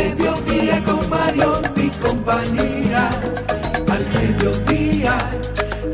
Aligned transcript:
mediodía 0.00 0.82
con 0.84 1.10
Mario 1.10 1.52
y 1.76 1.90
compañía. 1.98 3.10
Al 3.94 4.04
mediodía, 4.18 5.18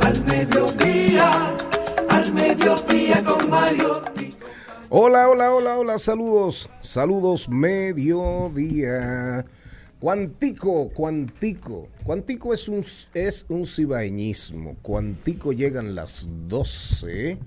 al 0.01 0.25
mediodía, 0.25 1.57
al 2.09 2.33
mediodía 2.33 3.25
con 3.25 3.51
Mario 3.51 4.03
Hola, 4.89 5.29
hola, 5.29 5.53
hola, 5.53 5.79
hola, 5.79 5.99
saludos, 5.99 6.71
saludos, 6.81 7.49
mediodía. 7.49 9.45
Cuantico, 9.99 10.91
cuantico, 10.91 11.89
cuantico 12.05 12.55
es 12.55 12.69
un, 12.69 12.85
es 13.15 13.47
un 13.49 13.67
cibaeñismo. 13.67 14.77
Cuantico 14.83 15.53
llegan 15.53 15.97
las 15.97 16.29
12. 16.47 17.39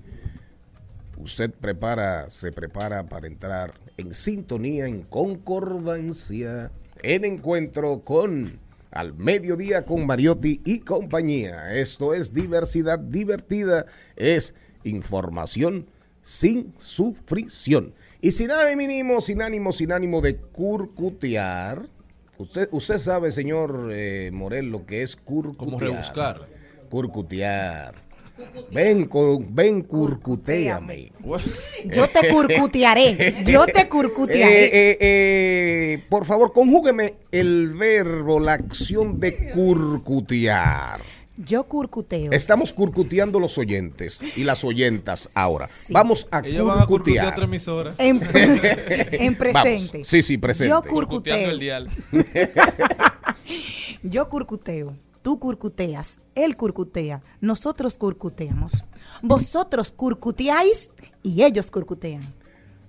Usted 1.16 1.50
prepara, 1.52 2.28
se 2.30 2.52
prepara 2.52 3.08
para 3.08 3.26
entrar 3.26 3.72
en 4.00 4.14
sintonía, 4.14 4.86
en 4.86 5.02
concordancia, 5.02 6.72
en 7.02 7.24
encuentro 7.24 8.02
con 8.02 8.58
al 8.90 9.14
mediodía 9.14 9.84
con 9.84 10.06
Mariotti 10.06 10.60
y 10.64 10.80
compañía. 10.80 11.74
Esto 11.74 12.12
es 12.12 12.34
diversidad 12.34 12.98
divertida, 12.98 13.86
es 14.16 14.54
información 14.82 15.86
sin 16.22 16.74
sufrición. 16.78 17.94
Y 18.20 18.32
sin 18.32 18.50
ánimo, 18.50 19.20
sin 19.20 19.42
ánimo, 19.42 19.72
sin 19.72 19.92
ánimo 19.92 20.20
de 20.20 20.36
curcutear. 20.36 21.88
Usted, 22.38 22.68
usted 22.72 22.98
sabe, 22.98 23.32
señor 23.32 23.90
eh, 23.92 24.30
Morel, 24.32 24.66
lo 24.70 24.86
que 24.86 25.02
es 25.02 25.16
curcutear. 25.16 25.56
¿Cómo 25.56 25.78
rebuscar? 25.78 26.48
Curcutear. 26.88 27.94
Ven, 28.72 29.08
ven, 29.50 29.82
curcuteame. 29.82 31.12
Yo 31.86 32.08
te 32.08 32.28
curcutearé. 32.32 33.42
Yo 33.44 33.64
te 33.66 33.88
curcutearé. 33.88 34.64
Eh, 34.66 34.70
eh, 34.72 34.96
eh, 35.00 36.04
por 36.08 36.24
favor, 36.24 36.52
conjúgueme 36.52 37.14
el 37.32 37.74
verbo, 37.74 38.38
la 38.40 38.52
acción 38.54 39.18
de 39.20 39.50
curcutear. 39.50 41.00
Yo 41.42 41.64
curcuteo. 41.64 42.32
Estamos 42.32 42.70
curcuteando 42.74 43.40
los 43.40 43.56
oyentes 43.56 44.20
y 44.36 44.44
las 44.44 44.62
oyentas 44.62 45.30
ahora. 45.34 45.70
Vamos 45.88 46.28
a 46.30 46.40
Ellos 46.40 46.66
van 46.68 46.80
a 46.82 46.86
curcutear 46.86 46.88
curcutear. 46.88 47.32
otra 47.32 47.44
emisora. 47.44 47.94
En, 47.96 48.16
en 49.12 49.34
presente. 49.36 49.92
Vamos. 49.98 50.08
Sí, 50.08 50.22
sí, 50.22 50.36
presente. 50.36 50.68
Yo 50.68 50.82
Curcuteando 50.82 51.46
curcuteo. 51.46 51.50
el 51.50 51.58
dial. 51.58 51.88
Yo 54.02 54.28
curcuteo. 54.28 54.94
Tú 55.22 55.38
curcuteas. 55.38 56.18
Él 56.34 56.56
curcutea. 56.56 57.22
Nosotros 57.40 57.98
curcuteamos. 57.98 58.84
Vosotros 59.22 59.92
curcuteáis 59.92 60.90
y 61.22 61.42
ellos 61.42 61.70
curcutean. 61.70 62.22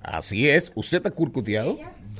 Así 0.02 0.48
es. 0.48 0.72
¿Usted 0.76 0.98
está 0.98 1.12
curcuteado? 1.12 1.78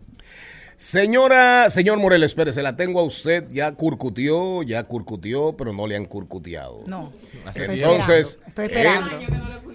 Señora, 0.77 1.69
señor 1.69 1.99
Morel, 1.99 2.23
espérese, 2.23 2.61
la 2.61 2.75
tengo 2.75 2.99
a 2.99 3.03
usted, 3.03 3.45
ya 3.51 3.71
curcutió, 3.71 4.61
ya 4.63 4.83
curcutió, 4.83 5.55
pero 5.57 5.71
no 5.71 5.87
le 5.87 5.95
han 5.95 6.05
curcuteado. 6.05 6.83
No. 6.85 7.13
Estoy. 7.47 7.79
Entonces, 7.79 8.39
esperando. 8.45 9.11
Estoy 9.11 9.23
esperando. 9.23 9.65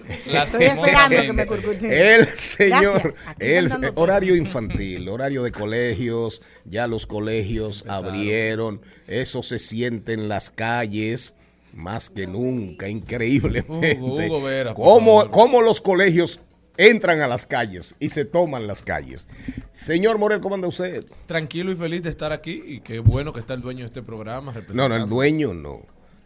Estoy 0.43 0.63
esperando 0.63 1.21
que 1.21 1.33
me 1.33 1.47
curcuteen. 1.47 1.91
El 1.91 2.27
señor, 2.27 3.15
el 3.39 3.71
horario 3.95 4.35
infantil, 4.35 5.09
horario 5.09 5.41
de 5.43 5.51
colegios, 5.51 6.43
ya 6.65 6.85
los 6.85 7.07
colegios 7.07 7.83
abrieron, 7.87 8.81
eso 9.07 9.41
se 9.41 9.57
siente 9.57 10.13
en 10.13 10.29
las 10.29 10.51
calles 10.51 11.33
más 11.73 12.09
que 12.09 12.27
nunca, 12.27 12.89
increíblemente. 12.89 13.97
Hugo, 13.99 14.15
Hugo 14.17 14.43
Vera, 14.43 14.73
¿Cómo, 14.73 15.31
cómo 15.31 15.61
los 15.61 15.81
colegios 15.81 16.39
entran 16.77 17.21
a 17.21 17.27
las 17.27 17.45
calles 17.45 17.95
y 17.99 18.09
se 18.09 18.25
toman 18.25 18.67
las 18.67 18.81
calles? 18.81 19.27
Señor 19.71 20.17
Morel, 20.17 20.41
¿cómo 20.41 20.55
anda 20.55 20.67
usted? 20.67 21.05
Tranquilo 21.27 21.71
y 21.71 21.75
feliz 21.75 22.03
de 22.03 22.09
estar 22.09 22.31
aquí 22.31 22.61
y 22.65 22.79
qué 22.81 22.99
bueno 22.99 23.33
que 23.33 23.39
está 23.39 23.53
el 23.53 23.61
dueño 23.61 23.79
de 23.81 23.85
este 23.87 24.01
programa. 24.01 24.53
No, 24.73 24.87
no, 24.89 24.95
el 24.95 25.07
dueño 25.07 25.53
no. 25.53 25.81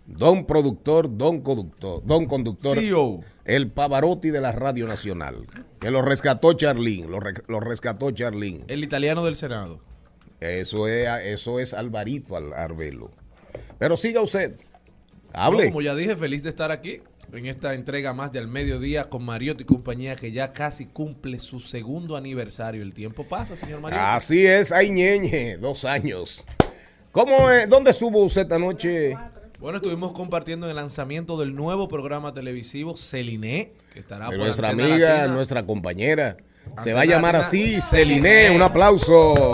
Don 0.08 0.46
productor, 0.46 1.18
don 1.18 1.42
conductor, 1.42 2.02
don 2.06 2.26
conductor. 2.26 2.78
CEO. 2.78 3.22
El 3.44 3.72
Pavarotti 3.72 4.30
de 4.30 4.40
la 4.42 4.52
Radio 4.52 4.88
Nacional. 4.88 5.46
Que 5.80 5.90
lo 5.92 6.02
rescató 6.04 6.54
Charlín, 6.54 7.10
lo, 7.10 7.20
re- 7.20 7.34
lo 7.48 7.60
rescató 7.60 8.12
Charlín. 8.12 8.64
El 8.68 8.84
italiano 8.84 9.26
del 9.26 9.36
Senado. 9.36 9.80
Eso 10.40 10.88
es, 10.88 11.08
eso 11.26 11.60
es 11.60 11.74
Alvarito 11.74 12.36
Al- 12.38 12.54
Arbelo. 12.54 13.10
Pero 13.80 13.98
siga 13.98 14.22
usted. 14.22 14.56
No, 15.34 15.42
Hable. 15.42 15.66
como 15.68 15.82
ya 15.82 15.96
dije, 15.96 16.16
feliz 16.16 16.44
de 16.44 16.50
estar 16.50 16.72
aquí 16.72 17.02
en 17.38 17.48
esta 17.48 17.74
entrega 17.74 18.14
más 18.14 18.32
de 18.32 18.40
Al 18.40 18.48
Mediodía 18.48 19.06
con 19.06 19.24
Mariotti 19.24 19.64
y 19.64 19.66
compañía 19.66 20.16
que 20.16 20.32
ya 20.32 20.52
casi 20.52 20.86
cumple 20.86 21.40
su 21.40 21.60
segundo 21.60 22.16
aniversario. 22.16 22.82
El 22.82 22.94
tiempo 22.94 23.26
pasa, 23.28 23.56
señor 23.56 23.82
Mariotti. 23.82 24.06
Así 24.06 24.46
es, 24.46 24.72
ay 24.72 24.90
ñeñe, 24.92 25.58
dos 25.58 25.86
años. 25.86 26.46
¿Cómo, 27.12 27.50
eh, 27.52 27.68
¿Dónde 27.68 27.92
estuvo 27.92 28.24
usted 28.24 28.44
esta 28.44 28.60
noche? 28.60 29.16
Bueno, 29.60 29.78
estuvimos 29.78 30.14
compartiendo 30.14 30.70
el 30.70 30.76
lanzamiento 30.76 31.38
del 31.38 31.56
nuevo 31.56 31.88
programa 31.88 32.34
televisivo 32.34 32.96
Celine, 32.98 33.72
que 33.94 34.00
estará 34.00 34.28
por 34.28 34.38
nuestra 34.38 34.70
Antena 34.70 34.94
amiga, 34.94 35.10
Latina. 35.14 35.34
nuestra 35.34 35.64
compañera. 35.66 36.38
Se 36.78 36.94
va 36.94 37.02
a 37.02 37.06
llamar 37.06 37.36
Latina, 37.36 37.78
así. 37.78 37.82
Celine. 37.82 38.52
Un 38.52 38.62
aplauso. 38.62 39.54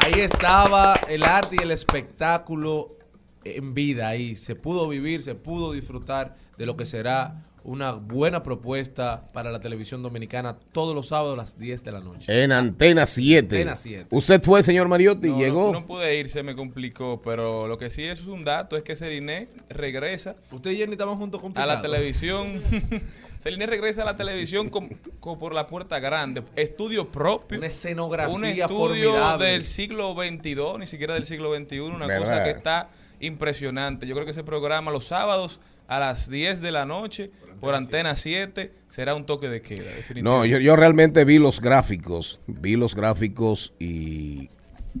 Ahí 0.00 0.20
estaba 0.20 0.94
el 1.08 1.24
arte 1.24 1.56
y 1.58 1.62
el 1.62 1.70
espectáculo 1.70 2.99
en 3.44 3.74
vida 3.74 4.08
ahí. 4.08 4.36
Se 4.36 4.54
pudo 4.54 4.88
vivir, 4.88 5.22
se 5.22 5.34
pudo 5.34 5.72
disfrutar 5.72 6.36
de 6.58 6.66
lo 6.66 6.76
que 6.76 6.86
será 6.86 7.42
una 7.62 7.92
buena 7.92 8.42
propuesta 8.42 9.26
para 9.32 9.50
la 9.50 9.60
televisión 9.60 10.02
dominicana 10.02 10.56
todos 10.72 10.94
los 10.94 11.08
sábados 11.08 11.34
a 11.34 11.36
las 11.36 11.58
10 11.58 11.84
de 11.84 11.92
la 11.92 12.00
noche. 12.00 12.42
En 12.42 12.52
Antena 12.52 13.06
7. 13.06 13.56
Antena 13.56 13.76
7. 13.76 14.06
Usted 14.10 14.42
fue, 14.42 14.62
señor 14.62 14.88
Mariotti, 14.88 15.28
No, 15.28 15.38
llegó. 15.38 15.72
No, 15.72 15.80
no 15.80 15.86
pude 15.86 16.18
ir, 16.18 16.28
se 16.28 16.42
me 16.42 16.54
complicó, 16.56 17.20
pero 17.22 17.68
lo 17.68 17.76
que 17.76 17.90
sí 17.90 18.04
es 18.04 18.24
un 18.26 18.44
dato 18.44 18.76
es 18.76 18.82
que 18.82 18.96
Seriné 18.96 19.48
regresa 19.68 20.36
Usted 20.50 20.70
y 20.70 20.76
Jenny 20.78 20.92
estaban 20.92 21.16
juntos 21.16 21.40
con 21.40 21.56
a 21.56 21.66
la 21.66 21.82
televisión. 21.82 22.62
Seriné 23.38 23.66
regresa 23.66 24.02
a 24.02 24.04
la 24.04 24.16
televisión 24.16 24.68
con, 24.68 24.88
con 25.18 25.38
por 25.38 25.54
la 25.54 25.66
puerta 25.66 25.98
grande, 25.98 26.42
estudio 26.56 27.10
propio. 27.10 27.56
Una 27.58 27.68
escenografía 27.68 28.34
un 28.34 28.44
estudio 28.44 29.12
formidable. 29.12 29.46
del 29.46 29.64
siglo 29.64 30.14
XXII, 30.14 30.78
ni 30.78 30.86
siquiera 30.86 31.14
del 31.14 31.24
siglo 31.24 31.54
XXI, 31.54 31.80
una 31.80 32.06
¿Verdad? 32.06 32.20
cosa 32.20 32.44
que 32.44 32.50
está 32.50 32.88
impresionante. 33.20 34.06
Yo 34.06 34.14
creo 34.14 34.24
que 34.24 34.32
ese 34.32 34.44
programa 34.44 34.90
los 34.90 35.06
sábados 35.06 35.60
a 35.86 35.98
las 36.00 36.30
10 36.30 36.60
de 36.60 36.72
la 36.72 36.86
noche 36.86 37.30
por 37.60 37.74
Antena 37.74 38.16
7 38.16 38.72
será 38.88 39.14
un 39.14 39.26
toque 39.26 39.48
de 39.48 39.60
queda, 39.60 39.90
No, 40.22 40.46
yo, 40.46 40.58
yo 40.58 40.76
realmente 40.76 41.24
vi 41.24 41.38
los 41.38 41.60
gráficos, 41.60 42.40
vi 42.46 42.76
los 42.76 42.94
gráficos 42.94 43.74
y 43.78 44.48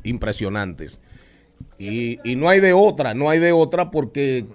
impresionantes. 0.04 1.00
Y, 1.78 2.18
y 2.28 2.36
no 2.36 2.48
hay 2.48 2.60
de 2.60 2.72
otra, 2.72 3.14
no 3.14 3.30
hay 3.30 3.38
de 3.38 3.52
otra 3.52 3.90
porque 3.90 4.46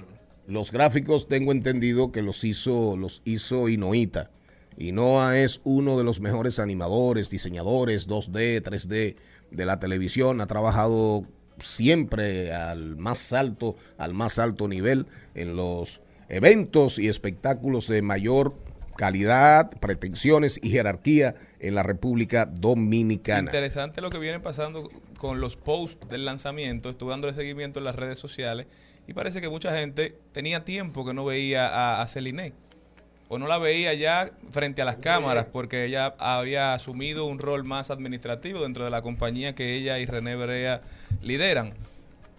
los 0.47 0.71
gráficos 0.71 1.27
tengo 1.27 1.51
entendido 1.51 2.11
que 2.11 2.21
los 2.21 2.43
hizo, 2.43 2.97
los 2.97 3.21
hizo 3.25 3.67
Inoita. 3.69 4.29
Inoa 4.77 5.39
es 5.39 5.61
uno 5.63 5.97
de 5.97 6.03
los 6.03 6.19
mejores 6.19 6.59
animadores, 6.59 7.29
diseñadores 7.29 8.09
2D, 8.09 8.61
3D 8.61 9.15
de 9.51 9.65
la 9.65 9.79
televisión. 9.79 10.41
Ha 10.41 10.47
trabajado 10.47 11.23
siempre 11.59 12.53
al 12.53 12.95
más 12.97 13.33
alto, 13.33 13.75
al 13.97 14.13
más 14.13 14.39
alto 14.39 14.67
nivel 14.67 15.05
en 15.33 15.55
los 15.55 16.01
eventos 16.29 16.99
y 16.99 17.07
espectáculos 17.07 17.87
de 17.87 18.01
mayor 18.01 18.55
calidad, 18.95 19.71
pretensiones 19.79 20.59
y 20.61 20.69
jerarquía 20.69 21.35
en 21.59 21.75
la 21.75 21.83
República 21.83 22.45
Dominicana. 22.45 23.49
Interesante 23.49 24.01
lo 24.01 24.09
que 24.09 24.19
viene 24.19 24.39
pasando 24.39 24.89
con 25.17 25.41
los 25.41 25.57
posts 25.57 26.07
del 26.07 26.25
lanzamiento. 26.25 26.89
Estuve 26.89 27.11
dándole 27.11 27.33
seguimiento 27.33 27.79
en 27.79 27.85
las 27.85 27.95
redes 27.95 28.17
sociales 28.17 28.67
y 29.07 29.13
parece 29.13 29.41
que 29.41 29.49
mucha 29.49 29.77
gente 29.77 30.17
tenía 30.31 30.63
tiempo 30.63 31.05
que 31.05 31.13
no 31.13 31.25
veía 31.25 31.67
a, 31.67 32.01
a 32.01 32.07
Celine 32.07 32.53
o 33.27 33.39
no 33.39 33.47
la 33.47 33.57
veía 33.57 33.93
ya 33.93 34.29
frente 34.51 34.81
a 34.81 34.85
las 34.85 34.97
cámaras 34.97 35.47
porque 35.51 35.85
ella 35.85 36.15
había 36.19 36.73
asumido 36.73 37.25
un 37.25 37.39
rol 37.39 37.63
más 37.63 37.89
administrativo 37.89 38.61
dentro 38.61 38.83
de 38.83 38.91
la 38.91 39.01
compañía 39.01 39.55
que 39.55 39.75
ella 39.75 39.99
y 39.99 40.05
René 40.05 40.35
Brea 40.35 40.81
lideran. 41.21 41.73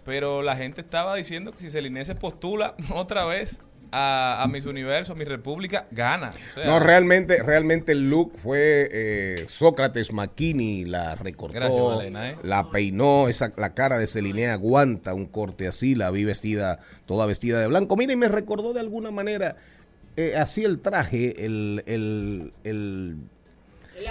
Pero 0.05 0.43
la 0.43 0.57
gente 0.57 0.81
estaba 0.81 1.17
diciendo 1.17 1.51
que 1.51 1.61
si 1.61 1.71
Celine 1.71 2.05
se 2.05 2.15
postula 2.15 2.77
otra 2.95 3.25
vez 3.25 3.59
a, 3.91 4.43
a 4.43 4.47
Miss 4.49 4.67
Universo, 4.67 5.13
a 5.13 5.17
Miss 5.17 5.27
República, 5.27 5.87
gana. 5.91 6.31
O 6.31 6.55
sea, 6.55 6.67
No, 6.67 6.79
realmente, 6.79 7.43
realmente 7.43 7.93
el 7.93 8.09
look 8.09 8.33
fue 8.37 8.89
eh, 8.93 9.45
Sócrates 9.49 10.13
Makini, 10.13 10.85
la 10.85 11.17
recortó, 11.17 11.55
Gracias, 11.55 11.83
Malena, 11.83 12.31
¿eh? 12.31 12.37
la 12.43 12.71
peinó, 12.71 13.29
esa, 13.29 13.51
la 13.57 13.75
cara 13.75 13.99
de 13.99 14.07
Celine 14.07 14.49
aguanta 14.49 15.15
un 15.15 15.27
corte 15.27 15.67
así, 15.67 15.97
la 15.97 16.11
vi 16.13 16.25
vestida, 16.25 16.79
toda 17.07 17.27
vestida 17.27 17.61
de 17.61 17.67
blanco. 17.67 17.97
Mira, 17.97 18.13
y 18.13 18.17
me 18.17 18.29
recordó 18.29 18.73
de 18.73 18.81
alguna 18.81 19.11
manera 19.11 19.57
eh, 20.17 20.35
así 20.37 20.65
el 20.65 20.81
traje, 20.81 21.45
el, 21.45 21.83
el, 21.87 22.53
el, 22.65 23.17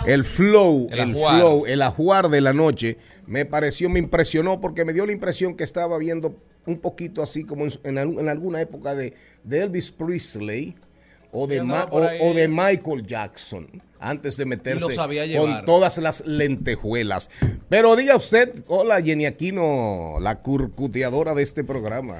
el 0.05 0.23
flow, 0.25 0.87
El 0.91 0.99
el, 0.99 1.11
ajuar. 1.11 1.35
flow, 1.39 1.65
el 1.65 1.81
ajuar 1.81 2.29
de 2.29 2.41
la 2.41 2.53
noche, 2.53 2.97
me 3.27 3.45
pareció, 3.45 3.89
me 3.89 3.99
impresionó 3.99 4.59
porque 4.61 4.85
me 4.85 4.93
dio 4.93 5.05
la 5.05 5.11
impresión 5.11 5.55
que 5.55 5.63
estaba 5.63 5.97
viendo 5.97 6.35
un 6.65 6.79
poquito 6.79 7.21
así 7.21 7.43
como 7.43 7.65
en, 7.65 7.71
en 7.83 7.97
en 8.19 8.27
alguna 8.29 8.59
época 8.61 8.95
de, 8.95 9.13
de 9.43 9.61
Elvis 9.63 9.91
Presley 9.91 10.75
o 11.31 11.45
de, 11.47 11.61
Ma- 11.61 11.87
o, 11.91 11.97
o 11.99 12.33
de 12.33 12.47
Michael 12.47 13.05
Jackson 13.05 13.67
antes 13.99 14.37
de 14.37 14.45
meterse 14.45 14.93
sabía 14.93 15.25
con 15.39 15.65
todas 15.65 15.97
las 15.97 16.25
lentejuelas. 16.25 17.29
Pero 17.69 17.95
diga 17.95 18.15
usted, 18.15 18.63
hola 18.67 19.01
Jenny 19.01 19.25
Aquino, 19.25 20.17
la 20.21 20.37
curcuteadora 20.37 21.33
de 21.33 21.43
este 21.43 21.63
programa. 21.63 22.15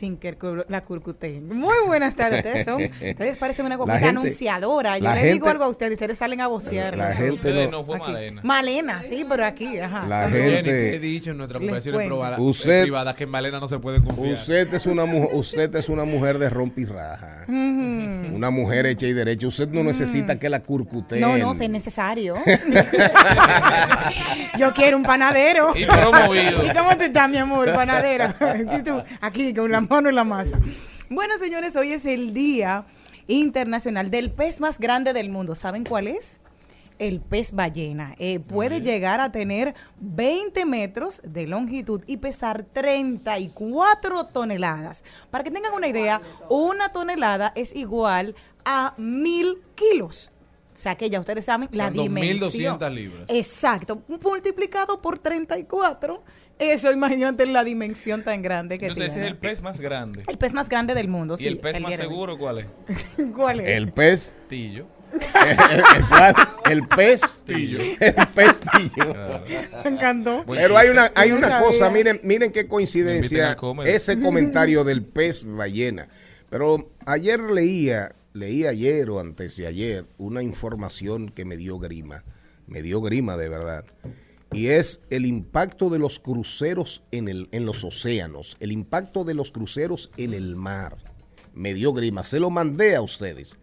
Sin 0.00 0.16
que 0.16 0.34
la 0.70 0.80
curcuteen. 0.80 1.46
Muy 1.46 1.74
buenas 1.86 2.16
tardes. 2.16 2.38
Ustedes 2.42 2.64
son. 2.64 2.80
Ustedes 3.10 3.36
parecen 3.36 3.66
una 3.66 3.76
coquita 3.76 3.98
gente- 3.98 4.08
anunciadora. 4.08 4.96
Yo 4.96 5.12
les 5.12 5.32
digo 5.34 5.46
algo 5.46 5.64
a 5.64 5.68
ustedes 5.68 5.92
y 5.92 5.94
ustedes 5.96 6.16
salen 6.16 6.40
a 6.40 6.46
vocear. 6.46 6.96
La 6.96 7.14
gente 7.14 7.32
ustedes 7.32 7.70
no- 7.70 7.80
no 7.80 7.84
fue 7.84 7.96
Aquí. 7.96 8.10
Malena. 8.10 8.40
Malena, 8.42 9.02
sí, 9.02 9.26
pero 9.28 9.44
aquí, 9.44 9.78
ajá. 9.78 10.06
La 10.08 10.30
gente- 10.30 10.42
Jenny, 10.52 10.62
que 10.62 10.94
he 10.94 10.98
dicho 10.98 11.32
en 11.32 11.36
nuestras 11.36 11.60
conversaciones 11.60 12.82
privadas 12.82 13.14
que 13.14 13.24
en 13.24 13.30
Malena 13.30 13.60
no 13.60 13.68
se 13.68 13.78
puede 13.78 14.02
confiar. 14.02 14.32
Usted 14.32 14.72
es 14.72 14.86
una 14.86 15.04
mujer, 15.04 15.28
usted 15.34 15.76
es 15.76 15.90
una 15.90 16.06
mujer 16.06 16.38
de 16.38 16.48
rompirraja. 16.48 17.44
Una 17.46 18.48
mujer 18.48 18.86
hecha 18.86 19.06
y 19.06 19.12
derecha. 19.12 19.48
Usted 19.48 19.68
no 19.68 19.82
necesita 19.82 20.38
que 20.38 20.48
la 20.48 20.60
curcuteen. 20.60 21.20
No, 21.20 21.36
no, 21.36 21.52
si 21.52 21.64
es 21.64 21.70
necesario. 21.70 22.36
Yo 24.58 24.72
quiero 24.72 24.96
un 24.96 25.02
panadero. 25.02 25.76
Y 25.76 25.84
promovido. 25.84 26.64
¿Y 26.66 26.70
cómo 26.74 26.96
te 26.96 27.04
estás, 27.04 27.28
mi 27.28 27.36
amor? 27.36 27.68
Y 27.68 28.82
tú, 28.82 29.02
aquí, 29.20 29.52
con 29.52 29.70
la 29.70 29.89
mano 29.90 30.08
en 30.08 30.14
la 30.14 30.24
masa. 30.24 30.58
Bueno, 31.08 31.34
señores, 31.38 31.74
hoy 31.74 31.92
es 31.92 32.06
el 32.06 32.32
Día 32.32 32.86
Internacional 33.26 34.08
del 34.08 34.30
Pez 34.30 34.60
más 34.60 34.78
grande 34.78 35.12
del 35.12 35.30
mundo. 35.30 35.56
¿Saben 35.56 35.84
cuál 35.84 36.06
es? 36.06 36.40
El 37.00 37.20
pez 37.20 37.52
ballena. 37.52 38.14
Eh, 38.18 38.40
puede 38.40 38.82
llegar 38.82 39.20
a 39.20 39.32
tener 39.32 39.74
20 40.00 40.64
metros 40.66 41.20
de 41.24 41.46
longitud 41.46 42.02
y 42.06 42.18
pesar 42.18 42.62
34 42.62 44.26
toneladas. 44.26 45.02
Para 45.30 45.42
que 45.42 45.50
tengan 45.50 45.72
una 45.74 45.88
idea, 45.88 46.20
una 46.50 46.90
tonelada 46.90 47.52
es 47.56 47.74
igual 47.74 48.36
a 48.64 48.94
mil 48.96 49.58
kilos. 49.74 50.30
O 50.72 50.76
sea 50.76 50.94
que 50.94 51.10
ya 51.10 51.18
ustedes 51.18 51.46
saben 51.46 51.68
la 51.72 51.90
dimensión. 51.90 52.78
2.200 52.78 52.94
libras. 52.94 53.24
Exacto. 53.28 54.02
Multiplicado 54.06 54.98
por 54.98 55.18
34. 55.18 56.22
Eso, 56.60 56.92
imagínate 56.92 57.46
la 57.46 57.64
dimensión 57.64 58.22
tan 58.22 58.42
grande 58.42 58.78
que 58.78 58.86
Entonces 58.86 59.06
ese 59.12 59.14
tiene. 59.20 59.26
es 59.28 59.32
el 59.32 59.38
pez 59.38 59.62
más 59.62 59.80
grande. 59.80 60.22
El 60.28 60.38
pez 60.38 60.52
más 60.52 60.68
grande 60.68 60.94
del 60.94 61.08
mundo. 61.08 61.34
¿Y 61.34 61.38
sí, 61.38 61.46
el 61.48 61.58
pez 61.58 61.80
más 61.80 61.96
seguro 61.96 62.36
cuál 62.38 62.58
es? 62.58 62.66
¿Cuál 63.34 63.60
es? 63.60 63.68
El 63.68 63.90
pez. 63.92 64.34
Tillo. 64.48 64.86
el, 65.12 65.50
el- 66.70 66.72
el 66.72 66.86
pez. 66.88 67.42
El 67.48 67.96
pez 68.34 68.60
tillo. 68.60 69.14
Me 69.84 69.90
encantó. 69.90 70.44
Pero 70.46 70.76
hay 70.76 70.88
una, 70.88 71.10
hay 71.16 71.32
una 71.32 71.58
cosa, 71.60 71.90
miren, 71.90 72.20
miren 72.22 72.52
qué 72.52 72.68
coincidencia 72.68 73.56
ese 73.84 74.20
comentario 74.20 74.84
del 74.84 75.02
pez 75.02 75.44
ballena. 75.44 76.06
Pero 76.48 76.90
ayer 77.06 77.40
leía, 77.40 78.12
leí 78.34 78.66
ayer 78.66 79.08
o 79.10 79.18
antes 79.20 79.56
de 79.56 79.66
ayer 79.66 80.04
una 80.18 80.42
información 80.42 81.30
que 81.30 81.44
me 81.44 81.56
dio 81.56 81.78
grima, 81.78 82.22
me 82.66 82.82
dio 82.82 83.00
grima 83.00 83.36
de 83.36 83.48
verdad. 83.48 83.84
Y 84.52 84.68
es 84.68 85.04
el 85.10 85.26
impacto 85.26 85.90
de 85.90 85.98
los 85.98 86.18
cruceros 86.18 87.02
en, 87.12 87.28
el, 87.28 87.48
en 87.52 87.66
los 87.66 87.84
océanos, 87.84 88.56
el 88.60 88.72
impacto 88.72 89.24
de 89.24 89.34
los 89.34 89.50
cruceros 89.52 90.10
en 90.16 90.34
el 90.34 90.56
mar. 90.56 90.96
Me 91.54 91.72
dio 91.74 91.92
grima, 91.92 92.24
se 92.24 92.40
lo 92.40 92.50
mandé 92.50 92.96
a 92.96 93.02
ustedes. 93.02 93.58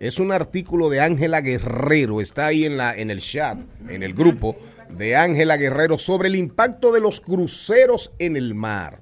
Es 0.00 0.18
un 0.18 0.32
artículo 0.32 0.88
de 0.88 1.00
Ángela 1.00 1.40
Guerrero, 1.40 2.20
está 2.20 2.46
ahí 2.46 2.64
en, 2.64 2.76
la, 2.76 2.92
en 2.92 3.10
el 3.10 3.20
chat, 3.20 3.58
en 3.88 4.02
el 4.02 4.14
grupo 4.14 4.56
de 4.88 5.14
Ángela 5.14 5.56
Guerrero 5.56 5.96
sobre 5.96 6.28
el 6.28 6.34
impacto 6.34 6.92
de 6.92 7.00
los 7.00 7.20
cruceros 7.20 8.12
en 8.18 8.36
el 8.36 8.54
mar. 8.54 9.00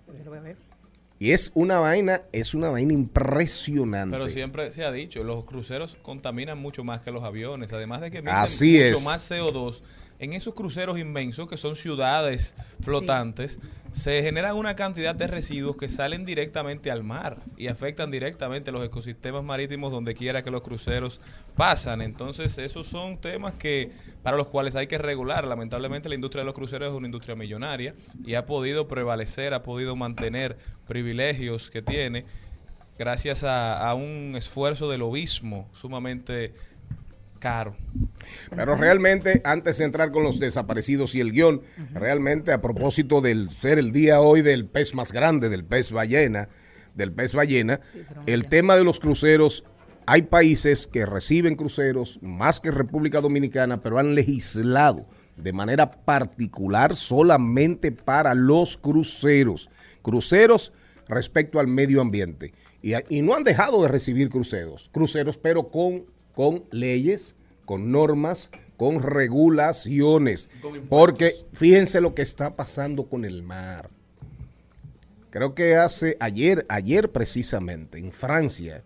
Y 1.18 1.32
es 1.32 1.52
una 1.54 1.78
vaina, 1.78 2.22
es 2.32 2.54
una 2.54 2.70
vaina 2.70 2.94
impresionante. 2.94 4.16
Pero 4.16 4.30
siempre 4.30 4.72
se 4.72 4.86
ha 4.86 4.90
dicho, 4.90 5.22
los 5.22 5.44
cruceros 5.44 5.98
contaminan 6.00 6.58
mucho 6.58 6.82
más 6.82 7.02
que 7.02 7.10
los 7.10 7.24
aviones, 7.24 7.70
además 7.74 8.00
de 8.00 8.10
que 8.10 8.18
emiten 8.18 8.34
Así 8.34 8.78
mucho 8.78 8.96
es. 8.96 9.04
más 9.04 9.30
CO2. 9.30 9.82
En 10.20 10.34
esos 10.34 10.52
cruceros 10.52 10.98
inmensos, 10.98 11.48
que 11.48 11.56
son 11.56 11.74
ciudades 11.74 12.54
flotantes, 12.82 13.58
se 13.90 14.22
generan 14.22 14.54
una 14.54 14.76
cantidad 14.76 15.14
de 15.14 15.26
residuos 15.26 15.78
que 15.78 15.88
salen 15.88 16.26
directamente 16.26 16.90
al 16.90 17.02
mar 17.02 17.38
y 17.56 17.68
afectan 17.68 18.10
directamente 18.10 18.70
los 18.70 18.84
ecosistemas 18.84 19.42
marítimos 19.42 19.90
donde 19.90 20.14
quiera 20.14 20.44
que 20.44 20.50
los 20.50 20.60
cruceros 20.60 21.22
pasan. 21.56 22.02
Entonces, 22.02 22.58
esos 22.58 22.86
son 22.86 23.18
temas 23.18 23.54
que 23.54 23.92
para 24.22 24.36
los 24.36 24.48
cuales 24.48 24.76
hay 24.76 24.88
que 24.88 24.98
regular. 24.98 25.46
Lamentablemente, 25.46 26.10
la 26.10 26.16
industria 26.16 26.42
de 26.42 26.46
los 26.46 26.54
cruceros 26.54 26.90
es 26.90 26.94
una 26.94 27.08
industria 27.08 27.34
millonaria 27.34 27.94
y 28.22 28.34
ha 28.34 28.44
podido 28.44 28.88
prevalecer, 28.88 29.54
ha 29.54 29.62
podido 29.62 29.96
mantener 29.96 30.58
privilegios 30.86 31.70
que 31.70 31.80
tiene 31.80 32.26
gracias 32.98 33.42
a, 33.42 33.88
a 33.88 33.94
un 33.94 34.34
esfuerzo 34.36 34.90
de 34.90 34.98
lobismo 34.98 35.66
sumamente 35.72 36.52
caro. 37.40 37.74
Pero 38.54 38.76
realmente, 38.76 39.40
antes 39.44 39.78
de 39.78 39.86
entrar 39.86 40.12
con 40.12 40.22
los 40.22 40.38
desaparecidos 40.38 41.14
y 41.16 41.20
el 41.20 41.32
guion, 41.32 41.62
realmente 41.92 42.52
a 42.52 42.60
propósito 42.60 43.20
del 43.20 43.50
ser 43.50 43.78
el 43.78 43.90
día 43.90 44.20
hoy 44.20 44.42
del 44.42 44.66
pez 44.66 44.94
más 44.94 45.10
grande, 45.10 45.48
del 45.48 45.64
pez 45.64 45.90
ballena, 45.90 46.48
del 46.94 47.12
pez 47.12 47.34
ballena, 47.34 47.80
el 48.26 48.46
tema 48.46 48.76
de 48.76 48.84
los 48.84 49.00
cruceros, 49.00 49.64
hay 50.06 50.22
países 50.22 50.86
que 50.86 51.06
reciben 51.06 51.56
cruceros 51.56 52.18
más 52.22 52.60
que 52.60 52.70
República 52.70 53.20
Dominicana, 53.20 53.80
pero 53.80 53.98
han 53.98 54.14
legislado 54.14 55.06
de 55.36 55.52
manera 55.52 55.90
particular 55.90 56.94
solamente 56.94 57.90
para 57.92 58.34
los 58.34 58.76
cruceros. 58.76 59.70
Cruceros 60.02 60.72
respecto 61.08 61.58
al 61.58 61.66
medio 61.66 62.00
ambiente. 62.00 62.52
Y, 62.82 62.92
y 63.08 63.22
no 63.22 63.34
han 63.34 63.44
dejado 63.44 63.82
de 63.82 63.88
recibir 63.88 64.30
cruceros, 64.30 64.88
cruceros, 64.92 65.36
pero 65.36 65.70
con, 65.70 66.06
con 66.34 66.64
leyes, 66.70 67.34
con 67.64 67.92
normas, 67.92 68.50
con 68.76 69.02
regulaciones. 69.02 70.48
Porque 70.88 71.34
fíjense 71.52 72.00
lo 72.00 72.14
que 72.14 72.22
está 72.22 72.56
pasando 72.56 73.06
con 73.06 73.24
el 73.24 73.42
mar. 73.42 73.90
Creo 75.30 75.54
que 75.54 75.76
hace 75.76 76.16
ayer, 76.18 76.66
ayer 76.68 77.12
precisamente, 77.12 77.98
en 77.98 78.10
Francia, 78.10 78.82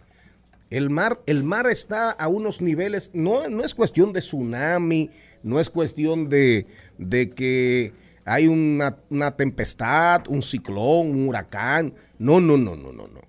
el 0.70 0.90
mar, 0.90 1.22
el 1.26 1.44
mar 1.44 1.66
está 1.68 2.10
a 2.10 2.28
unos 2.28 2.60
niveles, 2.60 3.12
no, 3.14 3.48
no 3.48 3.64
es 3.64 3.74
cuestión 3.74 4.12
de 4.12 4.20
tsunami, 4.20 5.10
no 5.42 5.60
es 5.60 5.70
cuestión 5.70 6.28
de, 6.28 6.66
de 6.98 7.30
que 7.30 7.92
hay 8.24 8.48
una, 8.48 8.98
una 9.10 9.36
tempestad, 9.36 10.24
un 10.28 10.42
ciclón, 10.42 11.10
un 11.10 11.28
huracán. 11.28 11.94
No, 12.18 12.40
no, 12.40 12.56
no, 12.56 12.74
no, 12.76 12.92
no, 12.92 13.06
no. 13.06 13.20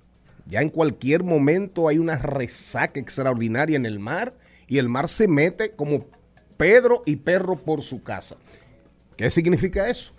Ya 0.45 0.61
en 0.61 0.69
cualquier 0.69 1.23
momento 1.23 1.87
hay 1.87 1.97
una 1.97 2.17
resaca 2.17 2.99
extraordinaria 2.99 3.75
en 3.75 3.85
el 3.85 3.99
mar 3.99 4.35
y 4.67 4.77
el 4.77 4.89
mar 4.89 5.07
se 5.07 5.27
mete 5.27 5.71
como 5.71 6.05
Pedro 6.57 7.01
y 7.05 7.17
perro 7.17 7.57
por 7.57 7.81
su 7.81 8.03
casa. 8.03 8.37
¿Qué 9.17 9.29
significa 9.29 9.89
eso? 9.89 10.13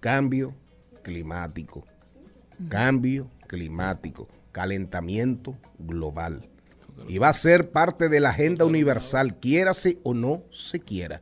Cambio 0.00 0.54
climático. 1.02 1.84
Cambio 2.68 3.30
climático. 3.46 4.28
Calentamiento 4.52 5.56
global. 5.78 6.42
Y 7.08 7.18
va 7.18 7.28
a 7.28 7.34
ser 7.34 7.70
parte 7.70 8.08
de 8.08 8.20
la 8.20 8.30
agenda 8.30 8.64
universal, 8.64 9.38
quiérase 9.38 9.98
o 10.02 10.14
no 10.14 10.42
se 10.50 10.80
quiera. 10.80 11.20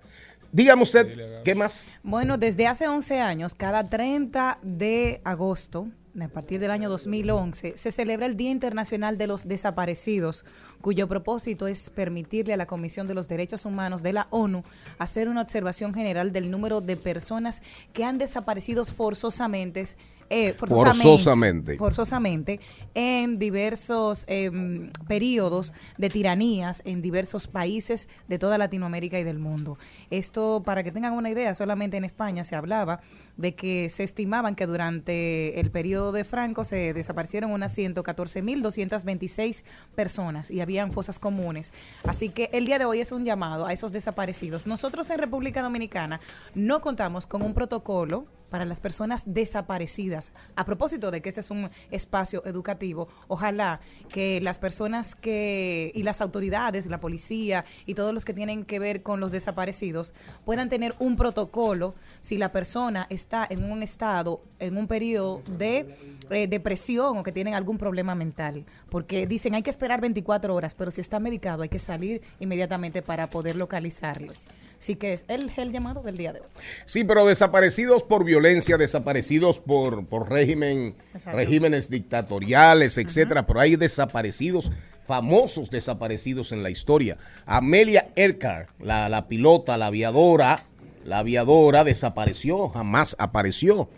Dígame 0.52 0.82
usted, 0.84 1.42
¿qué 1.42 1.56
más? 1.56 1.90
Bueno, 2.04 2.38
desde 2.38 2.68
hace 2.68 2.86
11 2.86 3.20
años, 3.20 3.54
cada 3.54 3.90
30 3.90 4.60
de 4.62 5.20
agosto, 5.24 5.88
a 6.22 6.28
partir 6.28 6.60
del 6.60 6.70
año 6.70 6.88
2011, 6.88 7.76
se 7.76 7.90
celebra 7.92 8.26
el 8.26 8.36
Día 8.36 8.50
Internacional 8.50 9.18
de 9.18 9.26
los 9.26 9.48
Desaparecidos, 9.48 10.44
cuyo 10.80 11.08
propósito 11.08 11.66
es 11.66 11.90
permitirle 11.90 12.54
a 12.54 12.56
la 12.56 12.66
Comisión 12.66 13.06
de 13.08 13.14
los 13.14 13.26
Derechos 13.26 13.64
Humanos 13.64 14.02
de 14.02 14.12
la 14.12 14.28
ONU 14.30 14.62
hacer 14.98 15.28
una 15.28 15.42
observación 15.42 15.92
general 15.92 16.32
del 16.32 16.50
número 16.50 16.80
de 16.80 16.96
personas 16.96 17.62
que 17.92 18.04
han 18.04 18.18
desaparecido 18.18 18.84
forzosamente. 18.84 19.84
eh, 20.30 20.54
forzosamente, 20.54 21.02
Forzosamente. 21.02 21.76
forzosamente 21.76 22.60
en 22.94 23.38
diversos 23.38 24.24
em, 24.26 24.90
periodos 25.06 25.74
de 25.98 26.08
tiranías 26.08 26.80
en 26.86 27.02
diversos 27.02 27.46
países 27.46 28.08
de 28.26 28.38
toda 28.38 28.56
Latinoamérica 28.56 29.18
y 29.18 29.22
del 29.24 29.38
mundo. 29.38 29.76
Esto, 30.10 30.62
para 30.64 30.82
que 30.82 30.92
tengan 30.92 31.12
una 31.12 31.28
idea, 31.28 31.54
solamente 31.54 31.98
en 31.98 32.04
España 32.04 32.42
se 32.42 32.56
hablaba 32.56 33.00
de 33.36 33.54
que 33.54 33.88
se 33.88 34.04
estimaban 34.04 34.54
que 34.54 34.66
durante 34.66 35.60
el 35.60 35.70
periodo 35.70 36.12
de 36.12 36.24
Franco 36.24 36.64
se 36.64 36.92
desaparecieron 36.94 37.50
unas 37.50 37.76
114.226 37.76 39.64
personas 39.94 40.50
y 40.50 40.60
habían 40.60 40.92
fosas 40.92 41.18
comunes. 41.18 41.72
Así 42.04 42.28
que 42.28 42.50
el 42.52 42.66
día 42.66 42.78
de 42.78 42.84
hoy 42.84 43.00
es 43.00 43.12
un 43.12 43.24
llamado 43.24 43.66
a 43.66 43.72
esos 43.72 43.92
desaparecidos. 43.92 44.66
Nosotros 44.66 45.10
en 45.10 45.18
República 45.18 45.62
Dominicana 45.62 46.20
no 46.54 46.80
contamos 46.80 47.26
con 47.26 47.42
un 47.42 47.54
protocolo 47.54 48.26
para 48.54 48.64
las 48.64 48.78
personas 48.78 49.24
desaparecidas. 49.26 50.30
A 50.54 50.64
propósito 50.64 51.10
de 51.10 51.20
que 51.20 51.28
este 51.28 51.40
es 51.40 51.50
un 51.50 51.70
espacio 51.90 52.44
educativo, 52.46 53.08
ojalá 53.26 53.80
que 54.08 54.40
las 54.40 54.60
personas 54.60 55.16
que 55.16 55.90
y 55.92 56.04
las 56.04 56.20
autoridades, 56.20 56.86
la 56.86 57.00
policía 57.00 57.64
y 57.84 57.94
todos 57.94 58.14
los 58.14 58.24
que 58.24 58.32
tienen 58.32 58.64
que 58.64 58.78
ver 58.78 59.02
con 59.02 59.18
los 59.18 59.32
desaparecidos 59.32 60.14
puedan 60.44 60.68
tener 60.68 60.94
un 61.00 61.16
protocolo 61.16 61.96
si 62.20 62.38
la 62.38 62.52
persona 62.52 63.08
está 63.24 63.46
en 63.48 63.64
un 63.70 63.82
estado, 63.82 64.42
en 64.58 64.76
un 64.76 64.86
periodo 64.86 65.42
de 65.58 65.86
eh, 66.30 66.46
depresión 66.46 67.18
o 67.18 67.22
que 67.22 67.32
tienen 67.32 67.54
algún 67.54 67.78
problema 67.78 68.14
mental. 68.14 68.64
Porque 68.90 69.26
dicen 69.26 69.54
hay 69.54 69.62
que 69.62 69.70
esperar 69.70 70.00
24 70.00 70.54
horas, 70.54 70.74
pero 70.74 70.90
si 70.90 71.00
está 71.00 71.18
medicado 71.18 71.62
hay 71.62 71.68
que 71.68 71.78
salir 71.78 72.20
inmediatamente 72.38 73.02
para 73.02 73.28
poder 73.30 73.56
localizarlos. 73.56 74.46
Así 74.78 74.96
que 74.96 75.14
es 75.14 75.24
el, 75.28 75.50
el 75.56 75.72
llamado 75.72 76.02
del 76.02 76.16
día 76.16 76.32
de 76.32 76.40
hoy. 76.40 76.46
Sí, 76.84 77.04
pero 77.04 77.24
desaparecidos 77.24 78.02
por 78.02 78.24
violencia, 78.24 78.76
desaparecidos 78.76 79.58
por, 79.58 80.04
por 80.06 80.30
régimen, 80.30 80.94
Exacto. 81.14 81.38
regímenes 81.38 81.88
dictatoriales, 81.88 82.98
etcétera. 82.98 83.46
Pero 83.46 83.60
hay 83.60 83.76
desaparecidos, 83.76 84.70
famosos 85.06 85.70
desaparecidos 85.70 86.52
en 86.52 86.62
la 86.62 86.68
historia. 86.68 87.16
Amelia 87.46 88.08
Earhart, 88.14 88.68
la, 88.80 89.08
la 89.08 89.26
pilota, 89.26 89.78
la 89.78 89.86
aviadora, 89.86 90.62
la 91.04 91.18
aviadora 91.20 91.84
desapareció, 91.84 92.68
jamás 92.70 93.16
apareció. 93.18 93.88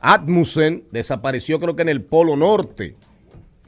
Atmussen 0.00 0.84
desapareció 0.92 1.58
creo 1.58 1.74
que 1.76 1.82
en 1.82 1.88
el 1.88 2.02
Polo 2.02 2.36
Norte. 2.36 2.94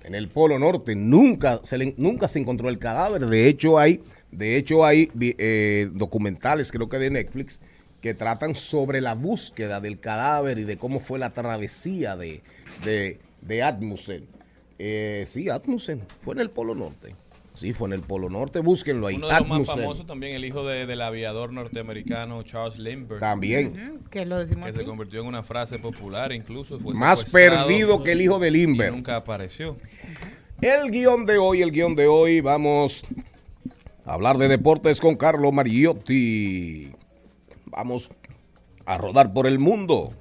En 0.05 0.15
el 0.15 0.29
Polo 0.29 0.59
Norte 0.59 0.95
nunca 0.95 1.61
se, 1.63 1.77
le- 1.79 1.95
nunca 1.97 2.29
se 2.29 2.39
encontró 2.39 2.69
el 2.69 2.79
cadáver. 2.79 3.27
De 3.27 3.49
hecho 3.49 3.79
hay, 3.79 4.03
de 4.31 4.57
hecho 4.57 4.85
hay 4.85 5.11
eh, 5.21 5.91
documentales, 5.93 6.73
creo 6.73 6.89
que 6.89 6.99
de 6.99 7.11
Netflix, 7.11 7.61
que 8.01 8.15
tratan 8.15 8.55
sobre 8.55 9.01
la 9.01 9.15
búsqueda 9.15 9.81
del 9.81 10.01
cadáver 10.01 10.59
y 10.59 10.65
de 10.65 10.79
cómo 10.79 11.01
fue 11.01 11.19
la 11.19 11.31
travesía 11.31 12.17
de, 12.17 12.43
de, 12.85 13.19
de 13.43 13.63
Atmussen. 13.63 14.27
Eh, 14.79 15.25
sí, 15.27 15.51
Atmussen 15.51 16.03
fue 16.25 16.35
en 16.35 16.41
el 16.41 16.51
Polo 16.51 16.75
Norte. 16.75 17.15
Sí, 17.55 17.73
fue 17.73 17.89
en 17.89 17.95
el 17.95 18.01
Polo 18.01 18.31
Norte. 18.31 18.61
Búsquenlo 18.61 19.07
ahí. 19.09 19.17
Uno 19.17 19.29
de 19.29 19.35
los 19.41 19.49
más 19.49 19.67
famosos 19.67 20.07
también, 20.07 20.35
el 20.37 20.45
hijo 20.45 20.65
de- 20.67 20.87
del 20.87 21.03
aviador 21.03 21.53
norteamericano 21.53 22.43
Charles 22.43 22.79
Lindbergh. 22.79 23.21
También. 23.21 23.99
Que 24.11 24.25
lo 24.25 24.39
decimos 24.39 24.67
Que 24.67 24.73
se 24.73 24.85
convirtió 24.85 25.21
en 25.21 25.27
una 25.27 25.43
frase 25.43 25.79
popular, 25.79 26.33
incluso 26.33 26.79
fue 26.79 26.95
Más 26.95 27.25
perdido 27.31 28.03
que 28.03 28.13
el 28.13 28.23
hijo 28.23 28.39
de 28.39 28.49
y 28.49 28.53
Limber. 28.53 28.93
nunca 28.93 29.17
apareció. 29.17 29.77
El 30.61 30.91
guion 30.91 31.27
de 31.27 31.39
hoy, 31.39 31.61
el 31.63 31.73
guion 31.73 31.95
de 31.97 32.07
hoy, 32.07 32.41
vamos 32.41 33.03
a 34.05 34.15
hablar 34.15 34.39
de 34.39 34.49
deportes 34.49 35.01
con 35.01 35.17
Carlo 35.17 35.51
Mariotti. 35.53 36.93
Vamos 37.67 38.11
a 38.87 38.97
rodar 38.99 39.33
por 39.33 39.47
el 39.47 39.59
mundo. 39.59 40.13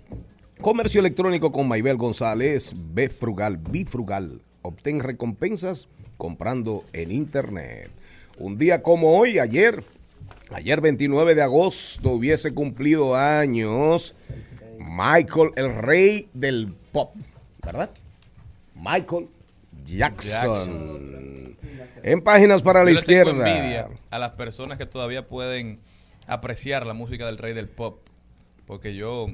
Comercio 0.61 0.99
electrónico 0.99 1.51
con 1.51 1.67
Maybel 1.67 1.97
González, 1.97 2.73
B 2.93 3.09
Frugal, 3.09 3.57
Bifrugal. 3.57 4.41
Obtén 4.61 4.99
recompensas 4.99 5.87
comprando 6.19 6.83
en 6.91 7.13
internet. 7.13 7.89
Un 8.37 8.57
día 8.57 8.83
como 8.83 9.17
hoy, 9.17 9.39
ayer, 9.39 9.81
ayer 10.51 10.81
29 10.81 11.33
de 11.33 11.41
agosto, 11.41 12.09
hubiese 12.09 12.53
cumplido 12.53 13.15
años 13.15 14.13
Michael, 14.77 15.51
el 15.55 15.75
rey 15.75 16.27
del 16.33 16.73
pop, 16.91 17.15
¿verdad? 17.65 17.89
Michael 18.75 19.27
Jackson. 19.85 21.55
En 22.03 22.21
páginas 22.21 22.61
para 22.63 22.79
la 22.79 22.87
tengo 22.87 22.99
izquierda. 22.99 23.31
envidia 23.31 23.87
a 24.09 24.19
las 24.19 24.31
personas 24.31 24.77
que 24.77 24.85
todavía 24.85 25.25
pueden 25.25 25.79
apreciar 26.27 26.85
la 26.85 26.93
música 26.93 27.27
del 27.27 27.37
rey 27.37 27.53
del 27.53 27.69
pop. 27.69 27.99
Porque 28.65 28.93
yo, 28.93 29.27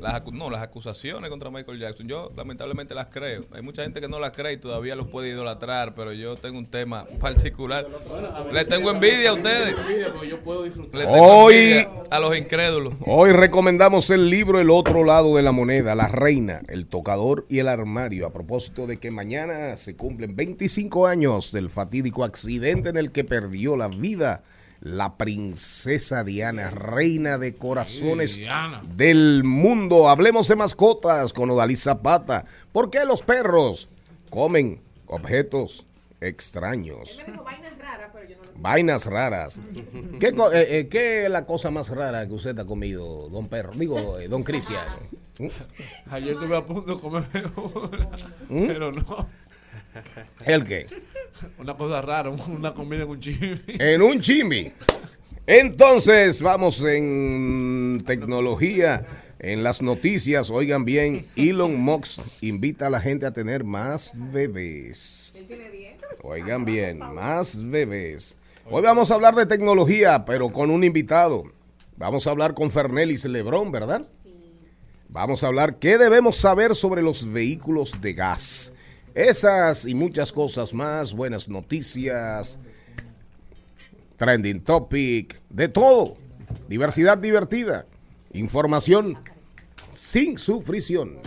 las, 0.00 0.22
no, 0.32 0.50
las 0.50 0.62
acusaciones 0.62 1.30
contra 1.30 1.50
Michael 1.50 1.78
Jackson, 1.78 2.08
yo 2.08 2.32
lamentablemente 2.36 2.94
las 2.94 3.06
creo. 3.06 3.44
Hay 3.52 3.62
mucha 3.62 3.82
gente 3.82 4.00
que 4.00 4.08
no 4.08 4.18
las 4.18 4.32
cree 4.32 4.54
y 4.54 4.56
todavía 4.56 4.94
los 4.96 5.08
puede 5.08 5.28
idolatrar, 5.30 5.94
pero 5.94 6.12
yo 6.12 6.34
tengo 6.36 6.58
un 6.58 6.66
tema 6.66 7.06
particular. 7.20 7.86
Le 8.52 8.64
tengo 8.64 8.90
envidia 8.90 9.30
a 9.30 9.34
ustedes. 9.34 9.74
Le 9.88 11.04
tengo 11.04 11.12
Hoy- 11.12 11.54
envidia 11.54 11.90
a 12.10 12.20
los 12.20 12.36
incrédulos. 12.36 12.94
Hoy 13.06 13.32
recomendamos 13.32 14.10
el 14.10 14.30
libro 14.30 14.60
El 14.60 14.70
otro 14.70 15.04
lado 15.04 15.36
de 15.36 15.42
la 15.42 15.52
moneda, 15.52 15.94
La 15.94 16.08
reina, 16.08 16.62
el 16.68 16.86
tocador 16.86 17.46
y 17.48 17.58
el 17.58 17.68
armario, 17.68 18.26
a 18.26 18.32
propósito 18.32 18.86
de 18.86 18.96
que 18.98 19.10
mañana 19.10 19.76
se 19.76 19.96
cumplen 19.96 20.34
25 20.36 21.06
años 21.06 21.52
del 21.52 21.70
fatídico 21.70 22.24
accidente 22.24 22.88
en 22.88 22.96
el 22.96 23.12
que 23.12 23.24
perdió 23.24 23.76
la 23.76 23.88
vida 23.88 24.42
la 24.80 25.16
princesa 25.16 26.22
Diana, 26.24 26.70
reina 26.70 27.36
de 27.38 27.54
corazones 27.54 28.40
del 28.96 29.42
mundo. 29.44 30.08
Hablemos 30.08 30.48
de 30.48 30.56
mascotas 30.56 31.32
con 31.32 31.50
Odalí 31.50 31.76
Zapata. 31.76 32.44
¿Por 32.72 32.90
qué 32.90 33.04
los 33.04 33.22
perros 33.22 33.88
comen 34.30 34.80
objetos 35.06 35.84
extraños? 36.20 37.18
Vainas 38.56 39.06
raras. 39.06 39.60
¿Qué, 40.18 40.32
co- 40.34 40.52
eh, 40.52 40.80
eh, 40.80 40.88
qué 40.88 41.24
es 41.26 41.30
la 41.30 41.46
cosa 41.46 41.70
más 41.70 41.90
rara 41.90 42.26
que 42.26 42.34
usted 42.34 42.58
ha 42.58 42.64
comido, 42.64 43.28
don 43.28 43.46
Perro? 43.48 43.72
Digo, 43.74 44.18
eh, 44.18 44.26
don 44.28 44.42
Cristian. 44.42 44.84
¿Mm? 45.38 45.46
Ayer 46.10 46.32
estuve 46.32 46.56
a 46.56 46.66
punto 46.66 46.96
de 46.96 47.00
comerme 47.00 47.42
una, 47.56 48.08
pero 48.48 48.90
no. 48.90 49.28
¿El 50.44 50.64
qué? 50.64 50.86
Una 51.58 51.76
cosa 51.76 52.00
rara, 52.02 52.30
una 52.30 52.74
comida 52.74 53.02
en 53.02 53.10
un 53.10 53.20
chimi. 53.20 53.52
En 53.66 54.02
un 54.02 54.20
chimbi. 54.20 54.72
Entonces, 55.46 56.42
vamos 56.42 56.82
en 56.82 58.02
tecnología. 58.06 59.04
En 59.40 59.62
las 59.62 59.82
noticias, 59.82 60.50
oigan 60.50 60.84
bien, 60.84 61.26
Elon 61.36 61.80
Musk 61.80 62.20
invita 62.40 62.88
a 62.88 62.90
la 62.90 63.00
gente 63.00 63.24
a 63.24 63.32
tener 63.32 63.62
más 63.62 64.14
bebés. 64.32 65.32
Oigan 66.22 66.64
bien, 66.64 66.98
más 66.98 67.70
bebés. 67.70 68.36
Hoy 68.68 68.82
vamos 68.82 69.12
a 69.12 69.14
hablar 69.14 69.36
de 69.36 69.46
tecnología, 69.46 70.24
pero 70.24 70.50
con 70.50 70.70
un 70.70 70.82
invitado. 70.82 71.44
Vamos 71.96 72.26
a 72.26 72.30
hablar 72.30 72.54
con 72.54 72.72
Fernelis 72.72 73.24
Lebrón, 73.26 73.70
¿verdad? 73.70 74.08
Vamos 75.08 75.42
a 75.42 75.46
hablar 75.46 75.78
qué 75.78 75.98
debemos 75.98 76.36
saber 76.36 76.74
sobre 76.74 77.00
los 77.00 77.32
vehículos 77.32 78.00
de 78.00 78.12
gas. 78.12 78.72
Esas 79.14 79.86
y 79.86 79.94
muchas 79.94 80.32
cosas 80.32 80.72
más, 80.72 81.12
buenas 81.12 81.48
noticias, 81.48 82.58
trending 84.16 84.60
topic, 84.60 85.40
de 85.48 85.68
todo. 85.68 86.16
Diversidad 86.68 87.18
divertida. 87.18 87.86
Información 88.32 89.18
sin 89.92 90.38
sufrición. 90.38 91.18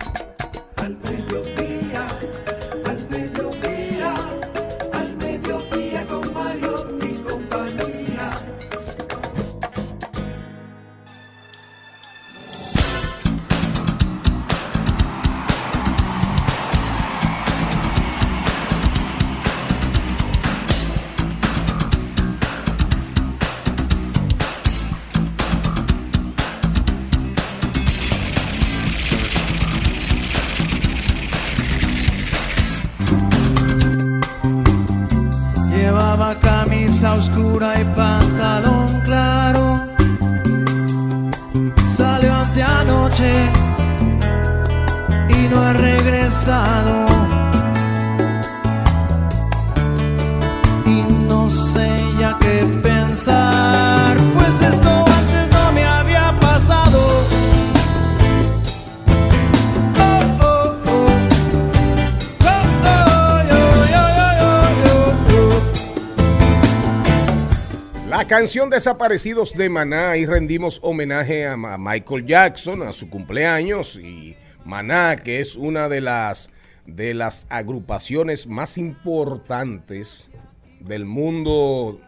Canción 68.41 68.71
Desaparecidos 68.71 69.53
de 69.53 69.69
Maná 69.69 70.17
y 70.17 70.25
rendimos 70.25 70.79
homenaje 70.81 71.45
a 71.45 71.55
Michael 71.55 72.25
Jackson, 72.25 72.81
a 72.81 72.91
su 72.91 73.07
cumpleaños 73.07 73.97
y 73.97 74.35
Maná, 74.65 75.15
que 75.15 75.41
es 75.41 75.55
una 75.55 75.87
de 75.87 76.01
las 76.01 76.49
de 76.87 77.13
las 77.13 77.45
agrupaciones 77.49 78.47
más 78.47 78.79
importantes 78.79 80.31
del 80.79 81.05
mundo 81.05 82.01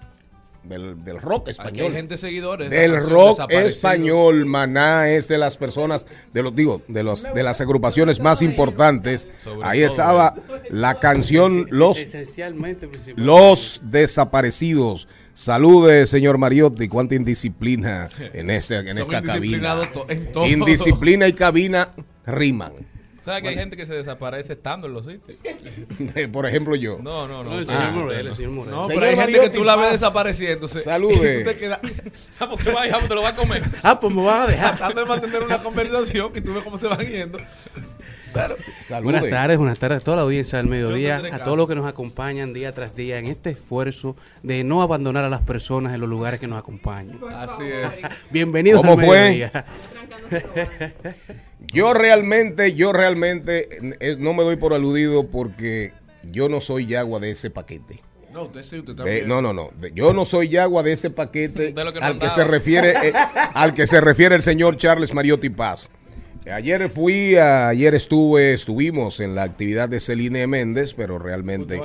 del, 0.64 1.04
del 1.04 1.20
rock 1.20 1.44
Aquí 1.44 1.52
español. 1.52 1.86
hay 1.88 1.92
gente 1.94 2.18
seguidores. 2.18 2.70
Del 2.70 3.06
rock 3.06 3.40
español, 3.50 4.46
Maná 4.46 5.10
es 5.10 5.28
de 5.28 5.38
las 5.38 5.58
personas, 5.58 6.08
de 6.32 6.44
los 6.44 6.56
digo, 6.56 6.82
de 6.88 7.04
los 7.04 7.24
de 7.34 7.44
las 7.44 7.60
agrupaciones 7.62 8.20
más 8.20 8.42
importantes. 8.42 9.28
Sobre 9.44 9.68
Ahí 9.68 9.80
todo, 9.80 9.88
estaba 9.88 10.36
la 10.70 11.00
canción 11.00 11.68
Los 11.70 12.06
los 13.16 13.82
desaparecidos. 13.84 15.08
Salude, 15.34 16.06
señor 16.06 16.38
Mariotti. 16.38 16.88
Cuánta 16.88 17.16
indisciplina 17.16 18.10
en, 18.34 18.50
este, 18.52 18.78
en 18.78 18.88
esta 18.90 19.04
cabina. 19.22 19.36
indisciplinados 19.36 19.92
to- 19.92 20.06
en 20.10 20.32
todo. 20.32 20.46
Indisciplina 20.48 21.28
y 21.28 21.34
cabina 21.34 21.90
riman. 22.26 22.74
¿Sabes 23.24 23.42
que 23.42 23.50
hay 23.50 23.56
gente 23.56 23.78
que 23.78 23.86
se 23.86 23.94
desaparece 23.94 24.54
estando 24.54 24.88
en 24.88 24.94
los 24.94 25.06
sitios? 25.08 25.38
Por 26.32 26.46
ejemplo, 26.46 26.76
yo. 26.76 27.00
No, 27.02 27.28
no, 27.28 27.44
no. 27.44 27.52
No, 27.52 27.60
el 27.60 27.64
Ah, 27.70 27.72
señor 27.88 27.92
Morel, 27.94 28.28
el 28.28 28.36
señor 28.36 28.54
Morel. 28.54 28.72
No, 28.74 28.88
Señor 28.88 29.02
pero 29.04 29.12
hay 29.22 29.26
gente 29.26 29.40
que 29.42 29.50
tú 29.50 29.64
la 29.64 29.76
ves 29.76 29.92
desapareciéndose. 29.94 30.80
Salude. 30.82 31.14
Y 31.40 31.44
tú 31.44 31.50
te 31.50 31.58
quedas 31.58 31.80
Ah, 32.40 32.50
porque 32.50 32.72
vaya, 32.72 32.94
vamos, 32.94 33.08
te 33.10 33.16
lo 33.16 33.22
va 33.22 33.30
a 33.30 33.36
comer. 33.36 33.64
Ah, 33.84 34.00
pues 34.00 34.14
me 34.14 34.24
vas 34.24 34.48
a 34.48 34.52
dejar. 34.52 34.78
tratando 34.78 35.02
de 35.02 35.08
mantener 35.08 35.42
una 35.44 35.58
conversación 35.64 36.32
y 36.36 36.42
tú 36.42 36.54
ves 36.54 36.64
cómo 36.64 36.78
se 36.78 36.88
van 36.88 37.00
yendo. 37.06 37.40
Salude. 38.88 39.04
Buenas 39.04 39.30
tardes, 39.30 39.58
buenas 39.60 39.78
tardes 39.78 40.00
a 40.00 40.04
toda 40.04 40.18
la 40.18 40.24
audiencia 40.24 40.58
del 40.58 40.68
mediodía, 40.68 41.22
a 41.32 41.44
todos 41.44 41.56
los 41.56 41.68
que 41.68 41.76
nos 41.76 41.86
acompañan 41.86 42.52
día 42.52 42.74
tras 42.74 42.96
día 42.96 43.20
en 43.20 43.28
este 43.28 43.52
esfuerzo 43.52 44.16
de 44.42 44.64
no 44.64 44.82
abandonar 44.82 45.24
a 45.24 45.30
las 45.30 45.42
personas 45.42 45.94
en 45.94 46.02
los 46.02 46.10
lugares 46.10 46.40
que 46.40 46.48
nos 46.48 46.58
acompañan. 46.58 47.20
Así 47.36 47.62
es. 47.64 48.02
Bienvenidos 48.32 48.82
¿Cómo 48.82 48.94
al 49.00 49.06
fue? 49.06 49.20
mediodía. 49.20 49.66
Yo 51.74 51.94
realmente, 51.94 52.74
yo 52.74 52.94
realmente 52.94 53.68
eh, 54.00 54.16
no 54.20 54.34
me 54.34 54.44
doy 54.44 54.58
por 54.58 54.74
aludido 54.74 55.28
porque 55.28 55.94
yo 56.24 56.50
no 56.50 56.62
soy 56.62 56.86
yagua 56.86 57.20
de 57.20 57.32
ese 57.32 57.50
paquete. 57.50 58.00
No, 58.34 58.44
usted 58.44 58.64
sí, 58.64 58.80
usted 58.80 59.26
no, 59.26 59.42
no, 59.42 59.54
no. 59.54 59.70
De- 59.80 59.92
Yo 59.94 60.12
no 60.14 60.26
soy 60.26 60.50
yagua 60.50 60.82
de 60.84 60.92
ese 60.94 61.10
paquete 61.12 61.72
De 61.72 61.84
lo 61.84 61.94
que 61.94 62.00
al 62.00 62.18
que 62.20 62.30
se 62.32 62.44
refiere 62.44 62.94
eh, 63.10 63.14
al 63.54 63.74
que 63.74 63.86
se 63.88 64.02
refiere 64.02 64.36
el 64.36 64.42
señor 64.42 64.76
Charles 64.78 65.14
Mariotti 65.14 65.50
Paz. 65.50 65.90
Ayer 66.52 66.90
fui, 66.90 67.36
a- 67.38 67.70
ayer 67.70 67.96
estuve, 67.96 68.54
estuvimos 68.54 69.22
en 69.22 69.34
la 69.34 69.44
actividad 69.44 69.88
de 69.88 70.00
Celine 70.02 70.46
Méndez, 70.46 70.94
pero 70.94 71.18
realmente 71.18 71.78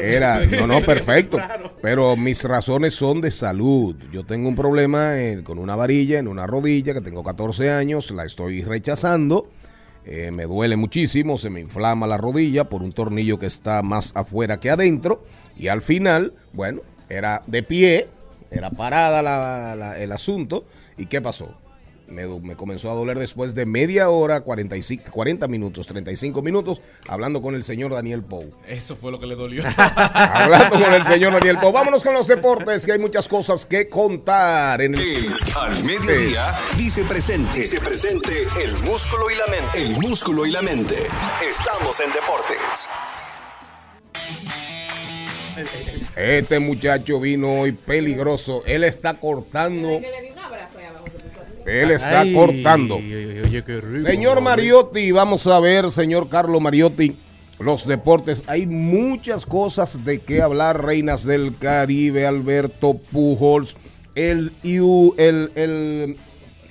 era, 0.00 0.38
no, 0.46 0.66
no, 0.68 0.80
perfecto. 0.86 1.38
Pero 1.82 2.16
mis 2.16 2.44
razones 2.44 2.94
son 2.94 3.20
de 3.20 3.32
salud. 3.32 3.96
Yo 4.12 4.24
tengo 4.24 4.48
un 4.48 4.54
problema 4.54 5.18
eh, 5.18 5.42
con 5.42 5.58
una 5.58 5.74
varilla 5.74 6.20
en 6.20 6.28
una 6.28 6.46
rodilla 6.46 6.94
que 6.94 7.00
tengo 7.00 7.24
14 7.24 7.70
años, 7.72 8.10
la 8.12 8.24
estoy 8.24 8.62
rechazando. 8.62 9.48
Eh, 10.04 10.30
me 10.30 10.44
duele 10.44 10.76
muchísimo, 10.76 11.36
se 11.36 11.50
me 11.50 11.58
inflama 11.58 12.06
la 12.06 12.16
rodilla 12.16 12.68
por 12.68 12.82
un 12.82 12.92
tornillo 12.92 13.40
que 13.40 13.46
está 13.46 13.82
más 13.82 14.12
afuera 14.14 14.60
que 14.60 14.70
adentro. 14.70 15.24
Y 15.56 15.66
al 15.66 15.82
final, 15.82 16.32
bueno, 16.52 16.82
era 17.08 17.42
de 17.48 17.64
pie, 17.64 18.06
era 18.52 18.70
parada 18.70 19.20
la- 19.20 19.74
la- 19.74 19.98
el 19.98 20.12
asunto. 20.12 20.64
¿Y 20.96 21.06
qué 21.06 21.20
pasó? 21.20 21.56
Me, 22.08 22.54
comenzó 22.56 22.90
a 22.90 22.94
doler 22.94 23.18
después 23.18 23.54
de 23.54 23.66
media 23.66 24.10
hora, 24.10 24.40
45, 24.40 25.10
40 25.10 25.48
minutos, 25.48 25.86
35 25.88 26.40
minutos, 26.40 26.80
hablando 27.08 27.42
con 27.42 27.54
el 27.54 27.64
señor 27.64 27.92
Daniel 27.92 28.22
Pou. 28.22 28.52
Eso 28.68 28.94
fue 28.94 29.10
lo 29.10 29.18
que 29.18 29.26
le 29.26 29.34
dolió. 29.34 29.64
Hablando 29.76 30.78
con 30.78 30.94
el 30.94 31.04
señor 31.04 31.32
Daniel 31.32 31.58
Pou. 31.58 31.72
Vámonos 31.72 32.04
con 32.04 32.14
los 32.14 32.26
deportes, 32.26 32.86
que 32.86 32.92
hay 32.92 32.98
muchas 32.98 33.26
cosas 33.26 33.66
que 33.66 33.88
contar 33.88 34.80
en 34.82 34.94
el... 34.94 35.00
El 35.00 35.34
al 35.56 35.84
mediodía 35.84 36.54
dice 36.76 37.02
presente. 37.04 37.60
Dice 37.60 37.80
presente 37.80 38.46
el 38.62 38.72
músculo 38.84 39.30
y 39.30 39.34
la 39.34 39.46
mente. 39.46 39.82
El 39.82 39.90
músculo 39.98 40.46
y 40.46 40.50
la 40.52 40.62
mente. 40.62 40.96
Estamos 41.48 41.98
en 42.00 42.12
deportes. 42.12 42.88
Este 46.16 46.58
muchacho 46.58 47.18
vino 47.20 47.60
hoy 47.60 47.72
peligroso. 47.72 48.62
Él 48.66 48.84
está 48.84 49.14
cortando. 49.14 50.00
Él 51.66 51.90
está 51.90 52.20
Ay, 52.20 52.32
cortando. 52.32 52.96
Oye, 52.96 53.42
oye, 53.42 53.64
qué 53.64 53.80
rico. 53.80 54.06
Señor 54.06 54.40
Mariotti, 54.40 55.10
vamos 55.12 55.46
a 55.46 55.58
ver, 55.60 55.90
señor 55.90 56.28
Carlos 56.28 56.60
Mariotti, 56.60 57.16
los 57.58 57.86
deportes. 57.86 58.42
Hay 58.46 58.66
muchas 58.66 59.44
cosas 59.46 60.04
de 60.04 60.20
qué 60.20 60.42
hablar. 60.42 60.84
Reinas 60.84 61.24
del 61.24 61.56
Caribe, 61.58 62.26
Alberto 62.26 62.94
Pujols, 62.94 63.76
el 64.14 64.52
U, 64.80 65.14
el, 65.18 65.50
el, 65.56 66.16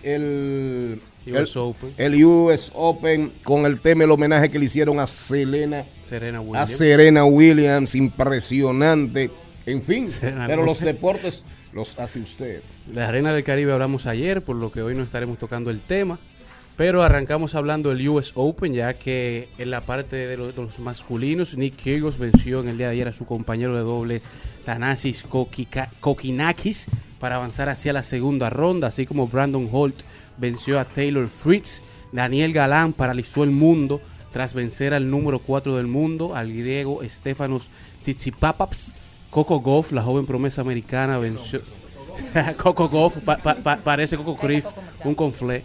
el, 0.04 1.02
US 1.28 1.56
el- 1.56 1.62
Open. 1.62 1.94
el 1.98 2.26
US 2.26 2.72
Open 2.74 3.32
con 3.44 3.66
el 3.66 3.80
tema, 3.82 4.04
el 4.04 4.12
homenaje 4.12 4.50
que 4.50 4.60
le 4.60 4.66
hicieron 4.66 5.00
a 5.00 5.08
Selena, 5.08 5.86
Serena 6.02 6.38
a 6.38 6.42
Williams. 6.42 6.72
Serena 6.78 7.26
Williams, 7.26 7.96
impresionante. 7.96 9.30
En 9.66 9.82
fin, 9.82 10.08
Serena 10.08 10.46
pero 10.48 10.64
los 10.64 10.80
deportes 10.80 11.44
los 11.76 12.00
hace 12.00 12.20
usted. 12.22 12.64
La 12.94 13.10
Arena 13.10 13.34
del 13.34 13.44
Caribe 13.44 13.74
hablamos 13.74 14.06
ayer, 14.08 14.42
por 14.42 14.56
lo 14.56 14.72
que 14.72 14.82
hoy 14.82 14.96
no 14.96 15.04
estaremos 15.04 15.38
tocando 15.38 15.70
el 15.70 15.82
tema. 15.82 16.18
Pero 16.78 17.04
arrancamos 17.04 17.54
hablando 17.56 17.90
del 17.90 18.08
US 18.10 18.32
Open, 18.36 18.74
ya 18.74 18.96
que 18.96 19.50
en 19.58 19.72
la 19.72 19.82
parte 19.82 20.16
de 20.16 20.38
los, 20.38 20.80
masculinos, 20.80 21.58
Nick 21.58 21.76
Kyrgios 21.76 22.18
venció 22.18 22.62
en 22.62 22.70
el 22.70 22.78
día 22.78 22.88
de 22.88 22.94
ayer 22.94 23.08
a 23.08 23.14
su 23.14 23.26
compañero 23.26 23.76
de 23.76 23.82
dobles, 23.82 24.30
Thanasis 24.66 25.26
Kokinakis, 26.00 26.88
para 27.20 27.36
avanzar 27.36 27.70
hacia 27.70 27.94
la 27.94 28.04
segunda 28.04 28.50
ronda, 28.50 28.88
así 28.88 29.06
como 29.06 29.28
Brandon 29.28 29.70
Holt 29.72 30.02
venció 30.38 30.80
a 30.80 30.86
Taylor 30.86 31.28
Fritz. 31.28 31.82
Daniel 32.12 32.52
Galán 32.52 32.94
paralizó 32.94 33.44
el 33.44 33.52
mundo 33.52 34.02
tras 34.32 34.54
vencer 34.54 34.94
al 34.94 35.10
número 35.10 35.40
4 35.40 35.78
del 35.78 35.88
mundo, 35.88 36.36
al 36.36 36.52
griego 36.52 37.02
Stefanos 37.06 37.70
Tsitsipapas. 38.04 38.98
Coco 39.36 39.60
Goff, 39.60 39.92
la 39.92 40.02
joven 40.02 40.26
promesa 40.26 40.62
americana, 40.62 41.18
venció. 41.18 41.60
Coco 42.58 42.88
Goff, 42.88 43.18
pa- 43.18 43.36
pa- 43.36 43.56
pa- 43.56 43.76
parece 43.84 44.16
Coco 44.16 44.38
Criff, 44.38 44.66
un 45.04 45.14
conflé. 45.14 45.62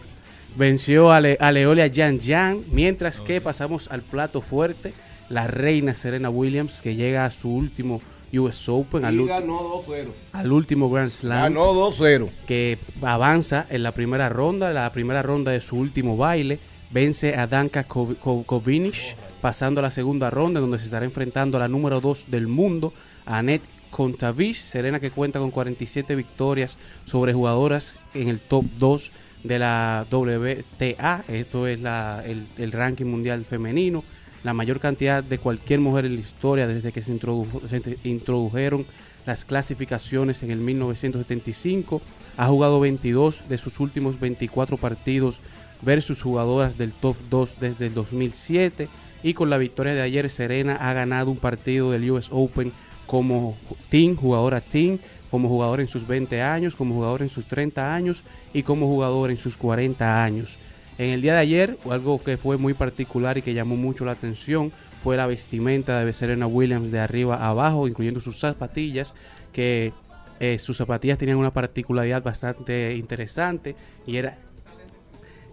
venció 0.57 1.13
a, 1.13 1.21
Le- 1.21 1.37
a 1.39 1.53
Leolia 1.53 1.87
Yan 1.87 2.19
Yan, 2.19 2.65
mientras 2.73 3.21
que 3.21 3.41
pasamos 3.41 3.87
al 3.93 4.03
plato 4.03 4.41
fuerte, 4.41 4.93
la 5.29 5.47
reina 5.47 5.95
Serena 5.95 6.31
Williams, 6.31 6.83
que 6.83 6.97
llega 6.97 7.25
a 7.25 7.31
su 7.31 7.49
último 7.55 8.01
US 8.33 8.69
Open, 8.69 9.05
al, 9.05 9.15
Y 9.15 9.19
ulti- 9.19 9.29
ganó 9.29 9.61
2-0. 9.81 10.09
al 10.33 10.51
último 10.53 10.91
Grand 10.91 11.11
Slam, 11.13 11.43
Ganó 11.55 11.73
2-0. 11.73 12.29
que 12.49 12.77
avanza 13.03 13.67
en 13.71 13.85
la 13.85 13.93
primera 13.93 14.29
ronda, 14.29 14.73
la 14.73 14.91
primera 14.91 15.23
ronda 15.23 15.53
de 15.53 15.61
su 15.61 15.77
último 15.77 16.17
baile, 16.17 16.59
vence 16.91 17.37
a 17.37 17.47
Danka 17.47 17.85
Ko- 17.85 18.17
Ko- 18.21 18.43
Kovinic, 18.43 19.15
pasando 19.41 19.81
a 19.81 19.83
la 19.83 19.91
segunda 19.91 20.31
ronda, 20.31 20.61
donde 20.61 20.79
se 20.79 20.85
estará 20.87 21.05
enfrentando 21.05 21.57
a 21.57 21.61
la 21.61 21.69
número 21.69 22.01
2 22.01 22.27
del 22.31 22.47
mundo, 22.47 22.93
Annette 23.27 23.65
Kontavich, 23.91 24.57
Serena 24.57 25.01
que 25.01 25.11
cuenta 25.11 25.39
con 25.39 25.51
47 25.51 26.15
victorias 26.15 26.79
sobre 27.05 27.33
jugadoras 27.33 27.97
en 28.15 28.29
el 28.29 28.39
top 28.41 28.65
2 28.79 29.13
de 29.43 29.59
la 29.59 30.07
WTA, 30.11 31.25
esto 31.29 31.67
es 31.67 31.81
la- 31.81 32.23
el, 32.25 32.73
ranking 32.73 33.07
mundial 33.07 33.45
femenino, 33.45 34.05
la 34.45 34.55
mayor 34.55 34.81
cantidad 34.81 35.25
de 35.25 35.39
cualquier 35.39 35.81
mujer 35.81 36.05
en 36.05 36.15
la 36.15 36.21
historia 36.21 36.67
desde 36.67 36.93
que 36.93 37.03
se, 37.03 37.19
se 37.19 37.99
introdujeron 38.05 38.87
las 39.27 39.45
clasificaciones 39.45 40.43
en 40.43 40.51
el 40.51 40.59
1975. 40.59 42.01
Ha 42.37 42.47
jugado 42.47 42.81
22 42.81 43.45
de 43.49 43.59
sus 43.59 43.81
últimos 43.81 44.19
24 44.19 44.77
partidos 44.79 45.41
versus 45.83 46.23
jugadoras 46.23 46.79
del 46.79 46.93
top 46.93 47.17
2 47.29 47.57
desde 47.61 47.87
el 47.87 47.95
2007. 47.95 48.89
Y 49.23 49.35
con 49.35 49.51
la 49.51 49.59
victoria 49.59 49.95
de 49.95 50.03
ayer, 50.03 50.31
Serena 50.31 50.77
ha 50.77 50.93
ganado 50.93 51.31
un 51.31 51.37
partido 51.37 51.91
del 51.91 52.11
US 52.11 52.29
Open 52.33 52.73
como 53.07 53.57
team, 53.89 54.17
jugadora 54.17 54.61
team, 54.61 54.99
como 55.31 55.49
jugador 55.49 55.81
en 55.81 55.89
sus 55.89 56.07
20 56.07 56.43
años, 56.43 56.77
como 56.77 56.95
jugador 56.95 57.23
en 57.23 57.29
sus 57.29 57.47
30 57.47 57.95
años 57.95 58.25
y 58.53 58.63
como 58.63 58.87
jugador 58.87 59.31
en 59.31 59.37
sus 59.37 59.57
40 59.57 60.23
años. 60.23 60.59
En 60.99 61.11
el 61.11 61.23
día 61.23 61.35
de 61.35 61.41
ayer, 61.41 61.79
algo 61.91 62.23
que 62.23 62.37
fue 62.37 62.57
muy 62.57 62.75
particular 62.75 63.39
y 63.39 63.43
que 63.43 63.55
llamó 63.55 63.77
mucho 63.77 64.05
la 64.05 64.13
atención 64.13 64.73
fue 65.03 65.17
la 65.17 65.27
vestimenta 65.27 66.05
de 66.05 66.13
Serena 66.13 66.47
Williams 66.47 66.91
de 66.91 67.01
arriba 67.01 67.37
a 67.37 67.49
abajo, 67.49 67.89
incluyendo 67.89 68.21
sus 68.21 68.39
zapatillas, 68.39 69.15
que 69.53 69.93
eh, 70.41 70.59
sus 70.59 70.77
zapatillas 70.77 71.19
tenían 71.19 71.39
una 71.39 71.53
particularidad 71.53 72.23
bastante 72.23 72.95
interesante 72.97 73.77
y 74.07 74.17
era 74.17 74.39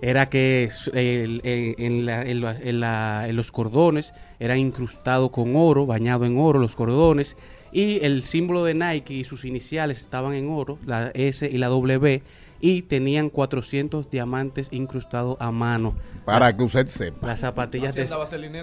era 0.01 0.29
que 0.29 0.69
el- 0.93 1.41
en, 1.43 1.75
en 1.77 2.05
la- 2.05 2.21
en 2.23 2.41
la- 2.41 2.57
en 2.57 2.79
la- 2.79 3.25
en 3.27 3.35
los 3.35 3.51
cordones 3.51 4.13
eran 4.39 4.57
incrustados 4.59 5.31
con 5.31 5.55
oro, 5.55 5.85
bañado 5.85 6.25
en 6.25 6.37
oro 6.37 6.59
los 6.59 6.75
cordones, 6.75 7.35
y 7.71 8.03
el 8.05 8.23
símbolo 8.23 8.63
de 8.63 8.73
Nike 8.73 9.13
y 9.13 9.23
sus 9.23 9.43
iniciales 9.45 9.99
estaban 9.99 10.33
en 10.33 10.49
oro, 10.49 10.77
la 10.85 11.11
S 11.13 11.47
y 11.51 11.57
la 11.57 11.67
W, 11.67 12.21
y 12.59 12.81
tenían 12.83 13.29
400 13.29 14.09
diamantes 14.09 14.69
incrustados 14.71 15.37
a 15.39 15.51
mano. 15.51 15.93
Para 16.25 16.55
que 16.55 16.63
usted 16.63 16.87
sepa. 16.87 17.27
Las 17.27 17.41
zapatillas 17.41 17.93
de, 17.93 18.05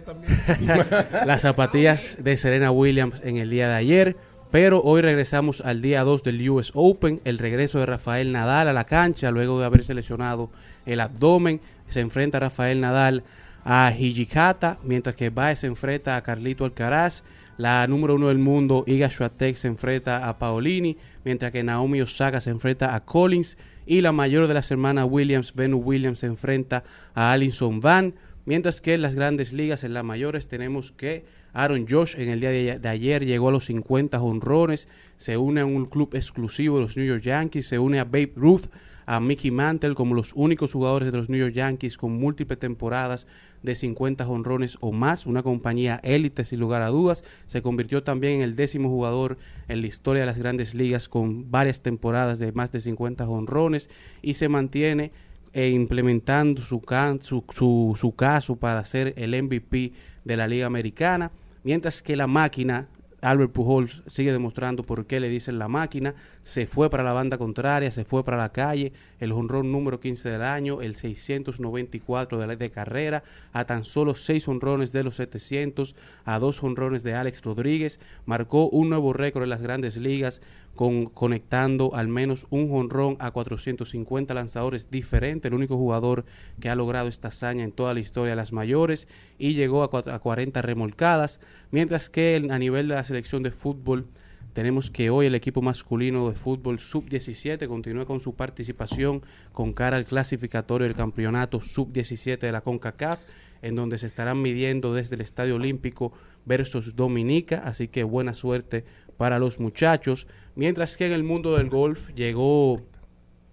también. 0.05 0.33
las 1.27 1.43
zapatillas 1.43 2.19
de 2.23 2.37
Serena 2.37 2.71
Williams 2.73 3.21
en 3.25 3.37
el 3.37 3.51
día 3.51 3.69
de 3.69 3.75
ayer. 3.75 4.17
Pero 4.55 4.81
hoy 4.85 5.03
regresamos 5.03 5.63
al 5.63 5.83
día 5.83 6.05
2 6.05 6.23
del 6.23 6.49
US 6.49 6.71
Open, 6.77 7.21
el 7.25 7.39
regreso 7.39 7.81
de 7.81 7.87
Rafael 7.87 8.31
Nadal 8.31 8.69
a 8.69 8.73
la 8.73 8.85
cancha 8.85 9.33
luego 9.33 9.59
de 9.59 9.67
haberse 9.67 9.95
lesionado 9.95 10.49
el 10.87 11.01
abdomen. 11.01 11.61
Se 11.89 11.99
enfrenta 11.99 12.39
Rafael 12.39 12.81
Nadal 12.81 13.25
a 13.65 13.93
Hijikata, 13.93 14.79
mientras 14.85 15.17
que 15.17 15.31
Baez 15.31 15.59
se 15.59 15.67
enfrenta 15.67 16.15
a 16.15 16.23
Carlito 16.23 16.65
Alcaraz. 16.65 17.25
La 17.57 17.85
número 17.89 18.15
uno 18.15 18.29
del 18.29 18.39
mundo, 18.39 18.85
Iga 18.87 19.11
Swiatek, 19.11 19.57
se 19.57 19.67
enfrenta 19.67 20.29
a 20.29 20.39
Paolini, 20.39 20.99
mientras 21.25 21.51
que 21.51 21.65
Naomi 21.65 22.01
Osaka 22.01 22.41
se 22.41 22.51
enfrenta 22.51 22.95
a 22.95 23.05
Collins. 23.05 23.59
Y 23.87 24.03
la 24.03 24.13
mayor 24.13 24.47
de 24.47 24.55
las 24.55 24.71
hermanas 24.71 25.09
Williams, 25.11 25.53
Venus 25.57 25.81
Williams, 25.85 26.21
se 26.21 26.27
enfrenta 26.27 26.85
a 27.13 27.33
Alison 27.33 27.81
Van. 27.81 28.15
Mientras 28.45 28.81
que 28.81 28.95
en 28.95 29.03
las 29.03 29.17
grandes 29.17 29.53
ligas, 29.53 29.83
en 29.83 29.95
las 29.95 30.05
mayores, 30.05 30.47
tenemos 30.47 30.93
que 30.93 31.25
Aaron 31.55 31.87
Josh 31.89 32.17
en 32.19 32.29
el 32.29 32.41
día 32.41 32.51
de, 32.51 32.89
ayer 32.89 33.25
llegó 33.25 33.49
a 33.49 33.53
los 33.53 33.65
50 33.67 34.21
honrones, 34.21 34.89
se 35.17 35.37
une 35.39 35.61
a 35.63 35.65
un 35.67 35.87
club 35.87 36.15
exclusivo 36.15 36.77
de 36.77 36.83
los 36.83 36.97
New 36.97 37.07
York 37.07 37.23
Yankees, 37.23 37.67
se 37.69 37.79
une 37.79 38.01
a 38.01 38.05
Babe 38.05 38.33
Ruth, 38.37 38.67
a 39.07 39.21
Mickey 39.21 39.51
Mantle 39.51 39.95
como 39.95 40.15
los 40.15 40.33
únicos 40.35 40.73
jugadores 40.73 41.13
de 41.13 41.19
los 41.19 41.29
New 41.29 41.39
York 41.39 41.53
Yankees 41.55 41.97
con 41.97 42.13
múltiples 42.13 42.59
temporadas 42.59 43.27
de 43.63 43.75
50 43.75 44.27
honrones 44.29 44.79
o 44.81 44.93
más, 44.93 45.27
una 45.27 45.43
compañía 45.43 46.01
élite 46.03 46.45
sin 46.45 46.59
lugar 46.61 46.83
a 46.83 46.89
dudas, 46.89 47.23
se 47.47 47.63
convirtió 47.63 48.03
también 48.03 48.35
en 48.37 48.43
el 48.43 48.57
décimo 48.57 48.89
jugador 48.89 49.39
en 49.69 49.81
la 49.81 49.87
historia 49.87 50.21
de 50.23 50.27
las 50.27 50.39
grandes 50.39 50.75
ligas 50.75 51.09
con 51.09 51.51
varias 51.51 51.83
temporadas 51.83 52.39
de 52.39 52.53
más 52.53 52.73
de 52.73 52.81
50 52.81 53.29
honrones 53.29 53.89
y 54.23 54.35
se 54.35 54.49
mantiene 54.49 55.13
e 55.53 55.69
implementando 55.69 56.61
su, 56.63 56.81
can- 56.81 57.23
su, 57.23 57.45
su, 57.51 57.93
su 57.97 58.13
caso 58.17 58.57
para 58.57 58.85
ser 58.85 59.15
el 59.17 59.41
MVP 59.41 59.93
de 60.25 60.37
la 60.37 60.49
Liga 60.49 60.67
Americana, 60.67 61.31
mientras 61.65 62.03
que 62.03 62.15
la 62.15 62.29
máquina, 62.29 62.87
Albert 63.21 63.53
Pujols, 63.53 64.03
sigue 64.07 64.33
demostrando 64.33 64.85
por 64.85 65.07
qué 65.07 65.19
le 65.19 65.31
dicen 65.31 65.59
la 65.59 65.67
máquina, 65.67 66.15
se 66.43 66.67
fue 66.67 66.91
para 66.91 67.03
la 67.03 67.15
banda 67.15 67.39
contraria, 67.39 67.91
se 67.91 68.05
fue 68.05 68.23
para 68.23 68.37
la 68.37 68.53
calle, 68.53 68.93
el 69.19 69.33
honrón 69.33 69.73
número 69.73 69.99
15 69.99 70.29
del 70.29 70.43
año, 70.43 70.83
el 70.83 70.95
694 70.95 72.39
de, 72.39 72.47
la, 72.47 72.57
de 72.57 72.71
carrera, 72.71 73.23
a 73.53 73.65
tan 73.65 73.87
solo 73.87 74.15
6 74.15 74.47
honrones 74.47 74.93
de 74.93 75.05
los 75.05 75.17
700, 75.17 75.97
a 76.27 76.39
2 76.39 76.63
honrones 76.63 77.03
de 77.03 77.15
Alex 77.15 77.43
Rodríguez, 77.43 77.99
marcó 78.27 78.69
un 78.69 78.91
nuevo 78.91 79.15
récord 79.15 79.45
en 79.45 79.51
las 79.51 79.63
grandes 79.63 79.97
ligas, 79.97 80.43
con, 80.75 81.07
conectando 81.07 81.95
al 81.95 82.09
menos 82.09 82.47
un 82.51 82.69
jonrón 82.69 83.17
a 83.21 83.31
450 83.31 84.35
lanzadores 84.35 84.91
diferentes, 84.91 85.49
el 85.51 85.55
único 85.55 85.77
jugador 85.77 86.25
que 86.61 86.69
ha 86.69 86.75
logrado 86.75 87.09
esta 87.09 87.29
hazaña 87.29 87.65
en 87.65 87.73
toda 87.73 87.95
la 87.95 88.01
historia 88.01 88.31
de 88.31 88.37
las 88.37 88.53
mayores 88.53 89.09
y 89.39 89.55
llegó 89.55 89.83
a, 89.83 89.91
cuat- 89.91 90.13
a 90.13 90.19
40 90.19 90.63
remolcadas, 90.63 91.41
mientras 91.71 92.11
que 92.11 92.45
a 92.51 92.59
nivel 92.59 92.89
de 92.89 92.95
la 92.97 93.05
selección 93.05 93.43
de 93.43 93.51
fútbol 93.51 94.07
tenemos 94.53 94.89
que 94.89 95.11
hoy 95.11 95.27
el 95.27 95.35
equipo 95.35 95.63
masculino 95.63 96.29
de 96.29 96.37
fútbol 96.37 96.79
sub-17 96.79 97.67
continúa 97.67 98.07
con 98.07 98.21
su 98.21 98.35
participación 98.37 99.21
con 99.53 99.73
cara 99.73 99.97
al 99.97 100.05
clasificatorio 100.07 100.87
del 100.87 100.97
campeonato 100.97 101.61
sub-17 101.61 102.39
de 102.39 102.53
la 102.53 102.61
CONCACAF, 102.61 103.21
en 103.63 103.75
donde 103.75 103.99
se 103.99 104.07
estarán 104.07 104.41
midiendo 104.43 104.95
desde 104.95 105.17
el 105.17 105.23
Estadio 105.23 105.57
Olímpico 105.57 106.13
versus 106.45 106.95
Dominica, 106.95 107.63
así 107.65 107.89
que 107.89 108.05
buena 108.05 108.33
suerte 108.35 108.85
para 109.17 109.39
los 109.39 109.61
muchachos. 109.61 110.27
Mientras 110.55 110.97
que 110.97 111.07
en 111.07 111.13
el 111.13 111.25
mundo 111.25 111.57
del 111.57 111.71
golf 111.71 112.11
llegó 112.15 112.83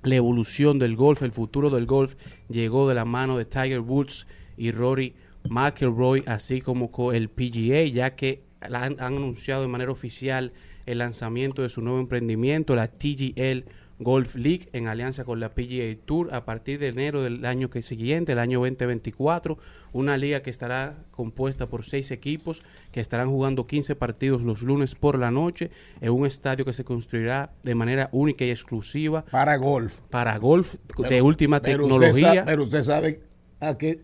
la 0.03 0.15
evolución 0.15 0.79
del 0.79 0.95
golf, 0.95 1.21
el 1.21 1.31
futuro 1.31 1.69
del 1.69 1.85
golf 1.85 2.15
llegó 2.49 2.87
de 2.87 2.95
la 2.95 3.05
mano 3.05 3.37
de 3.37 3.45
Tiger 3.45 3.79
Woods 3.79 4.27
y 4.57 4.71
Rory 4.71 5.15
McIlroy, 5.49 6.23
así 6.27 6.61
como 6.61 6.91
con 6.91 7.15
el 7.15 7.29
PGA, 7.29 7.85
ya 7.85 8.15
que 8.15 8.43
han, 8.61 8.99
han 8.99 9.17
anunciado 9.17 9.61
de 9.61 9.67
manera 9.67 9.91
oficial 9.91 10.53
el 10.85 10.99
lanzamiento 10.99 11.61
de 11.61 11.69
su 11.69 11.81
nuevo 11.81 11.99
emprendimiento, 11.99 12.75
la 12.75 12.87
TGL 12.87 13.65
Golf 14.03 14.35
League, 14.35 14.67
en 14.73 14.87
alianza 14.87 15.23
con 15.25 15.39
la 15.39 15.53
PGA 15.53 15.95
Tour 16.05 16.33
a 16.33 16.43
partir 16.43 16.79
de 16.79 16.87
enero 16.87 17.21
del 17.21 17.45
año 17.45 17.69
que 17.69 17.81
siguiente, 17.83 18.31
el 18.31 18.39
año 18.39 18.59
2024, 18.59 19.57
una 19.93 20.17
liga 20.17 20.41
que 20.41 20.49
estará 20.49 20.97
compuesta 21.11 21.67
por 21.69 21.85
seis 21.85 22.09
equipos 22.11 22.63
que 22.91 22.99
estarán 22.99 23.29
jugando 23.29 23.67
15 23.67 23.95
partidos 23.95 24.43
los 24.43 24.63
lunes 24.63 24.95
por 24.95 25.19
la 25.19 25.29
noche 25.29 25.69
en 26.01 26.11
un 26.11 26.25
estadio 26.25 26.65
que 26.65 26.73
se 26.73 26.83
construirá 26.83 27.53
de 27.63 27.75
manera 27.75 28.09
única 28.11 28.43
y 28.43 28.49
exclusiva 28.49 29.23
Para 29.25 29.55
golf. 29.57 29.99
para 30.09 30.37
golf 30.37 30.73
de 30.75 30.79
Pero- 31.07 31.25
última 31.25 31.61
pero 31.61 31.83
tecnología. 31.83 32.43
pero 32.45 32.63
usted 32.63 32.83
sabe 32.83 33.21
a 33.59 33.77
qué, 33.77 33.99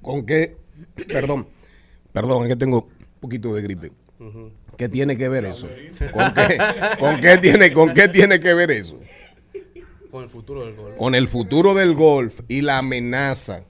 con 0.00 0.24
qué, 0.24 0.56
perdón, 1.06 1.46
perdón, 2.12 2.44
es 2.44 2.48
que 2.48 2.56
tengo 2.56 2.84
un 2.84 3.20
poquito 3.20 3.54
de 3.54 3.60
gripe. 3.62 3.92
¿Qué 4.76 4.88
tiene 4.88 5.16
que 5.16 5.28
ver 5.28 5.44
eso? 5.46 5.68
¿Con 6.12 6.34
qué, 6.34 6.58
con 6.98 7.20
qué 7.20 7.38
tiene, 7.38 7.72
¿Con 7.72 7.94
qué 7.94 8.08
tiene 8.08 8.40
que 8.40 8.54
ver 8.54 8.70
eso? 8.70 8.98
con 10.10 10.22
el 10.22 10.28
futuro 10.30 10.64
del 10.64 10.74
golf. 10.74 10.96
Con 10.96 11.14
el 11.14 11.28
futuro 11.28 11.74
del 11.74 11.94
golf 11.94 12.40
y 12.48 12.62
la 12.62 12.78
amenaza. 12.78 13.64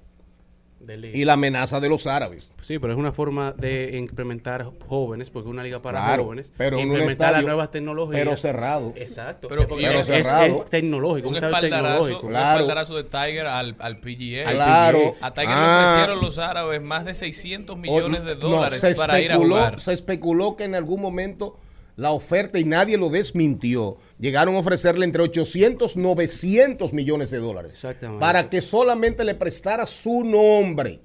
Y 0.80 1.24
la 1.24 1.32
amenaza 1.32 1.80
de 1.80 1.88
los 1.88 2.06
árabes. 2.06 2.52
Sí, 2.60 2.78
pero 2.78 2.92
es 2.92 2.98
una 2.98 3.10
forma 3.12 3.52
de 3.52 3.96
implementar 3.96 4.70
jóvenes, 4.86 5.30
porque 5.30 5.48
es 5.48 5.50
una 5.52 5.62
liga 5.64 5.80
para 5.82 5.98
Claro, 6.04 6.24
jóvenes. 6.24 6.52
pero 6.56 6.78
implementar 6.78 7.32
las 7.32 7.44
nuevas 7.44 7.70
tecnologías. 7.70 8.22
pero 8.22 8.36
cerrado. 8.36 8.92
Exacto. 8.94 9.48
Pero- 9.48 9.62
Es 9.62 9.68
pero 9.68 10.00
es, 10.00 10.06
cerrado. 10.06 10.62
es 10.64 10.70
tecnológico, 10.70 11.28
un, 11.28 11.36
espaldarazo, 11.36 11.86
tecnológico. 11.86 12.26
un 12.26 12.28
Claro. 12.32 12.60
espaldarazo 12.60 12.96
de 12.96 13.04
Tiger 13.04 13.46
al, 13.46 13.74
al 13.78 13.96
PGA. 13.98 14.50
Claro. 14.52 15.14
A 15.20 15.30
Tiger 15.34 15.48
Ah. 15.50 15.80
le 15.80 15.86
ofrecieron 15.94 16.24
los 16.24 16.38
árabes 16.38 16.82
más 16.82 17.04
de 17.04 17.14
600 17.14 17.76
millones 17.76 18.24
de 18.24 18.34
No, 18.34 18.40
dólares 18.40 18.80
para 18.96 19.20
ir 19.20 19.32
a 19.32 19.36
jugar. 19.36 19.80
Se 19.80 19.92
especuló 19.92 20.56
que 20.56 20.64
en 20.64 20.74
algún 20.74 21.00
momento 21.00 21.58
la 21.96 22.10
oferta, 22.12 22.58
y 22.58 22.64
nadie 22.64 22.98
lo 22.98 23.08
desmintió, 23.08 23.96
llegaron 24.18 24.54
a 24.54 24.58
ofrecerle 24.58 25.04
entre 25.06 25.22
800, 25.22 25.96
900 25.96 26.92
millones 26.92 27.30
de 27.30 27.38
dólares. 27.38 27.72
Exactamente. 27.72 28.20
Para 28.20 28.50
que 28.50 28.60
solamente 28.62 29.24
le 29.24 29.34
prestara 29.34 29.86
su 29.86 30.22
nombre 30.24 31.00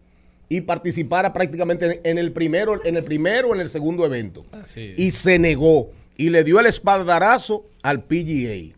y 0.50 0.62
participara 0.62 1.32
prácticamente 1.32 2.02
en, 2.04 2.18
el 2.18 2.34
primero, 2.34 2.84
en 2.86 2.98
el 2.98 3.04
primero 3.06 3.50
o 3.50 3.56
en 3.56 3.62
el 3.62 3.70
segundo 3.70 4.06
evento. 4.06 4.46
Así. 4.52 4.94
Y 4.98 5.12
se 5.12 5.40
negó 5.40 5.92
y 6.18 6.30
le 6.30 6.44
dio 6.44 6.60
el 6.60 6.66
espaldarazo 6.66 7.66
al 7.84 8.04
PGA. 8.04 8.76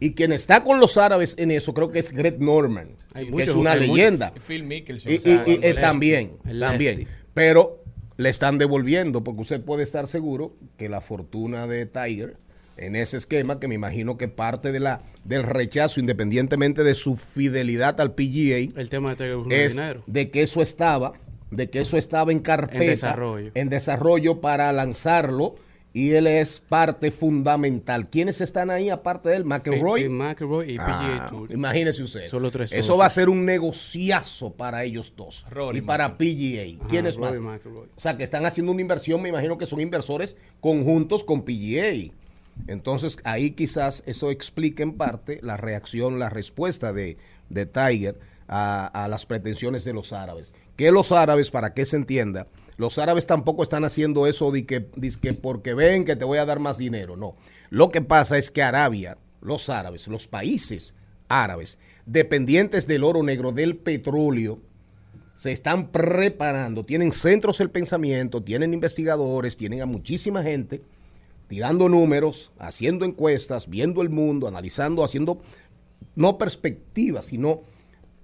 Y 0.00 0.14
quien 0.14 0.32
está 0.32 0.64
con 0.64 0.80
los 0.80 0.96
árabes 0.96 1.36
en 1.38 1.52
eso 1.52 1.72
creo 1.74 1.92
que 1.92 2.00
es 2.00 2.10
Greg 2.10 2.40
Norman, 2.40 2.88
Hay 3.14 3.26
que 3.26 3.30
muchos- 3.30 3.48
es 3.50 3.54
una 3.54 3.74
muchos- 3.76 3.86
leyenda. 3.88 4.32
Phil 4.44 4.64
Mickelson. 4.64 5.12
Y, 5.12 5.14
y- 5.14 5.18
y- 5.46 5.58
eh, 5.62 5.74
también, 5.74 6.32
también. 6.58 7.06
Pero 7.34 7.81
le 8.22 8.28
están 8.30 8.58
devolviendo, 8.58 9.22
porque 9.24 9.42
usted 9.42 9.60
puede 9.62 9.82
estar 9.82 10.06
seguro 10.06 10.54
que 10.76 10.88
la 10.88 11.00
fortuna 11.00 11.66
de 11.66 11.86
Tiger 11.86 12.36
en 12.78 12.96
ese 12.96 13.16
esquema, 13.18 13.60
que 13.60 13.68
me 13.68 13.74
imagino 13.74 14.16
que 14.16 14.28
parte 14.28 14.72
de 14.72 14.80
la 14.80 15.02
del 15.24 15.42
rechazo, 15.42 16.00
independientemente 16.00 16.82
de 16.82 16.94
su 16.94 17.16
fidelidad 17.16 18.00
al 18.00 18.14
PGA, 18.14 18.80
El 18.80 18.88
tema 18.88 19.14
de 19.14 19.38
es 19.50 19.74
dinero. 19.74 20.02
de 20.06 20.30
que 20.30 20.42
eso 20.42 20.62
estaba, 20.62 21.12
de 21.50 21.68
que 21.68 21.80
eso 21.80 21.98
estaba 21.98 22.32
en 22.32 22.40
carpeta, 22.40 22.82
En 22.82 22.90
desarrollo. 22.90 23.50
en 23.54 23.68
desarrollo 23.68 24.40
para 24.40 24.72
lanzarlo 24.72 25.56
y 25.94 26.12
él 26.12 26.26
es 26.26 26.60
parte 26.60 27.10
fundamental. 27.10 28.08
¿Quiénes 28.08 28.40
están 28.40 28.70
ahí 28.70 28.88
aparte 28.88 29.28
de 29.28 29.36
él? 29.36 29.44
McElroy. 29.44 30.08
McElroy 30.08 30.72
y 30.72 30.76
PGA 30.78 31.26
Ah, 31.26 31.26
Tour. 31.28 31.52
imagínese 31.52 32.02
usted. 32.02 32.26
Solo 32.28 32.50
tres 32.50 32.72
Eso 32.72 32.96
va 32.96 33.06
a 33.06 33.10
ser 33.10 33.28
un 33.28 33.44
negociazo 33.44 34.52
para 34.54 34.84
ellos 34.84 35.12
dos. 35.16 35.44
Rory 35.50 35.78
y 35.78 35.80
para 35.82 36.16
PGA. 36.16 36.86
¿Quiénes 36.88 37.18
más? 37.18 37.38
O 37.38 38.00
sea, 38.00 38.16
que 38.16 38.24
están 38.24 38.46
haciendo 38.46 38.72
una 38.72 38.80
inversión, 38.80 39.20
me 39.20 39.28
imagino 39.28 39.58
que 39.58 39.66
son 39.66 39.80
inversores 39.80 40.36
conjuntos 40.60 41.24
con 41.24 41.42
PGA. 41.44 42.12
Entonces, 42.68 43.16
ahí 43.24 43.52
quizás 43.52 44.02
eso 44.06 44.30
explique 44.30 44.82
en 44.82 44.94
parte 44.94 45.40
la 45.42 45.56
reacción, 45.56 46.18
la 46.18 46.28
respuesta 46.30 46.92
de, 46.92 47.16
de 47.48 47.66
Tiger 47.66 48.18
a, 48.46 48.86
a 48.86 49.08
las 49.08 49.24
pretensiones 49.26 49.84
de 49.84 49.92
los 49.94 50.12
árabes. 50.12 50.54
Que 50.76 50.90
los 50.90 51.12
árabes, 51.12 51.50
para 51.50 51.72
que 51.74 51.84
se 51.86 51.96
entienda, 51.96 52.46
los 52.82 52.98
árabes 52.98 53.28
tampoco 53.28 53.62
están 53.62 53.84
haciendo 53.84 54.26
eso 54.26 54.50
de 54.50 54.66
que, 54.66 54.86
que 55.20 55.32
porque 55.34 55.72
ven 55.72 56.04
que 56.04 56.16
te 56.16 56.24
voy 56.24 56.38
a 56.38 56.44
dar 56.44 56.58
más 56.58 56.78
dinero. 56.78 57.16
No. 57.16 57.36
Lo 57.70 57.90
que 57.90 58.02
pasa 58.02 58.36
es 58.38 58.50
que 58.50 58.60
Arabia, 58.60 59.18
los 59.40 59.68
árabes, 59.68 60.08
los 60.08 60.26
países 60.26 60.96
árabes, 61.28 61.78
dependientes 62.06 62.88
del 62.88 63.04
oro 63.04 63.22
negro, 63.22 63.52
del 63.52 63.76
petróleo, 63.76 64.58
se 65.36 65.52
están 65.52 65.92
preparando, 65.92 66.84
tienen 66.84 67.12
centros 67.12 67.58
del 67.58 67.70
pensamiento, 67.70 68.42
tienen 68.42 68.74
investigadores, 68.74 69.56
tienen 69.56 69.80
a 69.80 69.86
muchísima 69.86 70.42
gente 70.42 70.82
tirando 71.46 71.88
números, 71.88 72.50
haciendo 72.58 73.04
encuestas, 73.04 73.70
viendo 73.70 74.02
el 74.02 74.10
mundo, 74.10 74.48
analizando, 74.48 75.04
haciendo 75.04 75.40
no 76.16 76.36
perspectivas, 76.36 77.26
sino 77.26 77.62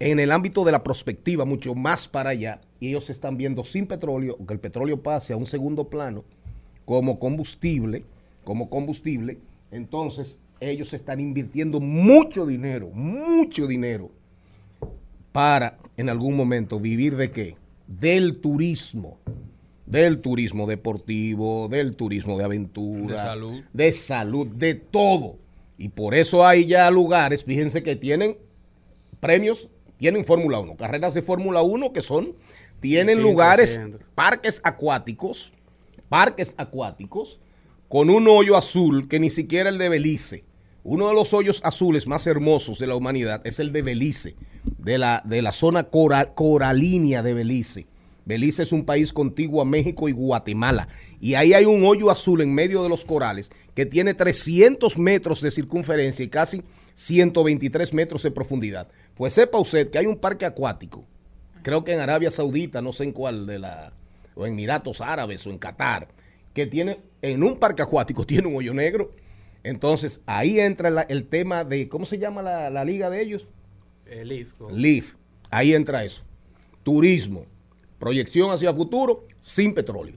en 0.01 0.19
el 0.19 0.33
ámbito 0.33 0.65
de 0.65 0.73
la 0.73 0.83
prospectiva, 0.83 1.45
mucho 1.45 1.77
más 1.77 2.09
para 2.09 2.31
allá. 2.31 2.61
Y 2.81 2.89
ellos 2.89 3.11
están 3.11 3.37
viendo 3.37 3.65
sin 3.65 3.87
petróleo, 3.87 4.37
que 4.47 4.55
el 4.55 4.61
petróleo 4.61 5.03
pase 5.03 5.33
a 5.33 5.37
un 5.37 5.47
segundo 5.47 5.89
plano 5.89 6.25
como 6.85 7.19
combustible, 7.19 8.05
como 8.45 8.71
combustible. 8.71 9.39
Entonces, 9.71 10.39
ellos 10.61 10.95
están 10.95 11.21
invirtiendo 11.21 11.81
mucho 11.81 12.47
dinero, 12.47 12.91
mucho 12.93 13.67
dinero 13.67 14.11
para 15.33 15.79
en 15.97 16.09
algún 16.09 16.37
momento 16.37 16.81
vivir 16.81 17.17
de 17.17 17.31
qué? 17.31 17.57
Del 17.87 18.41
turismo. 18.41 19.19
Del 19.87 20.21
turismo 20.21 20.67
deportivo, 20.67 21.69
del 21.69 21.97
turismo 21.97 22.37
de 22.37 22.45
aventura, 22.45 23.15
De 23.15 23.17
salud. 23.17 23.65
de 23.73 23.93
salud, 23.93 24.47
de 24.47 24.75
todo. 24.75 25.37
Y 25.79 25.89
por 25.89 26.15
eso 26.15 26.47
hay 26.47 26.67
ya 26.67 26.91
lugares, 26.91 27.45
fíjense 27.45 27.83
que 27.83 27.97
tienen 27.97 28.37
premios, 29.21 29.69
tienen 29.97 30.25
Fórmula 30.25 30.59
1, 30.59 30.77
carreras 30.77 31.15
de 31.15 31.23
Fórmula 31.23 31.63
1 31.63 31.93
que 31.93 32.03
son, 32.03 32.35
tienen 32.81 33.23
lugares, 33.23 33.81
parques 34.15 34.61
acuáticos, 34.65 35.53
parques 36.09 36.55
acuáticos, 36.57 37.39
con 37.89 38.11
un 38.11 38.29
hoyo 38.29 38.57
azul 38.57 39.09
que 39.09 39.19
ni 39.21 39.31
siquiera 39.31 39.69
el 39.71 39.79
de 39.79 39.89
Belice. 39.89 40.45
Uno 40.85 41.09
de 41.09 41.15
los 41.15 41.35
hoyos 41.35 41.61
azules 41.65 42.07
más 42.07 42.27
hermosos 42.27 42.79
de 42.79 42.87
la 42.87 42.95
humanidad 42.95 43.41
es 43.45 43.59
el 43.61 43.73
de 43.73 43.83
Belice, 43.83 44.37
de 44.79 44.97
la, 44.99 45.23
de 45.25 45.43
la 45.43 45.53
zona 45.53 45.85
cora- 45.85 46.35
coralínea 46.35 47.23
de 47.23 47.35
Belice. 47.35 47.87
Belice 48.25 48.63
es 48.63 48.73
un 48.73 48.85
país 48.85 49.13
contiguo 49.15 49.63
a 49.63 49.65
México 49.65 50.07
y 50.09 50.13
Guatemala. 50.13 50.89
Y 51.19 51.35
ahí 51.35 51.55
hay 51.55 51.65
un 51.65 51.83
hoyo 51.85 52.11
azul 52.11 52.43
en 52.43 52.55
medio 52.55 52.83
de 52.83 52.91
los 52.91 53.05
corales 53.07 53.51
que 53.75 53.87
tiene 53.87 54.13
300 54.13 54.99
metros 54.99 55.41
de 55.41 55.51
circunferencia 55.51 56.25
y 56.25 56.29
casi 56.29 56.63
123 56.95 57.93
metros 57.95 58.23
de 58.23 58.31
profundidad. 58.31 58.87
Pues 59.15 59.33
sepa 59.35 59.59
usted 59.59 59.91
que 59.91 59.99
hay 59.99 60.07
un 60.07 60.19
parque 60.19 60.45
acuático, 60.45 61.07
creo 61.69 61.85
que 61.85 61.93
en 61.93 62.01
Arabia 62.01 62.31
Saudita, 62.31 62.81
no 62.81 62.95
sé 62.95 63.05
en 63.05 63.13
cuál 63.13 63.47
de 63.47 63.59
la, 63.59 63.93
o 64.35 64.47
en 64.47 64.55
Emiratos 64.55 65.03
Árabes 65.03 65.47
o 65.47 65.51
en 65.51 65.59
Qatar, 65.59 66.09
que 66.55 66.65
tiene, 66.67 66.99
en 67.21 67.43
un 67.43 67.59
parque 67.59 67.83
acuático 67.83 68.25
tiene 68.27 68.49
un 68.49 68.57
hoyo 68.57 68.73
negro. 68.73 69.13
Entonces 69.65 70.23
ahí 70.25 70.59
entra 70.61 70.89
la- 70.89 71.03
el 71.03 71.29
tema 71.29 71.65
de, 71.65 71.87
¿cómo 71.91 72.07
se 72.07 72.17
llama 72.19 72.41
la, 72.41 72.71
la 72.71 72.87
liga 72.87 73.11
de 73.11 73.21
ellos? 73.21 73.47
El 74.07 74.29
Leaf, 74.29 74.59
go. 74.59 74.71
LIF. 74.71 75.13
Ahí 75.51 75.75
entra 75.75 76.05
eso. 76.05 76.23
Turismo, 76.85 77.45
proyección 77.99 78.51
hacia 78.51 78.71
el 78.71 78.77
futuro, 78.77 79.27
sin 79.39 79.75
petróleo. 79.75 80.17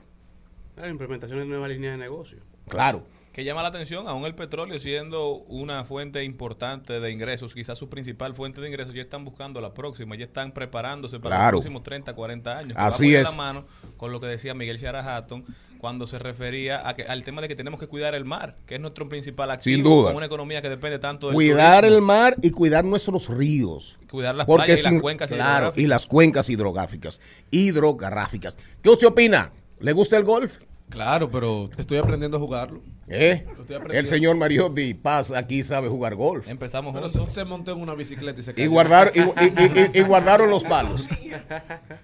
La 0.78 0.88
implementación 0.88 1.40
de 1.40 1.46
nuevas 1.48 1.70
líneas 1.70 1.94
de 1.94 1.98
negocio. 1.98 2.38
Claro. 2.70 3.04
Que 3.32 3.46
llama 3.46 3.62
la 3.62 3.70
atención, 3.70 4.10
aún 4.10 4.26
el 4.26 4.36
petróleo 4.36 4.78
siendo 4.78 5.36
una 5.48 5.86
fuente 5.86 6.22
importante 6.26 7.00
de 7.00 7.12
ingresos, 7.12 7.54
quizás 7.54 7.78
su 7.78 7.88
principal 7.88 8.36
fuente 8.36 8.60
de 8.60 8.67
ingresos, 8.67 8.94
ya 8.94 9.04
están 9.04 9.24
buscando 9.24 9.62
la 9.62 9.74
próxima, 9.74 10.17
ya 10.17 10.26
están 10.26 10.52
preparándose 10.52 11.17
para 11.17 11.38
Claro. 11.38 11.52
los 11.54 11.62
próximos 11.62 11.84
30, 11.84 12.13
40 12.13 12.58
años. 12.58 12.74
Así 12.78 13.15
es. 13.15 13.24
la 13.24 13.32
mano 13.38 13.63
con 13.96 14.12
lo 14.12 14.20
que 14.20 14.28
decía 14.28 14.54
Miguel 14.54 14.78
Shara 14.80 15.15
Hatton 15.15 15.46
cuando 15.78 16.06
se 16.08 16.20
refería 16.20 16.86
a 16.88 16.94
que, 16.94 17.04
al 17.04 17.24
tema 17.24 17.41
de 17.41 17.48
que 17.48 17.56
tenemos 17.56 17.80
que 17.80 17.88
cuidar 17.88 18.15
el 18.15 18.26
mar, 18.26 18.58
que 18.65 18.76
es 18.76 18.82
nuestro 18.82 19.08
principal 19.08 19.50
activo, 19.50 19.76
Sin 19.76 19.84
duda. 19.84 20.12
una 20.12 20.26
economía 20.26 20.62
que 20.62 20.70
depende 20.70 21.00
tanto 21.00 21.28
del 21.28 21.34
Cuidar 21.34 21.84
turismo, 21.84 21.98
el 21.98 22.04
mar 22.04 22.36
y 22.41 22.52
cuidar 22.52 22.84
nuestros 22.84 23.30
ríos. 23.30 23.96
cuidar 24.12 24.36
las 24.36 24.46
Porque 24.46 24.65
playas 24.65 24.80
y 24.82 24.84
sin- 24.84 24.94
las 24.96 25.02
cuencas 25.02 25.30
claro, 25.30 25.48
hidrográficas. 25.67 25.84
y 25.84 25.88
las 25.88 26.06
cuencas 26.06 26.50
hidrográficas. 26.50 27.22
Hidrográficas. 27.50 28.58
¿Qué 28.82 28.89
usted 28.89 29.08
opina? 29.08 29.52
¿Le 29.80 29.94
gusta 29.94 30.17
el 30.17 30.24
golf? 30.26 30.58
Claro, 30.91 31.32
pero 31.32 31.69
estoy 31.77 31.97
aprendiendo 31.97 32.38
a 32.38 32.39
jugarlo. 32.39 32.82
¿Eh? 33.08 33.45
El 33.91 34.06
señor 34.06 34.36
Mariotti 34.38 34.93
Paz 34.93 35.32
aquí 35.32 35.63
sabe 35.63 35.89
jugar 35.89 36.15
golf. 36.15 36.47
Empezamos 36.47 36.93
Pero 36.93 37.10
juntos. 37.10 37.30
se, 37.30 37.36
se 37.41 37.45
montó 37.45 37.71
en 37.71 37.82
una 37.82 37.95
bicicleta 37.95 38.39
y 38.39 38.43
se 38.43 38.51
Y, 38.51 38.54
cayó. 38.54 38.69
guardar, 38.71 39.12
y, 39.15 39.19
y- 39.19 39.89
y- 39.95 39.99
y 39.99 40.01
guardaron 40.04 40.49
los 40.49 40.63
palos. 40.63 41.08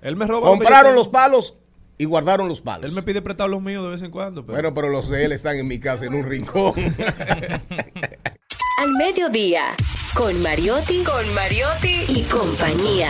Él 0.01 0.15
me 0.15 0.27
yo 0.27 0.41
Compraron 0.41 0.95
los 0.95 1.07
palos 1.07 1.55
y 1.97 2.05
guardaron 2.05 2.47
los 2.49 2.61
palos. 2.61 2.89
Él 2.89 2.95
me 2.95 3.03
pide 3.03 3.21
prestar 3.21 3.49
los 3.49 3.61
míos 3.61 3.83
de 3.83 3.91
vez 3.91 4.01
en 4.01 4.11
cuando. 4.11 4.45
Pero 4.45 4.53
Bueno, 4.55 4.73
pero 4.73 4.89
los 4.89 5.09
de 5.09 5.25
él 5.25 5.31
están 5.31 5.57
en 5.57 5.67
mi 5.67 5.79
casa 5.79 6.05
en 6.05 6.15
un 6.15 6.23
rincón. 6.23 6.73
Al 8.79 8.91
mediodía, 8.97 9.75
con 10.13 10.41
Mariotti, 10.41 11.03
con 11.03 11.33
Mariotti 11.33 12.05
y 12.09 12.23
compañía. 12.23 13.09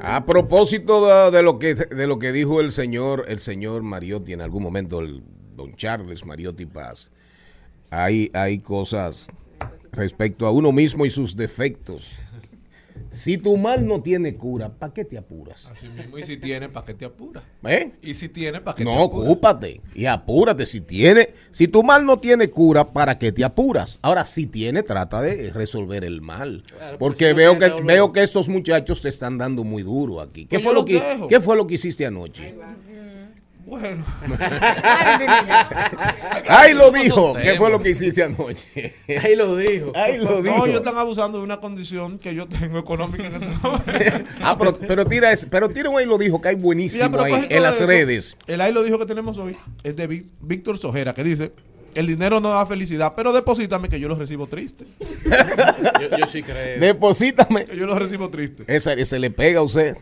A 0.00 0.26
propósito 0.26 1.30
de, 1.30 1.42
lo 1.42 1.58
que 1.58 1.74
de 1.74 2.06
lo 2.06 2.18
que 2.18 2.32
dijo 2.32 2.60
el 2.60 2.72
señor 2.72 3.24
el 3.28 3.38
señor 3.38 3.82
Mariotti 3.82 4.32
en 4.32 4.40
algún 4.40 4.62
momento 4.62 5.00
el 5.00 5.22
don 5.54 5.74
Charles 5.76 6.24
Mariotti 6.24 6.66
Paz. 6.66 7.12
Hay 7.90 8.30
hay 8.34 8.58
cosas 8.58 9.28
respecto 9.92 10.46
a 10.46 10.50
uno 10.50 10.72
mismo 10.72 11.06
y 11.06 11.10
sus 11.10 11.36
defectos. 11.36 12.10
Si 13.08 13.36
tu 13.36 13.56
mal 13.58 13.86
no 13.86 14.00
tiene 14.02 14.36
cura, 14.36 14.70
¿para 14.78 14.92
qué 14.94 15.04
te 15.04 15.18
apuras? 15.18 15.70
así 15.70 15.86
mismo. 15.88 16.16
Y 16.18 16.24
si 16.24 16.38
tiene, 16.38 16.68
¿para 16.70 16.86
qué 16.86 16.94
te 16.94 17.04
apura? 17.04 17.42
¿Eh? 17.64 17.92
Y 18.02 18.14
si 18.14 18.28
tiene, 18.30 18.60
¿para 18.62 18.74
qué 18.74 18.84
te 18.84 18.90
No, 18.90 19.02
apura? 19.02 19.28
ocúpate 19.28 19.80
y 19.94 20.06
apúrate. 20.06 20.64
Si 20.64 20.80
tiene, 20.80 21.28
si 21.50 21.68
tu 21.68 21.82
mal 21.82 22.06
no 22.06 22.18
tiene 22.18 22.48
cura, 22.48 22.84
¿para 22.86 23.18
qué 23.18 23.30
te 23.30 23.44
apuras? 23.44 23.98
Ahora, 24.02 24.24
si 24.24 24.46
tiene, 24.46 24.82
trata 24.82 25.20
de 25.20 25.52
resolver 25.52 26.04
el 26.04 26.22
mal. 26.22 26.64
Claro, 26.78 26.98
Porque 26.98 27.32
pues, 27.32 27.32
no 27.32 27.36
veo 27.36 27.58
que 27.58 27.82
veo 27.82 28.12
que 28.12 28.22
estos 28.22 28.48
muchachos 28.48 29.02
te 29.02 29.10
están 29.10 29.36
dando 29.36 29.62
muy 29.62 29.82
duro 29.82 30.20
aquí. 30.20 30.46
¿Qué 30.46 30.56
Pues 30.56 30.64
fue 30.64 30.74
lo 30.74 30.84
que 30.86 31.00
dejo. 31.00 31.28
qué 31.28 31.40
fue 31.40 31.56
lo 31.56 31.66
que 31.66 31.74
hiciste 31.74 32.06
anoche? 32.06 32.54
Bueno, 33.72 34.04
Ay, 36.48 36.74
lo 36.74 36.90
dijo. 36.90 37.32
¿Qué 37.34 37.54
fue 37.56 37.70
lo 37.70 37.80
que 37.82 37.88
hiciste 37.90 38.22
anoche? 38.22 38.94
Ahí 39.22 39.34
lo 39.34 39.56
dijo. 39.56 39.92
Ay, 39.94 40.18
lo 40.18 40.30
no, 40.30 40.42
dijo. 40.42 40.66
ellos 40.66 40.80
están 40.80 40.98
abusando 40.98 41.38
de 41.38 41.44
una 41.44 41.58
condición 41.58 42.18
que 42.18 42.34
yo 42.34 42.46
tengo 42.46 42.78
económica 42.78 43.28
en 43.28 43.42
este. 43.42 44.24
Ah, 44.42 44.58
pero, 44.58 44.76
pero 44.78 45.06
tira 45.06 45.32
ese, 45.32 45.46
pero 45.46 45.70
tira 45.70 45.88
un 45.88 45.96
ahí 45.98 46.04
lo 46.04 46.18
dijo 46.18 46.38
que 46.42 46.50
hay 46.50 46.54
buenísimo 46.56 47.18
ahí 47.22 47.46
en 47.48 47.62
las 47.62 47.76
eso, 47.76 47.86
redes. 47.86 48.36
El 48.46 48.60
ahí 48.60 48.74
lo 48.74 48.82
dijo 48.82 48.98
que 48.98 49.06
tenemos 49.06 49.38
hoy 49.38 49.56
es 49.84 49.96
de 49.96 50.06
Ví- 50.06 50.26
Víctor 50.42 50.76
Sojera, 50.76 51.14
que 51.14 51.24
dice, 51.24 51.52
el 51.94 52.06
dinero 52.06 52.40
no 52.40 52.50
da 52.50 52.66
felicidad, 52.66 53.14
pero 53.16 53.32
deposítame 53.32 53.88
que 53.88 53.98
yo 53.98 54.06
lo 54.08 54.16
recibo 54.16 54.48
triste. 54.48 54.84
Yo, 55.98 56.14
yo 56.18 56.26
sí 56.26 56.42
creo. 56.42 56.78
Deposítame. 56.78 57.64
Que 57.64 57.74
yo 57.76 57.86
lo 57.86 57.98
recibo 57.98 58.28
triste. 58.28 58.64
Esa, 58.66 59.02
se 59.02 59.18
le 59.18 59.30
pega 59.30 59.60
a 59.60 59.62
usted. 59.62 59.96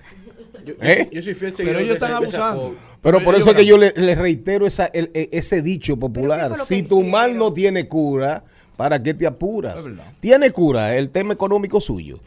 Yo, 0.64 0.74
yo 0.74 0.82
¿Eh? 0.82 1.04
soy- 1.04 1.14
yo 1.14 1.22
soy 1.22 1.34
fiel 1.34 1.52
Pero 1.52 1.56
seguidor 1.56 1.76
ellos 1.82 1.88
de 1.88 1.94
están 1.94 2.12
abusando. 2.12 2.74
Pero 3.02 3.20
por 3.24 3.34
eso 3.34 3.50
es 3.50 3.56
que 3.56 3.64
yo 3.64 3.78
le, 3.78 3.92
le 3.96 4.14
reitero 4.14 4.66
esa, 4.66 4.86
el- 4.86 5.10
e- 5.14 5.30
ese 5.32 5.62
dicho 5.62 5.96
popular. 5.98 6.38
¿qué 6.38 6.48
fue 6.48 6.58
lo 6.58 6.64
que 6.66 6.74
Si 6.74 6.82
tu 6.82 7.02
mal 7.02 7.36
no 7.36 7.52
tiene 7.52 7.88
cura, 7.88 8.44
¿para 8.76 9.02
qué 9.02 9.14
te 9.14 9.26
apuras? 9.26 9.86
Tiene 10.20 10.50
cura 10.50 10.94
el 10.96 11.10
tema 11.10 11.32
económico 11.32 11.80
suyo. 11.80 12.20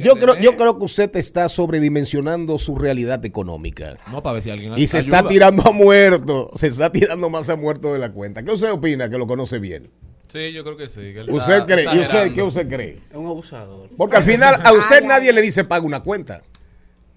Yo 0.00 0.16
creo, 0.16 0.38
yo 0.38 0.54
creo 0.56 0.78
que 0.78 0.84
usted 0.84 1.16
está 1.16 1.48
sobredimensionando 1.48 2.58
su 2.58 2.76
realidad 2.76 3.24
económica. 3.24 3.96
No, 4.12 4.22
para 4.22 4.34
ver 4.34 4.42
si 4.42 4.50
alguien 4.50 4.76
Y 4.78 4.86
se 4.86 4.98
ayuda. 4.98 5.18
está 5.18 5.28
tirando 5.28 5.66
a 5.66 5.72
muerto. 5.72 6.50
Se 6.54 6.66
está 6.68 6.92
tirando 6.92 7.30
más 7.30 7.48
a 7.48 7.56
muerto 7.56 7.92
de 7.92 7.98
la 7.98 8.12
cuenta. 8.12 8.42
¿Qué 8.44 8.52
usted 8.52 8.70
opina 8.70 9.08
que 9.08 9.18
lo 9.18 9.26
conoce 9.26 9.58
bien? 9.58 9.90
Sí, 10.28 10.52
yo 10.52 10.62
creo 10.62 10.76
que 10.76 10.88
sí. 10.88 11.12
que 11.14 11.24
¿Usted 11.28 11.64
cree? 11.64 11.84
¿Y 11.94 11.98
usted 12.00 12.32
qué 12.32 12.42
usted 12.42 12.68
cree? 12.68 13.00
Es 13.10 13.16
un 13.16 13.26
abusador. 13.26 13.88
Porque 13.96 14.16
al 14.16 14.22
final 14.24 14.60
a 14.64 14.72
usted 14.72 15.02
nadie 15.04 15.32
le 15.32 15.42
dice 15.42 15.64
paga 15.64 15.84
una 15.84 16.00
cuenta. 16.02 16.42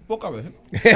Pocas 0.08 0.32
veces. 0.34 0.52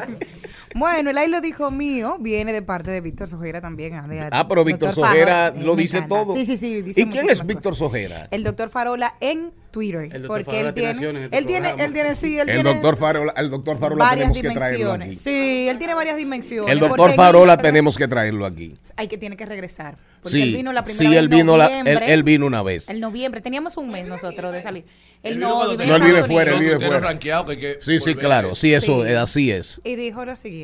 Bueno, 0.74 1.10
el 1.10 1.18
ahí 1.18 1.28
lo 1.28 1.40
dijo 1.40 1.70
mío, 1.70 2.16
viene 2.18 2.52
de 2.52 2.60
parte 2.60 2.90
de 2.90 3.00
Víctor 3.00 3.28
Sojera 3.28 3.60
también. 3.60 3.92
Ah, 4.32 4.46
pero 4.48 4.64
Víctor 4.64 4.92
Sojera 4.92 5.50
lo 5.56 5.76
dice 5.76 6.02
todo. 6.02 6.34
Sí, 6.34 6.44
sí, 6.44 6.56
sí. 6.56 6.82
dice 6.82 7.00
¿Y 7.00 7.06
quién 7.06 7.30
es 7.30 7.46
Víctor. 7.46 7.76
Sojera? 7.76 8.28
El 8.30 8.42
doctor 8.44 8.68
Farola 8.68 9.14
en 9.20 9.52
Twitter. 9.70 10.02
El 10.12 10.22
doctor 10.22 10.28
porque 10.28 10.44
Farola 10.44 10.68
él 10.68 10.74
tiene 10.74 10.90
este 11.24 11.38
él 11.38 11.46
tiene, 11.46 11.70
él 11.78 11.92
tiene, 11.92 12.14
sí, 12.14 12.38
él 12.38 12.48
El 12.48 12.54
tiene 12.56 12.72
doctor 12.74 12.96
Farola, 12.96 13.32
el 13.36 13.50
doctor 13.50 13.78
Farola 13.78 14.04
varias 14.04 14.32
tenemos 14.32 14.42
que 14.52 14.58
traerlo 14.58 14.78
dimensiones. 14.92 15.08
aquí. 15.08 15.16
Sí, 15.16 15.68
él 15.68 15.78
tiene 15.78 15.94
varias 15.94 16.16
dimensiones. 16.16 16.72
El 16.72 16.78
doctor 16.80 17.12
Farola 17.14 17.56
tenemos 17.56 17.96
que 17.96 18.06
traerlo 18.08 18.44
aquí. 18.46 18.74
Hay 18.96 19.06
que 19.08 19.16
tiene 19.18 19.36
que 19.36 19.46
regresar. 19.46 19.96
Porque 20.22 20.38
Sí, 20.38 20.42
él 20.42 20.56
vino 20.56 20.72
la 20.72 20.82
primera 20.84 20.98
sí, 21.04 21.08
vez 21.08 21.18
él 21.18 21.28
vino 21.28 21.56
la- 21.58 21.80
él- 21.80 22.22
vino 22.22 22.46
una 22.46 22.62
vez. 22.62 22.88
En 22.88 22.98
noviembre. 22.98 23.40
Teníamos 23.42 23.76
un 23.76 23.90
mes 23.90 24.08
nosotros 24.08 24.52
de 24.54 24.62
salir. 24.62 24.84
Él 25.22 25.34
Él 25.34 25.40
no, 25.40 25.68
vive 25.70 25.86
No, 25.86 25.96
él 25.96 26.02
vive 26.02 26.22
fuera, 26.24 26.52
él 26.54 26.60
vive 26.60 26.76
fuera. 26.80 27.00
rankeado 27.00 27.44
que 27.46 27.52
hay 27.52 27.58
que 27.58 27.76
Sí, 27.80 28.00
sí, 28.00 28.14
claro. 28.14 28.54
Sí, 28.54 28.72
eso, 28.74 29.04
Sí. 29.04 29.12
así 29.12 29.50
es. 29.50 29.80
Y 29.84 29.96
dijo 29.96 30.24
lo 30.24 30.34
siguiente, 30.36 30.63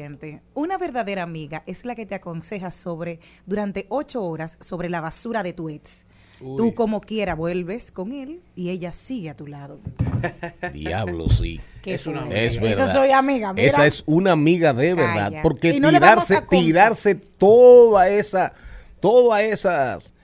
una 0.55 0.79
verdadera 0.79 1.23
amiga 1.23 1.63
es 1.67 1.85
la 1.85 1.95
que 1.95 2.07
te 2.07 2.15
aconseja 2.15 2.71
sobre, 2.71 3.21
durante 3.47 3.87
ocho 3.89 4.23
horas, 4.23 4.57
sobre 4.61 4.89
la 4.89 5.01
basura 5.01 5.43
de 5.43 5.53
tu 5.53 5.69
ex. 5.69 6.07
Tú 6.39 6.75
como 6.75 7.03
quiera 7.03 7.35
vuelves 7.35 7.93
con 7.93 8.13
él 8.13 8.41
y 8.57 8.71
ella 8.71 8.93
sigue 8.93 9.29
a 9.29 9.37
tu 9.37 9.47
lado. 9.47 9.79
Diablo, 10.73 11.29
sí. 11.29 11.61
Es 11.85 12.07
una 12.07 12.23
amiga. 12.23 12.41
Es 12.41 12.55
Eso 12.55 12.63
verdad. 12.63 12.93
soy 12.95 13.11
amiga. 13.11 13.53
mira. 13.53 13.67
Esa 13.67 13.87
es 13.87 14.03
una 14.07 14.33
amiga 14.33 14.73
de 14.73 14.95
verdad. 14.95 15.31
Calla. 15.31 15.43
Porque 15.43 15.79
no 15.79 15.91
tirarse, 15.91 16.41
tirarse 16.49 17.15
toda 17.15 18.09
esa, 18.09 18.55
toda 19.01 19.43
esas, 19.43 20.15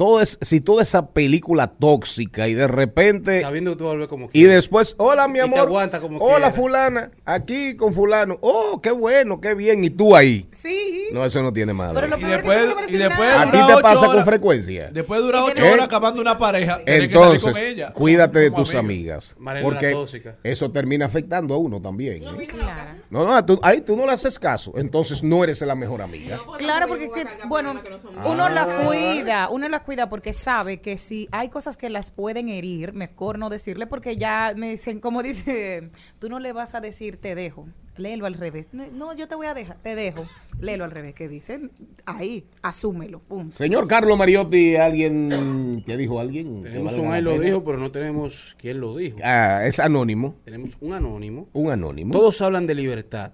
toda 0.00 0.22
es, 0.22 0.38
si 0.40 0.62
toda 0.62 0.82
esa 0.82 1.08
película 1.10 1.66
tóxica 1.78 2.48
y 2.48 2.54
de 2.54 2.66
repente 2.66 3.40
Sabiendo 3.42 3.72
que 3.72 3.76
tú 3.76 3.84
volver 3.84 4.08
como 4.08 4.26
y 4.26 4.28
quieras. 4.30 4.54
después, 4.54 4.94
hola 4.96 5.28
mi 5.28 5.34
Y 5.38 5.42
te 5.42 5.44
amor, 5.44 5.58
aguanta 5.58 6.00
como 6.00 6.18
hola 6.20 6.36
quiera. 6.36 6.50
fulana, 6.52 7.10
aquí 7.26 7.76
con 7.76 7.92
fulano, 7.92 8.38
oh, 8.40 8.80
qué 8.82 8.92
bueno, 8.92 9.42
qué 9.42 9.52
bien, 9.52 9.84
y 9.84 9.90
tú 9.90 10.16
ahí. 10.16 10.48
Sí. 10.52 11.08
No, 11.12 11.22
eso 11.22 11.42
no 11.42 11.52
tiene 11.52 11.74
madre. 11.74 11.96
Pero 11.96 12.06
lo 12.06 12.16
Y 12.18 12.20
peor 12.24 12.32
es 12.38 12.42
que 12.42 12.48
después, 12.50 12.76
no 12.88 12.94
y 12.94 12.98
después 12.98 13.28
nada. 13.28 13.42
¿A 13.42 13.50
ti 13.50 13.58
te 13.58 13.72
ocho 13.74 13.82
pasa 13.82 14.06
con 14.06 14.24
frecuencia? 14.24 14.88
Después 14.90 15.20
dura 15.20 15.44
ocho 15.44 15.62
¿Eh? 15.64 15.70
horas 15.72 15.84
acabando 15.84 16.22
una 16.22 16.38
pareja. 16.38 16.78
tienes 16.82 17.08
que 17.08 17.14
salir 17.14 17.34
Entonces, 17.34 17.52
con 17.58 17.62
ella. 17.70 17.92
cuídate 17.92 18.38
de 18.38 18.50
Como 18.50 18.62
tus 18.62 18.74
amiga. 18.74 19.16
amigas. 19.16 19.36
Porque 19.62 19.90
tóxica. 19.90 20.36
eso 20.44 20.70
termina 20.70 21.04
afectando 21.04 21.54
a 21.54 21.58
uno 21.58 21.78
también. 21.82 22.22
¿eh? 22.24 22.46
Claro. 22.46 23.00
No, 23.10 23.24
no, 23.26 23.44
tú, 23.44 23.60
ahí 23.62 23.82
tú 23.82 23.96
no 23.96 24.06
le 24.06 24.12
haces 24.12 24.38
caso. 24.38 24.72
Entonces 24.76 25.22
no 25.22 25.44
eres 25.44 25.60
la 25.60 25.74
mejor 25.74 26.00
amiga. 26.00 26.38
Claro, 26.56 26.86
porque 26.88 27.04
es 27.06 27.10
que, 27.12 27.26
bueno, 27.48 27.74
uno 28.24 28.48
la 28.48 28.66
cuida, 28.86 29.48
uno 29.50 29.68
la 29.68 29.80
cuida 29.80 29.89
porque 30.08 30.32
sabe 30.32 30.80
que 30.80 30.98
si 30.98 31.28
hay 31.32 31.48
cosas 31.48 31.76
que 31.76 31.90
las 31.90 32.10
pueden 32.10 32.48
herir, 32.48 32.92
mejor 32.92 33.38
no 33.38 33.50
decirle 33.50 33.86
porque 33.86 34.16
ya 34.16 34.54
me 34.56 34.70
dicen, 34.70 35.00
como 35.00 35.22
dice, 35.24 35.90
tú 36.18 36.28
no 36.28 36.38
le 36.38 36.52
vas 36.52 36.74
a 36.74 36.80
decir 36.80 37.16
te 37.16 37.34
dejo, 37.34 37.66
léelo 37.96 38.26
al 38.26 38.34
revés. 38.34 38.68
No, 38.72 39.14
yo 39.14 39.26
te 39.26 39.34
voy 39.34 39.48
a 39.48 39.54
dejar, 39.54 39.78
te 39.80 39.94
dejo, 39.94 40.26
léelo 40.60 40.84
al 40.84 40.92
revés, 40.92 41.14
que 41.14 41.28
dicen, 41.28 41.72
ahí, 42.06 42.46
asúmelo, 42.62 43.18
punto. 43.18 43.56
Señor 43.56 43.88
Carlos 43.88 44.16
Mariotti, 44.16 44.76
¿alguien 44.76 45.82
¿qué 45.84 45.96
dijo 45.96 46.20
alguien? 46.20 46.62
que 46.62 46.70
Tenemos 46.70 46.96
un 46.96 47.12
ahí 47.12 47.22
lo 47.22 47.38
dijo, 47.38 47.64
pero 47.64 47.78
no 47.78 47.90
tenemos 47.90 48.56
quién 48.58 48.80
lo 48.80 48.96
dijo. 48.96 49.18
Ah, 49.22 49.66
es 49.66 49.80
anónimo. 49.80 50.36
Tenemos 50.44 50.78
un 50.80 50.92
anónimo. 50.92 51.48
Un 51.52 51.70
anónimo. 51.70 52.12
Todos 52.12 52.40
hablan 52.42 52.66
de 52.66 52.74
libertad, 52.76 53.32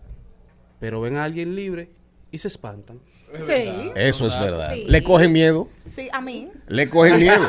pero 0.80 1.00
ven 1.00 1.16
a 1.16 1.24
alguien 1.24 1.54
libre 1.54 1.90
y 2.30 2.38
se 2.38 2.48
espantan. 2.48 3.00
Sí, 3.44 3.90
Eso 3.96 4.26
es 4.26 4.38
verdad. 4.40 4.72
Sí. 4.72 4.84
Le 4.88 5.02
cogen 5.02 5.32
miedo. 5.32 5.68
sí, 5.84 6.08
a 6.12 6.20
mí. 6.20 6.48
Le 6.68 6.88
cogen 6.88 7.18
miedo. 7.18 7.46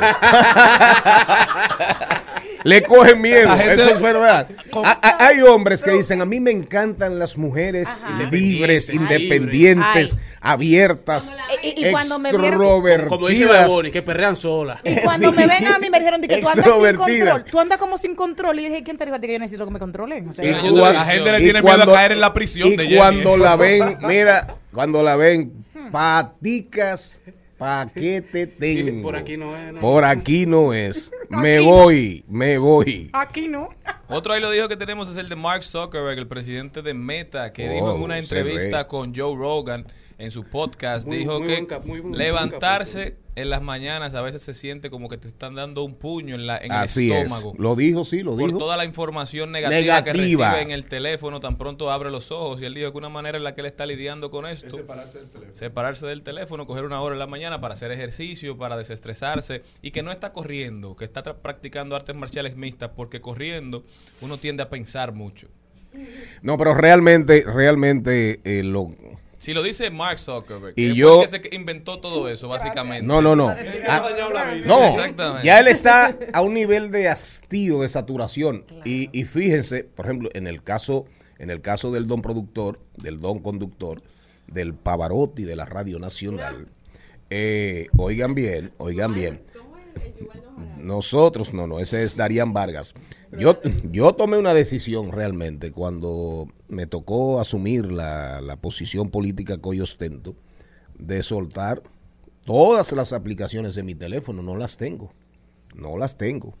Le 2.64 2.82
cogen 2.82 3.20
miedo, 3.22 3.54
eso 3.54 3.88
es 3.88 4.00
verdad. 4.00 4.48
A- 4.84 4.98
a- 5.00 5.26
hay 5.28 5.40
hombres 5.42 5.80
que 5.82 5.92
dicen, 5.92 6.20
a 6.20 6.24
mí 6.24 6.40
me 6.40 6.50
encantan 6.50 7.16
las 7.18 7.38
mujeres 7.38 7.98
Ajá. 8.02 8.28
libres, 8.30 8.90
Independientes, 8.90 10.14
Ay. 10.14 10.18
abiertas, 10.40 11.32
Y- 11.62 11.86
y 11.86 11.90
cuando 11.92 12.18
me 12.18 12.32
vieron-. 12.32 13.06
Como 13.08 13.28
dice 13.28 13.46
Baboni, 13.46 13.92
que 13.92 14.02
perrean 14.02 14.34
solas. 14.34 14.80
Y 14.84 14.96
cuando 14.96 15.30
Sí. 15.30 15.36
me 15.36 15.46
ven 15.46 15.66
a 15.68 15.78
mí 15.78 15.88
me 15.88 15.98
dijeron 16.00 16.20
que 16.20 16.28
tú 16.38 16.48
andas 16.48 16.66
sin 16.66 16.96
control, 16.96 17.44
tú 17.44 17.60
andas 17.60 17.78
como 17.78 17.96
sin 17.96 18.14
control 18.16 18.58
y 18.58 18.64
dije, 18.68 18.82
¿quién 18.82 18.96
te 18.98 19.04
dijo 19.04 19.16
a 19.16 19.20
ti 19.20 19.28
que 19.28 19.34
yo 19.34 19.38
necesito 19.38 19.64
que 19.64 19.70
me 19.72 19.78
controlen? 19.78 20.28
O 20.28 20.32
sea, 20.32 20.44
Y 20.44 20.48
Pero 20.52 20.64
yo 20.64 20.72
cuan- 20.80 20.94
la 20.94 21.04
gente 21.04 21.30
le 21.32 21.38
tiene 21.38 21.62
miedo 21.62 21.82
a 21.82 21.86
caer 21.86 22.12
en 22.12 22.20
la 22.20 22.34
prisión 22.34 22.68
y 22.72 22.76
de 22.76 22.84
Jenny, 22.84 22.96
cuando 22.96 23.34
¿eh? 23.34 23.38
la 23.38 23.56
ven, 23.56 23.98
mira, 24.02 24.56
cuando 24.74 25.02
la 25.02 25.14
ven, 25.16 25.64
paticas, 25.92 27.22
pa' 27.56 27.86
qué 27.94 28.22
te 28.22 28.46
tengo. 28.46 28.76
Dice, 28.76 28.92
por 29.02 29.16
aquí 29.16 29.36
no 29.36 29.56
es, 29.56 29.72
no. 29.72 29.80
Por 29.80 30.04
aquí 30.04 30.46
no 30.46 30.72
es. 30.72 31.10
Me 31.28 31.56
Aquí 31.56 31.66
no. 31.66 31.70
voy, 31.72 32.24
me 32.28 32.56
voy. 32.58 33.10
aquí 33.12 33.48
no. 33.48 33.68
Otro 34.08 34.32
ahí 34.32 34.40
lo 34.40 34.50
dijo 34.50 34.66
que 34.68 34.78
tenemos 34.78 35.10
es 35.10 35.18
el 35.18 35.28
de 35.28 35.36
Mark 35.36 35.62
Zuckerberg, 35.62 36.18
el 36.18 36.26
presidente 36.26 36.80
de 36.80 36.94
Meta, 36.94 37.52
que 37.52 37.68
dijo 37.68 37.94
en 37.94 38.02
una 38.02 38.18
entrevista 38.18 38.86
con 38.86 39.14
Joe 39.14 39.36
Rogan 39.36 39.86
en 40.18 40.30
su 40.32 40.44
podcast, 40.44 41.06
Muy- 41.06 41.18
dijo 41.18 41.38
muy 41.38 41.46
que 41.48 41.62
buen 41.62 42.02
muy 42.02 42.18
levantarse 42.18 42.98
buen 42.98 43.28
en 43.36 43.50
las 43.50 43.62
mañanas 43.62 44.16
a 44.16 44.20
veces 44.20 44.42
se 44.42 44.52
siente 44.52 44.90
como 44.90 45.08
que 45.08 45.16
te 45.16 45.28
están 45.28 45.54
dando 45.54 45.84
un 45.84 45.94
puño 45.94 46.34
en, 46.34 46.44
la, 46.48 46.58
en 46.58 46.72
Así 46.72 47.12
el 47.12 47.18
es. 47.18 47.24
estómago. 47.26 47.54
Lo 47.56 47.76
dijo, 47.76 48.04
sí, 48.04 48.24
lo 48.24 48.36
por 48.36 48.48
dijo. 48.48 48.58
toda 48.58 48.76
la 48.76 48.84
información 48.84 49.52
negativa, 49.52 50.02
que 50.02 50.12
Negativa. 50.12 50.50
recibe 50.50 50.62
en 50.62 50.70
el 50.72 50.84
teléfono, 50.86 51.38
tan 51.38 51.56
pronto 51.56 51.92
abre 51.92 52.10
los 52.10 52.32
ojos. 52.32 52.60
Y 52.60 52.64
él 52.64 52.74
dijo 52.74 52.90
que 52.90 52.98
una 52.98 53.10
manera 53.10 53.38
en 53.38 53.44
la 53.44 53.54
que 53.54 53.60
él 53.60 53.68
está 53.68 53.86
lidiando 53.86 54.32
con 54.32 54.44
esto 54.44 54.68
separarse 54.76 55.18
del 55.18 55.28
teléfono. 55.30 55.54
separarse 55.54 56.06
del 56.08 56.22
teléfono, 56.22 56.66
coger 56.66 56.82
una 56.84 57.00
hora 57.00 57.14
en 57.14 57.20
la 57.20 57.28
mañana 57.28 57.60
para 57.60 57.74
hacer 57.74 57.92
ejercicio, 57.92 58.58
para 58.58 58.76
desestresarse 58.76 59.62
y 59.82 59.92
que 59.92 60.02
no 60.02 60.10
está 60.10 60.32
corriendo, 60.32 60.96
que 60.96 61.04
está 61.04 61.22
practicando 61.22 61.94
artes 61.94 62.16
marciales 62.16 62.56
mixtas, 62.56 62.90
porque 62.96 63.20
corriendo 63.20 63.84
uno 64.20 64.38
tiende 64.38 64.64
a 64.64 64.68
pensar 64.68 65.12
mucho. 65.12 65.46
No, 66.42 66.58
pero 66.58 66.74
realmente, 66.74 67.44
realmente 67.46 68.40
eh, 68.42 68.64
lo. 68.64 68.88
Si 69.38 69.54
lo 69.54 69.62
dice 69.62 69.88
Mark 69.90 70.18
Zuckerberg, 70.18 70.72
Y 70.76 70.88
que 70.90 70.94
yo- 70.96 71.22
fue 71.22 71.36
el 71.36 71.42
que 71.42 71.48
se 71.48 71.54
inventó 71.54 72.00
todo 72.00 72.28
eso, 72.28 72.48
básicamente. 72.48 73.06
No, 73.06 73.22
no, 73.22 73.36
no. 73.36 73.48
Ah, 73.88 74.08
no, 74.66 74.84
Exactamente. 74.88 75.46
ya 75.46 75.60
él 75.60 75.68
está 75.68 76.16
a 76.32 76.42
un 76.42 76.54
nivel 76.54 76.90
de 76.90 77.08
hastío, 77.08 77.82
de 77.82 77.88
saturación. 77.88 78.64
Y, 78.84 79.08
y 79.18 79.24
fíjense, 79.24 79.84
por 79.84 80.06
ejemplo, 80.06 80.28
en 80.34 80.46
el 80.48 80.62
caso, 80.62 81.06
en 81.38 81.50
el 81.50 81.60
caso 81.60 81.92
del 81.92 82.06
don 82.08 82.20
productor, 82.20 82.80
del 82.96 83.20
don 83.20 83.38
conductor, 83.38 84.02
del 84.48 84.74
Pavarotti 84.74 85.44
de 85.44 85.54
la 85.56 85.64
Radio 85.66 85.98
Nacional. 85.98 86.68
eh, 87.30 87.86
oigan 87.96 88.34
bien, 88.34 88.72
oigan 88.78 89.14
bien. 89.14 89.42
Nosotros, 90.78 91.52
no, 91.54 91.66
no, 91.66 91.80
ese 91.80 92.04
es 92.04 92.16
Darían 92.16 92.52
Vargas. 92.52 92.94
Yo, 93.36 93.60
yo 93.84 94.14
tomé 94.14 94.38
una 94.38 94.54
decisión 94.54 95.12
realmente 95.12 95.72
cuando 95.72 96.48
me 96.68 96.86
tocó 96.86 97.40
asumir 97.40 97.92
la, 97.92 98.40
la 98.40 98.56
posición 98.56 99.10
política 99.10 99.58
que 99.58 99.68
hoy 99.68 99.80
ostento 99.80 100.34
de 100.98 101.22
soltar 101.22 101.82
todas 102.44 102.92
las 102.92 103.12
aplicaciones 103.12 103.74
de 103.74 103.82
mi 103.82 103.94
teléfono. 103.94 104.42
No 104.42 104.56
las 104.56 104.76
tengo. 104.76 105.12
No 105.74 105.96
las 105.98 106.16
tengo. 106.16 106.54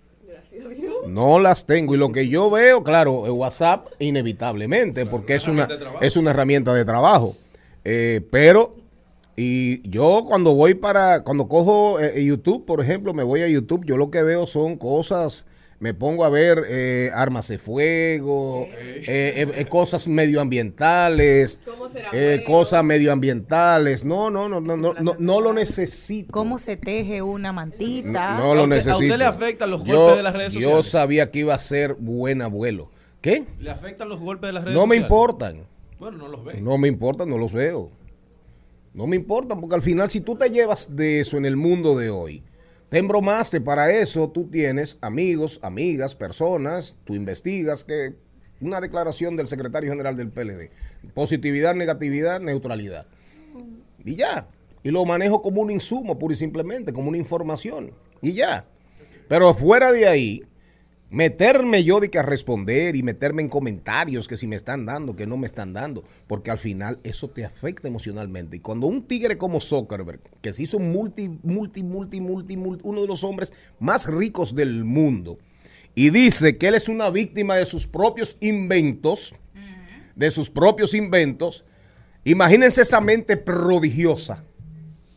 No 1.06 1.38
las 1.38 1.66
tengo. 1.66 1.94
Y 1.94 1.98
lo 1.98 2.12
que 2.12 2.28
yo 2.28 2.50
veo, 2.50 2.82
claro, 2.82 3.22
WhatsApp 3.34 3.88
inevitablemente, 3.98 5.06
porque 5.06 5.34
es 5.34 5.48
una, 5.48 5.68
es 6.00 6.16
una 6.16 6.30
herramienta 6.30 6.74
de 6.74 6.84
trabajo. 6.84 7.36
Eh, 7.84 8.26
pero, 8.30 8.76
y 9.40 9.88
yo 9.88 10.24
cuando 10.26 10.54
voy 10.54 10.74
para, 10.74 11.22
cuando 11.22 11.46
cojo 11.48 12.00
eh, 12.00 12.24
YouTube, 12.24 12.64
por 12.66 12.80
ejemplo, 12.80 13.14
me 13.14 13.22
voy 13.22 13.42
a 13.42 13.48
YouTube, 13.48 13.84
yo 13.84 13.96
lo 13.96 14.10
que 14.10 14.22
veo 14.24 14.46
son 14.48 14.76
cosas, 14.76 15.46
me 15.80 15.94
pongo 15.94 16.24
a 16.24 16.28
ver 16.28 16.64
eh, 16.68 17.10
armas 17.14 17.46
de 17.46 17.56
fuego, 17.58 18.66
eh, 18.72 19.04
eh, 19.06 19.46
eh, 19.54 19.64
cosas 19.66 20.08
medioambientales, 20.08 21.60
eh, 22.12 22.42
cosas 22.46 22.82
medioambientales. 22.84 24.04
No, 24.04 24.30
no, 24.30 24.48
no, 24.48 24.60
no, 24.60 24.76
no, 24.76 24.94
no, 24.94 25.14
no 25.18 25.40
lo 25.40 25.52
necesito. 25.54 26.32
¿Cómo 26.32 26.58
se 26.58 26.76
teje 26.76 27.22
una 27.22 27.52
mantita? 27.52 28.38
No 28.38 28.54
lo 28.54 28.62
¿A 28.62 28.64
usted- 28.64 28.64
a 28.64 28.66
necesito. 28.76 28.98
usted 28.98 29.18
le 29.18 29.24
afectan 29.24 29.70
los 29.70 29.84
Yo- 29.84 29.96
golpes 30.00 30.16
de 30.16 30.22
las 30.22 30.34
redes 30.34 30.54
Yo 30.54 30.60
sociales? 30.60 30.86
sabía 30.90 31.30
que 31.30 31.38
iba 31.40 31.54
a 31.54 31.58
ser 31.58 31.94
buen 31.94 32.42
abuelo. 32.42 32.90
¿Qué? 33.20 33.44
¿Le 33.60 33.70
afectan 33.70 34.08
los 34.08 34.20
golpes 34.20 34.48
de 34.48 34.52
las 34.52 34.64
redes 34.64 34.74
No 34.76 34.86
me 34.86 34.96
sociales? 34.96 35.04
importan. 35.10 35.66
Bueno, 35.98 36.18
no 36.18 36.28
los 36.28 36.44
ve. 36.44 36.60
No 36.60 36.78
me 36.78 36.88
importan, 36.88 37.28
no 37.28 37.38
los 37.38 37.52
veo. 37.52 37.90
No 38.98 39.06
me 39.06 39.14
importa, 39.14 39.54
porque 39.54 39.76
al 39.76 39.82
final 39.82 40.08
si 40.08 40.20
tú 40.20 40.34
te 40.34 40.50
llevas 40.50 40.96
de 40.96 41.20
eso 41.20 41.36
en 41.36 41.46
el 41.46 41.56
mundo 41.56 41.96
de 41.96 42.10
hoy, 42.10 42.42
te 42.88 42.98
embromaste, 42.98 43.60
para 43.60 43.92
eso 43.92 44.28
tú 44.28 44.48
tienes 44.48 44.98
amigos, 45.02 45.60
amigas, 45.62 46.16
personas, 46.16 46.96
tú 47.04 47.14
investigas 47.14 47.84
que 47.84 48.16
una 48.60 48.80
declaración 48.80 49.36
del 49.36 49.46
secretario 49.46 49.88
general 49.88 50.16
del 50.16 50.30
PLD, 50.30 50.70
positividad, 51.14 51.76
negatividad, 51.76 52.40
neutralidad. 52.40 53.06
Y 54.04 54.16
ya, 54.16 54.48
y 54.82 54.90
lo 54.90 55.04
manejo 55.04 55.42
como 55.42 55.60
un 55.60 55.70
insumo, 55.70 56.18
pura 56.18 56.34
y 56.34 56.36
simplemente, 56.36 56.92
como 56.92 57.10
una 57.10 57.18
información, 57.18 57.92
y 58.20 58.32
ya. 58.32 58.66
Pero 59.28 59.54
fuera 59.54 59.92
de 59.92 60.08
ahí, 60.08 60.42
meterme 61.10 61.84
yo 61.84 62.00
de 62.00 62.10
que 62.10 62.18
a 62.18 62.22
responder 62.22 62.94
y 62.96 63.02
meterme 63.02 63.42
en 63.42 63.48
comentarios 63.48 64.28
que 64.28 64.36
si 64.36 64.46
me 64.46 64.56
están 64.56 64.84
dando, 64.84 65.16
que 65.16 65.26
no 65.26 65.36
me 65.36 65.46
están 65.46 65.72
dando, 65.72 66.04
porque 66.26 66.50
al 66.50 66.58
final 66.58 66.98
eso 67.02 67.28
te 67.28 67.44
afecta 67.44 67.88
emocionalmente. 67.88 68.56
Y 68.56 68.60
cuando 68.60 68.86
un 68.86 69.02
tigre 69.02 69.38
como 69.38 69.60
Zuckerberg, 69.60 70.20
que 70.40 70.52
se 70.52 70.64
hizo 70.64 70.78
multi, 70.78 71.28
multi, 71.42 71.82
multi, 71.82 72.20
multi, 72.20 72.56
multi, 72.56 72.82
uno 72.86 73.00
de 73.00 73.06
los 73.06 73.24
hombres 73.24 73.52
más 73.78 74.06
ricos 74.06 74.54
del 74.54 74.84
mundo, 74.84 75.38
y 75.94 76.10
dice 76.10 76.58
que 76.58 76.68
él 76.68 76.74
es 76.74 76.88
una 76.88 77.10
víctima 77.10 77.56
de 77.56 77.64
sus 77.64 77.86
propios 77.86 78.36
inventos, 78.40 79.34
de 80.14 80.30
sus 80.30 80.50
propios 80.50 80.94
inventos, 80.94 81.64
imagínense 82.24 82.82
esa 82.82 83.00
mente 83.00 83.36
prodigiosa, 83.36 84.44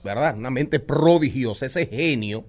¿verdad? 0.04 0.38
Una 0.38 0.50
mente 0.50 0.80
prodigiosa, 0.80 1.66
ese 1.66 1.86
genio 1.86 2.46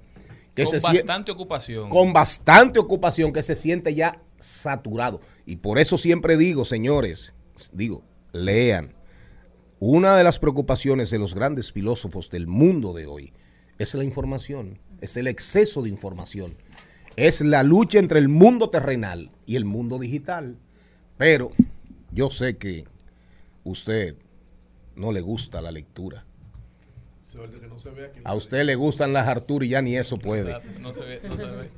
que 0.55 0.65
Con 0.65 0.81
se 0.81 0.87
bastante 0.87 1.33
ocupación. 1.33 1.89
con 1.89 2.13
bastante 2.13 2.79
ocupación 2.79 3.33
que 3.33 3.43
se 3.43 3.57
siente 3.57 3.95
ya 3.95 4.21
saturado. 4.39 5.21
Y 5.47 5.57
por 5.57 5.79
eso 5.79 5.97
siempre 5.97 6.37
digo, 6.37 6.65
señores, 6.65 7.35
digo, 7.73 8.03
lean. 8.33 8.95
Una 9.79 10.17
de 10.17 10.25
las 10.25 10.39
preocupaciones 10.39 11.11
de 11.11 11.19
los 11.19 11.35
grandes 11.35 11.73
filósofos 11.73 12.31
del 12.31 12.47
mundo 12.47 12.93
de 12.93 13.07
hoy 13.07 13.33
es 13.79 13.95
la 13.95 14.05
información, 14.05 14.79
es 15.01 15.17
el 15.17 15.27
exceso 15.27 15.83
de 15.83 15.89
información, 15.89 16.57
es 17.17 17.41
la 17.41 17.63
lucha 17.63 17.99
entre 17.99 18.21
el 18.21 18.29
mundo 18.29 18.71
terrenal 18.71 19.33
y 19.45 19.57
el 19.57 19.65
mundo 19.65 19.99
digital. 19.99 20.59
Pero 21.17 21.51
yo 22.13 22.31
sé 22.31 22.59
que 22.59 22.85
usted 23.65 24.17
no 24.95 25.11
le 25.11 25.21
gusta 25.21 25.61
la 25.61 25.73
lectura. 25.73 26.27
A 28.25 28.35
usted 28.35 28.65
le 28.65 28.75
gustan 28.75 29.13
las 29.13 29.27
Artur 29.27 29.65
y 29.65 29.69
ya 29.69 29.83
ni 29.83 29.97
eso 29.97 30.19
puede. 30.19 30.53
No 30.81 30.93
se 30.93 31.01
ve, 31.01 31.21
no 31.29 31.37
se 31.37 31.47
ve. 31.47 31.71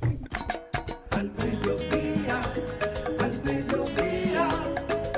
Al 1.11 1.31
mediodía, 1.31 2.41
al 3.19 3.43
mediodía, 3.43 4.49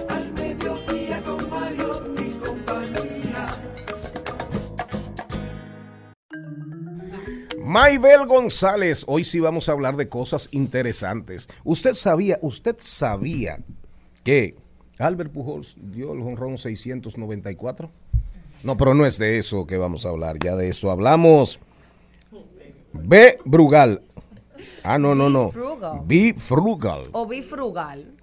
al 0.10 0.34
mediodía 0.34 1.24
con 1.24 1.50
Mario 1.50 2.16
y 2.20 2.38
compañía. 2.38 3.48
Maybel 7.58 8.28
González, 8.28 9.06
hoy 9.08 9.24
sí 9.24 9.40
vamos 9.40 9.70
a 9.70 9.72
hablar 9.72 9.96
de 9.96 10.08
cosas 10.08 10.50
interesantes. 10.52 11.50
Usted 11.64 11.94
sabía, 11.94 12.38
usted 12.42 12.76
sabía 12.80 13.60
que 14.24 14.56
Albert 15.00 15.32
Pujols 15.32 15.78
dio 15.80 16.14
el 16.14 16.22
jonrón 16.22 16.58
694. 16.58 17.92
No, 18.64 18.76
pero 18.78 18.94
no 18.94 19.06
es 19.06 19.18
de 19.18 19.38
eso 19.38 19.66
que 19.68 19.78
vamos 19.78 20.06
a 20.06 20.10
hablar, 20.10 20.38
ya 20.40 20.56
de 20.56 20.70
eso 20.70 20.92
hablamos. 20.92 21.60
B. 22.94 23.38
Brugal. 23.46 24.02
Ah, 24.84 24.98
no, 24.98 25.14
no, 25.14 25.30
no. 25.30 25.50
Frugal. 25.52 26.02
B. 26.06 26.34
Frugal. 26.38 27.04
O. 27.12 27.28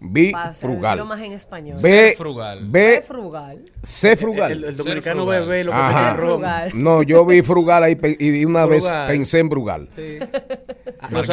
Bi- 0.01 0.33
Para 0.33 0.49
hacer- 0.49 0.71
frugal. 0.71 0.97
decirlo 0.99 1.05
más 1.07 1.21
en 1.21 1.33
español. 1.33 1.79
B. 1.83 2.15
frugal. 2.17 2.61
B. 2.67 3.03
frugal. 3.07 3.65
C. 3.83 4.17
Frugal. 4.17 4.53
El, 4.53 4.65
el 4.65 4.77
dominicano 4.77 5.23
frugal. 5.25 5.41
bebe 5.47 5.65
lo 5.65 5.73
que 5.73 5.77
Ajá. 5.77 6.15
Frugal. 6.15 6.71
No, 6.75 7.03
yo 7.03 7.27
vi 7.27 7.43
Frugal 7.43 7.83
ahí 7.85 7.99
y 8.19 8.45
una 8.47 8.65
vez 8.65 8.85
Frugal. 8.85 9.09
pensé 9.09 9.39
en 9.41 9.49
Brugal. 9.51 9.89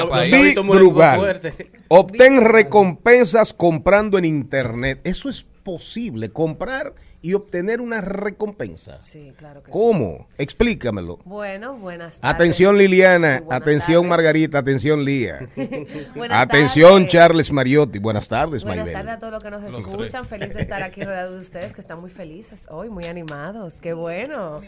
País. 0.10 0.32
Vi 0.32 0.36
hábitos 0.36 0.66
muy 0.66 0.78
Brugal. 0.78 1.42
Obtén 1.88 2.42
recompensas 2.42 3.54
comprando 3.54 4.18
en 4.18 4.26
internet. 4.26 5.00
Eso 5.06 5.30
es 5.30 5.48
posible, 5.64 6.32
comprar 6.32 6.94
y 7.22 7.34
obtener 7.34 7.82
una 7.82 8.02
recompensa. 8.02 9.02
Sí, 9.02 9.34
claro 9.38 9.64
que 9.64 9.72
sí. 9.72 9.78
¿Cómo? 9.78 10.28
Explícamelo. 10.38 11.20
Bueno, 11.26 11.78
buenas 11.78 12.20
tardes. 12.20 12.36
Atención 12.36 12.78
Liliana, 12.78 13.44
atención 13.50 14.04
tardes. 14.04 14.10
Margarita, 14.10 14.60
atención 14.60 15.06
Lía. 15.06 15.50
Buenas 16.16 16.42
atención 16.42 16.92
tardes. 16.92 17.12
Charles 17.12 17.52
Mariotti. 17.52 18.00
Buenas 18.00 18.28
tardes, 18.28 18.64
Buenas 18.64 18.92
tardes 18.92 19.12
a 19.14 19.20
todos 19.20 19.34
los 19.34 19.44
que 19.44 19.52
nos 19.52 19.62
Los 19.64 19.80
escuchan. 19.80 20.24
tres. 20.24 20.28
Feliz 20.28 20.54
de 20.54 20.62
estar 20.62 20.84
aquí 20.84 21.02
rodeado 21.06 21.34
de 21.34 21.40
ustedes, 21.40 21.74
que 21.74 21.82
están 21.82 22.00
muy 22.02 22.10
felices 22.10 22.66
hoy, 22.70 22.90
muy 22.90 23.06
animados. 23.06 23.76
Qué 23.82 23.94
bueno. 23.94 24.62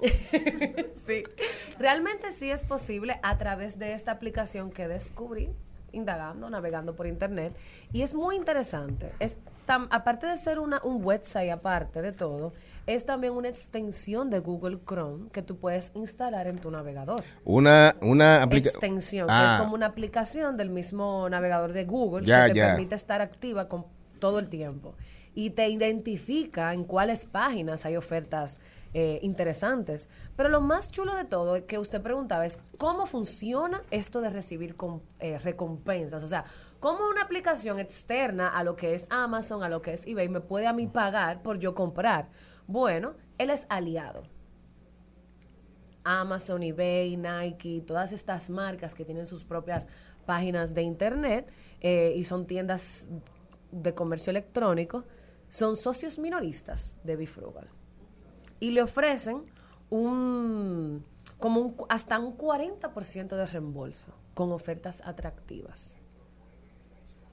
sí. 1.06 1.22
Realmente 1.78 2.30
sí 2.32 2.50
es 2.50 2.64
posible 2.64 3.18
a 3.22 3.38
través 3.38 3.78
de 3.78 3.92
esta 3.92 4.12
aplicación 4.12 4.70
que 4.70 4.88
descubrí 4.88 5.50
indagando, 5.92 6.50
navegando 6.50 6.94
por 6.96 7.06
internet. 7.06 7.56
Y 7.92 8.02
es 8.02 8.14
muy 8.14 8.36
interesante. 8.36 9.12
Es 9.20 9.36
tam- 9.66 9.88
aparte 9.90 10.26
de 10.26 10.36
ser 10.36 10.58
una, 10.58 10.80
un 10.84 11.04
website 11.04 11.50
aparte 11.50 12.02
de 12.02 12.12
todo, 12.12 12.52
es 12.86 13.06
también 13.06 13.32
una 13.32 13.48
extensión 13.48 14.28
de 14.28 14.40
Google 14.40 14.78
Chrome 14.86 15.30
que 15.30 15.42
tú 15.42 15.56
puedes 15.56 15.90
instalar 15.94 16.46
en 16.46 16.58
tu 16.58 16.70
navegador 16.70 17.22
Una, 17.44 17.96
una 18.02 18.42
aplicación. 18.42 18.74
extensión, 18.82 19.26
que 19.28 19.32
Ah, 19.34 19.54
es 19.54 19.60
como 19.62 19.74
una 19.74 19.86
aplicación 19.86 20.56
del 20.58 20.68
mismo 20.70 21.28
navegador 21.30 21.72
de 21.72 21.84
Google 21.86 22.26
que 22.26 22.52
te 22.52 22.60
permite 22.60 22.94
estar 22.94 23.20
activa 23.22 23.68
con 23.68 23.86
todo 24.20 24.38
el 24.38 24.48
tiempo 24.48 24.94
y 25.34 25.50
te 25.50 25.68
identifica 25.68 26.72
en 26.74 26.84
cuáles 26.84 27.26
páginas 27.26 27.84
hay 27.86 27.96
ofertas 27.96 28.60
eh, 28.96 29.18
interesantes. 29.22 30.08
Pero 30.36 30.48
lo 30.48 30.60
más 30.60 30.88
chulo 30.88 31.16
de 31.16 31.24
todo 31.24 31.66
que 31.66 31.78
usted 31.78 32.00
preguntaba 32.00 32.46
es 32.46 32.60
cómo 32.78 33.06
funciona 33.06 33.82
esto 33.90 34.20
de 34.20 34.30
recibir 34.30 34.76
eh, 35.18 35.38
recompensas. 35.38 36.22
O 36.22 36.28
sea, 36.28 36.44
cómo 36.84 37.08
una 37.08 37.22
aplicación 37.22 37.78
externa 37.78 38.46
a 38.46 38.62
lo 38.62 38.76
que 38.76 38.92
es 38.92 39.06
Amazon, 39.08 39.62
a 39.62 39.70
lo 39.70 39.80
que 39.80 39.94
es 39.94 40.06
eBay, 40.06 40.28
me 40.28 40.42
puede 40.42 40.66
a 40.66 40.74
mí 40.74 40.86
pagar 40.86 41.40
por 41.40 41.58
yo 41.58 41.74
comprar. 41.74 42.28
Bueno, 42.66 43.14
él 43.38 43.48
es 43.48 43.64
aliado. 43.70 44.24
Amazon, 46.04 46.62
eBay, 46.62 47.16
Nike, 47.16 47.80
todas 47.86 48.12
estas 48.12 48.50
marcas 48.50 48.94
que 48.94 49.06
tienen 49.06 49.24
sus 49.24 49.46
propias 49.46 49.88
páginas 50.26 50.74
de 50.74 50.82
internet 50.82 51.50
eh, 51.80 52.12
y 52.14 52.24
son 52.24 52.46
tiendas 52.46 53.08
de 53.72 53.94
comercio 53.94 54.30
electrónico, 54.30 55.04
son 55.48 55.76
socios 55.76 56.18
minoristas 56.18 56.98
de 57.02 57.16
Bifrugal. 57.16 57.70
Y 58.60 58.72
le 58.72 58.82
ofrecen 58.82 59.46
un 59.88 61.02
como 61.38 61.60
un, 61.62 61.76
hasta 61.88 62.18
un 62.18 62.36
40% 62.36 63.36
de 63.36 63.46
reembolso 63.46 64.12
con 64.34 64.52
ofertas 64.52 65.00
atractivas. 65.06 66.03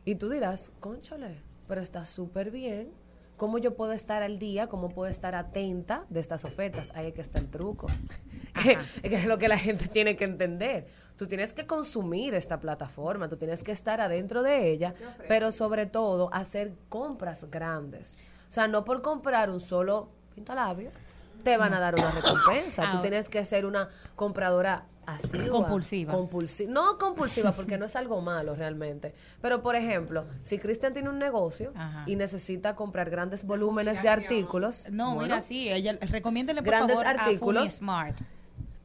Y 0.06 0.16
tú 0.16 0.30
dirás, 0.30 0.72
conchole, 0.80 1.42
pero 1.68 1.82
está 1.82 2.04
súper 2.04 2.52
bien. 2.52 2.92
¿Cómo 3.38 3.58
yo 3.58 3.76
puedo 3.76 3.92
estar 3.92 4.22
al 4.22 4.38
día? 4.38 4.68
¿Cómo 4.68 4.90
puedo 4.90 5.10
estar 5.10 5.34
atenta 5.36 6.06
de 6.10 6.20
estas 6.20 6.46
ofertas? 6.46 6.92
Ahí 6.94 7.08
es 7.08 7.14
que 7.14 7.22
está 7.22 7.40
el 7.40 7.50
truco. 7.50 7.88
que, 8.64 8.78
que 9.02 9.16
es 9.16 9.26
lo 9.26 9.38
que 9.38 9.48
la 9.48 9.58
gente 9.58 9.88
tiene 9.92 10.16
que 10.16 10.26
entender. 10.26 10.88
Tú 11.18 11.28
tienes 11.28 11.54
que 11.54 11.66
consumir 11.66 12.34
esta 12.34 12.60
plataforma, 12.60 13.30
tú 13.30 13.38
tienes 13.38 13.64
que 13.64 13.72
estar 13.72 14.02
adentro 14.02 14.42
de 14.42 14.72
ella, 14.72 14.96
pero 15.28 15.52
sobre 15.52 15.86
todo 15.86 16.34
hacer 16.34 16.74
compras 16.90 17.50
grandes. 17.50 18.18
O 18.48 18.52
sea, 18.52 18.68
no 18.68 18.84
por 18.84 19.02
comprar 19.02 19.50
un 19.50 19.60
solo 19.60 20.10
pintalabio, 20.34 20.90
te 21.44 21.58
van 21.58 21.74
a 21.74 21.80
dar 21.80 21.96
una 21.96 22.12
recompensa. 22.12 22.92
Tú 22.92 23.02
tienes 23.02 23.30
que 23.30 23.44
ser 23.46 23.66
una 23.66 23.90
compradora 24.16 24.86
asidua. 25.06 25.50
Compulsiva. 25.50 26.14
Compulsi- 26.14 26.68
no 26.68 26.98
compulsiva, 26.98 27.52
porque 27.56 27.78
no 27.78 27.86
es 27.86 27.96
algo 27.96 28.22
malo 28.22 28.56
realmente. 28.56 29.14
Pero, 29.42 29.62
por 29.62 29.76
ejemplo, 29.76 30.26
si 30.42 30.58
Cristian 30.58 30.94
tiene 30.94 31.10
un 31.10 31.20
negocio 31.20 31.72
Ajá. 31.76 32.04
y 32.08 32.16
necesita 32.16 32.76
comprar 32.76 33.10
grandes 33.10 33.46
volúmenes 33.46 34.02
de 34.02 34.10
artículos, 34.10 34.88
No, 34.92 35.16
bueno, 35.16 35.36
mira, 35.36 35.42
sí, 35.42 35.70
ella, 35.70 35.98
recomiéndele 36.02 36.62
por 36.62 36.68
Grandes 36.72 36.98
favor 36.98 37.08
artículos. 37.20 37.64
a 37.64 37.68
Smart. 37.68 38.22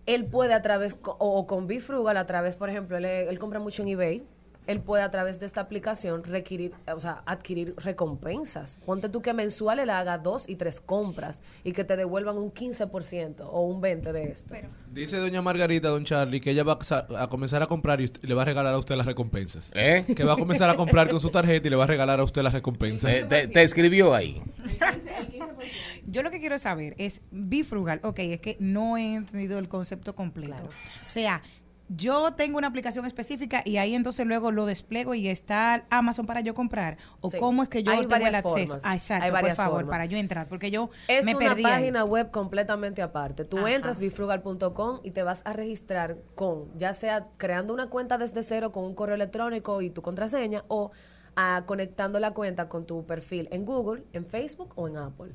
él 0.07 0.25
puede 0.25 0.55
a 0.55 0.63
través, 0.63 0.99
o, 1.05 1.17
o 1.19 1.47
con 1.47 1.67
Bifrugal, 1.67 2.17
a 2.17 2.27
través, 2.27 2.57
por 2.57 2.71
ejemplo, 2.71 2.97
él, 2.97 3.05
él 3.05 3.39
compra 3.39 3.59
mucho 3.61 3.83
en 3.83 3.89
eBay, 3.89 4.27
él 4.67 4.81
puede 4.81 5.03
a 5.03 5.11
través 5.11 5.39
de 5.41 5.47
esta 5.47 5.61
aplicación 5.61 6.25
requerir, 6.25 6.73
o 6.95 7.01
sea, 7.01 7.23
adquirir 7.27 7.75
recompensas. 7.77 8.81
Ponte 8.85 9.09
tú 9.09 9.23
que 9.23 9.33
mensual 9.33 9.79
él 9.79 9.91
haga 9.91 10.19
dos 10.19 10.49
y 10.49 10.57
tres 10.57 10.81
compras 10.81 11.43
y 11.65 11.73
que 11.73 11.85
te 11.85 11.97
devuelvan 11.97 12.37
un 12.37 12.53
15% 12.53 13.47
o 13.51 13.63
un 13.63 13.81
20% 13.81 14.13
de 14.13 14.25
esto. 14.31 14.55
Dice 14.91 15.19
doña 15.19 15.43
Margarita, 15.43 15.89
don 15.89 16.05
Charlie, 16.05 16.41
que 16.41 16.51
ella 16.51 16.65
va 16.65 16.79
a, 17.19 17.29
comenzar 17.29 17.63
a 17.63 17.67
comprar 17.67 18.01
y, 18.01 18.05
usted- 18.05 18.23
le 18.23 18.35
va 18.35 18.43
a 18.43 18.45
regalar 18.47 18.75
a 18.75 18.79
usted 18.79 18.97
las 18.97 19.07
recompensas. 19.07 19.71
¿Eh? 19.75 20.05
Que 20.17 20.25
va 20.25 20.35
a 20.35 20.37
comenzar 20.37 20.71
a 20.71 20.77
comprar 20.77 21.09
con 21.09 21.21
su 21.21 21.31
tarjeta 21.31 21.67
y 21.67 21.71
le 21.71 21.77
va 21.77 21.85
a 21.85 21.89
regalar 21.89 22.21
a 22.21 22.25
usted 22.25 22.43
las 22.43 22.53
recompensas. 22.53 23.15
Eh, 23.15 23.25
te, 23.25 23.49
te 23.49 23.63
escribió 23.63 24.15
ahí. 24.15 24.43
Yo 26.05 26.23
lo 26.23 26.31
que 26.31 26.39
quiero 26.39 26.59
saber 26.59 26.95
es 26.99 27.23
bifrugal. 27.31 28.01
Ok, 28.03 28.19
es 28.21 28.41
que 28.41 28.57
no 28.61 28.97
he 28.97 29.15
entendido 29.15 29.59
el 29.59 29.69
concepto 29.69 30.15
completo. 30.15 30.55
Claro. 30.55 30.69
O 30.69 31.11
sea, 31.11 31.43
yo 31.89 32.33
tengo 32.35 32.59
una 32.59 32.67
aplicación 32.67 33.07
específica 33.07 33.63
y 33.65 33.77
ahí 33.77 33.95
entonces 33.95 34.27
luego 34.27 34.51
lo 34.51 34.67
despliego 34.67 35.15
y 35.15 35.29
está 35.29 35.87
Amazon 35.91 36.27
para 36.27 36.41
yo 36.41 36.53
comprar 36.53 36.97
o 37.21 37.31
Sí. 37.31 37.39
cómo 37.39 37.63
es 37.63 37.69
que 37.69 37.83
yo 37.85 37.93
Hay 37.93 38.07
tengo 38.07 38.27
el 38.27 38.35
acceso. 38.35 38.51
formas. 38.79 38.83
Ah, 38.85 38.91
Hay 38.91 38.97
exacto, 38.97 39.41
por 39.41 39.55
favor, 39.55 39.77
formas. 39.83 39.93
para 39.93 40.05
yo 40.07 40.19
entrar, 40.19 40.49
porque 40.49 40.71
yo 40.73 40.91
Es 41.07 41.25
me 41.25 41.37
una 41.37 41.47
perdí. 41.49 41.65
ahí. 41.65 41.71
página 41.73 42.05
web 42.05 42.31
completamente 42.33 43.03
aparte. 43.03 43.45
Tú 43.45 43.59
Ajá. 43.59 43.71
entras 43.73 44.01
bifrugal.com 44.01 45.01
y 45.05 45.13
te 45.13 45.23
vas 45.23 45.43
a 45.45 45.53
registrar 45.53 46.17
con, 46.35 46.77
ya 46.77 46.93
sea 46.93 47.29
creando 47.37 47.73
una 47.73 47.89
cuenta 47.89 48.19
desde 48.19 48.43
cero 48.43 48.73
con 48.73 48.85
un 48.85 48.95
correo 48.95 49.15
electrónico 49.15 49.81
y 49.81 49.91
tu 49.91 50.03
contraseña 50.03 50.65
o 50.69 50.91
ah, 51.37 51.63
conectando 51.67 52.19
la 52.19 52.33
cuenta 52.33 52.69
con 52.69 52.87
tu 52.87 53.05
perfil 53.07 53.49
en 53.53 53.65
Google, 53.65 54.03
en 54.13 54.27
Facebook 54.27 54.73
o 54.75 54.89
en 54.89 54.97
Apple. 54.97 55.33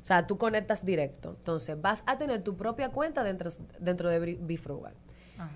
O 0.00 0.06
sea, 0.06 0.26
tú 0.26 0.36
conectas 0.36 0.84
directo. 0.84 1.30
Entonces, 1.38 1.80
vas 1.80 2.04
a 2.06 2.18
tener 2.18 2.42
tu 2.42 2.56
propia 2.56 2.90
cuenta 2.90 3.24
dentro, 3.24 3.48
dentro 3.80 4.10
de 4.10 4.20
Bri- 4.20 4.38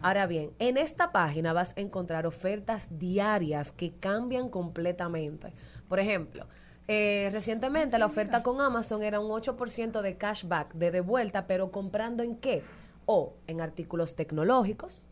Ahora 0.02 0.26
bien, 0.26 0.50
en 0.58 0.76
esta 0.76 1.12
página 1.12 1.52
vas 1.52 1.74
a 1.76 1.80
encontrar 1.80 2.26
ofertas 2.26 2.98
diarias 2.98 3.72
que 3.72 3.92
cambian 3.92 4.48
completamente. 4.48 5.52
Por 5.88 6.00
ejemplo, 6.00 6.46
eh, 6.88 7.28
recientemente 7.32 7.98
la 7.98 8.06
oferta 8.06 8.42
con 8.42 8.60
Amazon 8.60 9.02
era 9.02 9.20
un 9.20 9.30
8% 9.30 10.00
de 10.00 10.16
cashback, 10.16 10.74
de 10.74 10.90
devuelta, 10.90 11.46
pero 11.46 11.70
comprando 11.70 12.22
en 12.22 12.36
qué? 12.36 12.62
O 13.06 13.34
en 13.46 13.60
artículos 13.60 14.16
tecnológicos, 14.16 15.06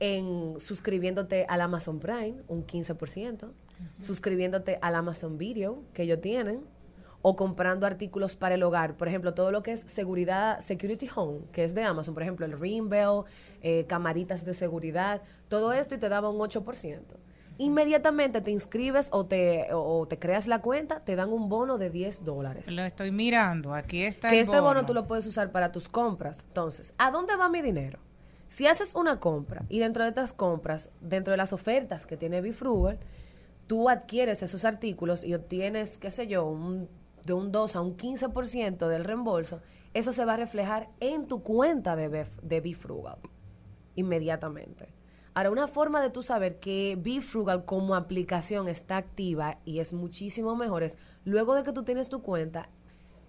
en 0.00 0.58
suscribiéndote 0.58 1.44
al 1.48 1.60
Amazon 1.60 1.98
Prime, 1.98 2.36
un 2.48 2.64
15%, 2.64 3.50
suscribiéndote 3.98 4.78
al 4.80 4.94
Amazon 4.94 5.38
Video 5.38 5.82
que 5.92 6.04
ellos 6.04 6.20
tienen, 6.20 6.64
o 7.22 7.34
comprando 7.36 7.86
artículos 7.86 8.36
para 8.36 8.54
el 8.54 8.62
hogar. 8.62 8.96
Por 8.96 9.08
ejemplo, 9.08 9.34
todo 9.34 9.50
lo 9.50 9.62
que 9.62 9.72
es 9.72 9.80
seguridad, 9.86 10.60
Security 10.60 11.08
Home, 11.16 11.40
que 11.52 11.64
es 11.64 11.74
de 11.74 11.82
Amazon, 11.82 12.14
por 12.14 12.22
ejemplo, 12.22 12.46
el 12.46 12.58
Ring 12.58 12.88
Bell, 12.88 13.22
eh, 13.60 13.84
camaritas 13.88 14.44
de 14.44 14.54
seguridad, 14.54 15.22
todo 15.48 15.72
esto 15.72 15.94
y 15.94 15.98
te 15.98 16.08
daba 16.08 16.30
un 16.30 16.38
8%. 16.40 17.16
Inmediatamente 17.60 18.40
te 18.40 18.52
inscribes 18.52 19.08
o 19.10 19.26
te, 19.26 19.66
o 19.72 20.06
te 20.06 20.16
creas 20.16 20.46
la 20.46 20.60
cuenta, 20.62 21.00
te 21.00 21.16
dan 21.16 21.32
un 21.32 21.48
bono 21.48 21.76
de 21.76 21.90
10 21.90 22.24
dólares. 22.24 22.70
Lo 22.70 22.82
estoy 22.82 23.10
mirando, 23.10 23.74
aquí 23.74 24.04
está 24.04 24.28
Que 24.30 24.36
el 24.36 24.42
este 24.42 24.60
bono 24.60 24.74
bono. 24.74 24.86
tú 24.86 24.94
lo 24.94 25.08
puedes 25.08 25.26
usar 25.26 25.50
para 25.50 25.72
tus 25.72 25.88
compras. 25.88 26.44
Entonces, 26.46 26.94
¿a 26.98 27.10
dónde 27.10 27.34
va 27.34 27.48
mi 27.48 27.60
dinero? 27.60 27.98
Si 28.46 28.68
haces 28.68 28.94
una 28.94 29.18
compra 29.18 29.64
y 29.68 29.80
dentro 29.80 30.04
de 30.04 30.10
estas 30.10 30.32
compras, 30.32 30.88
dentro 31.00 31.32
de 31.32 31.36
las 31.36 31.52
ofertas 31.52 32.06
que 32.06 32.16
tiene 32.16 32.40
Bifrugal, 32.40 33.00
tú 33.66 33.88
adquieres 33.88 34.40
esos 34.44 34.64
artículos 34.64 35.24
y 35.24 35.34
obtienes, 35.34 35.98
qué 35.98 36.10
sé 36.10 36.28
yo, 36.28 36.46
un- 36.46 36.88
de 37.24 37.32
un 37.32 37.52
2 37.52 37.76
a 37.76 37.80
un 37.80 37.96
15% 37.96 38.88
del 38.88 39.04
reembolso, 39.04 39.60
eso 39.94 40.12
se 40.12 40.24
va 40.24 40.34
a 40.34 40.36
reflejar 40.36 40.88
en 41.00 41.26
tu 41.26 41.42
cuenta 41.42 41.96
de, 41.96 42.10
Bef- 42.10 42.40
de 42.42 42.60
Bifrugal 42.60 43.18
inmediatamente. 43.96 44.88
Ahora, 45.34 45.50
una 45.50 45.68
forma 45.68 46.00
de 46.02 46.10
tú 46.10 46.22
saber 46.22 46.58
que 46.58 46.96
Bifrugal 47.00 47.64
como 47.64 47.94
aplicación 47.94 48.68
está 48.68 48.96
activa 48.96 49.58
y 49.64 49.78
es 49.78 49.92
muchísimo 49.92 50.56
mejor 50.56 50.82
es, 50.82 50.96
luego 51.24 51.54
de 51.54 51.62
que 51.62 51.72
tú 51.72 51.84
tienes 51.84 52.08
tu 52.08 52.22
cuenta, 52.22 52.68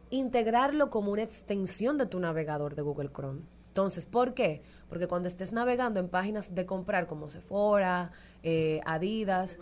integrarlo 0.10 0.90
como 0.90 1.12
una 1.12 1.22
extensión 1.24 1.98
de 1.98 2.06
tu 2.08 2.20
navegador 2.20 2.76
de 2.76 2.82
Google 2.82 3.10
Chrome. 3.12 3.42
Entonces, 3.68 4.06
¿por 4.08 4.34
qué? 4.34 4.64
Porque 4.90 5.08
cuando 5.08 5.28
estés 5.28 5.52
navegando 5.52 6.00
en 6.00 6.10
páginas 6.10 6.56
de 6.56 6.66
comprar 6.66 7.06
como 7.06 7.30
Sephora, 7.30 8.12
eh, 8.42 8.82
Adidas, 8.86 9.58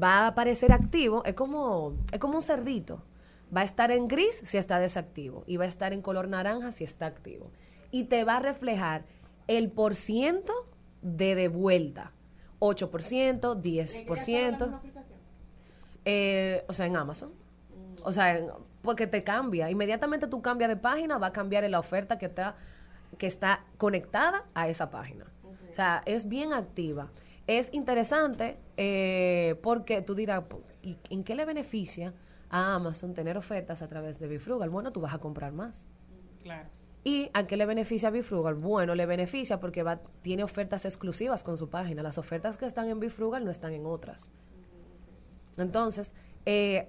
va 0.00 0.20
a 0.20 0.26
aparecer 0.28 0.72
activo, 0.72 1.24
es 1.24 1.34
como, 1.34 1.94
es 2.12 2.18
como 2.18 2.34
un 2.36 2.42
cerdito. 2.42 3.02
Va 3.54 3.62
a 3.62 3.64
estar 3.64 3.90
en 3.90 4.06
gris 4.06 4.40
si 4.44 4.58
está 4.58 4.78
desactivo 4.78 5.42
y 5.46 5.56
va 5.56 5.64
a 5.64 5.68
estar 5.68 5.92
en 5.92 6.02
color 6.02 6.28
naranja 6.28 6.70
si 6.72 6.84
está 6.84 7.06
activo. 7.06 7.50
Y 7.90 8.04
te 8.04 8.22
va 8.24 8.36
a 8.36 8.40
reflejar 8.40 9.04
el 9.48 9.70
por 9.70 9.94
ciento 9.96 10.52
de 11.02 11.34
devuelta. 11.34 12.12
8%, 12.60 13.56
10%. 13.60 14.80
Eh, 16.04 16.64
o 16.68 16.72
sea, 16.72 16.86
en 16.86 16.96
Amazon. 16.96 17.30
O 18.02 18.12
sea, 18.12 18.38
en- 18.38 18.48
porque 18.82 19.06
te 19.06 19.22
cambia. 19.24 19.70
Inmediatamente 19.70 20.26
tú 20.26 20.40
cambias 20.40 20.68
de 20.70 20.76
página, 20.76 21.18
va 21.18 21.28
a 21.28 21.32
cambiar 21.32 21.64
en 21.64 21.72
la 21.72 21.78
oferta 21.80 22.16
que 22.18 22.26
está, 22.26 22.54
que 23.18 23.26
está 23.26 23.64
conectada 23.76 24.44
a 24.54 24.68
esa 24.68 24.90
página. 24.90 25.26
O 25.70 25.74
sea, 25.74 26.02
es 26.06 26.28
bien 26.28 26.52
activa. 26.52 27.10
Es 27.50 27.74
interesante 27.74 28.58
eh, 28.76 29.58
porque 29.60 30.02
tú 30.02 30.14
dirás, 30.14 30.44
"Po- 30.44 30.62
¿y 30.82 30.96
¿en 31.10 31.24
qué 31.24 31.34
le 31.34 31.44
beneficia 31.44 32.14
a 32.48 32.76
Amazon 32.76 33.12
tener 33.12 33.36
ofertas 33.36 33.82
a 33.82 33.88
través 33.88 34.20
de 34.20 34.28
Bifrugal? 34.28 34.70
Bueno, 34.70 34.92
tú 34.92 35.00
vas 35.00 35.12
a 35.14 35.18
comprar 35.18 35.50
más. 35.52 35.88
Claro. 36.44 36.68
¿Y 37.02 37.28
a 37.34 37.48
qué 37.48 37.56
le 37.56 37.66
beneficia 37.66 38.08
a 38.10 38.12
Bifrugal? 38.12 38.54
Bueno, 38.54 38.94
le 38.94 39.04
beneficia 39.04 39.58
porque 39.58 39.82
va, 39.82 40.00
tiene 40.22 40.44
ofertas 40.44 40.84
exclusivas 40.84 41.42
con 41.42 41.56
su 41.56 41.68
página. 41.68 42.04
Las 42.04 42.18
ofertas 42.18 42.56
que 42.56 42.66
están 42.66 42.88
en 42.88 43.00
Bifrugal 43.00 43.44
no 43.44 43.50
están 43.50 43.72
en 43.72 43.84
otras. 43.84 44.32
Entonces, 45.56 46.14
eh, 46.46 46.88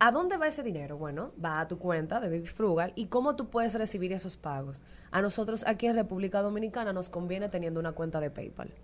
¿a 0.00 0.10
dónde 0.10 0.36
va 0.36 0.48
ese 0.48 0.64
dinero? 0.64 0.96
Bueno, 0.98 1.30
va 1.42 1.60
a 1.60 1.68
tu 1.68 1.78
cuenta 1.78 2.18
de 2.18 2.28
Bifrugal. 2.40 2.92
¿Y 2.96 3.06
cómo 3.06 3.36
tú 3.36 3.50
puedes 3.50 3.74
recibir 3.74 4.12
esos 4.12 4.36
pagos? 4.36 4.82
A 5.12 5.22
nosotros 5.22 5.64
aquí 5.64 5.86
en 5.86 5.94
República 5.94 6.42
Dominicana 6.42 6.92
nos 6.92 7.08
conviene 7.08 7.48
teniendo 7.48 7.78
una 7.78 7.92
cuenta 7.92 8.18
de 8.18 8.30
PayPal. 8.32 8.74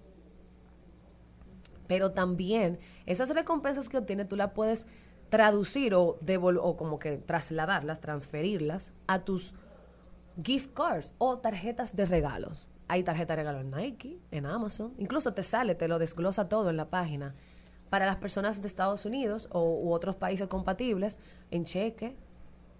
Pero 1.88 2.12
también 2.12 2.78
esas 3.06 3.30
recompensas 3.30 3.88
que 3.88 3.98
obtienes 3.98 4.28
tú 4.28 4.36
las 4.36 4.52
puedes 4.52 4.86
traducir 5.28 5.94
o, 5.94 6.16
o 6.20 6.76
como 6.76 6.98
que 7.00 7.16
trasladarlas, 7.16 8.00
transferirlas 8.00 8.92
a 9.08 9.24
tus 9.24 9.54
gift 10.42 10.72
cards 10.74 11.14
o 11.18 11.38
tarjetas 11.38 11.96
de 11.96 12.06
regalos. 12.06 12.68
Hay 12.86 13.02
tarjeta 13.02 13.34
de 13.34 13.42
regalo 13.42 13.60
en 13.60 13.70
Nike, 13.70 14.18
en 14.30 14.46
Amazon, 14.46 14.94
incluso 14.96 15.34
te 15.34 15.42
sale, 15.42 15.74
te 15.74 15.88
lo 15.88 15.98
desglosa 15.98 16.48
todo 16.48 16.70
en 16.70 16.76
la 16.76 16.88
página. 16.88 17.34
Para 17.90 18.06
las 18.06 18.20
personas 18.20 18.60
de 18.62 18.68
Estados 18.68 19.04
Unidos 19.04 19.48
o, 19.50 19.62
u 19.62 19.92
otros 19.92 20.16
países 20.16 20.46
compatibles, 20.46 21.18
en 21.50 21.64
cheque, 21.64 22.16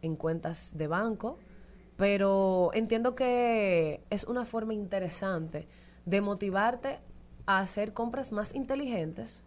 en 0.02 0.16
cuentas 0.16 0.72
de 0.76 0.86
banco. 0.86 1.38
Pero 1.96 2.70
entiendo 2.74 3.14
que 3.14 4.04
es 4.10 4.24
una 4.24 4.44
forma 4.44 4.72
interesante 4.72 5.66
de 6.06 6.20
motivarte 6.20 7.00
a 7.48 7.60
hacer 7.60 7.94
compras 7.94 8.30
más 8.30 8.54
inteligentes 8.54 9.46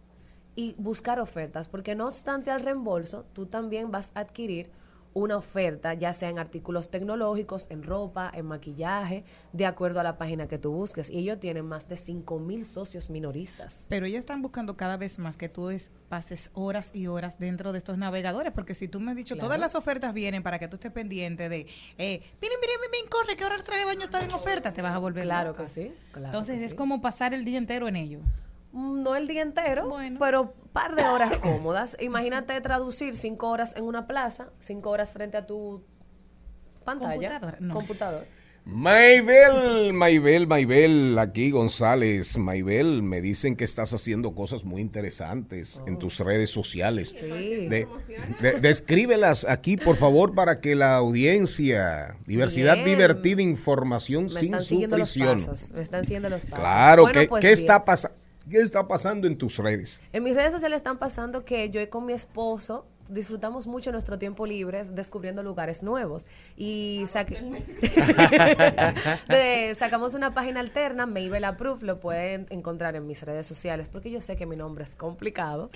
y 0.56 0.74
buscar 0.76 1.20
ofertas, 1.20 1.68
porque 1.68 1.94
no 1.94 2.08
obstante 2.08 2.50
al 2.50 2.60
reembolso, 2.60 3.24
tú 3.32 3.46
también 3.46 3.92
vas 3.92 4.10
a 4.16 4.20
adquirir 4.20 4.72
una 5.14 5.36
oferta, 5.36 5.94
ya 5.94 6.12
sea 6.12 6.30
en 6.30 6.38
artículos 6.38 6.90
tecnológicos, 6.90 7.66
en 7.70 7.82
ropa, 7.82 8.30
en 8.34 8.46
maquillaje, 8.46 9.24
de 9.52 9.66
acuerdo 9.66 10.00
a 10.00 10.02
la 10.02 10.16
página 10.16 10.48
que 10.48 10.58
tú 10.58 10.72
busques. 10.72 11.10
Y 11.10 11.18
ellos 11.18 11.38
tienen 11.40 11.66
más 11.66 11.88
de 11.88 11.96
5 11.96 12.38
mil 12.38 12.64
socios 12.64 13.10
minoristas. 13.10 13.86
Pero 13.88 14.06
ellos 14.06 14.20
están 14.20 14.40
buscando 14.42 14.76
cada 14.76 14.96
vez 14.96 15.18
más 15.18 15.36
que 15.36 15.48
tú 15.48 15.70
es- 15.70 15.90
pases 16.08 16.50
horas 16.54 16.90
y 16.94 17.06
horas 17.06 17.38
dentro 17.38 17.72
de 17.72 17.78
estos 17.78 17.98
navegadores, 17.98 18.52
porque 18.52 18.74
si 18.74 18.88
tú 18.88 19.00
me 19.00 19.10
has 19.10 19.16
dicho, 19.16 19.34
Claro. 19.34 19.48
todas 19.48 19.60
las 19.60 19.74
ofertas 19.74 20.12
vienen 20.14 20.42
para 20.42 20.58
que 20.58 20.68
tú 20.68 20.76
estés 20.76 20.92
pendiente 20.92 21.48
de, 21.48 21.66
eh, 21.98 22.20
miren, 22.40 22.58
miren, 22.60 22.76
miren, 22.90 23.08
corre, 23.10 23.36
que 23.36 23.44
ahora 23.44 23.56
el 23.56 23.64
traje 23.64 23.80
de 23.80 23.86
baño 23.86 24.02
está 24.04 24.24
en 24.24 24.32
oferta, 24.32 24.72
te 24.72 24.82
vas 24.82 24.92
a 24.92 24.98
volver 24.98 25.24
Claro 25.24 25.50
loca. 25.50 25.62
que 25.64 25.68
sí. 25.68 25.92
claro 26.12 26.26
Entonces 26.28 26.58
que 26.58 26.64
es 26.66 26.70
sí. 26.72 26.76
como 26.76 27.00
pasar 27.00 27.34
el 27.34 27.44
día 27.44 27.58
entero 27.58 27.88
en 27.88 27.96
ello. 27.96 28.20
No 28.72 29.16
el 29.16 29.26
día 29.26 29.42
entero, 29.42 29.88
pero 30.18 30.54
par 30.72 30.94
de 30.94 31.02
horas 31.04 31.36
cómodas. 31.42 31.96
Imagínate 32.00 32.60
traducir 32.60 33.14
cinco 33.14 33.50
horas 33.50 33.74
en 33.76 33.84
una 33.84 34.06
plaza, 34.06 34.50
cinco 34.60 34.90
horas 34.90 35.12
frente 35.12 35.36
a 35.36 35.46
tu 35.46 35.84
pantalla. 36.84 37.28
Computadora, 37.38 37.56
no. 37.60 37.74
Computador. 37.74 38.24
Maybel, 38.64 39.92
Maybel, 39.92 40.46
Maybel, 40.46 41.18
aquí 41.18 41.50
González, 41.50 42.38
Maybel, 42.38 43.02
me 43.02 43.20
dicen 43.20 43.56
que 43.56 43.64
estás 43.64 43.92
haciendo 43.92 44.36
cosas 44.36 44.64
muy 44.64 44.80
interesantes 44.80 45.82
en 45.86 45.98
tus 45.98 46.20
redes 46.20 46.50
sociales. 46.50 47.08
Sí. 47.10 47.26
De- 47.66 47.88
de- 48.40 48.60
descríbelas 48.60 49.44
aquí, 49.48 49.76
por 49.76 49.96
favor, 49.96 50.34
para 50.34 50.60
que 50.60 50.76
la 50.76 50.94
audiencia, 50.94 52.16
diversidad 52.26 52.74
Bien. 52.76 52.86
divertida, 52.86 53.42
información 53.42 54.24
Me 54.24 54.30
sin 54.30 54.44
están 54.44 54.62
siguiendo 54.62 54.96
los 54.98 55.08
sufrición. 55.08 55.38
pasos. 55.44 55.70
Me 55.72 55.82
están 55.82 56.04
siguiendo 56.04 56.28
los 56.28 56.40
pasos. 56.42 56.58
Claro, 56.60 57.02
Bueno, 57.02 57.20
¿qué, 57.20 57.26
pues 57.28 57.40
qué 57.40 57.50
está 57.52 57.84
pasa- 57.84 58.12
¿qué 58.50 58.58
está 58.58 58.86
pasando 58.88 59.26
en 59.26 59.36
tus 59.38 59.58
redes? 59.58 60.00
En 60.12 60.22
mis 60.22 60.34
redes 60.36 60.52
sociales 60.52 60.76
están 60.76 60.98
pasando 60.98 61.44
que 61.44 61.70
yo 61.70 61.80
y 61.80 61.86
con 61.88 62.04
mi 62.06 62.12
esposo 62.12 62.86
disfrutamos 63.08 63.66
mucho 63.66 63.92
nuestro 63.92 64.16
tiempo 64.18 64.46
libre 64.46 64.84
descubriendo 64.84 65.42
lugares 65.42 65.82
nuevos. 65.82 66.26
Y 66.56 67.02
saque- 67.06 67.40
de- 69.28 69.74
sacamos 69.74 70.14
una 70.14 70.32
página 70.34 70.60
alterna, 70.60 71.04
Mabel 71.06 71.44
Approve, 71.44 71.84
lo 71.84 72.00
pueden 72.00 72.46
encontrar 72.50 72.96
en 72.96 73.06
mis 73.06 73.22
redes 73.22 73.46
sociales 73.46 73.88
porque 73.90 74.10
yo 74.10 74.20
sé 74.20 74.36
que 74.36 74.46
mi 74.46 74.56
nombre 74.56 74.84
es 74.84 74.96
complicado. 74.96 75.70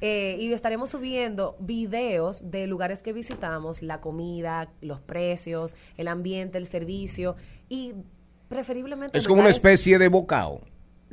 Eh, 0.00 0.36
y 0.40 0.52
estaremos 0.52 0.90
subiendo 0.90 1.56
videos 1.60 2.50
de 2.50 2.66
lugares 2.66 3.02
que 3.02 3.12
visitamos, 3.12 3.82
la 3.82 4.00
comida, 4.00 4.68
los 4.80 5.00
precios, 5.00 5.74
el 5.96 6.08
ambiente, 6.08 6.58
el 6.58 6.66
servicio 6.66 7.36
y 7.68 7.94
preferiblemente... 8.48 9.16
Es 9.16 9.28
como 9.28 9.40
una 9.40 9.50
especie 9.50 9.98
de 9.98 10.08
bocado. 10.08 10.60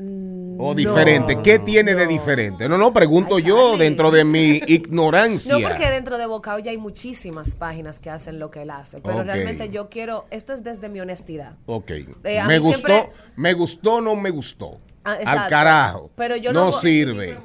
¿O 0.01 0.73
diferente? 0.75 1.37
¿Qué 1.43 1.59
tiene 1.59 1.93
de 1.93 2.07
diferente? 2.07 2.69
No, 2.69 2.77
no, 2.77 2.93
pregunto 2.93 3.37
yo 3.37 3.75
dentro 3.77 4.11
de 4.11 4.23
mi 4.23 4.61
ignorancia. 4.67 5.57
No, 5.57 5.67
porque 5.67 5.89
dentro 5.89 6.17
de 6.17 6.25
Bocao 6.25 6.57
ya 6.59 6.71
hay 6.71 6.77
muchísimas 6.77 7.55
páginas 7.55 7.99
que 7.99 8.09
hacen 8.09 8.39
lo 8.39 8.49
que 8.49 8.61
él 8.61 8.69
hace. 8.69 9.01
Pero 9.01 9.23
realmente 9.23 9.69
yo 9.69 9.89
quiero, 9.89 10.25
esto 10.31 10.53
es 10.53 10.63
desde 10.63 10.87
mi 10.89 11.01
honestidad. 11.01 11.55
Ok. 11.65 11.91
Eh, 12.23 12.41
me 12.47 12.59
gustó, 12.59 12.87
siempre- 12.87 13.09
me 13.35 13.53
gustó, 13.53 13.99
no 14.01 14.15
me 14.15 14.29
gustó. 14.29 14.79
Ah, 15.03 15.17
Al 15.25 15.47
carajo. 15.49 16.11
Pero 16.15 16.35
yo 16.35 16.53
no 16.53 16.65
no- 16.65 16.71
sirve. 16.71 17.37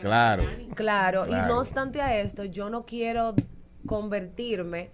Claro. 0.00 0.44
Claro, 0.74 1.26
y 1.28 1.32
no 1.32 1.58
obstante 1.58 2.00
a 2.02 2.20
esto, 2.20 2.44
yo 2.44 2.70
no 2.70 2.84
quiero 2.84 3.34
convertirme 3.86 4.90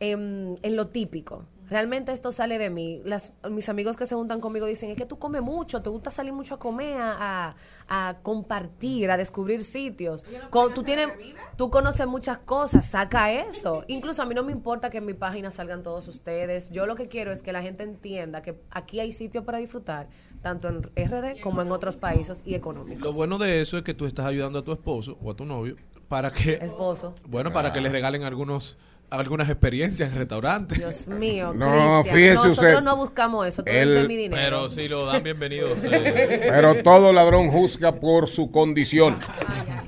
en, 0.00 0.56
en 0.62 0.76
lo 0.76 0.86
típico. 0.88 1.44
Realmente 1.68 2.12
esto 2.12 2.32
sale 2.32 2.58
de 2.58 2.70
mí. 2.70 3.02
Las, 3.04 3.32
mis 3.50 3.68
amigos 3.68 3.96
que 3.96 4.06
se 4.06 4.14
juntan 4.14 4.40
conmigo 4.40 4.66
dicen, 4.66 4.90
es 4.90 4.96
que 4.96 5.04
tú 5.06 5.18
comes 5.18 5.42
mucho, 5.42 5.82
te 5.82 5.90
gusta 5.90 6.10
salir 6.10 6.32
mucho 6.32 6.54
a 6.54 6.58
comer, 6.58 7.00
a, 7.00 7.48
a- 7.50 8.08
a 8.08 8.18
compartir, 8.22 9.10
a 9.10 9.16
descubrir 9.16 9.64
sitios. 9.64 10.24
Co- 10.50 10.70
tú, 10.70 10.82
tienes, 10.82 11.08
tú 11.56 11.70
conoces 11.70 12.06
muchas 12.06 12.38
cosas, 12.38 12.84
saca 12.90 13.32
eso. 13.32 13.84
Incluso 13.88 14.22
a 14.22 14.26
mí 14.26 14.34
no 14.34 14.44
me 14.44 14.52
importa 14.52 14.90
que 14.90 14.98
en 14.98 15.06
mi 15.06 15.14
página 15.14 15.50
salgan 15.50 15.82
todos 15.82 16.06
ustedes. 16.08 16.70
Yo 16.70 16.86
lo 16.86 16.94
que 16.94 17.08
quiero 17.08 17.32
es 17.32 17.42
que 17.42 17.52
la 17.52 17.62
gente 17.62 17.84
entienda 17.84 18.42
que 18.42 18.60
aquí 18.70 19.00
hay 19.00 19.12
sitio 19.12 19.44
para 19.44 19.58
disfrutar, 19.58 20.08
tanto 20.42 20.68
en 20.68 20.82
RD 20.82 21.40
como 21.42 21.62
en 21.62 21.72
otros 21.72 21.96
países 21.96 22.42
y 22.46 22.54
económicos. 22.54 23.02
Lo 23.02 23.12
bueno 23.12 23.38
de 23.38 23.60
eso 23.60 23.76
es 23.78 23.82
que 23.84 23.94
tú 23.94 24.06
estás 24.06 24.26
ayudando 24.26 24.58
a 24.58 24.64
tu 24.64 24.72
esposo 24.72 25.16
o 25.22 25.30
a 25.30 25.34
tu 25.36 25.44
novio 25.44 25.76
para 26.08 26.30
que 26.32 26.54
Esposo. 26.54 27.14
bueno 27.26 27.52
para 27.52 27.72
que 27.72 27.80
les 27.82 27.92
regalen 27.92 28.22
algunos 28.22 28.78
algunas 29.10 29.48
experiencias 29.48 30.10
en 30.12 30.18
restaurantes. 30.18 30.78
Dios 30.78 31.08
mío, 31.08 31.52
No, 31.54 32.02
fíjese 32.04 32.34
nosotros 32.34 32.58
usted, 32.58 32.80
no 32.82 32.96
buscamos 32.96 33.46
eso, 33.46 33.62
todo 33.64 33.74
el- 33.74 33.96
es 33.96 34.02
de 34.02 34.08
mi 34.08 34.16
dinero. 34.16 34.42
Pero 34.42 34.70
si 34.70 34.86
lo 34.88 35.06
dan 35.06 35.22
bienvenidos. 35.22 35.82
eh, 35.84 36.46
Pero 36.50 36.82
todo 36.82 37.12
ladrón 37.12 37.48
juzga 37.48 37.96
por 38.00 38.28
su 38.28 38.50
condición. 38.50 39.16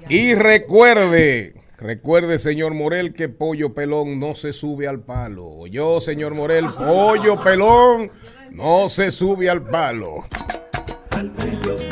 Y 0.08 0.34
recuerde, 0.34 1.54
recuerde, 1.78 2.38
señor 2.38 2.72
Morel, 2.74 3.12
que 3.12 3.28
pollo 3.28 3.74
pelón 3.74 4.18
no 4.18 4.34
se 4.34 4.52
sube 4.52 4.88
al 4.88 5.00
palo. 5.00 5.66
Yo, 5.66 6.00
señor 6.00 6.34
Morel, 6.34 6.66
pollo 6.70 7.40
pelón 7.42 8.10
no 8.50 8.88
se 8.88 9.10
sube 9.10 9.50
al 9.50 9.62
palo. 9.68 10.24
Al 11.10 11.30
mediodía, 11.32 11.89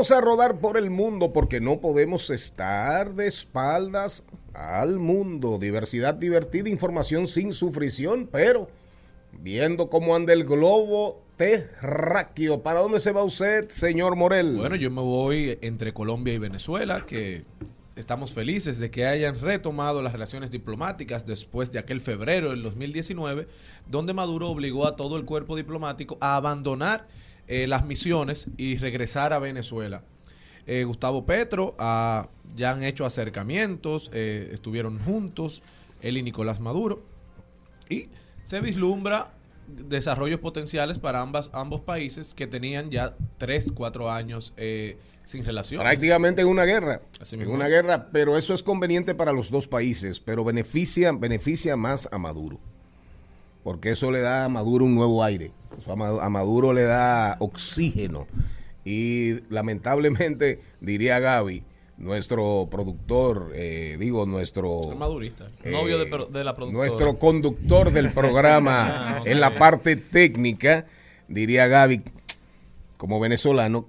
Vamos 0.00 0.12
a 0.12 0.20
rodar 0.22 0.60
por 0.60 0.78
el 0.78 0.88
mundo 0.88 1.34
porque 1.34 1.60
no 1.60 1.82
podemos 1.82 2.30
estar 2.30 3.14
de 3.14 3.26
espaldas 3.26 4.24
al 4.54 4.98
mundo. 4.98 5.58
Diversidad 5.58 6.14
divertida, 6.14 6.70
información 6.70 7.26
sin 7.26 7.52
sufrición, 7.52 8.26
pero 8.32 8.70
viendo 9.42 9.90
cómo 9.90 10.16
anda 10.16 10.32
el 10.32 10.44
globo 10.44 11.20
terráqueo. 11.36 12.62
¿Para 12.62 12.80
dónde 12.80 12.98
se 12.98 13.12
va 13.12 13.22
usted, 13.22 13.68
señor 13.68 14.16
Morel? 14.16 14.56
Bueno, 14.56 14.74
yo 14.74 14.90
me 14.90 15.02
voy 15.02 15.58
entre 15.60 15.92
Colombia 15.92 16.32
y 16.32 16.38
Venezuela, 16.38 17.04
que 17.04 17.44
estamos 17.94 18.32
felices 18.32 18.78
de 18.78 18.90
que 18.90 19.04
hayan 19.04 19.38
retomado 19.38 20.00
las 20.00 20.14
relaciones 20.14 20.50
diplomáticas 20.50 21.26
después 21.26 21.72
de 21.72 21.78
aquel 21.78 22.00
febrero 22.00 22.52
del 22.52 22.62
2019, 22.62 23.48
donde 23.86 24.14
Maduro 24.14 24.48
obligó 24.48 24.86
a 24.86 24.96
todo 24.96 25.18
el 25.18 25.26
cuerpo 25.26 25.56
diplomático 25.56 26.16
a 26.22 26.36
abandonar 26.36 27.06
eh, 27.50 27.66
las 27.66 27.84
misiones 27.84 28.48
y 28.56 28.78
regresar 28.78 29.32
a 29.34 29.38
Venezuela. 29.38 30.02
Eh, 30.66 30.84
Gustavo 30.84 31.26
Petro 31.26 31.74
ah, 31.78 32.28
ya 32.54 32.70
han 32.70 32.84
hecho 32.84 33.04
acercamientos, 33.04 34.08
eh, 34.14 34.50
estuvieron 34.52 34.98
juntos, 35.00 35.62
él 36.00 36.16
y 36.16 36.22
Nicolás 36.22 36.60
Maduro, 36.60 37.02
y 37.88 38.08
se 38.44 38.60
vislumbra 38.60 39.32
desarrollos 39.66 40.38
potenciales 40.38 41.00
para 41.00 41.20
ambas, 41.20 41.50
ambos 41.52 41.80
países 41.80 42.34
que 42.34 42.46
tenían 42.46 42.90
ya 42.90 43.16
3, 43.38 43.72
4 43.72 44.10
años 44.10 44.54
eh, 44.56 44.96
sin 45.24 45.44
relación. 45.44 45.82
Prácticamente 45.82 46.42
en 46.42 46.48
una 46.48 46.64
guerra. 46.64 47.02
Así 47.20 47.34
En 47.34 47.50
una 47.50 47.66
es. 47.66 47.72
guerra, 47.72 48.08
pero 48.12 48.36
eso 48.38 48.54
es 48.54 48.62
conveniente 48.62 49.14
para 49.14 49.32
los 49.32 49.50
dos 49.50 49.66
países, 49.66 50.20
pero 50.20 50.44
beneficia, 50.44 51.10
beneficia 51.12 51.76
más 51.76 52.08
a 52.12 52.18
Maduro. 52.18 52.60
Porque 53.64 53.90
eso 53.90 54.10
le 54.10 54.20
da 54.20 54.44
a 54.44 54.48
Maduro 54.48 54.84
un 54.84 54.94
nuevo 54.94 55.22
aire. 55.22 55.52
Eso 55.78 55.92
a 55.92 55.96
Ma- 55.96 56.22
a 56.24 56.28
Maduro 56.30 56.72
le 56.72 56.82
da 56.82 57.36
oxígeno. 57.40 58.26
Y 58.84 59.40
lamentablemente, 59.52 60.60
diría 60.80 61.18
Gaby, 61.20 61.62
nuestro 61.98 62.68
productor, 62.70 63.52
eh, 63.54 63.96
digo, 64.00 64.24
nuestro... 64.26 64.90
Es 64.92 64.96
madurista. 64.98 65.46
Novio 65.64 65.98
de 65.98 66.06
pro- 66.06 66.26
de 66.26 66.44
la 66.44 66.56
productora. 66.56 66.86
Nuestro 66.88 67.18
conductor 67.18 67.92
del 67.92 68.12
programa 68.14 69.18
Ah, 69.18 69.22
en 69.26 69.38
la 69.40 69.54
parte 69.58 69.96
técnica, 69.96 70.86
diría 71.28 71.66
Gaby, 71.68 72.02
como 72.96 73.20
venezolano, 73.20 73.86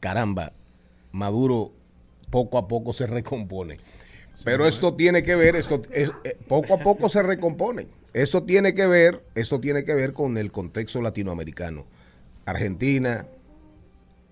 caramba, 0.00 0.52
Maduro 1.12 1.72
poco 2.30 2.58
a 2.58 2.66
poco 2.66 2.92
se 2.92 3.06
recompone. 3.06 3.78
Pero 4.44 4.66
esto 4.66 4.94
tiene 4.94 5.22
que 5.22 5.36
ver, 5.36 5.56
esto 5.56 5.82
es, 5.92 6.10
eh, 6.24 6.36
poco 6.48 6.74
a 6.74 6.78
poco 6.78 7.08
se 7.08 7.22
recompone. 7.22 7.86
Esto 8.14 8.42
tiene 8.42 8.74
que 8.74 8.86
ver, 8.86 9.24
esto 9.34 9.60
tiene 9.60 9.84
que 9.84 9.94
ver 9.94 10.12
con 10.12 10.36
el 10.36 10.52
contexto 10.52 11.00
latinoamericano. 11.00 11.86
Argentina, 12.44 13.26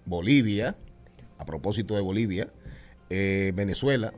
Bolivia, 0.05 0.77
a 1.39 1.47
propósito 1.47 1.95
de 1.95 2.03
Bolivia, 2.03 2.53
eh, 3.09 3.53
Venezuela, 3.55 4.13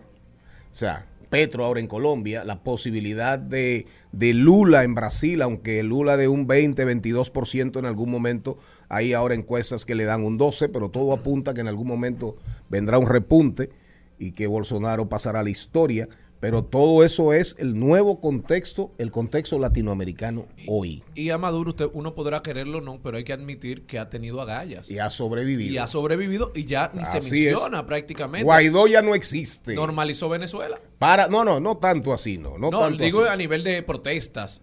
o 0.71 0.75
sea, 0.75 1.07
Petro 1.31 1.65
ahora 1.65 1.81
en 1.81 1.87
Colombia, 1.87 2.45
la 2.45 2.63
posibilidad 2.63 3.39
de, 3.39 3.87
de 4.13 4.35
Lula 4.35 4.85
en 4.85 4.95
Brasil, 4.95 5.41
aunque 5.41 5.83
Lula 5.83 6.19
de 6.19 6.29
un 6.29 6.47
20, 6.47 6.85
22% 6.85 7.79
en 7.79 7.87
algún 7.87 8.11
momento, 8.11 8.59
hay 8.89 9.15
ahora 9.15 9.35
encuestas 9.35 9.87
que 9.87 9.95
le 9.95 10.05
dan 10.05 10.25
un 10.25 10.37
12, 10.37 10.69
pero 10.69 10.91
todo 10.91 11.15
apunta 11.15 11.55
que 11.55 11.63
en 11.63 11.69
algún 11.69 11.87
momento 11.87 12.37
vendrá 12.69 12.99
un 12.99 13.09
repunte 13.09 13.71
y 14.19 14.33
que 14.33 14.47
Bolsonaro 14.47 15.09
pasará 15.09 15.41
a 15.41 15.43
la 15.43 15.49
historia, 15.49 16.07
pero 16.43 16.65
todo 16.65 17.05
eso 17.05 17.33
es 17.33 17.55
el 17.61 17.79
nuevo 17.79 18.21
contexto, 18.21 18.91
el 18.99 19.13
contexto 19.13 19.61
latinoamericano 19.61 20.49
hoy. 20.67 21.05
Y 21.15 21.31
a 21.31 21.39
Maduro 21.39 21.71
usted, 21.71 21.87
uno 21.93 22.17
podrá 22.17 22.43
quererlo 22.43 22.79
o 22.79 22.81
no, 22.81 23.01
pero 23.01 23.17
hay 23.17 23.23
que 23.23 23.33
admitir 23.33 23.87
que 23.87 24.01
ha 24.01 24.11
tenido 24.11 24.41
agallas. 24.41 24.91
Y 24.91 24.99
ha 24.99 25.09
sobrevivido. 25.09 25.73
Y 25.73 25.79
ha 25.79 25.87
sobrevivido 25.87 26.51
y 26.53 26.65
ya 26.65 26.91
ni 26.95 27.05
se 27.05 27.19
Así 27.19 27.47
es. 27.47 27.53
menciona 27.53 27.87
prácticamente. 27.87 28.43
Guaidó 28.45 28.89
ya 28.89 29.03
no 29.03 29.15
existe. 29.15 29.77
Normalizó 29.77 30.29
Venezuela. 30.29 30.81
Para, 30.99 31.29
no, 31.29 31.45
no, 31.45 31.61
no 31.61 31.77
tanto 31.77 32.13
así, 32.13 32.39
no. 32.39 32.59
No, 32.59 32.73
No, 32.73 32.81
tanto 32.81 33.05
digo 33.05 33.21
así. 33.21 33.33
a 33.33 33.37
nivel 33.37 33.63
de 33.63 33.81
protestas 33.85 34.63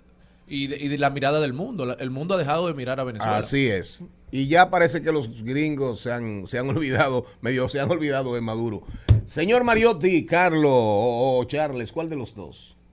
y 0.50 0.68
de, 0.68 0.76
y 0.80 0.90
de 0.90 0.98
la 0.98 1.10
mirada 1.12 1.40
del 1.40 1.54
mundo. 1.54 1.98
El 1.98 2.10
mundo 2.10 2.34
ha 2.36 2.38
dejado 2.38 2.68
de 2.68 2.74
mirar 2.74 3.00
a 3.00 3.06
Venezuela. 3.06 3.38
Así 3.38 3.70
es. 3.70 4.04
Y 4.32 4.48
ya 4.48 4.70
parece 4.70 5.02
que 5.02 5.12
los 5.12 5.44
gringos 5.44 6.02
se 6.02 6.12
han, 6.12 6.46
se 6.48 6.60
han 6.60 6.70
olvidado, 6.76 7.26
medio 7.42 7.68
se 7.70 7.80
han 7.80 7.90
olvidado 7.90 8.36
de 8.36 8.42
Maduro. 8.42 8.84
Señor 9.26 9.64
Mariotti, 9.64 10.26
Carlos 10.26 10.72
o, 10.74 11.38
o 11.40 11.44
Charles, 11.46 11.92
¿cuál 11.92 12.10
de 12.10 12.16
los 12.16 12.36
dos? 12.36 12.76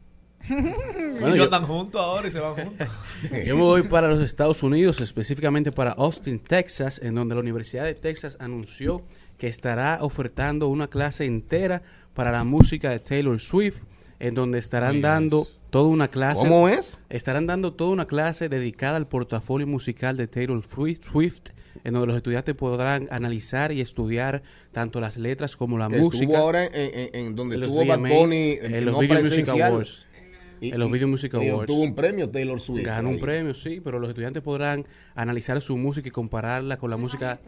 Bueno, 0.49 1.27
Ellos 1.29 1.37
yo- 1.39 1.45
andan 1.45 1.65
juntos 1.65 2.01
ahora 2.01 2.29
y 2.29 2.31
se 2.31 2.39
van 2.39 2.55
juntos. 2.55 2.89
Yo 3.47 3.57
me 3.57 3.63
voy 3.63 3.83
para 3.83 4.07
los 4.09 4.21
Estados 4.21 4.63
Unidos, 4.63 5.01
específicamente 5.01 5.73
para 5.73 5.93
Austin, 5.93 6.39
Texas, 6.39 7.01
en 7.03 7.15
donde 7.15 7.35
la 7.35 7.41
Universidad 7.41 7.85
de 7.85 7.95
Texas 7.95 8.37
anunció 8.39 9.03
que 9.39 9.47
estará 9.49 9.99
ofertando 10.03 10.69
una 10.69 10.89
clase 10.89 11.25
entera 11.25 11.83
para 12.15 12.31
la 12.31 12.45
música 12.45 12.91
de 12.91 12.99
Taylor 13.01 13.41
Swift, 13.41 13.79
en 14.21 14.35
donde 14.35 14.59
estarán 14.59 14.97
Muy 14.97 15.03
dando 15.03 15.39
nice. 15.41 15.53
Toda 15.77 15.89
una 15.91 16.09
clase. 16.09 16.41
¿Cómo 16.43 16.69
es? 16.69 16.99
Estarán 17.11 17.47
dando 17.47 17.73
toda 17.75 17.91
una 17.91 18.07
clase 18.07 18.49
dedicada 18.49 18.97
al 18.97 19.07
portafolio 19.09 19.67
musical 19.67 20.17
de 20.17 20.27
Taylor 20.27 20.63
Swift, 20.65 21.51
en 21.85 21.93
donde 21.93 22.07
los 22.07 22.17
estudiantes 22.17 22.55
podrán 22.55 23.09
analizar 23.11 23.73
y 23.73 23.81
estudiar 23.81 24.43
tanto 24.73 25.01
las 25.01 25.17
letras 25.19 25.57
como 25.57 25.77
la 25.79 25.89
Que 25.89 25.99
música. 25.99 26.25
estuvo 26.25 26.37
ahora 26.39 26.65
en, 26.67 26.73
en- 26.75 27.11
en 27.27 27.37
donde 27.37 27.57
en 27.57 27.61
los 27.61 27.71
estuvo 27.71 27.87
Bad 27.87 27.99
Bunny, 27.99 28.53
en 28.61 28.85
los 28.87 28.95
no 28.95 29.01
Video 29.01 29.19
Music. 29.21 29.49
Awards. 29.49 30.07
Y- 30.61 30.73
en 30.73 30.79
los 30.81 30.89
y- 30.89 30.93
Video 30.93 31.09
Music 31.09 31.35
y 31.35 31.49
Awards. 31.51 31.67
Tuvo 31.67 31.83
un 31.83 31.95
premio 31.95 32.31
Taylor 32.31 32.59
Swift. 32.59 32.85
Ganó 32.87 33.11
un 33.11 33.19
premio, 33.19 33.53
sí, 33.53 33.81
pero 33.85 33.99
los 33.99 34.09
estudiantes 34.09 34.43
podrán 34.43 34.87
analizar 35.15 35.61
su 35.61 35.77
música 35.77 36.09
y 36.09 36.11
compararla 36.11 36.79
con 36.79 36.89
la 36.91 36.97
música 36.97 37.41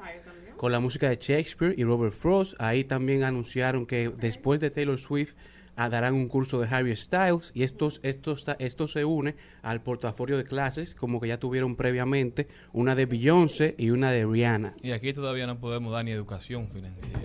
con 0.58 0.72
la 0.72 0.80
música 0.80 1.08
de 1.08 1.16
Shakespeare 1.16 1.72
y 1.78 1.84
Robert 1.84 2.12
Frost. 2.12 2.54
Ahí 2.58 2.82
también 2.82 3.22
anunciaron 3.22 3.86
que 3.86 4.10
después 4.18 4.58
de 4.58 4.70
Taylor 4.70 4.98
Swift 4.98 5.34
ah, 5.78 5.88
darán 5.88 6.12
un 6.12 6.28
curso 6.28 6.60
de 6.60 6.66
Harry 6.68 6.94
Styles 6.94 7.52
y 7.54 7.62
estos, 7.62 8.00
estos, 8.02 8.44
esto 8.58 8.86
se 8.86 9.04
une 9.04 9.36
al 9.62 9.80
portafolio 9.82 10.36
de 10.36 10.44
clases 10.44 10.94
como 10.94 11.20
que 11.20 11.28
ya 11.28 11.38
tuvieron 11.38 11.76
previamente 11.76 12.48
una 12.72 12.94
de 12.94 13.06
Beyoncé 13.06 13.74
y 13.78 13.90
una 13.90 14.10
de 14.10 14.26
Rihanna. 14.26 14.74
Y 14.82 14.90
aquí 14.90 15.12
todavía 15.12 15.46
no 15.46 15.58
podemos 15.58 15.92
dar 15.92 16.04
ni 16.04 16.10
educación 16.10 16.68
financiera. 16.68 17.20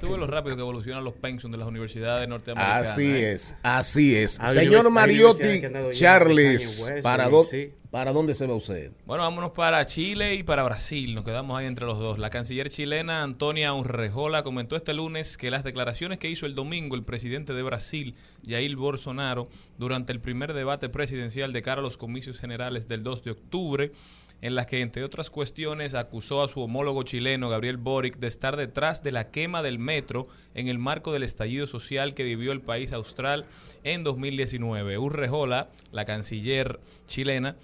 Tú 0.00 0.08
ves 0.10 0.18
lo 0.18 0.26
rápido 0.26 0.56
que 0.56 0.62
evolucionan 0.62 1.04
los 1.04 1.14
pensions 1.14 1.52
de 1.52 1.58
las 1.58 1.68
universidades 1.68 2.28
norteamericanas. 2.28 2.90
Así 2.90 3.06
¿eh? 3.06 3.32
es, 3.32 3.56
así 3.62 4.16
es. 4.16 4.40
Hay 4.40 4.54
Señor 4.54 4.90
Mariotti, 4.90 5.62
Charles, 5.92 6.92
¿para, 7.02 7.28
dó- 7.28 7.44
sí. 7.44 7.72
¿Para 7.92 8.12
dónde 8.14 8.32
se 8.32 8.46
va 8.46 8.54
usted? 8.54 8.90
Bueno, 9.04 9.22
vámonos 9.22 9.50
para 9.52 9.84
Chile 9.84 10.34
y 10.34 10.42
para 10.42 10.62
Brasil. 10.62 11.14
Nos 11.14 11.24
quedamos 11.24 11.58
ahí 11.58 11.66
entre 11.66 11.84
los 11.84 11.98
dos. 11.98 12.18
La 12.18 12.30
canciller 12.30 12.70
chilena 12.70 13.22
Antonia 13.22 13.74
Urrejola 13.74 14.42
comentó 14.42 14.76
este 14.76 14.94
lunes 14.94 15.36
que 15.36 15.50
las 15.50 15.62
declaraciones 15.62 16.18
que 16.18 16.30
hizo 16.30 16.46
el 16.46 16.54
domingo 16.54 16.96
el 16.96 17.04
presidente 17.04 17.52
de 17.52 17.62
Brasil, 17.62 18.16
Jair 18.48 18.76
Bolsonaro, 18.76 19.48
durante 19.76 20.10
el 20.10 20.20
primer 20.20 20.54
debate 20.54 20.88
presidencial 20.88 21.52
de 21.52 21.60
cara 21.60 21.80
a 21.80 21.84
los 21.84 21.98
comicios 21.98 22.40
generales 22.40 22.88
del 22.88 23.02
2 23.02 23.24
de 23.24 23.30
octubre, 23.32 23.92
en 24.40 24.56
las 24.56 24.66
que, 24.66 24.80
entre 24.80 25.04
otras 25.04 25.30
cuestiones, 25.30 25.94
acusó 25.94 26.42
a 26.42 26.48
su 26.48 26.60
homólogo 26.62 27.04
chileno, 27.04 27.48
Gabriel 27.48 27.76
Boric, 27.76 28.16
de 28.16 28.26
estar 28.26 28.56
detrás 28.56 29.02
de 29.02 29.12
la 29.12 29.30
quema 29.30 29.62
del 29.62 29.78
metro 29.78 30.26
en 30.54 30.66
el 30.66 30.78
marco 30.78 31.12
del 31.12 31.22
estallido 31.22 31.68
social 31.68 32.14
que 32.14 32.24
vivió 32.24 32.50
el 32.52 32.60
país 32.60 32.92
austral 32.92 33.46
en 33.84 34.02
2019. 34.02 34.98
Urrejola, 34.98 35.70
la 35.92 36.04
canciller 36.04 36.80
chilena, 37.06 37.56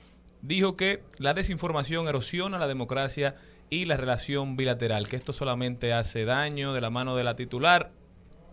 dijo 0.42 0.76
que 0.76 1.02
la 1.18 1.34
desinformación 1.34 2.08
erosiona 2.08 2.58
la 2.58 2.66
democracia 2.66 3.34
y 3.70 3.84
la 3.84 3.96
relación 3.96 4.56
bilateral, 4.56 5.08
que 5.08 5.16
esto 5.16 5.32
solamente 5.32 5.92
hace 5.92 6.24
daño 6.24 6.72
de 6.72 6.80
la 6.80 6.90
mano 6.90 7.16
de 7.16 7.24
la 7.24 7.36
titular. 7.36 7.92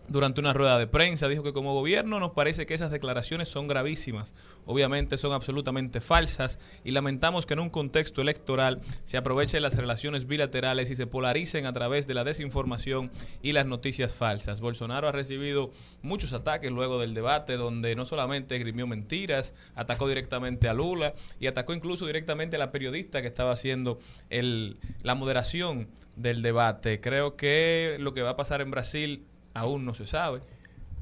Durante 0.08 0.40
una 0.40 0.52
rueda 0.52 0.78
de 0.78 0.86
prensa 0.86 1.26
dijo 1.26 1.42
que 1.42 1.52
como 1.52 1.74
gobierno 1.74 2.20
nos 2.20 2.30
parece 2.30 2.64
que 2.64 2.74
esas 2.74 2.92
declaraciones 2.92 3.48
son 3.48 3.66
gravísimas, 3.66 4.34
obviamente 4.64 5.18
son 5.18 5.32
absolutamente 5.32 6.00
falsas 6.00 6.60
y 6.84 6.92
lamentamos 6.92 7.44
que 7.44 7.54
en 7.54 7.60
un 7.60 7.70
contexto 7.70 8.22
electoral 8.22 8.80
se 9.02 9.16
aprovechen 9.16 9.62
las 9.62 9.76
relaciones 9.76 10.28
bilaterales 10.28 10.90
y 10.90 10.96
se 10.96 11.08
polaricen 11.08 11.66
a 11.66 11.72
través 11.72 12.06
de 12.06 12.14
la 12.14 12.22
desinformación 12.22 13.10
y 13.42 13.52
las 13.52 13.66
noticias 13.66 14.14
falsas. 14.14 14.60
Bolsonaro 14.60 15.08
ha 15.08 15.12
recibido 15.12 15.72
muchos 16.02 16.32
ataques 16.32 16.70
luego 16.70 17.00
del 17.00 17.12
debate 17.12 17.56
donde 17.56 17.96
no 17.96 18.06
solamente 18.06 18.54
esgrimió 18.54 18.86
mentiras, 18.86 19.54
atacó 19.74 20.06
directamente 20.06 20.68
a 20.68 20.74
Lula 20.74 21.14
y 21.40 21.48
atacó 21.48 21.74
incluso 21.74 22.06
directamente 22.06 22.54
a 22.56 22.60
la 22.60 22.70
periodista 22.70 23.22
que 23.22 23.28
estaba 23.28 23.50
haciendo 23.50 23.98
el, 24.30 24.78
la 25.02 25.16
moderación 25.16 25.88
del 26.14 26.42
debate. 26.42 27.00
Creo 27.00 27.36
que 27.36 27.96
lo 27.98 28.14
que 28.14 28.22
va 28.22 28.30
a 28.30 28.36
pasar 28.36 28.60
en 28.60 28.70
Brasil 28.70 29.26
aún 29.56 29.84
no 29.84 29.94
se 29.94 30.06
sabe. 30.06 30.40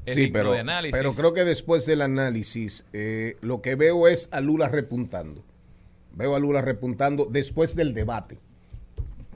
Es 0.05 0.15
Sí, 0.15 0.27
pero, 0.27 0.51
de 0.51 0.59
análisis. 0.59 0.95
pero 0.97 1.11
creo 1.11 1.33
que 1.33 1.43
después 1.43 1.85
del 1.85 2.01
análisis, 2.01 2.85
eh, 2.93 3.37
lo 3.41 3.61
que 3.61 3.75
veo 3.75 4.07
es 4.07 4.29
a 4.31 4.39
Lula 4.39 4.69
repuntando. 4.69 5.43
Veo 6.13 6.35
a 6.35 6.39
Lula 6.39 6.61
repuntando 6.61 7.25
después 7.25 7.75
del 7.75 7.93
debate. 7.93 8.37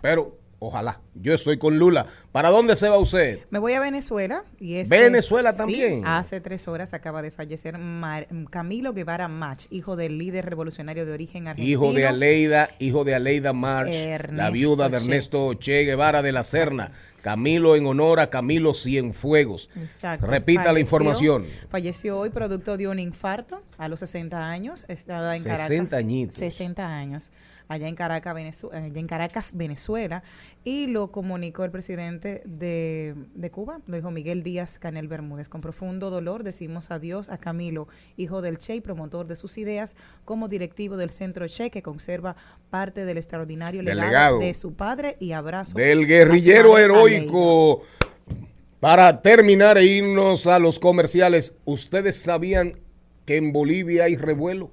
Pero, 0.02 0.38
ojalá, 0.60 1.02
yo 1.16 1.34
estoy 1.34 1.58
con 1.58 1.80
Lula. 1.80 2.06
¿Para 2.32 2.50
dónde 2.50 2.76
se 2.76 2.88
va 2.90 2.98
usted? 2.98 3.40
Me 3.50 3.60
voy 3.60 3.74
a 3.74 3.80
Venezuela 3.80 4.44
y 4.60 4.76
es 4.76 4.88
Venezuela 4.90 5.52
sí, 5.52 5.58
también. 5.58 6.06
hace 6.06 6.40
tres 6.42 6.68
horas 6.68 6.94
acaba 6.94 7.22
de 7.22 7.32
fallecer 7.32 7.78
Mar- 7.78 8.28
Camilo 8.50 8.94
Guevara 8.94 9.28
Mach, 9.28 9.66
hijo 9.72 9.96
del 9.96 10.18
líder 10.18 10.46
revolucionario 10.46 11.06
de 11.06 11.12
origen 11.12 11.48
argentino. 11.48 11.72
Hijo 11.72 11.94
de 11.94 12.08
Aleida, 12.08 12.70
hijo 12.80 13.04
de 13.04 13.16
Aleida 13.16 13.54
March, 13.54 13.96
la 14.32 14.50
viuda 14.50 14.88
de. 14.90 14.98
Ernesto 14.98 15.54
Che 15.56 15.84
Guevara 15.86 16.22
de 16.22 16.32
la 16.32 16.44
Serna. 16.44 16.92
Camilo 17.22 17.76
en 17.76 17.86
honor 17.86 18.20
a 18.22 18.30
Camilo 18.30 18.74
Cienfuegos. 18.74 19.70
Exacto. 19.76 20.26
Repita 20.28 20.72
la 20.72 20.80
información. 20.80 21.46
Falleció 21.70 22.18
hoy 22.18 22.30
producto 22.30 22.78
de 22.78 22.88
un 22.88 23.00
infarto 23.00 23.62
a 23.78 23.90
los 23.90 24.00
60 24.02 24.50
años. 24.50 24.86
Estaba 24.88 25.36
en 25.36 25.44
60 25.44 25.68
Caracas. 25.68 25.94
añitos. 26.00 26.36
60 26.36 26.88
años. 26.88 27.32
Allá 27.70 27.88
en, 27.88 27.96
Caracas, 27.96 28.36
Venezu- 28.36 28.74
allá 28.74 29.00
en 29.00 29.08
Caracas, 29.08 29.52
Venezuela. 29.56 30.24
Y 30.64 30.88
lo 30.88 31.12
comunicó 31.12 31.64
el 31.64 31.72
presidente 31.72 32.42
de, 32.44 33.14
de 33.36 33.52
Cuba, 33.52 33.80
lo 33.86 33.96
dijo 33.96 34.10
Miguel 34.10 34.42
Díaz 34.42 34.80
Canel 34.80 35.08
Bermúdez. 35.08 35.50
Con 35.50 35.62
profundo 35.62 36.10
dolor 36.10 36.44
decimos 36.44 36.90
adiós 36.90 37.30
a 37.30 37.38
Camilo, 37.38 37.88
hijo 38.18 38.42
del 38.42 38.58
Che 38.58 38.76
y 38.76 38.82
promotor 38.82 39.28
de 39.28 39.36
sus 39.36 39.60
ideas, 39.60 39.96
como 40.26 40.48
directivo 40.48 40.98
del 40.98 41.12
Centro 41.12 41.48
Che, 41.48 41.70
que 41.70 41.84
conserva 41.84 42.36
parte 42.72 43.06
del 43.06 43.18
extraordinario 43.18 43.84
legado, 43.84 44.40
de 44.40 44.54
su 44.56 44.74
padre 44.74 45.16
y 45.20 45.34
abrazo. 45.34 45.78
Del 45.78 46.08
guerrillero 46.08 46.78
heroico. 46.78 47.84
Para 48.80 49.22
terminar 49.22 49.78
e 49.78 49.84
irnos 49.84 50.48
a 50.48 50.58
los 50.58 50.80
comerciales, 50.80 51.56
¿ustedes 51.66 52.16
sabían 52.20 52.80
que 53.26 53.38
en 53.38 53.54
Bolivia 53.54 54.06
hay 54.06 54.16
revuelo? 54.16 54.72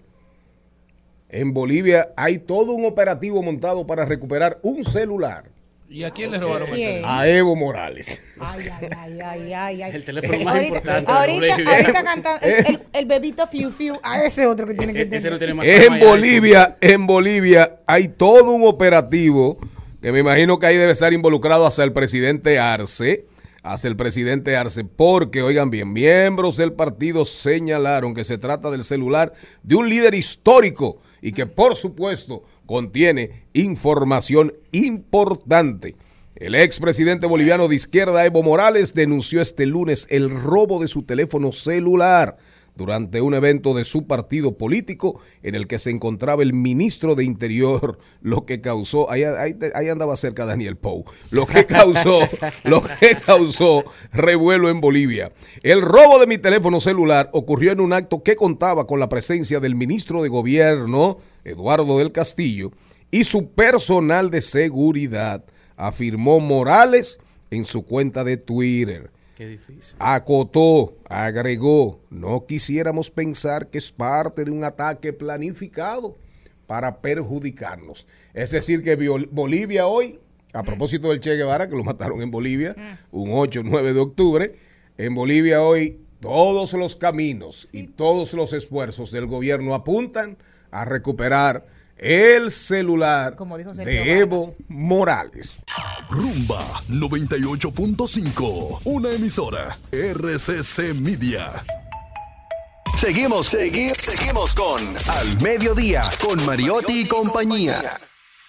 En 1.29 1.53
Bolivia 1.53 2.11
hay 2.17 2.39
todo 2.39 2.73
un 2.73 2.85
operativo 2.85 3.43
montado 3.43 3.87
para 3.87 4.05
recuperar 4.05 4.59
un 4.63 4.85
celular 4.85 5.45
¿Y 5.89 6.03
a 6.03 6.11
quién 6.11 6.33
le 6.33 6.39
robaron 6.41 6.69
el 6.71 6.75
teléfono? 6.75 7.13
a 7.13 7.29
Evo 7.29 7.55
Morales. 7.55 8.23
Ay, 8.41 8.67
ay, 8.81 8.89
ay, 8.97 9.21
ay, 9.21 9.53
ay, 9.53 9.83
ay. 9.83 9.93
El 9.95 10.05
teléfono 10.05 10.39
más 10.41 10.55
ahorita, 10.55 10.69
importante 10.69 11.13
Ahorita, 11.13 11.47
Bolivia. 11.57 11.73
ahorita 11.77 11.93
cantan 12.03 12.39
el, 12.43 12.53
el- 12.67 12.83
el 12.93 13.07
bebito 13.07 13.47
Fiu 13.47 13.71
Fiu 13.71 13.95
a 14.03 14.25
ese 14.25 14.47
otro 14.47 14.67
que 14.67 14.75
tiene 14.75 14.93
que 14.93 15.03
Ese 15.03 15.31
no 15.31 15.39
tener. 15.39 15.39
tiene 15.39 15.55
más 15.55 15.67
En 15.67 16.01
Bolivia, 16.01 16.77
en 16.81 17.07
Bolivia 17.07 17.77
hay 17.87 18.09
todo 18.09 18.51
un 18.53 18.65
operativo 18.67 19.59
que 20.03 20.11
me 20.13 20.19
imagino 20.21 20.59
que 20.59 20.67
ahí 20.67 20.77
debe 20.77 20.91
estar 20.93 21.13
involucrado 21.13 21.67
hasta 21.67 21.85
el 21.85 21.93
presidente 21.93 22.59
Arce, 22.59 23.25
hasta 23.63 23.87
el 23.89 23.97
presidente 23.97 24.57
Arce, 24.57 24.85
porque, 24.85 25.43
oigan 25.43 25.71
bien, 25.71 25.93
miembros 25.93 26.57
del 26.57 26.73
partido 26.73 27.27
señalaron 27.27 28.15
que 28.15 28.25
se 28.25 28.39
trata 28.39 28.71
del 28.73 28.83
celular 28.85 29.33
de 29.63 29.75
un 29.77 29.89
líder 29.89 30.15
histórico 30.15 30.99
y 31.27 31.33
que, 31.33 31.45
por 31.45 31.75
supuesto, 31.75 32.45
contiene 32.67 33.47
información 33.53 34.55
importante. 34.71 35.97
El 36.37 36.55
expresidente 36.55 37.27
boliviano 37.27 37.67
de 37.67 37.75
izquierda, 37.75 38.25
Evo 38.25 38.45
Morales, 38.45 38.95
denunció 38.95 39.41
este 39.41 39.67
lunes 39.67 40.07
el 40.09 40.31
robo 40.31 40.81
de 40.81 40.87
su 40.87 41.03
teléfono 41.03 41.51
celular 41.51 42.37
durante 42.77 43.21
un 43.21 43.35
evento 43.35 43.75
de 43.75 43.85
su 43.85 44.07
partido 44.07 44.57
político 44.57 45.21
en 45.43 45.55
el 45.55 45.67
que 45.67 45.79
se 45.79 45.91
encontraba 45.91 46.43
el 46.43 46.53
ministro 46.53 47.15
de 47.15 47.25
Interior, 47.25 47.99
lo 48.21 48.45
que 48.47 48.61
causó, 48.61 49.11
ahí, 49.11 49.25
ahí- 49.25 49.57
ahí 49.75 49.89
andaba 49.89 50.15
cerca 50.17 50.45
Daniel 50.47 50.77
Pou, 50.77 51.05
lo 51.31 51.47
que 51.47 51.65
causó, 51.67 52.21
lo 52.65 52.83
que 52.83 53.17
causó 53.25 53.85
revuelo 54.13 54.69
en 54.69 54.81
Bolivia. 54.81 55.33
El 55.63 55.81
robo 55.83 56.19
de 56.19 56.27
mi 56.27 56.39
teléfono 56.39 56.81
celular 56.81 57.31
ocurrió 57.33 57.73
en 57.73 57.81
un 57.81 57.93
acto 57.93 58.23
que 58.23 58.37
contaba 58.37 58.87
con 58.87 59.01
la 59.01 59.09
presencia 59.09 59.59
del 59.61 59.75
ministro 59.75 60.23
de 60.23 60.29
Gobierno, 60.29 61.17
Eduardo 61.45 61.99
del 61.99 62.13
Castillo, 62.13 62.73
y 63.11 63.25
su 63.25 63.51
personal 63.51 64.31
de 64.31 64.41
seguridad, 64.41 65.45
afirmó 65.77 66.41
Morales 66.41 67.19
en 67.51 67.65
su 67.65 67.85
cuenta 67.85 68.25
de 68.25 68.37
Twitter. 68.37 69.11
Qué 69.37 69.47
difícil. 69.47 69.97
Acotó, 69.99 70.97
agregó, 71.11 72.01
no 72.09 72.47
quisiéramos 72.47 73.11
pensar 73.11 73.69
que 73.69 73.77
es 73.77 73.93
parte 73.93 74.47
de 74.47 74.51
un 74.51 74.65
ataque 74.65 75.13
planificado 75.13 76.17
para 76.67 77.03
perjudicarnos. 77.03 78.07
Es 78.33 78.53
decir, 78.53 78.83
que 78.83 78.97
Bolivia 79.31 79.89
hoy, 79.89 80.19
a 80.55 80.63
propósito 80.63 81.11
del 81.11 81.21
Che 81.21 81.37
Guevara, 81.37 81.69
que 81.69 81.77
lo 81.77 81.85
mataron 81.85 82.23
en 82.23 82.31
Bolivia, 82.31 82.75
un 83.11 83.31
8 83.35 83.61
9 83.63 83.93
de 83.93 84.01
octubre, 84.01 84.55
en 84.97 85.15
Bolivia 85.15 85.63
hoy 85.63 86.01
todos 86.21 86.73
los 86.73 86.97
caminos 86.97 87.69
y 87.73 87.89
todos 87.89 88.33
los 88.33 88.55
esfuerzos 88.55 89.13
del 89.13 89.27
gobierno 89.27 89.75
apuntan 89.75 90.39
a 90.71 90.87
recuperar 90.87 91.67
el 91.97 92.51
celular 92.51 93.35
Como 93.37 93.57
dijo 93.57 93.73
de 93.73 94.19
Evo. 94.19 94.53
Morales. 94.69 95.65
Rumba 96.11 96.83
98.5. 96.89 98.81
Una 98.85 99.11
emisora. 99.13 99.77
RCC 99.91 100.95
Media. 100.95 101.65
Seguimos, 102.97 103.49
seguimos, 103.49 103.99
seguimos 103.99 104.55
con 104.55 104.81
Al 105.09 105.43
Mediodía, 105.43 106.05
con 106.27 106.43
Mariotti 106.47 107.01
y 107.03 107.07
compañía. 107.07 108.01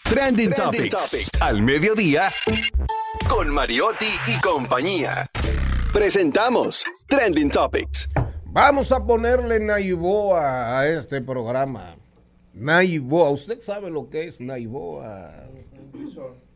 Trending, 0.04 0.54
Topics. 0.54 1.42
Al 1.42 1.62
Mediodía, 1.62 2.32
con 3.28 3.50
Mariotti 3.50 4.08
y 4.28 4.40
compañía. 4.40 5.30
Presentamos 5.92 6.86
Trending 7.08 7.50
Topics. 7.50 8.08
Vamos 8.46 8.94
a 8.94 9.06
ponerle 9.06 9.60
Naiboa 9.60 10.80
a 10.80 10.88
este 10.88 11.22
programa. 11.22 11.98
Naiboa, 12.60 13.30
¿usted 13.30 13.60
sabe 13.62 13.90
lo 13.90 14.10
que 14.10 14.26
es 14.26 14.42
Naiboa? 14.42 15.32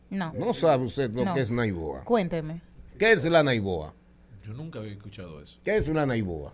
No. 0.09 0.33
No 0.33 0.53
sabe 0.53 0.85
usted 0.85 1.11
lo 1.11 1.25
No. 1.25 1.33
que 1.33 1.41
es 1.41 1.51
Naiboa. 1.51 2.03
Cuénteme. 2.03 2.61
¿Qué 2.97 3.11
es 3.11 3.23
la 3.25 3.43
Naiboa? 3.43 3.93
Yo 4.45 4.53
nunca 4.53 4.79
había 4.79 4.91
escuchado 4.93 5.41
eso. 5.41 5.59
¿Qué 5.63 5.77
es 5.77 5.87
una 5.87 6.05
Naiboa? 6.05 6.53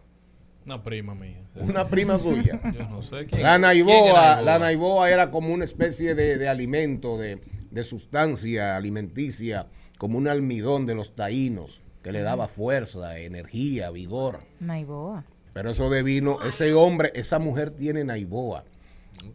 Una 0.66 0.84
prima 0.84 1.16
mía. 1.16 1.38
Una 1.56 1.88
prima 1.88 2.20
suya. 2.20 2.60
Yo 2.78 2.90
no 2.90 3.02
sé 3.02 3.26
quién. 3.26 3.42
La 3.42 3.52
quién 3.52 3.62
naiboa, 3.62 4.40
es 4.40 4.46
la 4.46 4.60
naiboa 4.60 5.10
era 5.10 5.32
como 5.32 5.54
una 5.54 5.64
especie 5.64 6.14
de, 6.14 6.38
de 6.38 6.50
alimento, 6.50 7.18
de, 7.18 7.40
de 7.72 7.84
sustancia 7.84 8.76
alimenticia, 8.76 9.68
como 9.98 10.18
un 10.18 10.28
almidón 10.28 10.86
de 10.86 10.94
los 10.96 11.16
taínos, 11.16 11.82
que 12.04 12.12
le 12.12 12.22
daba 12.22 12.50
fuerza, 12.50 13.18
energía, 13.18 13.92
vigor. 13.92 14.42
Naiboa. 14.60 15.24
Pero 15.54 15.70
eso 15.70 15.90
de 15.90 16.04
vino, 16.04 16.42
ese 16.44 16.74
hombre, 16.74 17.12
esa 17.16 17.40
mujer 17.40 17.72
tiene 17.72 18.04
naiboa. 18.04 18.66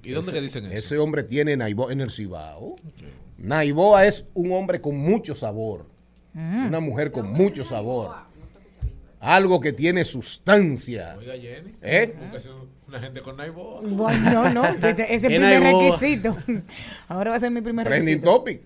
¿Y 0.02 0.10
dónde 0.12 0.28
Ese- 0.30 0.32
que 0.32 0.40
dicen 0.40 0.64
eso? 0.66 0.74
Ese 0.74 0.98
hombre 0.98 1.22
tiene 1.22 1.56
Naiboa 1.56 1.92
en 1.92 2.00
el 2.00 2.10
Cibao. 2.10 2.76
Naiboa 3.38 4.06
es 4.06 4.26
un 4.34 4.52
hombre 4.52 4.80
con 4.80 4.96
mucho 4.96 5.34
sabor. 5.34 5.86
Mm. 6.34 6.66
Una 6.68 6.80
mujer 6.80 7.12
con 7.12 7.30
mucho 7.32 7.64
sabor. 7.64 8.14
Algo 9.20 9.60
que 9.60 9.72
tiene 9.72 10.04
sustancia. 10.04 11.14
Oiga, 11.18 11.34
Jenny. 11.34 11.74
¿Eh? 11.82 12.14
Una 12.88 13.00
gente 13.00 13.20
con 13.22 13.36
naiboa. 13.36 13.80
Bueno, 13.82 14.30
no, 14.32 14.50
no, 14.50 14.64
ese 14.68 14.90
ese 14.90 15.14
es 15.14 15.24
el 15.24 15.28
primer 15.30 15.62
requisito. 15.62 16.36
Ahora 17.08 17.30
va 17.30 17.36
a 17.36 17.40
ser 17.40 17.50
mi 17.50 17.60
primer 17.60 17.86
Trending 17.86 18.14
requisito. 18.16 18.34
topic. 18.38 18.60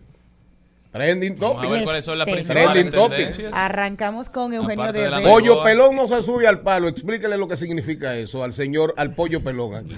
Trending 0.93 1.37
Vamos 1.39 1.59
a 1.59 1.61
topic. 1.62 1.71
ver 1.77 1.85
cuáles 1.85 2.05
son 2.07 2.19
las 2.19 2.27
Este, 2.27 2.37
principales 2.55 2.91
Trending 2.91 2.93
topics. 2.93 3.49
Arrancamos 3.53 4.31
con 4.31 4.55
Eugenio 4.55 4.83
Aparte 4.85 4.99
de 5.01 5.11
de. 5.17 5.23
Pollo 5.23 5.62
pelón 5.62 5.95
no 5.95 6.09
se 6.09 6.23
sube 6.23 6.47
al 6.47 6.62
palo. 6.62 6.89
Explíquele 6.89 7.37
lo 7.37 7.47
que 7.49 7.57
significa 7.57 8.17
eso 8.17 8.43
al 8.43 8.53
señor, 8.55 8.95
al 8.97 9.14
pollo 9.14 9.45
pelón 9.45 9.75
aquí. 9.75 9.95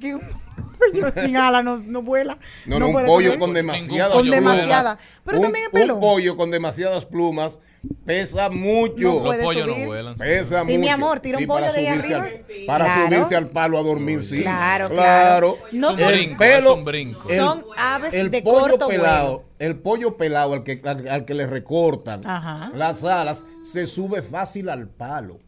Que 0.00 0.14
un 0.14 0.20
pollo 0.20 1.12
sin 1.22 1.36
ala 1.36 1.62
no, 1.62 1.78
no 1.78 2.02
vuela. 2.02 2.36
No, 2.66 2.78
no, 2.78 2.88
un 2.88 2.92
pollo 3.06 3.28
comer. 3.30 3.38
con 3.38 3.54
demasiadas 3.54 4.12
plumas. 4.12 4.30
demasiada. 4.34 4.98
Pero 5.24 5.38
un, 5.38 5.42
también 5.44 5.64
es 5.66 5.72
un 5.72 5.80
pelón. 5.80 6.00
pollo 6.00 6.36
con 6.36 6.50
demasiadas 6.50 7.04
plumas 7.06 7.58
pesa 8.04 8.48
No 8.48 8.56
mucho. 8.56 9.22
puede 9.22 9.42
Los 9.42 9.46
pollos 9.46 9.64
subir. 9.68 9.78
no 9.80 9.86
vuelan. 9.86 10.14
Pesa 10.14 10.60
Sí, 10.60 10.66
mucho. 10.66 10.78
mi 10.80 10.88
amor, 10.88 11.20
tira 11.20 11.38
un 11.38 11.46
pollo 11.46 11.72
de 11.72 11.78
ahí 11.78 11.86
arriba. 11.86 12.22
al- 12.24 12.66
para 12.66 12.84
Claro. 12.86 13.06
subirse 13.16 13.36
al 13.36 13.48
palo 13.50 13.78
a 13.78 13.82
dormir, 13.82 14.24
sí. 14.24 14.42
Claro, 14.42 14.88
claro. 14.90 15.58
No 15.72 15.94
son- 15.96 16.08
brinco, 16.08 16.38
pelo- 16.38 16.72
es 16.72 16.78
un 16.78 16.84
brinco. 16.84 17.30
el- 17.30 17.38
Son 17.38 17.64
aves 17.78 18.14
el 18.14 18.30
de 18.30 18.42
pollo 18.42 18.60
corto 18.60 18.88
pelado, 18.88 19.26
vuelo. 19.32 19.44
el 19.58 19.76
pollo 19.76 20.16
pelado 20.16 20.54
al 20.54 20.64
que, 20.64 20.80
al, 20.84 21.08
al 21.08 21.24
que 21.24 21.34
le 21.34 21.46
recortan 21.46 22.26
Ajá. 22.26 22.72
las 22.74 23.04
alas, 23.04 23.46
se 23.62 23.86
sube 23.86 24.22
fácil 24.22 24.68
al 24.70 24.88
palo. 24.88 25.38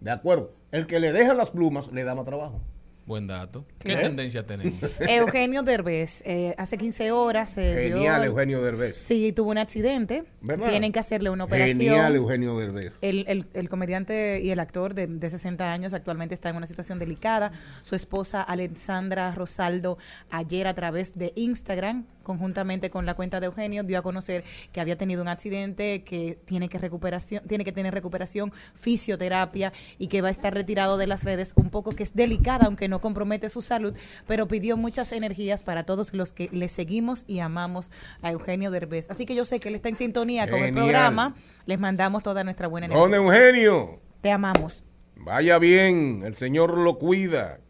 ¿De 0.00 0.10
acuerdo? 0.10 0.52
El 0.70 0.86
que 0.86 1.00
le 1.00 1.12
deja 1.12 1.32
las 1.34 1.50
plumas 1.50 1.90
le 1.92 2.04
da 2.04 2.14
más 2.14 2.26
trabajo. 2.26 2.60
Buen 3.08 3.26
dato. 3.26 3.64
¿Qué 3.78 3.92
¿Eh? 3.92 3.96
tendencia 3.96 4.44
tenemos? 4.44 4.80
Eugenio 5.08 5.62
Derbez, 5.62 6.22
eh, 6.26 6.54
hace 6.58 6.76
15 6.76 7.12
horas 7.12 7.54
dio- 7.56 7.62
Genial, 7.64 8.24
Eugenio 8.24 8.62
Derbez. 8.62 8.96
Sí, 8.96 9.32
tuvo 9.32 9.50
un 9.50 9.58
accidente. 9.58 10.24
¿Verdad? 10.40 10.70
Tienen 10.70 10.92
que 10.92 10.98
hacerle 10.98 11.30
una 11.30 11.44
operación. 11.44 11.78
Genial, 11.78 12.16
Eugenio 12.16 12.58
Derbez. 12.58 12.92
El, 13.02 13.24
el- 13.28 13.46
el 13.54 13.68
comediante 13.68 14.40
y 14.42 14.50
el 14.50 14.58
actor 14.60 14.94
de, 14.94 15.06
de 15.06 15.30
60 15.30 15.72
años 15.72 15.94
actualmente 15.94 16.34
está 16.34 16.48
en 16.48 16.56
una 16.56 16.66
situación 16.66 16.98
delicada. 16.98 17.52
Su 17.82 17.94
esposa 17.94 18.42
Alexandra 18.42 19.32
Rosaldo 19.34 19.98
ayer 20.30 20.66
a 20.66 20.74
través 20.74 21.16
de 21.16 21.32
Instagram, 21.36 22.04
conjuntamente 22.22 22.90
con 22.90 23.06
la 23.06 23.14
cuenta 23.14 23.40
de 23.40 23.46
Eugenio, 23.46 23.84
dio 23.84 23.98
a 23.98 24.02
conocer 24.02 24.44
que 24.72 24.80
había 24.80 24.96
tenido 24.96 25.22
un 25.22 25.28
accidente, 25.28 26.02
que 26.04 26.38
tiene 26.44 26.68
que 26.68 26.78
recuperación, 26.78 27.42
tiene 27.48 27.64
que 27.64 27.72
tener 27.72 27.94
recuperación, 27.94 28.52
fisioterapia 28.74 29.72
y 29.98 30.08
que 30.08 30.20
va 30.20 30.28
a 30.28 30.30
estar 30.30 30.52
retirado 30.52 30.98
de 30.98 31.06
las 31.06 31.24
redes 31.24 31.52
un 31.56 31.70
poco 31.70 31.92
que 31.92 32.02
es 32.02 32.14
delicada, 32.14 32.66
aunque 32.66 32.88
no 32.88 33.00
compromete 33.00 33.48
su 33.48 33.62
salud, 33.68 33.94
pero 34.26 34.48
pidió 34.48 34.76
muchas 34.76 35.12
energías 35.12 35.62
para 35.62 35.84
todos 35.84 36.12
los 36.14 36.32
que 36.32 36.48
le 36.52 36.68
seguimos 36.68 37.24
y 37.28 37.38
amamos 37.38 37.90
a 38.22 38.32
Eugenio 38.32 38.70
Derbez. 38.70 39.08
Así 39.10 39.24
que 39.26 39.34
yo 39.34 39.44
sé 39.44 39.60
que 39.60 39.68
él 39.68 39.76
está 39.76 39.88
en 39.88 39.94
sintonía 39.96 40.48
con 40.50 40.60
el 40.60 40.72
programa. 40.72 41.34
Les 41.66 41.78
mandamos 41.78 42.22
toda 42.22 42.42
nuestra 42.44 42.66
buena 42.66 42.88
Don 42.88 43.14
energía. 43.14 43.48
Eugenio, 43.48 44.00
Te 44.20 44.30
amamos. 44.32 44.82
vaya 45.16 45.58
bien, 45.58 46.22
el 46.24 46.34
Señor 46.34 46.76
lo 46.76 46.98
cuida. 46.98 47.60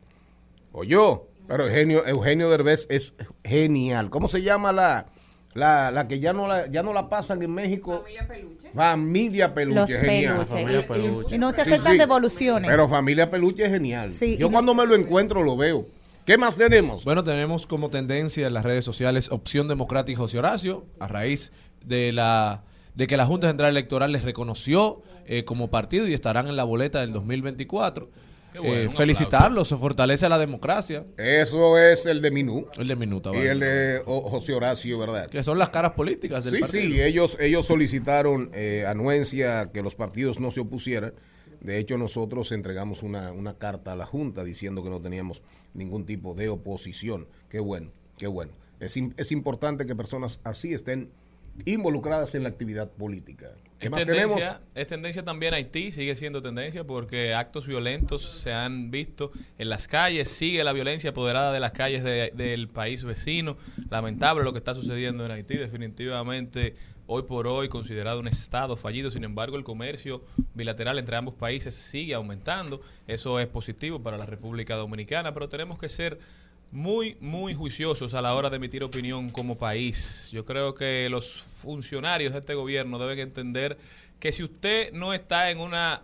O 0.72 0.84
yo, 0.84 1.28
pero 1.46 1.64
Eugenio, 1.66 2.06
Eugenio 2.06 2.48
Derbez 2.50 2.86
es 2.90 3.14
genial. 3.44 4.10
¿Cómo 4.10 4.28
se 4.28 4.42
llama 4.42 4.70
la, 4.72 5.06
la, 5.54 5.90
la 5.90 6.06
que 6.08 6.20
ya 6.20 6.32
no 6.32 6.46
la, 6.46 6.66
ya 6.70 6.82
no 6.82 6.92
la 6.92 7.08
pasan 7.08 7.42
en 7.42 7.52
México? 7.52 8.00
Familia 8.02 8.28
Peluche. 8.28 8.70
Familia 8.72 9.54
Peluche, 9.54 9.80
Los 9.80 9.90
genial. 9.90 10.46
familia 10.46 10.78
Y- 10.78 10.82
y- 10.82 10.86
peluche. 10.86 11.34
Y, 11.36 11.38
no 11.38 11.52
se 11.52 11.62
aceptan 11.62 11.92
sí. 11.92 11.98
devoluciones. 11.98 12.70
Pero 12.70 12.88
Familia 12.88 13.30
Peluche 13.30 13.64
es 13.64 13.70
genial. 13.70 14.12
Sí, 14.12 14.36
Yo 14.38 14.50
cuando 14.50 14.74
me 14.74 14.86
lo 14.86 14.94
encuentro 14.94 15.42
lo 15.42 15.56
veo. 15.56 15.86
¿Qué 16.24 16.36
más 16.36 16.58
tenemos? 16.58 17.04
Bueno, 17.04 17.24
tenemos 17.24 17.66
como 17.66 17.88
tendencia 17.88 18.46
en 18.46 18.52
las 18.54 18.62
redes 18.64 18.84
sociales 18.84 19.30
Opción 19.32 19.66
Democrática 19.66 20.12
y 20.12 20.16
José 20.16 20.38
Horacio, 20.38 20.84
a 21.00 21.08
raíz 21.08 21.52
de 21.84 22.12
la 22.12 22.62
de 22.94 23.06
que 23.06 23.16
la 23.16 23.24
Junta 23.26 23.46
Central 23.46 23.70
Electoral 23.70 24.12
les 24.12 24.24
reconoció 24.24 25.02
eh, 25.24 25.44
como 25.44 25.70
partido 25.70 26.06
y 26.08 26.14
estarán 26.14 26.48
en 26.48 26.56
la 26.56 26.64
boleta 26.64 27.00
del 27.00 27.12
2024. 27.12 28.10
Qué 28.52 28.58
bueno, 28.60 28.74
Eh, 28.74 28.86
un 28.88 28.92
felicitarlos, 28.92 29.68
se 29.68 29.76
fortalece 29.76 30.28
la 30.28 30.38
democracia. 30.38 31.04
Eso 31.16 31.78
es 31.78 32.06
el 32.06 32.22
de 32.22 32.30
Minú 32.30 32.66
El 32.78 32.88
de 32.88 32.96
minuto. 32.96 33.34
y 33.34 33.38
el 33.46 33.60
de 33.60 34.02
José 34.06 34.54
Horacio, 34.54 34.98
¿verdad? 34.98 35.28
Que 35.28 35.44
son 35.44 35.58
las 35.58 35.70
caras 35.70 35.92
políticas 35.92 36.44
del 36.44 36.54
Sí, 36.54 36.60
partido. 36.60 36.82
sí, 36.94 37.00
ellos, 37.02 37.36
ellos 37.40 37.66
solicitaron 37.66 38.50
eh, 38.54 38.84
anuencia 38.88 39.70
que 39.72 39.82
los 39.82 39.94
partidos 39.94 40.40
no 40.40 40.50
se 40.50 40.60
opusieran. 40.60 41.12
De 41.60 41.78
hecho, 41.78 41.98
nosotros 41.98 42.52
entregamos 42.52 43.02
una, 43.02 43.32
una 43.32 43.54
carta 43.58 43.92
a 43.92 43.96
la 43.96 44.06
Junta 44.06 44.44
diciendo 44.44 44.82
que 44.84 44.90
no 44.90 45.00
teníamos 45.00 45.42
ningún 45.74 46.06
tipo 46.06 46.34
de 46.34 46.48
oposición. 46.48 47.26
Qué 47.48 47.58
bueno, 47.60 47.90
qué 48.16 48.28
bueno. 48.28 48.52
Es, 48.80 48.96
es 49.16 49.32
importante 49.32 49.84
que 49.84 49.96
personas 49.96 50.40
así 50.44 50.72
estén 50.72 51.10
involucradas 51.64 52.34
en 52.34 52.42
la 52.42 52.48
actividad 52.48 52.90
política. 52.90 53.50
¿Qué 53.78 53.86
Es 53.86 53.90
más 53.92 54.04
tenemos? 54.06 54.36
tendencia, 54.38 54.60
es 54.74 54.86
tendencia 54.88 55.24
también 55.24 55.54
Haití, 55.54 55.92
sigue 55.92 56.16
siendo 56.16 56.42
tendencia 56.42 56.82
porque 56.84 57.32
actos 57.34 57.66
violentos 57.66 58.22
se 58.42 58.52
han 58.52 58.90
visto 58.90 59.30
en 59.56 59.68
las 59.68 59.86
calles, 59.86 60.28
sigue 60.28 60.64
la 60.64 60.72
violencia 60.72 61.10
apoderada 61.10 61.52
de 61.52 61.60
las 61.60 61.70
calles 61.70 62.02
de- 62.02 62.32
del 62.34 62.66
país 62.68 63.04
vecino. 63.04 63.56
Lamentable 63.88 64.42
lo 64.42 64.52
que 64.52 64.58
está 64.58 64.74
sucediendo 64.74 65.24
en 65.24 65.30
Haití, 65.30 65.56
definitivamente 65.56 66.74
hoy 67.06 67.22
por 67.22 67.46
hoy 67.46 67.68
considerado 67.68 68.20
un 68.20 68.28
estado 68.28 68.76
fallido, 68.76 69.10
sin 69.10 69.24
embargo 69.24 69.56
el 69.56 69.64
comercio 69.64 70.22
bilateral 70.54 70.98
entre 70.98 71.16
ambos 71.16 71.34
países 71.34 71.74
sigue 71.74 72.14
aumentando, 72.14 72.80
eso 73.06 73.38
es 73.40 73.46
positivo 73.46 74.02
para 74.02 74.18
la 74.18 74.26
República 74.26 74.74
Dominicana, 74.76 75.32
pero 75.32 75.48
tenemos 75.48 75.78
que 75.78 75.88
ser 75.88 76.18
muy, 76.70 77.16
muy 77.20 77.54
juiciosos 77.54 78.14
a 78.14 78.22
la 78.22 78.34
hora 78.34 78.50
de 78.50 78.56
emitir 78.56 78.84
opinión 78.84 79.30
como 79.30 79.56
país. 79.56 80.28
Yo 80.32 80.44
creo 80.44 80.74
que 80.74 81.08
los 81.10 81.42
funcionarios 81.42 82.32
de 82.32 82.40
este 82.40 82.54
gobierno 82.54 82.98
deben 82.98 83.18
entender 83.18 83.78
que 84.20 84.32
si 84.32 84.44
usted 84.44 84.92
no 84.92 85.14
está 85.14 85.50
en 85.50 85.60
una 85.60 86.02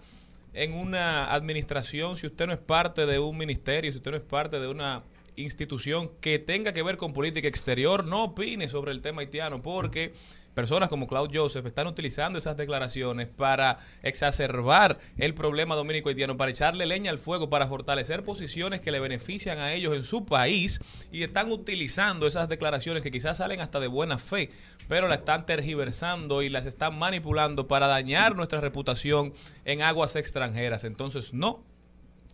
en 0.54 0.72
una 0.72 1.34
administración, 1.34 2.16
si 2.16 2.28
usted 2.28 2.46
no 2.46 2.52
es 2.52 2.60
parte 2.60 3.06
de 3.06 3.18
un 3.18 3.36
ministerio, 3.36 3.90
si 3.90 3.98
usted 3.98 4.12
no 4.12 4.16
es 4.16 4.22
parte 4.22 4.60
de 4.60 4.68
una 4.68 5.02
institución 5.36 6.10
que 6.20 6.38
tenga 6.38 6.72
que 6.72 6.84
ver 6.84 6.96
con 6.96 7.12
política 7.12 7.48
exterior, 7.48 8.04
no 8.04 8.22
opine 8.22 8.68
sobre 8.68 8.92
el 8.92 9.02
tema 9.02 9.22
haitiano, 9.22 9.60
porque 9.60 10.14
personas 10.54 10.88
como 10.88 11.06
Claude 11.06 11.36
Joseph 11.36 11.66
están 11.66 11.86
utilizando 11.86 12.38
esas 12.38 12.56
declaraciones 12.56 13.28
para 13.28 13.78
exacerbar 14.02 14.98
el 15.16 15.34
problema 15.34 15.74
dominico 15.74 16.08
haitiano, 16.08 16.36
para 16.36 16.50
echarle 16.50 16.86
leña 16.86 17.10
al 17.10 17.18
fuego, 17.18 17.50
para 17.50 17.66
fortalecer 17.66 18.22
posiciones 18.22 18.80
que 18.80 18.92
le 18.92 19.00
benefician 19.00 19.58
a 19.58 19.72
ellos 19.72 19.94
en 19.94 20.04
su 20.04 20.24
país 20.24 20.80
y 21.12 21.22
están 21.22 21.50
utilizando 21.50 22.26
esas 22.26 22.48
declaraciones 22.48 23.02
que 23.02 23.10
quizás 23.10 23.38
salen 23.38 23.60
hasta 23.60 23.80
de 23.80 23.88
buena 23.88 24.18
fe, 24.18 24.50
pero 24.88 25.08
la 25.08 25.16
están 25.16 25.46
tergiversando 25.46 26.42
y 26.42 26.48
las 26.48 26.66
están 26.66 26.98
manipulando 26.98 27.66
para 27.66 27.86
dañar 27.86 28.36
nuestra 28.36 28.60
reputación 28.60 29.34
en 29.64 29.82
aguas 29.82 30.16
extranjeras. 30.16 30.84
Entonces, 30.84 31.34
no, 31.34 31.62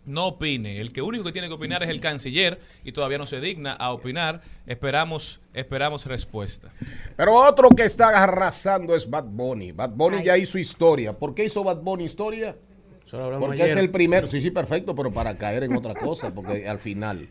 no 0.05 0.27
opine. 0.27 0.79
El 0.79 0.91
que 0.91 1.01
único 1.01 1.23
que 1.23 1.31
tiene 1.31 1.47
que 1.47 1.53
opinar 1.53 1.83
es 1.83 1.89
el 1.89 1.99
canciller 1.99 2.59
y 2.83 2.91
todavía 2.91 3.17
no 3.17 3.25
se 3.25 3.39
digna 3.39 3.73
a 3.73 3.91
opinar. 3.91 4.41
Esperamos, 4.65 5.41
esperamos 5.53 6.05
respuesta. 6.05 6.69
Pero 7.15 7.33
otro 7.35 7.69
que 7.69 7.83
está 7.83 8.23
arrasando 8.23 8.95
es 8.95 9.09
Bad 9.09 9.25
Bunny. 9.25 9.71
Bad 9.71 9.91
Bunny 9.91 10.23
ya 10.23 10.37
hizo 10.37 10.57
historia. 10.57 11.13
¿Por 11.13 11.33
qué 11.33 11.45
hizo 11.45 11.63
Bad 11.63 11.81
Bunny 11.81 12.05
historia? 12.05 12.55
Solo 13.03 13.25
hablamos 13.25 13.47
Porque 13.47 13.63
ayer. 13.63 13.77
es 13.77 13.83
el 13.83 13.91
primero. 13.91 14.27
Sí, 14.27 14.41
sí, 14.41 14.51
perfecto, 14.51 14.95
pero 14.95 15.11
para 15.11 15.37
caer 15.37 15.63
en 15.63 15.75
otra 15.75 15.93
cosa, 15.95 16.33
porque 16.33 16.67
al 16.67 16.79
final. 16.79 17.27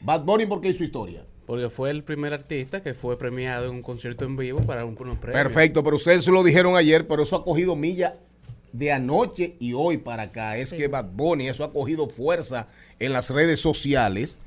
Bad 0.00 0.24
Bunny, 0.24 0.46
¿por 0.46 0.60
qué 0.60 0.68
hizo 0.68 0.84
historia? 0.84 1.24
Porque 1.46 1.70
fue 1.70 1.90
el 1.90 2.02
primer 2.02 2.34
artista 2.34 2.82
que 2.82 2.92
fue 2.92 3.16
premiado 3.16 3.66
en 3.66 3.76
un 3.76 3.82
concierto 3.82 4.24
en 4.24 4.36
vivo 4.36 4.60
para 4.62 4.84
un, 4.84 4.96
unos 4.98 5.18
premios. 5.18 5.42
Perfecto, 5.42 5.82
pero 5.84 5.96
ustedes 5.96 6.24
se 6.24 6.32
lo 6.32 6.42
dijeron 6.42 6.76
ayer, 6.76 7.06
pero 7.06 7.22
eso 7.22 7.36
ha 7.36 7.44
cogido 7.44 7.76
milla 7.76 8.14
de 8.76 8.92
anoche 8.92 9.56
y 9.58 9.72
hoy 9.72 9.98
para 9.98 10.24
acá. 10.24 10.56
Es 10.56 10.72
que 10.72 10.88
Bad 10.88 11.10
Bunny, 11.12 11.48
eso 11.48 11.64
ha 11.64 11.72
cogido 11.72 12.08
fuerza 12.08 12.68
en 12.98 13.12
las 13.12 13.30
redes 13.30 13.60
sociales. 13.60 14.38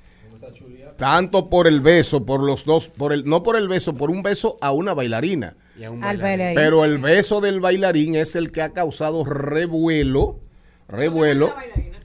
Tanto 0.98 1.50
por 1.50 1.68
el 1.68 1.82
beso, 1.82 2.26
por 2.26 2.42
los 2.44 2.66
dos, 2.66 2.88
por 2.90 3.14
el, 3.14 3.26
no 3.26 3.42
por 3.42 3.56
el 3.56 3.68
beso, 3.68 3.96
por 3.96 4.10
un 4.10 4.22
beso 4.22 4.58
a 4.62 4.72
una 4.72 4.94
bailarina. 4.94 5.56
Y 5.80 5.86
a 5.86 5.92
un 5.92 6.04
Al 6.04 6.18
bailarín. 6.18 6.22
bailarín. 6.22 6.56
Pero 6.56 6.86
el 6.86 6.98
beso 6.98 7.42
del 7.42 7.60
bailarín 7.62 8.16
es 8.16 8.36
el 8.36 8.52
que 8.52 8.62
ha 8.62 8.70
causado 8.74 9.24
revuelo. 9.24 10.40
Revuelo. 10.88 11.54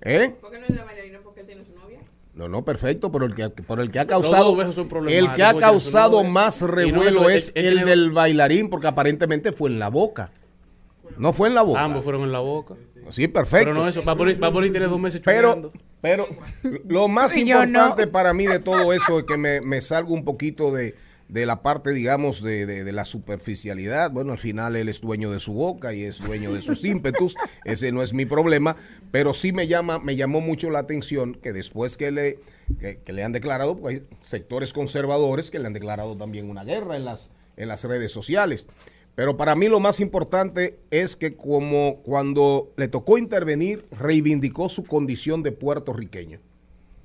¿Eh? 0.03 0.35
¿Por 0.41 0.53
qué 0.53 0.59
no 0.61 0.67
es 0.67 0.75
la 0.75 0.85
bailarina? 0.85 1.19
Porque 1.25 1.41
él 1.41 1.47
tiene 1.47 1.65
su 1.65 1.75
novia. 1.75 1.99
No, 2.35 2.49
no, 2.49 2.65
perfecto, 2.65 3.11
pero 3.11 3.25
el 3.27 3.35
que, 3.35 3.49
por 3.51 3.81
el 3.81 3.91
que 3.91 3.99
ha 3.99 4.07
causado 4.07 4.57
el 5.09 5.33
que 5.33 5.43
ha 5.43 5.55
causado 5.57 6.23
más 6.23 6.61
no 6.63 6.69
revuelo 6.69 7.31
es 7.31 7.53
él 7.55 7.79
el 7.79 7.85
del 7.85 8.11
bailarín, 8.13 8.71
porque 8.71 8.87
aparentemente 8.87 9.53
fue 9.53 9.71
en 9.71 9.79
la 9.79 9.89
boca. 9.89 10.31
No 11.19 11.33
fue 11.33 11.49
en 11.49 11.55
la 11.55 11.63
boca. 11.63 11.83
Ambos 11.85 12.03
fueron 12.05 12.23
en 12.23 12.33
la 12.33 12.41
boca. 12.41 12.75
Sí, 13.11 13.29
perfecto. 13.29 13.67
Pero 13.71 13.75
no 13.75 13.87
eso. 13.89 14.03
Bunny, 14.03 14.35
Bad 14.35 14.53
Bunny 14.53 14.71
tiene 14.71 14.87
dos 14.87 14.99
meses 14.99 15.21
Pero, 15.25 15.71
pero 16.01 16.27
lo 16.89 17.07
más 17.09 17.37
importante 17.37 18.07
no. 18.07 18.13
para 18.13 18.33
mí 18.33 18.47
de 18.47 18.59
todo 18.59 18.93
eso 18.93 19.19
es 19.19 19.25
que 19.25 19.37
me, 19.37 19.61
me 19.61 19.81
salgo 19.83 20.15
un 20.15 20.25
poquito 20.25 20.71
de, 20.73 20.95
de 21.29 21.45
la 21.47 21.61
parte, 21.63 21.91
digamos, 21.91 22.43
de, 22.43 22.65
de- 22.65 22.83
de 22.83 22.93
la 22.93 23.05
superficialidad. 23.05 24.11
Bueno, 24.11 24.33
al 24.33 24.39
final 24.39 24.75
él 24.77 24.89
es 24.89 25.03
dueño 25.03 25.31
de 25.31 25.39
su 25.39 25.53
boca 25.53 25.93
y 25.95 26.03
es 26.05 26.19
dueño 26.21 26.53
de 26.55 26.63
sus 26.63 26.83
ímpetus. 26.85 27.35
Ese 27.65 27.93
no 27.93 28.03
es 28.03 28.15
mi 28.15 28.25
problema. 28.25 28.75
Pero 29.11 29.35
sí 29.35 29.53
me 29.53 29.67
llama, 29.69 29.99
me 29.99 30.17
llamó 30.17 30.41
mucho 30.41 30.71
la 30.71 30.79
atención 30.81 31.35
que 31.35 31.53
después 31.53 31.97
que 31.99 32.11
le, 32.11 32.39
que, 32.81 33.01
que 33.03 33.13
le 33.13 33.23
han 33.23 33.33
declarado, 33.33 33.77
pues 33.77 33.97
hay 34.01 34.07
sectores 34.21 34.73
conservadores 34.73 35.51
que 35.51 35.59
le 35.59 35.67
han 35.67 35.75
declarado 35.75 36.17
también 36.17 36.49
una 36.49 36.65
guerra 36.65 36.97
en 36.97 37.05
las, 37.05 37.31
en 37.59 37.69
las 37.69 37.85
redes 37.85 38.13
sociales. 38.13 38.67
Pero 39.15 39.37
para 39.37 39.55
mí 39.55 39.69
lo 39.69 39.79
más 39.79 40.01
importante 40.01 40.79
es 40.91 41.15
que 41.15 41.37
como 41.37 42.03
cuando 42.03 42.73
le 42.77 42.89
tocó 42.89 43.17
intervenir, 43.17 43.85
reivindicó 43.93 44.69
su 44.69 44.85
condición 44.85 45.43
de 45.43 45.53
puertorriqueño. 45.53 46.41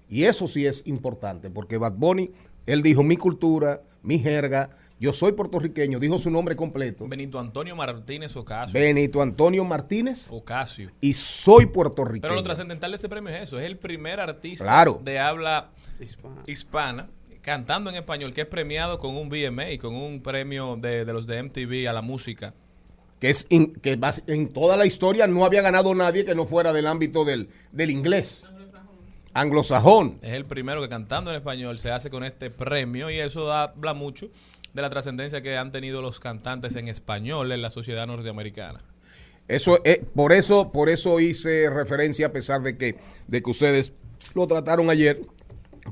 Y 0.09 0.23
eso 0.23 0.47
sí 0.47 0.65
es 0.65 0.87
importante, 0.87 1.51
porque 1.51 1.77
Bad 1.77 1.93
Bunny, 1.97 2.31
él 2.65 2.81
dijo 2.81 3.03
mi 3.03 3.15
cultura, 3.15 3.83
mi 4.01 4.17
jerga, 4.17 4.71
yo 4.99 5.13
soy 5.13 5.33
puertorriqueño, 5.33 5.99
dijo 5.99 6.17
su 6.17 6.31
nombre 6.31 6.55
completo. 6.55 7.07
Benito 7.07 7.39
Antonio 7.39 7.75
Martínez 7.75 8.35
Ocasio. 8.35 8.73
Benito 8.73 9.21
Antonio 9.21 9.63
Martínez 9.63 10.27
Ocasio. 10.31 10.89
y 10.99 11.13
soy 11.13 11.67
puertorriqueño. 11.67 12.21
Pero 12.27 12.35
lo 12.35 12.43
trascendental 12.43 12.91
de 12.91 12.97
ese 12.97 13.07
premio 13.07 13.33
es 13.33 13.43
eso, 13.43 13.59
es 13.59 13.65
el 13.67 13.77
primer 13.77 14.19
artista 14.19 14.65
Claro. 14.65 14.99
de 15.03 15.19
habla 15.19 15.69
hispana. 16.47 17.07
Cantando 17.41 17.89
en 17.89 17.95
español 17.95 18.33
que 18.33 18.41
es 18.41 18.47
premiado 18.47 18.99
con 18.99 19.15
un 19.15 19.29
BMA 19.29 19.71
y 19.71 19.77
con 19.77 19.95
un 19.95 20.21
premio 20.21 20.75
de, 20.79 21.05
de 21.05 21.13
los 21.13 21.25
de 21.27 21.41
MTV 21.43 21.87
a 21.89 21.93
la 21.93 22.01
música. 22.01 22.53
que 23.19 23.29
es 23.29 23.47
in- 23.49 23.73
que 23.73 23.99
en 24.27 24.47
toda 24.47 24.77
la 24.77 24.85
historia 24.85 25.27
no 25.27 25.43
había 25.45 25.61
ganado 25.61 25.93
nadie 25.95 26.23
que 26.25 26.35
no 26.35 26.45
fuera 26.45 26.71
del 26.73 26.87
ámbito 26.87 27.25
del, 27.25 27.49
del 27.71 27.89
inglés. 27.91 28.45
Anglosajón. 29.33 30.15
Es 30.23 30.33
el 30.33 30.45
primero 30.45 30.81
que 30.81 30.89
cantando 30.89 31.29
en 31.29 31.37
español 31.37 31.77
se 31.79 31.91
hace 31.91 32.09
con 32.09 32.23
este 32.23 32.49
premio 32.49 33.09
y 33.09 33.19
eso 33.19 33.45
da- 33.45 33.63
habla 33.63 33.93
mucho 33.93 34.29
de 34.73 34.81
la 34.81 34.89
trascendencia 34.89 35.41
que 35.41 35.55
han 35.57 35.71
tenido 35.71 36.01
los 36.01 36.19
cantantes 36.19 36.75
en 36.75 36.87
español 36.87 37.51
en 37.51 37.61
la 37.61 37.69
sociedad 37.69 38.07
norteamericana. 38.07 38.81
Eso 39.47 39.79
es, 39.83 39.99
por 40.15 40.31
eso, 40.31 40.71
por 40.71 40.89
eso 40.89 41.19
hice 41.19 41.69
referencia 41.69 42.27
a 42.27 42.31
pesar 42.31 42.61
de 42.61 42.77
que, 42.77 42.95
de 43.27 43.41
que 43.41 43.49
ustedes 43.49 43.93
lo 44.35 44.45
trataron 44.47 44.89
ayer, 44.89 45.21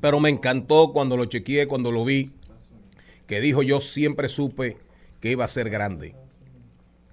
pero 0.01 0.19
me 0.19 0.29
encantó 0.29 0.91
cuando 0.93 1.17
lo 1.17 1.25
chequeé, 1.25 1.67
cuando 1.67 1.91
lo 1.91 2.05
vi, 2.05 2.31
que 3.27 3.41
dijo 3.41 3.61
yo 3.61 3.81
siempre 3.81 4.29
supe 4.29 4.77
que 5.19 5.31
iba 5.31 5.45
a 5.45 5.47
ser 5.47 5.69
grande, 5.69 6.15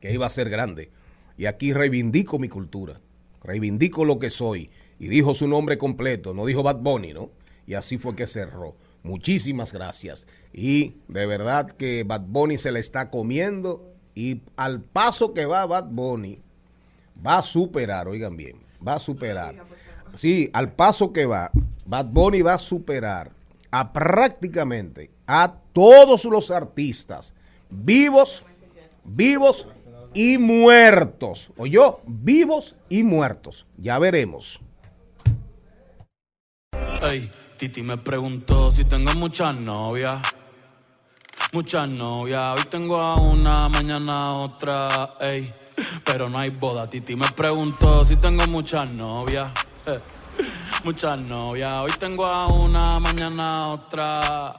que 0.01 0.13
iba 0.13 0.27
a 0.27 0.31
ser 0.31 0.51
grande. 0.51 0.91
Y 1.37 1.47
aquí 1.47 1.73
reivindico 1.73 2.39
mi 2.39 2.49
cultura, 2.49 3.01
reivindico 3.43 4.05
lo 4.05 4.19
que 4.19 4.31
soy. 4.31 4.71
Y 4.99 5.09
dijo 5.09 5.35
su 5.35 5.49
nombre 5.49 5.77
completo, 5.77 6.35
no 6.35 6.47
dijo 6.47 6.63
Bad 6.63 6.79
Bunny, 6.79 7.13
¿no? 7.13 7.31
Y 7.67 7.75
así 7.75 7.99
fue 7.99 8.15
que 8.15 8.27
cerró. 8.27 8.77
Muchísimas 9.03 9.73
gracias. 9.73 10.27
Y 10.53 10.97
de 11.09 11.27
verdad 11.27 11.71
que 11.71 12.05
Bad 12.05 12.23
Bunny 12.27 12.59
se 12.59 12.73
le 12.73 12.81
está 12.81 13.11
comiendo 13.11 13.93
y 14.15 14.43
al 14.57 14.81
paso 14.81 15.35
que 15.35 15.45
va 15.45 15.67
Bad 15.67 15.89
Bunny, 15.91 16.39
va 17.25 17.39
a 17.39 17.43
superar, 17.43 18.07
oigan 18.09 18.37
bien, 18.37 18.59
va 18.87 18.95
a 18.95 18.99
superar. 18.99 19.57
Sí, 20.15 20.51
al 20.53 20.73
paso 20.73 21.13
que 21.13 21.27
va, 21.27 21.51
Bad 21.87 22.07
Bunny 22.07 22.43
va 22.43 22.55
a 22.55 22.59
superar 22.59 23.31
a 23.71 23.93
prácticamente 23.93 25.11
a 25.27 25.53
todos 25.73 26.25
los 26.27 26.51
artistas 26.51 27.35
vivos, 27.71 28.45
vivos 29.05 29.67
y 30.15 30.39
muertos. 30.39 31.51
yo 31.67 32.01
Vivos 32.07 32.77
y 32.89 33.03
muertos. 33.03 33.67
Ya 33.77 33.99
veremos. 33.99 34.61
Ey, 37.03 37.31
Titi 37.59 37.83
me 37.83 37.99
preguntó 37.99 38.71
si 38.71 38.85
tengo 38.85 39.13
muchas 39.15 39.57
novias. 39.57 40.23
Muchas 41.53 41.89
novias. 41.89 42.59
Hoy 42.59 42.65
tengo 42.71 42.97
a 42.97 43.17
una, 43.17 43.69
mañana 43.69 44.29
a 44.29 44.33
otra. 44.35 45.15
Ey, 45.21 45.53
pero 46.05 46.29
no 46.29 46.39
hay 46.39 46.51
boda. 46.51 46.89
Titi 46.89 47.17
me 47.17 47.29
preguntó 47.33 48.05
si 48.05 48.17
tengo 48.17 48.47
muchas 48.47 48.89
novias. 48.91 49.51
Muchas 50.85 51.19
novias. 51.19 51.73
Hoy 51.81 51.93
tengo 51.99 52.27
a 52.27 52.47
una, 52.49 52.99
mañana 53.01 53.65
a 53.65 53.69
otra. 53.69 54.55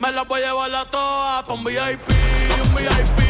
Me 0.00 0.12
las 0.12 0.26
voy 0.26 0.42
a 0.42 0.48
llevar 0.48 0.74
a 0.74 0.84
todas 0.86 1.44
pa' 1.44 1.52
un 1.52 1.64
VIP, 1.64 2.08
un 2.62 2.74
VIP. 2.74 3.20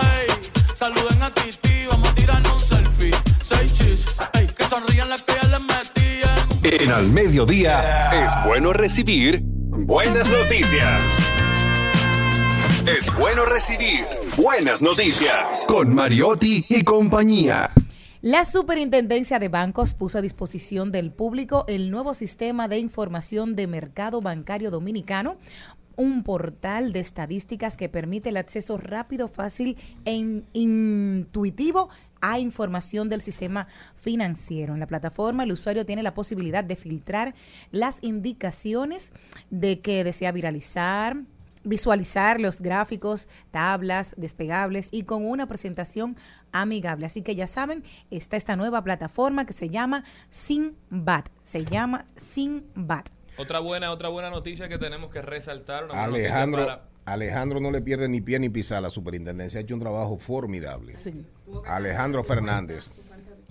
Ey, 0.00 0.50
saluden 0.74 1.22
a 1.22 1.32
Titi, 1.32 1.86
vamos 1.88 2.08
a 2.08 2.14
tirarnos 2.14 2.52
un 2.52 2.60
selfie. 2.60 3.14
Seis 3.44 3.72
chis, 3.72 4.04
ey, 4.34 4.46
que 4.46 4.64
sonrían 4.64 5.08
las 5.08 5.22
que 5.22 5.34
ya 5.34 5.48
les 5.48 5.60
metí 5.60 6.70
en 6.72 6.82
En 6.82 6.92
al 6.92 7.08
mediodía 7.08 8.10
es 8.12 8.32
bueno 8.46 8.72
recibir 8.72 9.40
buenas 9.42 10.28
noticias. 10.28 11.02
Es 12.86 13.14
bueno 13.16 13.44
recibir 13.44 14.06
buenas 14.36 14.80
noticias 14.80 15.64
con 15.66 15.94
Mariotti 15.94 16.64
y 16.68 16.82
compañía. 16.82 17.70
La 18.22 18.44
Superintendencia 18.44 19.38
de 19.38 19.48
Bancos 19.48 19.94
puso 19.94 20.18
a 20.18 20.22
disposición 20.22 20.92
del 20.92 21.10
público 21.10 21.64
el 21.68 21.90
nuevo 21.90 22.12
sistema 22.12 22.68
de 22.68 22.78
información 22.78 23.56
de 23.56 23.66
mercado 23.66 24.20
bancario 24.20 24.70
dominicano, 24.70 25.38
un 25.96 26.22
portal 26.22 26.92
de 26.92 27.00
estadísticas 27.00 27.78
que 27.78 27.88
permite 27.88 28.28
el 28.28 28.36
acceso 28.36 28.76
rápido, 28.76 29.26
fácil 29.26 29.78
e 30.04 30.12
in- 30.12 30.44
intuitivo 30.52 31.88
a 32.20 32.38
información 32.38 33.08
del 33.08 33.22
sistema 33.22 33.68
financiero. 33.96 34.74
En 34.74 34.80
la 34.80 34.86
plataforma 34.86 35.44
el 35.44 35.52
usuario 35.52 35.86
tiene 35.86 36.02
la 36.02 36.12
posibilidad 36.12 36.62
de 36.62 36.76
filtrar 36.76 37.34
las 37.70 38.00
indicaciones 38.02 39.14
de 39.48 39.80
que 39.80 40.04
desea 40.04 40.30
viralizar, 40.30 41.16
visualizar 41.64 42.40
los 42.40 42.60
gráficos, 42.60 43.28
tablas 43.50 44.14
despegables 44.16 44.88
y 44.90 45.02
con 45.04 45.24
una 45.26 45.46
presentación 45.46 46.16
amigable. 46.52 47.06
Así 47.06 47.22
que 47.22 47.34
ya 47.34 47.46
saben, 47.46 47.84
está 48.10 48.36
esta 48.36 48.56
nueva 48.56 48.82
plataforma 48.82 49.44
que 49.46 49.52
se 49.52 49.68
llama 49.68 50.04
Sinbad. 50.28 51.24
Se 51.42 51.64
llama 51.64 52.06
Sinbad. 52.16 53.04
Otra 53.36 53.60
buena, 53.60 53.90
otra 53.92 54.08
buena 54.08 54.30
noticia 54.30 54.68
que 54.68 54.78
tenemos 54.78 55.10
que 55.10 55.22
resaltar. 55.22 55.84
Una 55.84 56.04
Alejandro, 56.04 56.62
para- 56.66 56.84
Alejandro 57.06 57.60
no 57.60 57.70
le 57.70 57.80
pierde 57.80 58.08
ni 58.08 58.20
pie 58.20 58.38
ni 58.38 58.48
pisa 58.48 58.78
a 58.78 58.80
la 58.80 58.90
superintendencia. 58.90 59.58
Ha 59.58 59.62
hecho 59.62 59.74
un 59.74 59.80
trabajo 59.80 60.18
formidable. 60.18 60.94
Alejandro 61.66 62.24
Fernández. 62.24 62.92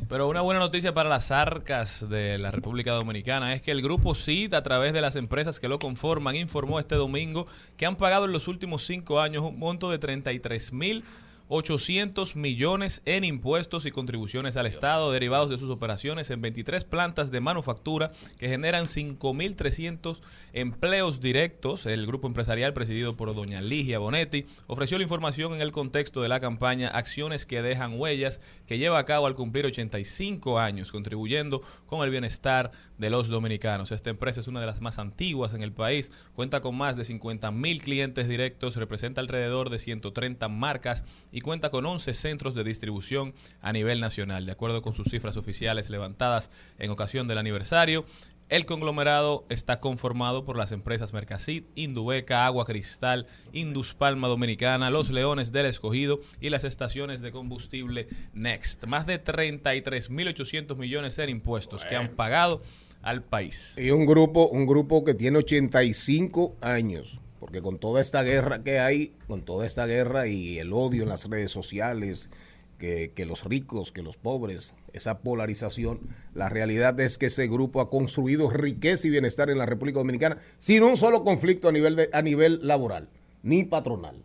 Pero 0.07 0.27
una 0.27 0.41
buena 0.41 0.59
noticia 0.59 0.93
para 0.93 1.09
las 1.09 1.29
arcas 1.29 2.09
de 2.09 2.37
la 2.39 2.51
República 2.51 2.93
Dominicana 2.93 3.53
es 3.53 3.61
que 3.61 3.71
el 3.71 3.81
grupo 3.81 4.15
CID, 4.15 4.53
a 4.53 4.63
través 4.63 4.93
de 4.93 5.01
las 5.01 5.15
empresas 5.15 5.59
que 5.59 5.67
lo 5.67 5.77
conforman, 5.77 6.35
informó 6.35 6.79
este 6.79 6.95
domingo 6.95 7.45
que 7.77 7.85
han 7.85 7.95
pagado 7.95 8.25
en 8.25 8.31
los 8.31 8.47
últimos 8.47 8.83
cinco 8.85 9.19
años 9.19 9.43
un 9.43 9.59
monto 9.59 9.91
de 9.91 9.99
33 9.99 10.73
mil 10.73 11.03
800 11.51 12.35
millones 12.35 13.01
en 13.05 13.23
impuestos 13.23 13.87
y 13.87 13.91
contribuciones 13.91 14.55
al 14.55 14.67
Estado 14.67 15.11
derivados 15.11 15.49
de 15.49 15.57
sus 15.57 15.71
operaciones 15.71 16.29
en 16.29 16.41
23 16.41 16.85
plantas 16.85 17.31
de 17.31 17.41
manufactura 17.41 18.11
que 18.37 18.49
generan 18.49 18.85
5.300 18.85 20.21
empleos 20.53 21.21
directos. 21.21 21.87
El 21.87 22.05
grupo 22.05 22.27
empresarial 22.27 22.73
presidido 22.73 23.17
por 23.17 23.33
doña 23.33 23.61
Ligia 23.61 23.97
Bonetti 23.97 24.45
ofreció 24.67 24.99
la 24.99 25.03
información 25.03 25.53
en 25.53 25.61
el 25.61 25.71
contexto 25.71 26.21
de 26.21 26.29
la 26.29 26.39
campaña 26.39 26.89
Acciones 26.89 27.47
que 27.47 27.63
dejan 27.63 27.99
huellas 27.99 28.41
que 28.67 28.77
lleva 28.77 28.99
a 28.99 29.05
cabo 29.05 29.25
al 29.25 29.35
cumplir 29.35 29.65
85 29.65 30.59
años, 30.59 30.91
contribuyendo 30.91 31.61
con 31.87 32.03
el 32.03 32.11
bienestar 32.11 32.71
de 32.99 33.09
los 33.09 33.27
dominicanos. 33.27 33.91
Esta 33.91 34.11
empresa 34.11 34.39
es 34.41 34.47
una 34.47 34.59
de 34.59 34.67
las 34.67 34.81
más 34.81 34.99
antiguas 34.99 35.55
en 35.55 35.63
el 35.63 35.71
país, 35.71 36.11
cuenta 36.35 36.61
con 36.61 36.77
más 36.77 36.95
de 36.95 37.05
50 37.05 37.49
mil 37.49 37.81
clientes 37.81 38.27
directos, 38.27 38.75
representa 38.75 39.19
alrededor 39.19 39.71
de 39.71 39.79
130 39.79 40.47
marcas 40.47 41.05
y 41.31 41.38
cuenta 41.41 41.69
con 41.69 41.85
11 41.85 42.13
centros 42.13 42.55
de 42.55 42.63
distribución 42.63 43.33
a 43.61 43.71
nivel 43.73 43.99
nacional. 43.99 44.45
De 44.45 44.51
acuerdo 44.51 44.81
con 44.81 44.93
sus 44.93 45.09
cifras 45.09 45.37
oficiales 45.37 45.89
levantadas 45.89 46.51
en 46.77 46.91
ocasión 46.91 47.27
del 47.27 47.37
aniversario, 47.37 48.05
el 48.49 48.65
conglomerado 48.65 49.45
está 49.49 49.79
conformado 49.79 50.43
por 50.43 50.57
las 50.57 50.71
empresas 50.71 51.13
Mercasit, 51.13 51.67
Indubeca, 51.75 52.47
Agua 52.47 52.65
Cristal, 52.65 53.27
Indus 53.53 53.93
Palma 53.93 54.27
Dominicana, 54.27 54.89
Los 54.89 55.11
Leones 55.11 55.51
del 55.51 55.67
Escogido 55.67 56.19
y 56.41 56.49
las 56.49 56.63
estaciones 56.63 57.21
de 57.21 57.31
combustible 57.31 58.07
Next. 58.33 58.85
Más 58.85 59.05
de 59.05 59.23
33.800 59.23 60.75
millones 60.77 61.19
en 61.19 61.29
impuestos 61.29 61.85
que 61.85 61.95
han 61.95 62.15
pagado 62.15 62.63
al 63.03 63.21
país. 63.21 63.75
Y 63.77 63.91
un 63.91 64.07
grupo, 64.07 64.47
un 64.47 64.65
grupo 64.65 65.03
que 65.03 65.13
tiene 65.13 65.37
85 65.37 66.57
años, 66.61 67.19
porque 67.39 67.61
con 67.61 67.79
toda 67.79 68.01
esta 68.01 68.21
guerra 68.23 68.63
que 68.63 68.79
hay, 68.79 69.13
con 69.27 69.43
toda 69.43 69.65
esta 69.65 69.85
guerra 69.85 70.27
y 70.27 70.59
el 70.59 70.73
odio 70.73 71.03
en 71.03 71.09
las 71.09 71.29
redes 71.29 71.51
sociales, 71.51 72.29
que, 72.77 73.11
que 73.13 73.25
los 73.25 73.43
ricos, 73.43 73.91
que 73.91 74.01
los 74.01 74.17
pobres, 74.17 74.73
esa 74.93 75.19
polarización, 75.19 75.99
la 76.33 76.49
realidad 76.49 76.99
es 76.99 77.17
que 77.17 77.27
ese 77.27 77.47
grupo 77.47 77.81
ha 77.81 77.89
construido 77.89 78.49
riqueza 78.49 79.07
y 79.07 79.11
bienestar 79.11 79.49
en 79.49 79.57
la 79.57 79.65
República 79.65 79.99
Dominicana 79.99 80.37
sin 80.57 80.83
un 80.83 80.97
solo 80.97 81.23
conflicto 81.23 81.67
a 81.67 81.71
nivel, 81.71 81.95
de, 81.95 82.09
a 82.13 82.21
nivel 82.21 82.59
laboral, 82.65 83.09
ni 83.43 83.63
patronal, 83.63 84.23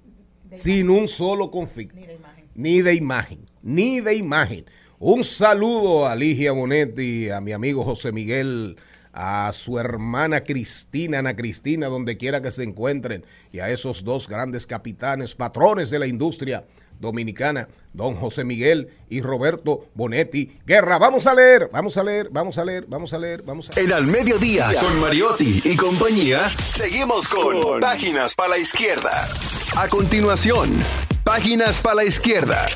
sin 0.53 0.91
un 0.91 1.09
solo 1.09 1.51
conflicto, 1.51 1.99
ni 2.55 2.81
de 2.81 2.95
imagen, 2.95 3.41
ni 3.63 4.01
de 4.01 4.15
imagen. 4.15 4.65
Un 4.99 5.25
saludo 5.25 6.07
a 6.07 6.17
Ligia 6.17 6.53
Bonetti, 6.53 7.29
a 7.29 7.41
mi 7.41 7.53
amigo 7.53 7.85
José 7.85 8.13
Miguel, 8.13 8.77
a 9.15 9.51
su 9.53 9.79
hermana 9.79 10.43
Cristina, 10.43 11.21
Ana 11.21 11.37
Cristina, 11.37 11.87
donde 11.87 12.17
quiera 12.17 12.43
que 12.43 12.51
se 12.51 12.65
encuentren, 12.65 13.25
y 13.53 13.61
a 13.61 13.71
esos 13.71 14.05
dos 14.05 14.29
grandes 14.29 14.67
capitanes, 14.67 15.35
patrones 15.35 15.91
de 15.91 16.01
la 16.01 16.07
industria 16.07 16.65
dominicana, 17.01 17.69
don 17.93 18.15
José 18.15 18.45
Miguel 18.45 18.89
y 19.09 19.21
Roberto 19.21 19.87
Bonetti. 19.95 20.57
Guerra, 20.67 20.99
vamos 20.99 21.27
a 21.27 21.35
leer, 21.35 21.69
vamos 21.73 21.97
a 21.97 22.05
leer, 22.05 22.29
vamos 22.31 22.59
a 22.59 22.65
leer, 22.65 22.87
vamos 22.89 23.13
a 23.13 23.19
leer, 23.19 23.43
vamos 23.43 23.71
a 23.71 23.75
leer. 23.75 23.87
En 23.87 23.93
al 23.93 24.07
mediodía 24.07 24.73
con 24.81 25.01
Mariotti 25.01 25.63
y 25.65 25.77
compañía, 25.77 26.51
seguimos 26.73 27.29
con 27.29 27.81
Páginas 27.81 28.35
para 28.35 28.51
la 28.51 28.59
Izquierda. 28.59 29.29
A 29.77 29.89
continuación, 29.89 30.71
páginas 31.25 31.81
para 31.81 31.97
la 31.97 32.05
izquierda. 32.05 32.67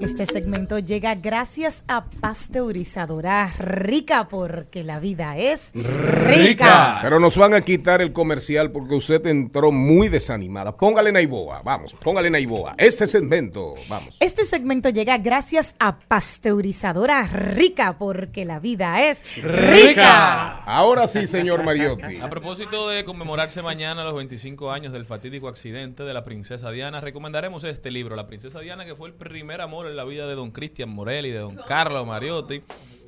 Este 0.00 0.26
segmento 0.26 0.78
llega 0.78 1.14
gracias 1.14 1.84
a 1.88 2.04
Pasteurizadora 2.04 3.52
Rica, 3.58 4.28
porque 4.28 4.82
la 4.82 4.98
vida 5.00 5.38
es 5.38 5.72
rica. 5.74 6.98
Pero 7.02 7.20
nos 7.20 7.36
van 7.36 7.54
a 7.54 7.60
quitar 7.60 8.02
el 8.02 8.12
comercial 8.12 8.72
porque 8.72 8.94
usted 8.94 9.24
entró 9.26 9.72
muy 9.72 10.08
desanimada. 10.08 10.76
Póngale 10.76 11.12
Naiboa, 11.12 11.62
vamos, 11.62 11.94
póngale 11.94 12.30
Naiboa. 12.30 12.74
Este 12.78 13.06
segmento, 13.06 13.74
vamos. 13.88 14.16
Este 14.20 14.44
segmento 14.44 14.88
llega 14.88 15.18
gracias 15.18 15.76
a 15.78 15.98
Pasteurizadora 15.98 17.26
Rica, 17.26 17.96
porque 17.98 18.44
la 18.44 18.60
vida 18.60 19.08
es 19.08 19.42
rica. 19.42 20.62
Ahora 20.64 21.06
sí, 21.08 21.26
señor 21.26 21.64
Mariotti. 21.64 22.20
A 22.20 22.28
propósito 22.28 22.88
de 22.88 23.04
conmemorarse 23.04 23.62
mañana 23.62 24.04
los 24.04 24.14
25 24.14 24.70
años 24.70 24.92
del 24.92 25.06
fatídico 25.06 25.48
accidente 25.48 26.02
de 26.02 26.12
la 26.12 26.24
princesa 26.24 26.70
Diana, 26.70 27.00
recomendaremos 27.00 27.64
este 27.64 27.90
libro, 27.90 28.16
La 28.16 28.26
princesa 28.26 28.60
Diana, 28.60 28.84
que 28.84 28.94
fue 28.94 29.08
el 29.08 29.14
primer 29.14 29.61
amor 29.62 29.86
en 29.86 29.96
la 29.96 30.04
vida 30.04 30.26
de 30.26 30.34
don 30.34 30.50
Cristian 30.50 30.90
Morel 30.90 31.26
y 31.26 31.30
de 31.30 31.38
don 31.38 31.56
Carlos 31.56 32.06
Mariotti. 32.06 32.62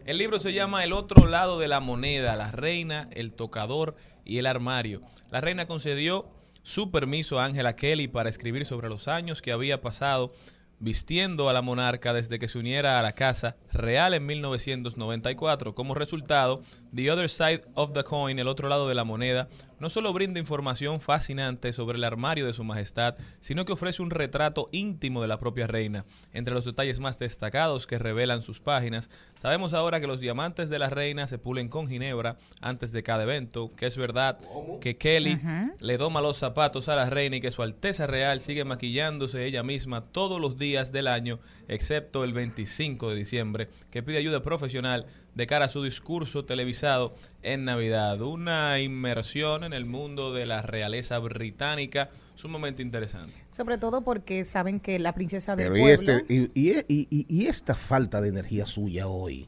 El 0.06 0.18
libro 0.18 0.38
se 0.38 0.52
llama 0.52 0.84
El 0.84 0.92
otro 0.92 1.26
lado 1.26 1.58
de 1.58 1.68
la 1.68 1.80
moneda, 1.80 2.36
la 2.36 2.50
reina, 2.50 3.08
el 3.12 3.32
tocador 3.32 3.96
y 4.24 4.38
el 4.38 4.46
armario. 4.46 5.02
La 5.30 5.40
reina 5.40 5.66
concedió 5.66 6.26
su 6.62 6.90
permiso 6.90 7.40
a 7.40 7.44
Angela 7.44 7.76
Kelly 7.76 8.08
para 8.08 8.30
escribir 8.30 8.66
sobre 8.66 8.88
los 8.88 9.08
años 9.08 9.42
que 9.42 9.52
había 9.52 9.80
pasado 9.80 10.32
vistiendo 10.78 11.48
a 11.48 11.52
la 11.52 11.62
monarca 11.62 12.12
desde 12.12 12.38
que 12.38 12.48
se 12.48 12.58
uniera 12.58 12.98
a 12.98 13.02
la 13.02 13.12
Casa 13.12 13.56
Real 13.72 14.14
en 14.14 14.26
1994. 14.26 15.74
Como 15.74 15.94
resultado, 15.94 16.62
The 16.94 17.10
Other 17.10 17.28
Side 17.28 17.62
of 17.74 17.92
the 17.92 18.04
Coin, 18.04 18.38
el 18.38 18.46
otro 18.46 18.68
lado 18.68 18.88
de 18.88 18.94
la 18.94 19.02
moneda, 19.02 19.48
no 19.80 19.90
solo 19.90 20.12
brinda 20.12 20.38
información 20.38 21.00
fascinante 21.00 21.72
sobre 21.72 21.98
el 21.98 22.04
armario 22.04 22.46
de 22.46 22.52
su 22.52 22.62
majestad, 22.62 23.16
sino 23.40 23.64
que 23.64 23.72
ofrece 23.72 24.00
un 24.00 24.10
retrato 24.10 24.68
íntimo 24.70 25.20
de 25.20 25.28
la 25.28 25.38
propia 25.38 25.66
reina. 25.66 26.04
Entre 26.32 26.54
los 26.54 26.64
detalles 26.64 27.00
más 27.00 27.18
destacados 27.18 27.86
que 27.86 27.98
revelan 27.98 28.42
sus 28.42 28.60
páginas, 28.60 29.10
sabemos 29.34 29.74
ahora 29.74 30.00
que 30.00 30.06
los 30.06 30.20
diamantes 30.20 30.70
de 30.70 30.78
la 30.78 30.88
reina 30.88 31.26
se 31.26 31.38
pulen 31.38 31.68
con 31.68 31.88
ginebra 31.88 32.38
antes 32.60 32.92
de 32.92 33.02
cada 33.02 33.24
evento, 33.24 33.72
que 33.76 33.86
es 33.86 33.96
verdad 33.96 34.38
que 34.80 34.96
Kelly 34.96 35.38
le 35.80 35.98
doma 35.98 36.20
los 36.20 36.36
zapatos 36.36 36.88
a 36.88 36.96
la 36.96 37.10
reina 37.10 37.36
y 37.36 37.40
que 37.40 37.50
su 37.50 37.62
Alteza 37.62 38.06
Real 38.06 38.40
sigue 38.40 38.64
maquillándose 38.64 39.44
ella 39.44 39.64
misma 39.64 40.02
todos 40.02 40.40
los 40.40 40.58
días 40.58 40.92
del 40.92 41.08
año, 41.08 41.40
excepto 41.66 42.22
el 42.22 42.32
25 42.32 43.10
de 43.10 43.16
diciembre, 43.16 43.68
que 43.90 44.02
pide 44.02 44.18
ayuda 44.18 44.42
profesional 44.42 45.06
de 45.34 45.46
cara 45.46 45.66
a 45.66 45.68
su 45.68 45.82
discurso 45.82 46.44
televisado 46.44 47.14
en 47.42 47.64
Navidad. 47.64 48.20
Una 48.20 48.80
inmersión 48.80 49.64
en 49.64 49.72
el 49.72 49.84
mundo 49.86 50.32
de 50.32 50.46
la 50.46 50.62
realeza 50.62 51.18
británica 51.18 52.10
sumamente 52.34 52.82
interesante. 52.82 53.32
Sobre 53.52 53.78
todo 53.78 54.02
porque 54.02 54.44
saben 54.44 54.80
que 54.80 54.98
la 54.98 55.12
princesa 55.14 55.56
del 55.56 55.66
Pero 55.72 55.76
y, 55.76 55.80
pueblo... 55.96 56.12
este, 56.18 56.34
y, 56.34 56.50
y- 56.54 57.06
y- 57.10 57.26
y 57.28 57.46
esta 57.46 57.74
falta 57.74 58.20
de 58.20 58.28
energía 58.28 58.66
suya 58.66 59.06
hoy. 59.08 59.46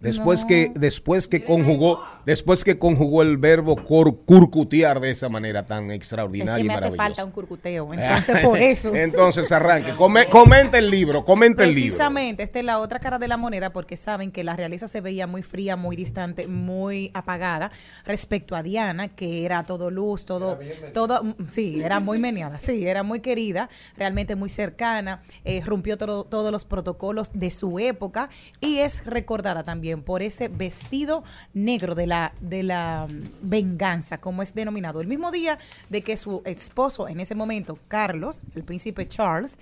Después 0.00 0.44
que 0.46 0.72
después 0.74 1.28
que 1.28 1.44
conjugó 1.44 2.02
después 2.24 2.64
que 2.64 2.78
conjugó 2.78 3.20
el 3.22 3.36
verbo 3.36 3.76
cor- 3.84 4.24
curcutear 4.24 4.98
de 5.00 5.10
esa 5.10 5.28
manera 5.28 5.66
tan 5.66 5.90
es 5.90 5.96
extraordinaria 5.98 6.56
que 6.56 6.64
y 6.64 6.68
me 6.68 6.72
hace 6.74 6.80
maravillosa. 6.86 7.02
falta 7.06 7.24
un 7.24 7.30
curcuteo, 7.32 7.92
entonces 7.94 8.40
por 8.40 8.58
eso. 8.58 8.94
Entonces 8.94 9.52
arranque, 9.52 9.94
Come- 9.96 10.26
comenta 10.28 10.78
el 10.78 10.90
libro, 10.90 11.24
comenta 11.24 11.64
el 11.64 11.70
libro. 11.74 11.88
Precisamente, 11.88 12.42
esta 12.42 12.58
es 12.60 12.64
la 12.64 12.78
otra 12.78 12.98
cara 12.98 13.18
de 13.18 13.28
la 13.28 13.36
moneda 13.36 13.72
porque 13.74 13.96
saben 13.98 14.32
que 14.32 14.42
la 14.42 14.56
realeza 14.56 14.88
se 14.88 15.00
veía 15.02 15.26
muy 15.26 15.42
fría, 15.42 15.76
muy 15.76 15.96
distante, 15.96 16.46
muy 16.46 17.10
apagada 17.12 17.70
respecto 18.06 18.56
a 18.56 18.62
Diana, 18.62 19.08
que 19.08 19.44
era 19.44 19.64
todo 19.64 19.90
luz, 19.90 20.24
todo, 20.24 20.58
todo, 20.94 21.22
mm, 21.24 21.34
sí, 21.50 21.82
era 21.82 22.00
muy 22.00 22.18
meneada, 22.18 22.58
sí, 22.58 22.86
era 22.86 23.02
muy 23.02 23.20
querida, 23.20 23.68
realmente 23.98 24.34
muy 24.34 24.48
cercana, 24.48 25.20
eh, 25.44 25.60
rompió 25.64 25.98
todo- 25.98 26.24
todos 26.24 26.50
los 26.52 26.64
protocolos 26.64 27.30
de 27.34 27.50
su 27.50 27.78
época 27.78 28.30
y 28.60 28.78
es 28.78 29.04
recordada 29.04 29.62
también 29.62 29.89
por 29.98 30.22
ese 30.22 30.48
vestido 30.48 31.22
negro 31.54 31.94
de 31.94 32.06
la, 32.06 32.32
de 32.40 32.62
la 32.62 33.06
mm, 33.08 33.22
venganza, 33.42 34.18
como 34.18 34.42
es 34.42 34.54
denominado. 34.54 35.00
El 35.00 35.06
mismo 35.06 35.30
día 35.30 35.58
de 35.88 36.02
que 36.02 36.16
su 36.16 36.42
esposo, 36.44 37.08
en 37.08 37.20
ese 37.20 37.34
momento, 37.34 37.78
Carlos, 37.88 38.42
el 38.54 38.64
príncipe 38.64 39.06
Charles, 39.08 39.58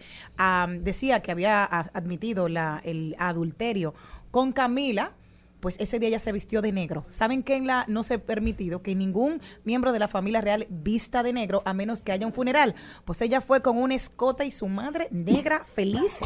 decía 0.80 1.20
que 1.20 1.30
había 1.30 1.64
a- 1.64 1.90
admitido 1.94 2.46
el 2.46 3.16
adulterio 3.18 3.94
con 4.30 4.52
Camila, 4.52 5.12
pues 5.60 5.76
ese 5.80 5.98
día 5.98 6.10
ella 6.10 6.18
se 6.20 6.30
vistió 6.30 6.62
de 6.62 6.70
negro. 6.70 7.04
¿Saben 7.08 7.42
que 7.42 7.56
en 7.56 7.66
la 7.66 7.84
no 7.88 8.04
se 8.04 8.14
ha 8.14 8.18
permitido 8.18 8.80
que 8.80 8.94
ningún 8.94 9.40
miembro 9.64 9.92
de 9.92 9.98
la 9.98 10.06
familia 10.06 10.40
real 10.40 10.68
vista 10.70 11.24
de 11.24 11.32
negro 11.32 11.62
a 11.64 11.74
menos 11.74 12.00
que 12.02 12.12
haya 12.12 12.26
un 12.28 12.32
funeral? 12.32 12.76
Pues 13.04 13.20
ella 13.22 13.40
fue 13.40 13.60
con 13.60 13.76
una 13.76 13.96
escota 13.96 14.44
y 14.44 14.52
su 14.52 14.68
madre 14.68 15.08
negra, 15.10 15.64
feliz, 15.64 16.20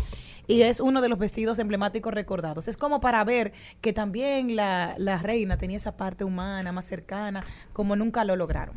y 0.46 0.62
es 0.62 0.80
uno 0.80 1.00
de 1.00 1.08
los 1.08 1.18
vestidos 1.18 1.58
emblemáticos 1.58 2.12
recordados. 2.12 2.68
Es 2.68 2.76
como 2.76 3.00
para 3.00 3.22
ver 3.24 3.52
que 3.80 3.92
también 3.92 4.56
la, 4.56 4.94
la 4.98 5.18
reina 5.18 5.56
tenía 5.56 5.76
esa 5.76 5.96
parte 5.96 6.24
humana 6.24 6.72
más 6.72 6.84
cercana, 6.84 7.44
como 7.72 7.96
nunca 7.96 8.24
lo 8.24 8.36
lograron. 8.36 8.76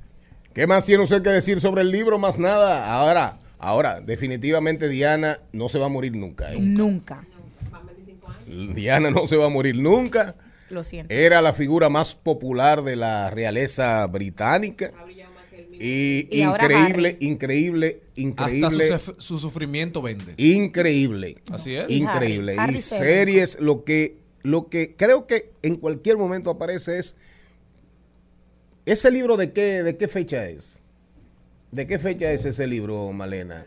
¿Qué 0.53 0.68
más 0.68 0.86
tiene 0.86 1.03
usted 1.03 1.22
que 1.22 1.32
decir 1.32 1.59
sobre 1.59 1.82
el 1.82 1.91
libro? 1.91 2.18
Más 2.18 2.39
nada. 2.39 2.93
Ahora, 2.93 3.38
ahora, 3.59 3.99
definitivamente 3.99 4.88
Diana 4.88 5.39
no 5.51 5.68
se 5.68 5.80
va 5.80 5.88
a 5.88 5.89
morir 5.89 6.16
nunca. 6.16 6.53
¿eh? 6.53 6.59
Nunca. 6.59 7.26
Diana 8.47 9.11
no 9.11 9.28
se 9.28 9.36
va 9.36 9.47
a 9.47 9.49
morir 9.49 9.76
nunca. 9.78 10.36
Lo 10.70 10.84
siento. 10.84 11.13
Era 11.13 11.41
la 11.41 11.51
figura 11.53 11.89
más 11.89 12.16
popular 12.16 12.84
de 12.84 12.95
la 12.95 13.30
realeza 13.32 14.07
británica. 14.07 14.91
Y, 15.80 16.28
Y 16.32 16.42
ahora 16.42 16.66
increíble, 16.66 17.18
increíble, 17.20 18.02
increíble. 18.16 18.86
Hasta 18.86 18.98
su, 19.00 19.12
suf- 19.12 19.20
su 19.20 19.40
sufrimiento 19.40 20.02
vende. 20.02 20.34
Increíble. 20.38 21.38
Así 21.52 21.76
es. 21.76 21.90
Increíble. 21.90 22.54
Y 22.56 22.58
Harry- 22.58 22.74
Y 22.76 22.78
Harry 22.78 22.82
series, 22.82 23.60
lo 23.60 23.84
que, 23.84 24.18
lo 24.44 24.68
que 24.70 24.96
creo 24.96 25.28
que 25.28 25.52
en 25.62 25.76
cualquier 25.78 26.18
momento 26.18 26.50
aparece 26.50 27.00
es. 27.00 27.16
¿Ese 28.86 29.10
libro 29.12 29.36
de 29.38 29.52
qué, 29.52 29.82
de 29.84 29.98
qué 29.98 30.08
fecha 30.08 30.48
es? 30.48 30.80
¿De 31.72 31.88
qué 31.88 31.98
fecha 32.00 32.32
es 32.32 32.46
ese 32.46 32.68
libro, 32.68 33.12
Malena? 33.12 33.66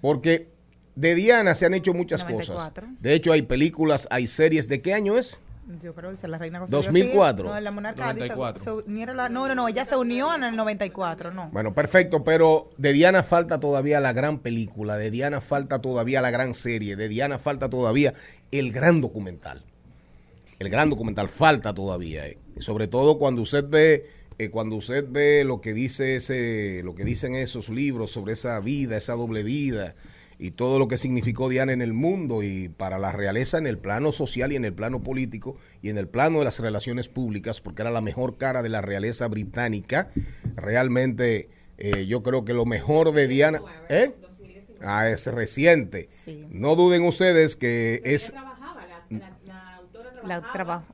Porque 0.00 0.48
de 0.96 1.14
Diana 1.14 1.54
se 1.54 1.66
han 1.66 1.74
hecho 1.74 1.92
muchas 1.94 2.22
94. 2.24 2.86
cosas. 2.86 3.02
De 3.02 3.14
hecho, 3.14 3.32
hay 3.32 3.42
películas, 3.42 4.08
hay 4.10 4.26
series. 4.26 4.68
¿De 4.68 4.80
qué 4.80 4.94
año 4.94 5.18
es? 5.18 5.40
Yo 5.80 5.94
creo 5.94 6.16
que 6.16 6.28
la 6.28 6.38
reina 6.38 6.58
concedió, 6.58 6.78
2004. 6.82 7.44
sí. 7.46 7.54
No, 7.54 7.60
la 7.60 7.70
monarca 7.70 8.12
dice- 8.12 8.28
94. 8.30 8.64
se 8.64 8.72
uniera 8.90 9.14
la- 9.14 9.28
no, 9.28 9.46
no, 9.46 9.54
no, 9.54 9.68
ella 9.68 9.84
se 9.84 9.96
unió 9.96 10.34
en 10.34 10.42
el 10.42 10.56
94, 10.56 11.32
no. 11.32 11.50
Bueno, 11.52 11.72
perfecto, 11.72 12.24
pero 12.24 12.70
de 12.78 12.92
Diana 12.92 13.22
falta 13.22 13.60
todavía 13.60 14.00
la 14.00 14.12
gran 14.12 14.40
película, 14.40 14.96
de 14.96 15.10
Diana 15.12 15.40
falta 15.40 15.80
todavía 15.80 16.20
la 16.20 16.30
gran 16.32 16.54
serie, 16.54 16.96
de 16.96 17.08
Diana 17.08 17.38
falta 17.38 17.70
todavía 17.70 18.12
el 18.50 18.72
gran 18.72 19.00
documental. 19.00 19.62
El 20.58 20.68
gran 20.68 20.90
documental 20.90 21.28
falta 21.28 21.72
todavía, 21.74 22.26
eh. 22.26 22.38
Y 22.56 22.62
sobre 22.62 22.88
todo 22.88 23.18
cuando 23.18 23.42
usted 23.42 23.64
ve 23.68 24.06
eh, 24.38 24.50
cuando 24.50 24.76
usted 24.76 25.06
ve 25.08 25.44
lo 25.44 25.60
que 25.60 25.72
dice 25.74 26.16
ese 26.16 26.80
lo 26.84 26.94
que 26.94 27.04
dicen 27.04 27.34
esos 27.34 27.68
libros 27.68 28.10
sobre 28.10 28.32
esa 28.32 28.58
vida, 28.60 28.96
esa 28.96 29.12
doble 29.14 29.42
vida 29.42 29.94
y 30.42 30.50
todo 30.50 30.80
lo 30.80 30.88
que 30.88 30.96
significó 30.96 31.48
Diana 31.48 31.72
en 31.72 31.82
el 31.82 31.92
mundo 31.92 32.42
y 32.42 32.68
para 32.68 32.98
la 32.98 33.12
realeza 33.12 33.58
en 33.58 33.68
el 33.68 33.78
plano 33.78 34.10
social 34.10 34.50
y 34.50 34.56
en 34.56 34.64
el 34.64 34.74
plano 34.74 35.00
político 35.00 35.56
y 35.82 35.88
en 35.88 35.98
el 35.98 36.08
plano 36.08 36.40
de 36.40 36.44
las 36.44 36.58
relaciones 36.58 37.08
públicas, 37.08 37.60
porque 37.60 37.82
era 37.82 37.92
la 37.92 38.00
mejor 38.00 38.38
cara 38.38 38.60
de 38.60 38.68
la 38.68 38.80
realeza 38.82 39.28
británica. 39.28 40.10
Realmente 40.56 41.48
eh, 41.78 42.06
yo 42.06 42.24
creo 42.24 42.44
que 42.44 42.54
lo 42.54 42.64
mejor 42.64 43.12
de 43.12 43.28
Diana... 43.28 43.60
¿Eh? 43.88 44.16
Ah, 44.80 45.08
es 45.08 45.28
reciente. 45.28 46.08
No 46.50 46.74
duden 46.74 47.04
ustedes 47.04 47.54
que 47.54 48.02
es... 48.04 48.34
La 50.24 50.42
trabajo. 50.52 50.92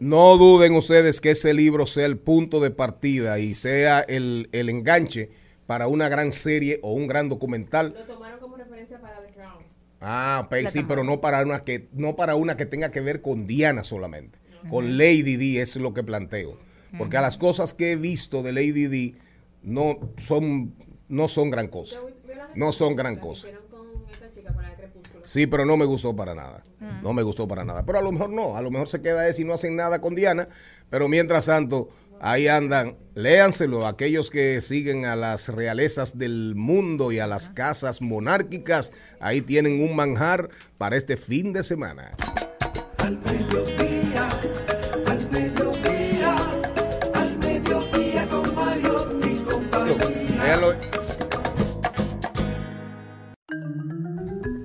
No 0.00 0.36
duden 0.36 0.74
ustedes 0.74 1.22
que 1.22 1.30
ese 1.30 1.54
libro 1.54 1.86
sea 1.86 2.04
el 2.04 2.18
punto 2.18 2.60
de 2.60 2.70
partida 2.70 3.38
y 3.38 3.54
sea 3.54 4.00
el, 4.00 4.50
el 4.52 4.68
enganche 4.68 5.30
para 5.70 5.86
una 5.86 6.08
gran 6.08 6.32
serie 6.32 6.80
o 6.82 6.94
un 6.94 7.06
gran 7.06 7.28
documental. 7.28 7.94
Lo 7.96 8.02
tomaron 8.02 8.40
como 8.40 8.56
referencia 8.56 9.00
para 9.00 9.22
The 9.24 9.32
Crown. 9.32 9.62
Ah, 10.00 10.46
pues 10.48 10.72
sí, 10.72 10.82
pero 10.82 11.04
no 11.04 11.20
para 11.20 11.42
una 11.42 11.60
que 11.60 11.88
no 11.92 12.16
para 12.16 12.34
una 12.34 12.56
que 12.56 12.66
tenga 12.66 12.90
que 12.90 13.00
ver 13.00 13.20
con 13.20 13.46
Diana 13.46 13.84
solamente. 13.84 14.38
Con 14.68 14.98
Lady 14.98 15.36
D 15.36 15.60
es 15.60 15.76
lo 15.76 15.94
que 15.94 16.02
planteo. 16.02 16.58
Porque 16.98 17.16
a 17.16 17.20
las 17.20 17.38
cosas 17.38 17.74
que 17.74 17.92
he 17.92 17.96
visto 17.96 18.42
de 18.42 18.52
Lady 18.52 18.86
D 18.86 19.14
no 19.62 19.98
son 20.16 20.74
no 21.08 21.28
son 21.28 21.50
gran 21.50 21.68
cosa. 21.68 21.96
No 22.54 22.72
son 22.72 22.96
gran 22.96 23.16
cosa. 23.16 23.48
Sí, 25.24 25.46
pero 25.46 25.64
no 25.64 25.76
me 25.76 25.84
gustó 25.84 26.16
para 26.16 26.34
nada. 26.34 26.64
No 27.02 27.12
me 27.12 27.22
gustó 27.22 27.46
para 27.46 27.64
nada. 27.64 27.84
Pero 27.84 27.98
a 27.98 28.02
lo 28.02 28.10
mejor 28.10 28.30
no. 28.30 28.56
A 28.56 28.62
lo 28.62 28.70
mejor 28.70 28.88
se 28.88 29.00
queda 29.02 29.28
ese 29.28 29.42
y 29.42 29.44
no 29.44 29.54
hacen 29.54 29.76
nada 29.76 30.00
con 30.00 30.14
Diana. 30.14 30.48
Pero 30.88 31.08
mientras 31.08 31.46
tanto, 31.46 31.88
ahí 32.20 32.48
andan. 32.48 32.96
Léanselo. 33.14 33.86
Aquellos 33.86 34.30
que 34.30 34.60
siguen 34.60 35.04
a 35.04 35.16
las 35.16 35.48
realezas 35.48 36.16
del 36.16 36.54
mundo 36.54 37.12
y 37.12 37.18
a 37.18 37.26
las 37.26 37.48
casas 37.48 38.00
monárquicas. 38.00 38.92
Ahí 39.18 39.40
tienen 39.40 39.82
un 39.82 39.96
manjar 39.96 40.48
para 40.78 40.96
este 40.96 41.16
fin 41.16 41.52
de 41.52 41.62
semana. 41.62 42.12
Al 42.98 43.18
mediodía, 43.18 44.28
al 45.06 45.30
mediodía, 45.30 46.36
al 47.14 47.38
mediodía 47.38 48.28
con 48.28 48.54
Mario 48.54 49.20
y 49.24 49.38
compañía. 49.42 50.56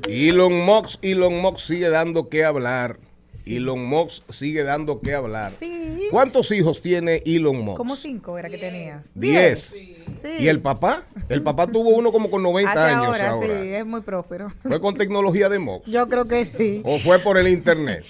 Elon 0.08 0.54
Musk, 0.54 1.00
Elon 1.04 1.42
Musk 1.42 1.60
sigue 1.60 1.90
dando 1.90 2.30
que 2.30 2.46
hablar. 2.46 3.00
Elon 3.46 3.86
Musk 3.86 4.24
sigue 4.32 4.64
dando 4.64 5.00
que 5.02 5.14
hablar. 5.14 5.54
Sí. 5.60 6.08
¿Cuántos 6.12 6.52
hijos 6.52 6.82
tiene 6.82 7.22
Elon 7.26 7.58
Musk? 7.64 7.78
Como 7.78 7.96
cinco 7.96 8.38
era 8.38 8.50
que 8.50 8.58
tenías. 8.58 9.12
Diez. 9.14 9.76
Sí. 10.16 10.30
¿Y 10.40 10.48
el 10.48 10.62
papá? 10.62 11.04
El 11.30 11.42
papá 11.42 11.68
tuvo 11.68 11.90
uno 11.90 12.12
como 12.12 12.30
con 12.30 12.42
90 12.44 12.72
Hace 12.72 12.80
años 12.80 13.06
ahora, 13.08 13.30
ahora. 13.32 13.48
sí, 13.62 13.70
es 13.70 13.86
muy 13.86 14.02
próspero. 14.02 14.52
¿Fue 14.62 14.80
con 14.80 14.96
tecnología 14.96 15.50
de 15.50 15.60
Musk? 15.60 15.88
Yo 15.88 16.08
creo 16.08 16.28
que 16.28 16.46
sí. 16.46 16.82
¿O 16.84 17.00
fue 17.00 17.20
por 17.20 17.38
el 17.38 17.48
internet? 17.48 18.04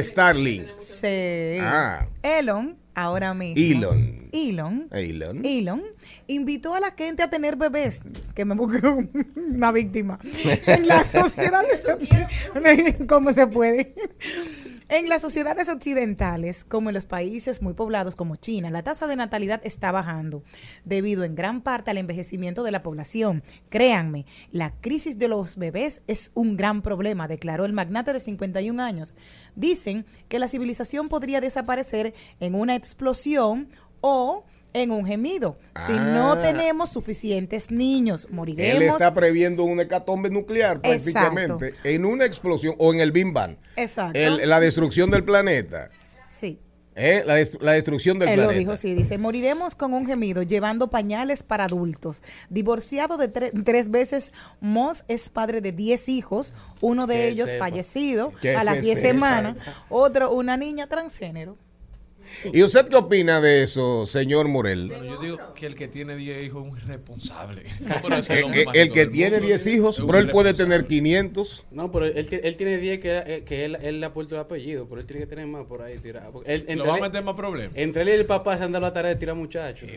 Starlink. 0.00 0.66
Sí. 0.78 1.58
Ah. 1.60 2.06
Elon, 2.22 2.76
ahora 2.94 3.34
mismo. 3.34 3.56
Elon. 3.62 4.28
Elon. 4.32 4.88
Elon. 4.92 5.44
Elon 5.44 5.82
invitó 6.26 6.74
a 6.74 6.80
la 6.80 6.92
gente 6.92 7.22
a 7.22 7.30
tener 7.30 7.56
bebés, 7.56 8.02
que 8.34 8.44
me 8.44 8.54
busque 8.54 8.86
una 9.36 9.72
víctima. 9.72 10.18
En 10.66 10.88
las 10.88 11.10
sociedades 11.10 11.82
¿Cómo 13.08 13.32
se 13.32 13.46
puede? 13.46 13.94
En 14.92 15.08
las 15.08 15.22
sociedades 15.22 15.70
occidentales, 15.70 16.64
como 16.64 16.90
en 16.90 16.94
los 16.94 17.06
países 17.06 17.62
muy 17.62 17.72
poblados 17.72 18.14
como 18.14 18.36
China, 18.36 18.68
la 18.68 18.82
tasa 18.82 19.06
de 19.06 19.16
natalidad 19.16 19.62
está 19.64 19.90
bajando 19.90 20.44
debido 20.84 21.24
en 21.24 21.34
gran 21.34 21.62
parte 21.62 21.90
al 21.90 21.96
envejecimiento 21.96 22.62
de 22.62 22.72
la 22.72 22.82
población. 22.82 23.42
Créanme, 23.70 24.26
la 24.50 24.74
crisis 24.82 25.18
de 25.18 25.28
los 25.28 25.56
bebés 25.56 26.02
es 26.08 26.30
un 26.34 26.58
gran 26.58 26.82
problema, 26.82 27.26
declaró 27.26 27.64
el 27.64 27.72
magnate 27.72 28.12
de 28.12 28.20
51 28.20 28.82
años. 28.82 29.14
Dicen 29.56 30.04
que 30.28 30.38
la 30.38 30.46
civilización 30.46 31.08
podría 31.08 31.40
desaparecer 31.40 32.12
en 32.38 32.54
una 32.54 32.76
explosión 32.76 33.70
o 34.02 34.44
en 34.74 34.90
un 34.90 35.04
gemido. 35.06 35.58
Si 35.86 35.92
no 35.92 36.32
Ah. 36.32 36.42
tenemos 36.42 36.90
suficientes 36.90 37.70
niños, 37.70 38.28
moriremos. 38.30 38.76
Él 38.76 38.82
está 38.82 39.12
previendo 39.14 39.64
una 39.64 39.82
hecatombe 39.82 40.30
nuclear 40.30 40.80
prácticamente 40.80 41.74
en 41.84 42.04
una 42.04 42.24
explosión 42.24 42.74
o 42.78 42.92
en 42.92 43.00
el 43.00 43.12
Big 43.12 43.32
Bang. 43.32 43.56
Exacto. 43.76 44.18
El- 44.18 44.48
la 44.48 44.60
destrucción 44.60 45.10
del 45.10 45.24
planeta. 45.24 45.88
Sí. 46.28 46.58
¿eh? 46.94 47.22
La, 47.26 47.38
dest- 47.40 47.58
la 47.60 47.72
destrucción 47.72 48.18
del 48.18 48.28
Él 48.28 48.36
lo 48.36 48.42
planeta. 48.48 48.58
dijo, 48.60 48.76
sí, 48.76 48.94
dice, 48.94 49.16
moriremos 49.16 49.74
con 49.74 49.94
un 49.94 50.06
gemido 50.06 50.42
llevando 50.42 50.88
pañales 50.90 51.42
para 51.42 51.64
adultos. 51.64 52.20
Divorciado 52.50 53.16
de 53.16 53.32
tre- 53.32 53.64
tres 53.64 53.90
veces, 53.90 54.32
Moss 54.60 55.04
es 55.08 55.30
padre 55.30 55.60
de 55.62 55.72
diez 55.72 56.08
hijos, 56.10 56.52
uno 56.82 57.06
de 57.06 57.28
ellos 57.28 57.48
sepa. 57.48 57.64
fallecido 57.66 58.32
a 58.56 58.62
las 58.64 58.74
se 58.74 58.80
diez 58.82 58.96
sepa. 59.00 59.08
semanas, 59.08 59.56
otro 59.88 60.32
una 60.32 60.56
niña 60.58 60.86
transgénero. 60.86 61.56
¿Y 62.52 62.62
usted 62.62 62.86
qué 62.88 62.96
opina 62.96 63.40
de 63.40 63.62
eso, 63.62 64.06
señor 64.06 64.48
Morel? 64.48 64.88
Bueno, 64.88 65.04
yo 65.04 65.18
digo 65.20 65.38
que 65.54 65.66
el 65.66 65.74
que 65.74 65.88
tiene 65.88 66.16
10 66.16 66.44
hijos 66.44 66.64
es 66.66 66.70
un 66.72 66.78
irresponsable. 66.78 67.62
El, 68.28 68.44
el- 68.54 68.66
el 68.74 68.92
que 68.92 69.06
tiene 69.06 69.40
10 69.40 69.66
hijos, 69.68 70.02
pero 70.06 70.18
él 70.18 70.30
puede 70.30 70.54
tener 70.54 70.86
500. 70.86 71.66
No, 71.70 71.90
pero 71.90 72.06
él, 72.06 72.26
él 72.42 72.56
tiene 72.56 72.78
10 72.78 72.98
que, 73.00 73.18
eh, 73.18 73.42
que 73.44 73.64
él, 73.64 73.78
él 73.82 74.00
le 74.00 74.06
ha 74.06 74.12
puesto 74.12 74.34
el 74.34 74.40
apellido, 74.40 74.86
pero 74.88 75.00
él 75.00 75.06
tiene 75.06 75.20
que 75.20 75.26
tener 75.26 75.46
más 75.46 75.64
por 75.66 75.82
ahí 75.82 75.98
tirado. 75.98 76.32
Porque 76.32 76.52
él- 76.52 76.64
entre 76.68 76.88
va 76.88 76.96
a 76.96 77.00
meter 77.00 77.22
más 77.22 77.34
problemas. 77.34 77.72
Entre 77.76 78.02
él 78.02 78.08
y 78.08 78.12
el 78.12 78.26
papá 78.26 78.56
se 78.58 78.64
han 78.64 78.72
dado 78.72 78.82
la 78.86 78.92
tarea 78.92 79.10
de 79.10 79.16
tirar 79.16 79.34
muchachos. 79.36 79.88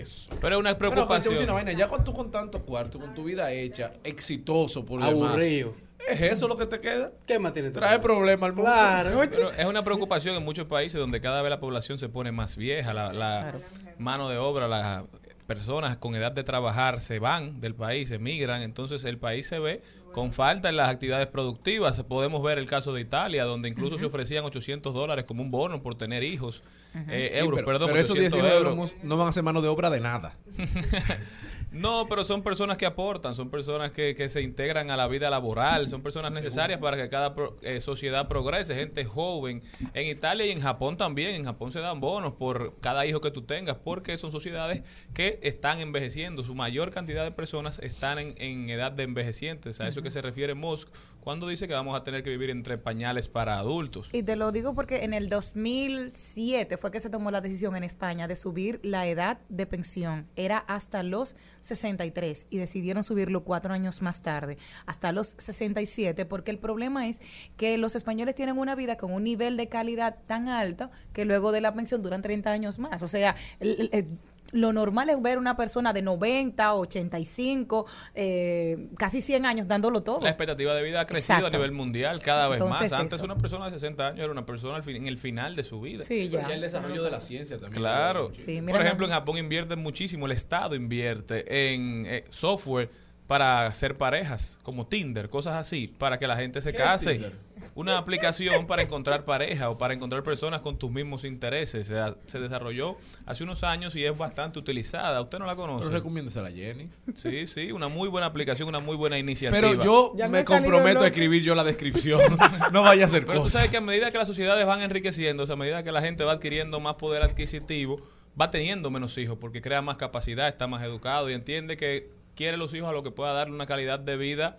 Pero 0.41 0.55
es 0.55 0.59
una 0.59 0.77
Pero, 0.77 0.91
preocupación. 0.91 1.35
una 1.43 1.53
vaina, 1.53 1.71
ya 1.73 1.87
cuando 1.87 2.05
tú 2.11 2.13
con 2.13 2.31
tanto 2.31 2.61
cuarto, 2.63 2.99
con 2.99 3.13
tu 3.13 3.23
vida 3.23 3.51
hecha, 3.51 3.93
exitoso 4.03 4.85
por 4.85 4.99
lo 4.99 5.05
Aburrido. 5.05 5.69
demás, 5.71 5.84
¿Es 6.09 6.21
eso 6.21 6.47
lo 6.47 6.57
que 6.57 6.65
te 6.65 6.79
queda? 6.79 7.11
¿Qué 7.25 7.39
más 7.39 7.53
tiene? 7.53 7.69
Trae 7.71 7.99
problemas 7.99 8.49
al 8.49 8.55
mundo. 8.55 8.71
Claro. 8.71 9.21
Pero 9.29 9.51
es 9.51 9.65
una 9.65 9.83
preocupación 9.83 10.35
en 10.35 10.43
muchos 10.43 10.67
países 10.67 10.99
donde 10.99 11.19
cada 11.21 11.41
vez 11.41 11.49
la 11.49 11.59
población 11.59 11.97
se 11.99 12.09
pone 12.09 12.31
más 12.31 12.55
vieja, 12.57 12.93
la, 12.93 13.11
la 13.13 13.53
mano 13.97 14.29
de 14.29 14.37
obra, 14.37 14.67
las 14.67 15.03
personas 15.47 15.97
con 15.97 16.15
edad 16.15 16.31
de 16.31 16.43
trabajar 16.43 17.01
se 17.01 17.19
van 17.19 17.61
del 17.61 17.75
país, 17.75 18.09
emigran, 18.11 18.63
entonces 18.63 19.03
el 19.05 19.19
país 19.19 19.47
se 19.47 19.59
ve 19.59 19.83
con 20.11 20.33
falta 20.33 20.69
en 20.69 20.75
las 20.77 20.89
actividades 20.89 21.27
productivas. 21.27 22.01
Podemos 22.03 22.41
ver 22.41 22.57
el 22.57 22.67
caso 22.67 22.93
de 22.93 23.01
Italia, 23.01 23.43
donde 23.43 23.69
incluso 23.69 23.97
se 23.97 24.05
ofrecían 24.05 24.45
800 24.45 24.93
dólares 24.93 25.25
como 25.25 25.43
un 25.43 25.51
bono 25.51 25.83
por 25.83 25.95
tener 25.95 26.23
hijos, 26.23 26.63
eh, 27.09 27.29
Sí, 27.33 27.39
euros, 27.39 27.57
pero, 27.57 27.67
perdón, 27.67 27.87
pero 27.89 27.99
esos 27.99 28.11
800 28.15 28.41
10 28.41 28.53
euros. 28.55 28.73
euros 28.75 28.95
no 29.03 29.17
van 29.17 29.27
a 29.27 29.31
ser 29.33 29.43
mano 29.43 29.61
de 29.61 29.67
obra 29.67 29.89
de 29.89 29.99
nada. 29.99 30.35
No, 31.71 32.07
pero 32.07 32.23
son 32.23 32.41
personas 32.41 32.77
que 32.77 32.85
aportan, 32.85 33.35
son 33.35 33.49
personas 33.49 33.91
que, 33.91 34.15
que 34.15 34.29
se 34.29 34.41
integran 34.41 34.91
a 34.91 34.97
la 34.97 35.07
vida 35.07 35.29
laboral, 35.29 35.87
son 35.89 36.01
personas 36.01 36.33
necesarias 36.33 36.79
para 36.79 36.95
que 36.95 37.09
cada 37.09 37.35
pro- 37.35 37.57
eh, 37.61 37.81
sociedad 37.81 38.27
progrese, 38.29 38.75
gente 38.75 39.03
joven. 39.03 39.61
En 39.93 40.07
Italia 40.07 40.45
y 40.45 40.51
en 40.51 40.61
Japón 40.61 40.95
también, 40.95 41.35
en 41.35 41.43
Japón 41.43 41.71
se 41.73 41.79
dan 41.79 41.99
bonos 41.99 42.33
por 42.33 42.75
cada 42.79 43.05
hijo 43.05 43.19
que 43.19 43.29
tú 43.31 43.41
tengas, 43.41 43.75
porque 43.83 44.15
son 44.15 44.31
sociedades 44.31 44.83
que 45.13 45.39
están 45.43 45.79
envejeciendo, 45.81 46.43
su 46.43 46.55
mayor 46.55 46.91
cantidad 46.91 47.23
de 47.25 47.31
personas 47.31 47.79
están 47.79 48.19
en, 48.19 48.35
en 48.37 48.69
edad 48.69 48.91
de 48.93 49.03
envejecientes, 49.03 49.81
a 49.81 49.87
eso 49.87 50.01
que 50.01 50.11
se 50.11 50.21
refiere 50.21 50.53
Musk 50.53 50.87
cuando 51.19 51.47
dice 51.47 51.67
que 51.67 51.73
vamos 51.73 51.95
a 51.99 52.03
tener 52.03 52.23
que 52.23 52.29
vivir 52.29 52.51
entre 52.51 52.77
pañales 52.77 53.27
para 53.27 53.57
adultos. 53.57 54.09
Y 54.13 54.21
te 54.23 54.35
lo 54.35 54.51
digo 54.51 54.75
porque 54.75 55.03
en 55.03 55.13
el 55.13 55.27
2007 55.27 56.77
fue 56.77 56.91
que 56.91 56.99
se 56.99 57.09
tomó 57.09 57.31
la 57.31 57.41
decisión 57.41 57.75
en 57.75 57.83
España 57.83 58.27
de 58.27 58.35
subir 58.35 58.79
la 58.83 59.07
edad 59.07 59.39
de 59.49 59.65
pensión. 59.65 60.27
Era 60.35 60.59
hasta 60.59 61.01
los 61.03 61.35
63 61.65 62.47
y 62.49 62.57
decidieron 62.57 63.03
subirlo 63.03 63.43
cuatro 63.43 63.73
años 63.73 64.01
más 64.01 64.21
tarde, 64.21 64.57
hasta 64.85 65.11
los 65.11 65.35
67, 65.37 66.25
porque 66.25 66.51
el 66.51 66.59
problema 66.59 67.07
es 67.07 67.19
que 67.57 67.77
los 67.77 67.95
españoles 67.95 68.35
tienen 68.35 68.57
una 68.57 68.75
vida 68.75 68.97
con 68.97 69.11
un 69.11 69.23
nivel 69.23 69.57
de 69.57 69.67
calidad 69.67 70.17
tan 70.25 70.47
alto 70.47 70.91
que 71.13 71.25
luego 71.25 71.51
de 71.51 71.61
la 71.61 71.73
pensión 71.73 72.01
duran 72.01 72.21
30 72.21 72.51
años 72.51 72.79
más. 72.79 73.01
O 73.03 73.07
sea, 73.07 73.35
el- 73.59 74.19
lo 74.51 74.73
normal 74.73 75.09
es 75.09 75.21
ver 75.21 75.37
una 75.37 75.57
persona 75.57 75.93
de 75.93 76.01
90, 76.01 76.75
85, 76.75 77.85
eh, 78.13 78.89
casi 78.97 79.21
100 79.21 79.45
años 79.45 79.67
dándolo 79.67 80.03
todo. 80.03 80.21
La 80.21 80.29
expectativa 80.29 80.73
de 80.73 80.83
vida 80.83 81.01
ha 81.01 81.05
crecido 81.05 81.37
Exacto. 81.37 81.57
a 81.57 81.59
nivel 81.59 81.71
mundial 81.71 82.21
cada 82.21 82.47
vez 82.47 82.61
Entonces, 82.61 82.91
más. 82.91 82.99
Antes 82.99 83.17
eso. 83.17 83.25
una 83.25 83.37
persona 83.37 83.65
de 83.65 83.71
60 83.71 84.07
años 84.07 84.19
era 84.19 84.31
una 84.31 84.45
persona 84.45 84.81
en 84.85 85.05
el 85.07 85.17
final 85.17 85.55
de 85.55 85.63
su 85.63 85.81
vida. 85.81 86.03
Sí, 86.03 86.29
ya. 86.29 86.47
El 86.47 86.61
desarrollo 86.61 87.03
de 87.03 87.11
la 87.11 87.19
ciencia 87.19 87.57
también. 87.57 87.81
Claro. 87.81 88.31
Sí, 88.37 88.61
mira, 88.61 88.77
Por 88.77 88.85
ejemplo, 88.85 89.05
en 89.05 89.13
Japón 89.13 89.37
invierten 89.37 89.79
muchísimo, 89.79 90.25
el 90.25 90.31
Estado 90.31 90.75
invierte 90.75 91.73
en 91.73 92.05
eh, 92.05 92.25
software 92.29 92.89
para 93.27 93.65
hacer 93.65 93.97
parejas, 93.97 94.59
como 94.61 94.85
Tinder, 94.87 95.29
cosas 95.29 95.55
así, 95.55 95.87
para 95.87 96.19
que 96.19 96.27
la 96.27 96.37
gente 96.37 96.61
se 96.61 96.71
¿Qué 96.71 96.77
es 96.77 96.83
case. 96.83 97.31
Una 97.73 97.97
aplicación 97.97 98.67
para 98.67 98.83
encontrar 98.83 99.25
pareja 99.25 99.69
o 99.69 99.77
para 99.77 99.93
encontrar 99.93 100.23
personas 100.23 100.61
con 100.61 100.77
tus 100.77 100.91
mismos 100.91 101.23
intereses. 101.23 101.89
O 101.89 101.93
sea, 101.93 102.15
se 102.25 102.39
desarrolló 102.39 102.97
hace 103.25 103.43
unos 103.43 103.63
años 103.63 103.95
y 103.95 104.05
es 104.05 104.17
bastante 104.17 104.59
utilizada. 104.59 105.19
¿Usted 105.21 105.39
no 105.39 105.45
la 105.45 105.55
conoce? 105.55 105.85
Pero 105.85 105.97
recomiéndesela 105.97 106.49
a 106.49 106.51
Jenny. 106.51 106.89
Sí, 107.13 107.47
sí, 107.47 107.71
una 107.71 107.87
muy 107.87 108.09
buena 108.09 108.27
aplicación, 108.27 108.69
una 108.69 108.79
muy 108.79 108.95
buena 108.95 109.17
iniciativa. 109.17 109.59
Pero 109.59 109.83
yo 109.83 110.13
Ya 110.15 110.27
me 110.27 110.39
me 110.39 110.45
comprometo 110.45 111.03
a 111.03 111.07
escribir 111.07 111.41
yo 111.41 111.55
la 111.55 111.63
descripción. 111.63 112.19
no 112.71 112.81
vaya 112.81 113.05
a 113.05 113.07
ser 113.07 113.25
Pero 113.25 113.39
tú 113.39 113.43
cosa. 113.43 113.59
sabes 113.59 113.71
que 113.71 113.77
a 113.77 113.81
medida 113.81 114.11
que 114.11 114.17
las 114.17 114.27
sociedades 114.27 114.65
van 114.65 114.81
enriqueciendo, 114.81 115.43
a 115.51 115.55
medida 115.55 115.83
que 115.83 115.91
la 115.91 116.01
gente 116.01 116.23
va 116.23 116.33
adquiriendo 116.33 116.79
más 116.79 116.95
poder 116.95 117.21
adquisitivo, 117.23 117.99
va 118.39 118.51
teniendo 118.51 118.89
menos 118.91 119.17
hijos 119.17 119.37
porque 119.39 119.61
crea 119.61 119.81
más 119.81 119.97
capacidad, 119.97 120.47
está 120.47 120.67
más 120.67 120.83
educado 120.83 121.29
y 121.29 121.33
entiende 121.33 121.77
que 121.77 122.09
quiere 122.35 122.57
los 122.57 122.73
hijos 122.73 122.89
a 122.89 122.91
lo 122.91 123.03
que 123.03 123.11
pueda 123.11 123.31
darle 123.33 123.55
una 123.55 123.65
calidad 123.65 123.99
de 123.99 124.17
vida 124.17 124.57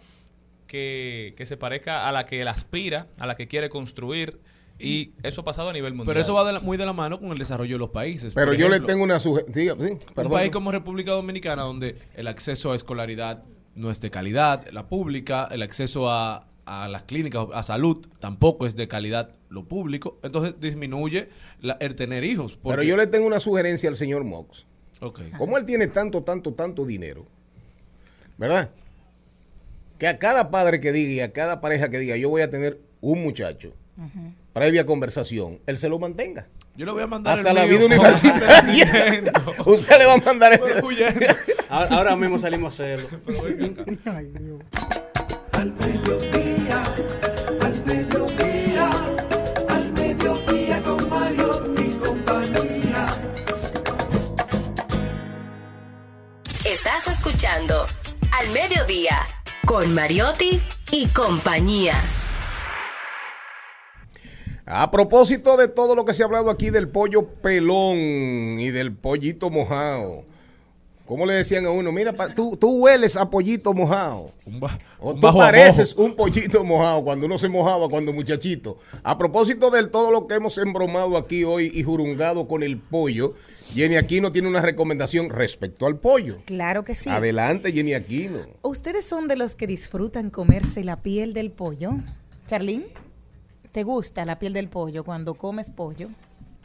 que, 0.67 1.35
que 1.37 1.47
se 1.47 1.57
parezca 1.57 2.09
a 2.09 2.13
la 2.13 2.27
que 2.27 2.41
él 2.41 2.49
aspira, 2.49 3.07
a 3.19 3.27
la 3.27 3.37
que 3.37 3.47
quiere 3.49 3.69
construir. 3.69 4.41
Y 4.79 5.13
eso 5.23 5.41
ha 5.41 5.45
pasado 5.45 5.71
a 5.71 5.73
nivel 5.73 5.93
mundial. 5.95 6.09
Pero 6.09 6.21
eso 6.21 6.35
va 6.35 6.45
de 6.47 6.53
la- 6.53 6.61
muy 6.61 6.77
de 6.77 6.85
la 6.85 6.93
mano 6.93 7.19
con 7.19 7.31
el 7.33 7.39
desarrollo 7.39 7.77
de 7.77 7.79
los 7.79 7.89
países. 7.91 8.35
Pero 8.35 8.49
Por 8.49 8.57
yo 8.57 8.69
le 8.69 8.81
tengo 8.81 9.03
una 9.05 9.19
sugerencia. 9.19 9.75
Sí, 9.79 9.99
Un 10.17 10.29
país 10.31 10.51
como 10.51 10.71
República 10.71 11.13
Dominicana, 11.13 11.63
donde 11.63 11.97
el 12.15 12.27
acceso 12.27 12.73
a 12.73 12.77
escolaridad 12.77 13.43
no 13.75 13.91
es 13.91 14.01
de 14.03 14.11
calidad, 14.11 14.69
la 14.73 14.87
pública, 14.87 15.49
el 15.51 15.63
acceso 15.63 16.11
a, 16.11 16.47
a 16.67 16.89
las 16.89 17.05
clínicas, 17.05 17.47
a 17.55 17.63
salud, 17.63 18.07
tampoco 18.21 18.67
es 18.67 18.77
de 18.77 18.87
calidad 18.87 19.31
lo 19.49 19.65
público, 19.65 20.19
entonces 20.23 20.57
disminuye 20.61 21.31
la- 21.63 21.79
el 21.81 21.95
tener 21.95 22.23
hijos. 22.25 22.59
Pero 22.63 22.83
yo 22.83 22.99
le 22.99 23.07
tengo 23.07 23.27
una 23.27 23.41
sugerencia 23.41 23.89
al 23.89 23.97
señor 23.97 24.25
Mox. 24.25 24.67
Ok. 25.01 25.21
Como 25.39 25.57
él 25.57 25.65
tiene 25.65 25.87
tanto, 25.87 26.23
tanto, 26.23 26.53
tanto 26.53 26.85
dinero, 26.85 27.27
¿verdad? 28.37 28.71
Que 29.99 30.09
a 30.09 30.19
cada 30.19 30.51
padre 30.51 30.81
que 30.81 30.93
diga 30.93 31.11
y 31.11 31.21
a 31.21 31.33
cada 31.33 31.61
pareja 31.61 31.89
que 31.89 31.99
diga, 31.99 32.17
yo 32.17 32.29
voy 32.29 32.43
a 32.43 32.51
tener 32.51 32.79
un 33.01 33.23
muchacho, 33.23 33.73
previa 34.53 34.85
conversación, 34.85 35.61
él 35.67 35.79
se 35.79 35.89
lo 35.89 35.99
mantenga. 35.99 36.47
Yo 36.77 36.85
le 36.85 36.93
voy 36.93 37.03
a 37.03 37.07
mandar 37.07 37.33
Hasta 37.33 37.51
el 37.51 37.55
la 37.55 37.67
mío 37.67 37.79
vida 37.79 37.87
universitaria. 37.95 39.33
Usted 39.65 39.99
le 39.99 40.05
va 40.05 40.15
a 40.15 40.19
mandar 40.19 40.53
el... 40.53 40.61
Ahora, 41.69 41.97
ahora 41.97 42.17
mismo 42.17 42.39
salimos 42.39 42.79
a 42.79 42.85
hacerlo. 42.85 43.09
Al 45.53 45.73
mediodía, 45.73 46.83
al 47.63 47.85
mediodía, 47.87 48.91
al 49.69 49.93
mediodía 49.95 50.83
con 50.85 51.09
Mario 51.09 51.75
y 51.79 51.91
compañía. 51.97 53.07
Estás 56.65 57.09
escuchando 57.09 57.87
Al 58.39 58.49
Mediodía 58.51 59.19
con 59.67 59.93
Mariotti 59.93 60.61
y 60.93 61.09
compañía. 61.09 61.95
A 64.65 64.91
propósito 64.93 65.57
de 65.57 65.67
todo 65.69 65.97
lo 65.97 66.05
que 66.05 66.15
se 66.15 66.23
ha 66.23 66.27
hablado 66.27 66.51
aquí 66.51 66.71
del 66.71 66.89
pollo 66.89 67.27
pelón 67.43 67.97
y 68.61 68.71
del 68.71 68.95
pollito 68.97 69.51
mojado, 69.51 70.25
¿Cómo 71.07 71.25
le 71.25 71.35
decían 71.35 71.65
a 71.67 71.71
uno? 71.71 71.93
Mira, 71.93 72.13
pa- 72.13 72.35
tú, 72.35 72.57
tú 72.57 72.79
hueles 72.83 73.17
a 73.17 73.31
pollito 73.31 73.73
mojado. 73.73 74.27
Un, 74.47 74.59
ba- 74.61 74.77
O 74.99 75.13
un 75.13 75.21
tú 75.21 75.33
pareces 75.33 75.95
un 75.95 76.17
pollito 76.17 76.65
mojado 76.65 77.05
cuando 77.05 77.27
uno 77.27 77.39
se 77.39 77.49
mojaba 77.49 77.89
cuando 77.89 78.13
muchachito. 78.13 78.77
A 79.05 79.17
propósito 79.17 79.71
de 79.71 79.87
todo 79.87 80.11
lo 80.11 80.27
que 80.27 80.35
hemos 80.35 80.59
embromado 80.59 81.17
aquí 81.17 81.45
hoy 81.45 81.71
y 81.73 81.85
jurungado 81.85 82.49
con 82.49 82.65
el 82.65 82.79
pollo, 82.79 83.35
Jenny 83.73 83.97
Aquino 83.97 84.33
tiene 84.33 84.49
una 84.49 84.61
recomendación 84.63 85.31
respecto 85.31 85.87
al 85.87 85.99
pollo. 85.99 86.39
Claro 86.45 86.85
que 86.85 86.95
sí. 86.97 87.09
Adelante, 87.09 87.73
Jenny 87.73 87.95
Aquino. 87.95 88.41
¿Ustedes 88.63 89.05
son 89.05 89.29
de 89.29 89.37
los 89.37 89.55
que 89.55 89.67
disfrutan 89.69 90.31
comerse 90.31 90.83
la 90.83 91.03
piel 91.03 91.33
del 91.35 91.53
pollo? 91.53 91.93
Charlene, 92.49 92.87
¿te 93.71 93.85
gusta 93.85 94.25
la 94.25 94.39
piel 94.41 94.53
del 94.53 94.69
pollo 94.69 95.05
cuando 95.05 95.35
comes 95.35 95.71
pollo? 95.71 96.09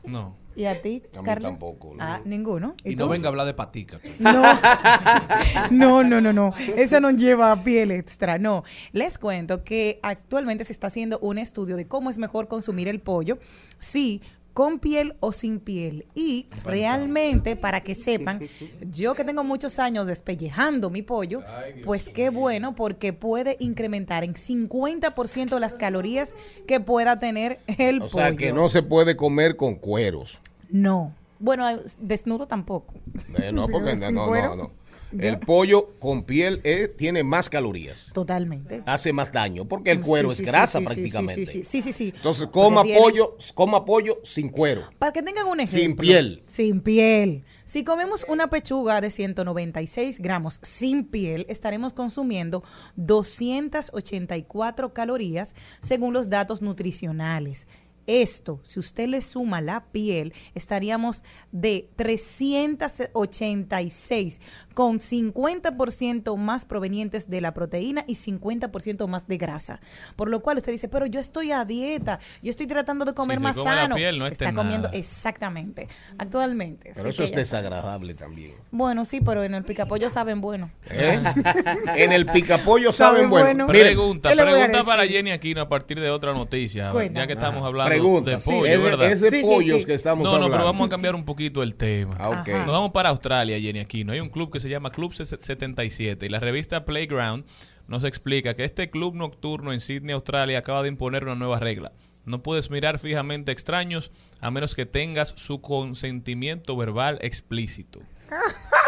No. 0.03 0.35
¿Y 0.55 0.65
a 0.65 0.81
ti, 0.81 1.03
A 1.15 1.21
mí 1.21 1.41
tampoco, 1.41 1.93
no. 1.95 2.03
Ah, 2.03 2.21
ninguno. 2.25 2.75
Y 2.83 2.95
tú? 2.95 3.03
no 3.03 3.09
venga 3.09 3.27
a 3.27 3.29
hablar 3.29 3.45
de 3.45 3.53
patica. 3.53 3.99
No. 4.19 4.41
no, 5.71 6.03
no, 6.03 6.21
no, 6.21 6.33
no. 6.33 6.53
Eso 6.75 6.99
no 6.99 7.11
lleva 7.11 7.55
piel 7.63 7.91
extra, 7.91 8.37
no. 8.37 8.63
Les 8.91 9.17
cuento 9.17 9.63
que 9.63 9.99
actualmente 10.03 10.63
se 10.63 10.73
está 10.73 10.87
haciendo 10.87 11.19
un 11.19 11.37
estudio 11.37 11.75
de 11.77 11.87
cómo 11.87 12.09
es 12.09 12.17
mejor 12.17 12.47
consumir 12.47 12.87
el 12.87 12.99
pollo, 12.99 13.39
si 13.79 14.21
con 14.53 14.79
piel 14.79 15.15
o 15.19 15.31
sin 15.31 15.59
piel. 15.59 16.05
Y 16.13 16.47
realmente, 16.63 17.55
para 17.55 17.81
que 17.81 17.95
sepan, 17.95 18.41
yo 18.91 19.15
que 19.15 19.23
tengo 19.23 19.43
muchos 19.43 19.79
años 19.79 20.07
despellejando 20.07 20.89
mi 20.89 21.01
pollo, 21.01 21.41
pues 21.83 22.09
qué 22.09 22.29
bueno 22.29 22.75
porque 22.75 23.13
puede 23.13 23.57
incrementar 23.59 24.23
en 24.23 24.33
50% 24.33 25.59
las 25.59 25.75
calorías 25.75 26.35
que 26.67 26.79
pueda 26.79 27.19
tener 27.19 27.59
el 27.67 27.97
O 27.97 28.07
pollo. 28.07 28.09
sea, 28.09 28.35
que 28.35 28.51
no 28.53 28.69
se 28.69 28.83
puede 28.83 29.15
comer 29.15 29.55
con 29.55 29.75
cueros. 29.75 30.39
No. 30.69 31.13
Bueno, 31.39 31.65
desnudo 31.99 32.47
tampoco. 32.47 32.93
Eh, 33.41 33.51
no, 33.51 33.67
porque 33.67 33.95
no, 34.11 34.11
no, 34.11 34.55
no. 34.55 34.71
Ya. 35.13 35.29
El 35.29 35.39
pollo 35.39 35.89
con 35.99 36.23
piel 36.23 36.61
eh, 36.63 36.87
tiene 36.87 37.23
más 37.23 37.49
calorías. 37.49 38.07
Totalmente. 38.13 38.81
Hace 38.85 39.11
más 39.13 39.31
daño 39.31 39.65
porque 39.65 39.91
el 39.91 40.01
cuero 40.01 40.29
Sí, 40.29 40.33
es 40.33 40.37
sí, 40.39 40.45
grasa 40.45 40.79
sí, 40.79 40.85
prácticamente. 40.85 41.45
Sí, 41.45 41.63
sí, 41.81 41.93
sí. 41.93 42.13
Entonces, 42.15 42.47
coma 42.47 42.83
tiene- 42.83 42.99
pollo, 42.99 43.35
coma 43.53 43.83
pollo 43.85 44.19
sin 44.23 44.49
cuero. 44.49 44.83
Para 44.99 45.11
que 45.11 45.21
tengan 45.21 45.47
un 45.47 45.65
Sin 45.67 45.79
ejemplo. 45.81 46.01
piel. 46.03 46.43
Sin 46.47 46.81
piel. 46.81 47.43
Si 47.65 47.83
comemos 47.85 48.25
una 48.27 48.49
pechuga 48.49 48.99
de 48.99 49.09
196 49.11 50.19
gramos 50.19 50.59
sin 50.61 51.05
piel, 51.05 51.45
estaremos 51.47 51.93
consumiendo 51.93 52.63
284 52.95 54.93
calorías 54.93 55.55
según 55.79 56.13
los 56.13 56.29
datos 56.29 56.61
nutricionales. 56.61 57.67
Esto, 58.07 58.59
si 58.63 58.79
usted 58.79 59.07
le 59.07 59.21
suma 59.21 59.61
la 59.61 59.85
piel, 59.91 60.33
estaríamos 60.55 61.23
de 61.51 61.89
386 61.95 64.41
con 64.73 64.99
50% 64.99 66.37
más 66.37 66.65
provenientes 66.65 67.27
de 67.27 67.41
la 67.41 67.53
proteína 67.53 68.03
y 68.07 68.15
50% 68.15 69.07
más 69.07 69.27
de 69.27 69.37
grasa. 69.37 69.79
Por 70.15 70.29
lo 70.29 70.41
cual 70.41 70.57
usted 70.57 70.71
dice, 70.71 70.87
pero 70.87 71.05
yo 71.05 71.19
estoy 71.19 71.51
a 71.51 71.65
dieta, 71.65 72.19
yo 72.41 72.49
estoy 72.49 72.67
tratando 72.67 73.05
de 73.05 73.13
comer 73.13 73.39
más 73.39 73.57
sano. 73.57 73.95
piel, 73.95 74.17
no 74.17 74.27
Está 74.27 74.53
comiendo 74.53 74.87
nada. 74.87 74.97
exactamente, 74.97 75.87
actualmente. 76.17 76.91
Pero 76.95 77.09
eso 77.09 77.23
es 77.23 77.31
desagradable 77.31 78.13
también. 78.13 78.53
Bueno, 78.71 79.05
sí, 79.05 79.21
pero 79.21 79.43
en 79.43 79.53
el 79.53 79.63
picapollo 79.63 80.09
saben 80.09 80.41
bueno. 80.41 80.71
¿Eh? 80.89 81.19
en 81.95 82.11
el 82.11 82.25
picapollo 82.25 82.91
Sabe 82.91 83.17
saben 83.17 83.29
bueno. 83.29 83.67
Pregunta, 83.67 84.29
¿qué 84.29 84.35
le 84.35 84.43
voy 84.43 84.53
a 84.53 84.65
pregunta 84.65 84.85
para? 84.85 85.05
Jenny 85.05 85.31
Aquino 85.31 85.61
a 85.61 85.69
partir 85.69 85.99
de 85.99 86.09
otra 86.09 86.33
noticia, 86.33 86.91
Cuéntame. 86.91 87.23
ya 87.23 87.27
que 87.27 87.33
estamos 87.33 87.65
hablando 87.65 87.90
pregunta. 87.91 88.31
de 88.31 89.41
pollos 89.41 89.81
sí. 89.81 89.85
que 89.87 89.93
estamos 89.93 90.23
No, 90.23 90.31
no, 90.31 90.35
hablando. 90.35 90.55
pero 90.57 90.65
vamos 90.65 90.87
a 90.87 90.89
cambiar 90.89 91.15
un 91.15 91.25
poquito 91.25 91.63
el 91.63 91.75
tema. 91.75 92.15
Ah. 92.19 92.43
Nos 92.47 92.67
vamos 92.67 92.91
para 92.91 93.09
Australia, 93.09 93.59
Jenny 93.59 93.79
Aquino. 93.79 94.13
Hay 94.13 94.19
un 94.19 94.29
club 94.29 94.51
que 94.51 94.59
se 94.59 94.69
llama 94.69 94.91
Club 94.91 95.13
77 95.13 96.25
y 96.25 96.29
la 96.29 96.39
revista 96.39 96.85
Playground 96.85 97.45
nos 97.87 98.03
explica 98.03 98.53
que 98.53 98.63
este 98.63 98.89
club 98.89 99.15
nocturno 99.15 99.73
en 99.73 99.79
Sydney, 99.79 100.13
Australia, 100.13 100.59
acaba 100.59 100.81
de 100.81 100.87
imponer 100.89 101.23
una 101.23 101.35
nueva 101.35 101.59
regla. 101.59 101.91
No 102.25 102.43
puedes 102.43 102.69
mirar 102.69 102.99
fijamente 102.99 103.51
a 103.51 103.53
extraños 103.53 104.11
a 104.39 104.51
menos 104.51 104.75
que 104.75 104.85
tengas 104.85 105.33
su 105.37 105.59
consentimiento 105.61 106.77
verbal 106.77 107.17
explícito. 107.21 108.01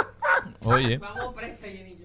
Oye. 0.66 1.00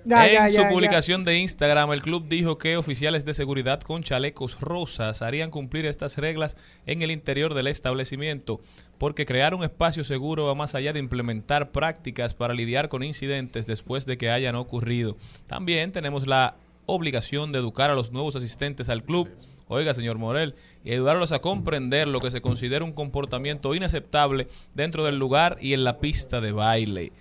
Ya, 0.05 0.27
en 0.27 0.33
ya, 0.33 0.49
su 0.49 0.63
ya. 0.63 0.69
publicación 0.69 1.25
de 1.25 1.39
Instagram, 1.39 1.93
el 1.93 2.03
club 2.03 2.27
dijo 2.29 2.57
que 2.57 2.77
oficiales 2.77 3.25
de 3.25 3.35
seguridad 3.35 3.81
con 3.81 4.03
chalecos 4.03 4.61
rosas 4.61 5.23
harían 5.23 5.51
cumplir 5.51 5.87
estas 5.87 6.17
reglas 6.17 6.57
en 6.87 7.03
el 7.03 7.11
interior 7.11 7.53
del 7.55 7.67
establecimiento, 7.67 8.61
porque 8.97 9.27
crear 9.27 9.55
un 9.55 9.65
espacio 9.65 10.05
seguro 10.05 10.47
va 10.47 10.55
más 10.55 10.75
allá 10.75 10.93
de 10.93 11.01
implementar 11.01 11.73
prácticas 11.73 12.33
para 12.33 12.55
lidiar 12.55 12.89
con 12.89 13.03
incidentes 13.03 13.67
después 13.67 14.07
de 14.07 14.17
que 14.17 14.31
hayan 14.31 14.55
ocurrido. 14.55 15.17
También 15.47 15.93
tenemos 15.93 16.27
la 16.27 16.55
obligación 16.87 17.53
de 17.53 17.59
educar 17.59 17.91
a 17.91 17.95
los 17.95 18.13
nuevos 18.13 18.35
asistentes 18.35 18.89
al 18.89 19.05
club. 19.05 19.29
Oiga, 19.71 19.93
señor 19.93 20.17
Morel, 20.17 20.55
y 20.83 20.93
ayudarlos 20.93 21.33
a 21.33 21.41
comprender 21.41 22.09
lo 22.09 22.21
que 22.21 22.31
se 22.31 22.41
considera 22.41 22.85
un 22.85 22.93
comportamiento 22.93 23.75
inaceptable 23.75 24.49
dentro 24.75 25.05
del 25.05 25.19
lugar 25.19 25.59
y 25.61 25.75
en 25.75 25.85
la 25.85 25.99
pista 25.99 26.41
de 26.41 26.53
baile. 26.53 27.13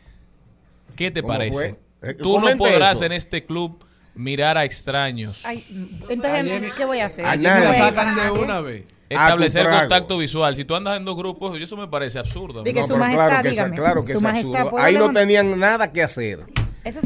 ¿Qué 0.97 1.11
te 1.11 1.21
¿Cómo 1.21 1.33
parece? 1.33 1.53
fue? 1.53 1.79
Eh, 2.09 2.13
Tú 2.15 2.39
no 2.41 2.57
podrás 2.57 2.97
eso. 2.97 3.05
en 3.05 3.13
este 3.13 3.45
club 3.45 3.81
mirar 4.15 4.57
a 4.57 4.65
extraños. 4.65 5.39
Ay, 5.45 5.63
entonces, 6.09 6.73
¿qué 6.75 6.85
voy 6.85 6.99
a 6.99 7.05
hacer? 7.05 7.25
A 7.25 7.31
Allí 7.31 7.43
nada. 7.43 7.69
me 7.71 7.77
sacan 7.77 8.15
de 8.15 8.31
una 8.31 8.59
vez. 8.61 8.83
Establecer 9.09 9.61
a 9.61 9.63
tu 9.63 9.69
trago. 9.69 9.81
contacto 9.89 10.17
visual. 10.17 10.55
Si 10.57 10.65
tú 10.65 10.75
andas 10.75 10.97
en 10.97 11.05
dos 11.05 11.15
grupos, 11.15 11.57
eso 11.57 11.77
me 11.77 11.87
parece 11.87 12.19
absurdo. 12.19 12.61
No, 12.65 12.87
su 12.87 12.97
majestad, 12.97 13.27
claro 13.29 13.43
que, 13.43 13.49
dígame. 13.49 13.73
es, 13.75 13.79
claro 13.79 14.01
que 14.03 14.11
Su 14.11 14.17
es 14.17 14.23
majestad, 14.23 14.51
absurdo. 14.55 14.69
¿puedo 14.71 14.83
Ahí 14.85 14.95
no 14.95 15.13
tenían 15.13 15.57
nada 15.59 15.93
que 15.93 16.03
hacer. 16.03 16.45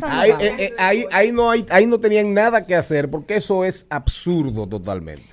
Ahí, 0.09 0.31
eh, 0.39 0.55
eh, 0.57 0.73
ahí, 0.79 1.05
ahí 1.11 1.31
no 1.31 1.51
hay, 1.51 1.65
ahí 1.69 1.85
no 1.87 1.99
tenían 1.99 2.33
nada 2.33 2.65
que 2.65 2.75
hacer 2.75 3.09
porque 3.09 3.35
eso 3.35 3.65
es 3.65 3.87
absurdo 3.89 4.67
totalmente. 4.67 5.23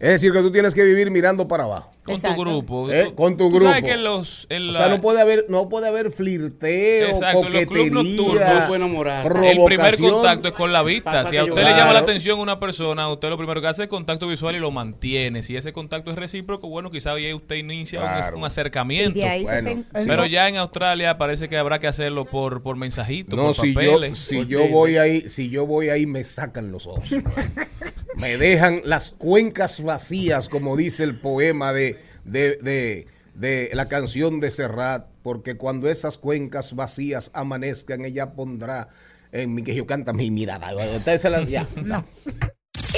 Es 0.00 0.10
decir, 0.10 0.32
que 0.32 0.38
tú 0.42 0.52
tienes 0.52 0.74
que 0.76 0.84
vivir 0.84 1.10
mirando 1.10 1.48
para 1.48 1.64
abajo. 1.64 1.90
Con 2.04 2.14
Exacto. 2.14 2.36
tu 2.36 2.40
grupo. 2.42 2.88
¿eh? 2.88 3.12
Con 3.16 3.36
tu 3.36 3.48
tú 3.50 3.56
grupo. 3.56 3.66
sabes 3.72 3.84
que 3.84 3.96
los, 3.96 4.46
en 4.48 4.70
O 4.70 4.72
sea, 4.72 4.88
no 4.88 5.00
puede 5.00 5.20
haber, 5.20 5.46
no 5.48 5.68
puede 5.68 5.88
haber 5.88 6.12
flirteo, 6.12 7.08
Exacto, 7.08 7.38
en 7.38 7.52
los 7.52 7.64
clubes 7.66 7.90
coquetería, 7.90 8.14
nocturnos, 8.16 9.44
el 9.44 9.64
primer 9.64 9.98
contacto 9.98 10.48
es 10.48 10.54
con 10.54 10.72
la 10.72 10.84
vista. 10.84 11.24
Si 11.24 11.36
a 11.36 11.44
yo- 11.44 11.52
usted 11.52 11.64
le 11.64 11.70
llama 11.70 11.92
la 11.92 11.98
atención 11.98 12.38
una 12.38 12.60
persona, 12.60 13.08
usted 13.08 13.28
lo 13.28 13.36
primero 13.36 13.60
que 13.60 13.66
hace 13.66 13.82
es 13.82 13.88
contacto 13.88 14.28
visual 14.28 14.54
y 14.54 14.60
lo 14.60 14.70
mantiene. 14.70 15.42
Si 15.42 15.56
ese 15.56 15.72
contacto 15.72 16.12
es 16.12 16.16
recíproco, 16.16 16.68
bueno, 16.68 16.92
quizá 16.92 17.12
ahí 17.14 17.34
usted 17.34 17.56
inicia 17.56 17.98
un- 17.98 18.06
Claro. 18.06 18.36
un, 18.36 18.42
Y 18.44 18.46
acercamiento. 18.46 19.18
se 19.18 19.42
Bueno, 19.42 19.50
hacen- 19.50 19.86
Pero 20.06 20.26
ya 20.26 20.48
en 20.48 20.58
Australia 20.58 21.18
parece 21.18 21.48
que 21.48 21.56
habrá 21.56 21.80
que 21.80 21.88
hacerlo 21.88 22.24
por, 22.24 22.62
por 22.62 22.76
mensajito, 22.76 23.34
No, 23.34 23.46
por 23.46 23.54
si 23.56 23.74
yo, 23.74 23.80
papeles. 23.80 24.18
si 24.20 24.36
por 24.36 24.46
yo 24.46 24.68
voy 24.68 24.96
ahí, 24.96 25.22
si 25.28 25.48
yo 25.50 25.66
voy 25.66 25.88
ahí 25.88 26.06
me 26.06 26.22
sacan 26.22 26.70
los 26.70 26.86
ojos. 26.86 27.08
me 28.18 28.36
dejan 28.36 28.80
las 28.84 29.10
cuencas 29.12 29.82
vacías, 29.82 30.48
como 30.48 30.76
dice 30.76 31.04
el 31.04 31.18
poema 31.20 31.72
de, 31.72 32.00
de, 32.24 32.56
de, 32.56 33.06
de 33.34 33.70
la 33.74 33.88
canción 33.88 34.40
de 34.40 34.50
Serrat, 34.50 35.06
porque 35.22 35.56
cuando 35.56 35.88
esas 35.88 36.18
cuencas 36.18 36.74
vacías 36.74 37.30
amanezcan, 37.34 38.04
ella 38.04 38.32
pondrá 38.34 38.88
en 39.30 39.54
mi 39.54 39.62
que 39.62 39.74
yo 39.74 39.86
canta 39.86 40.12
mi 40.12 40.30
mirada. 40.30 40.74
Ustedes 40.96 41.22
se 41.22 41.30
las- 41.30 41.46
ya. 41.48 41.66
No. 41.84 42.04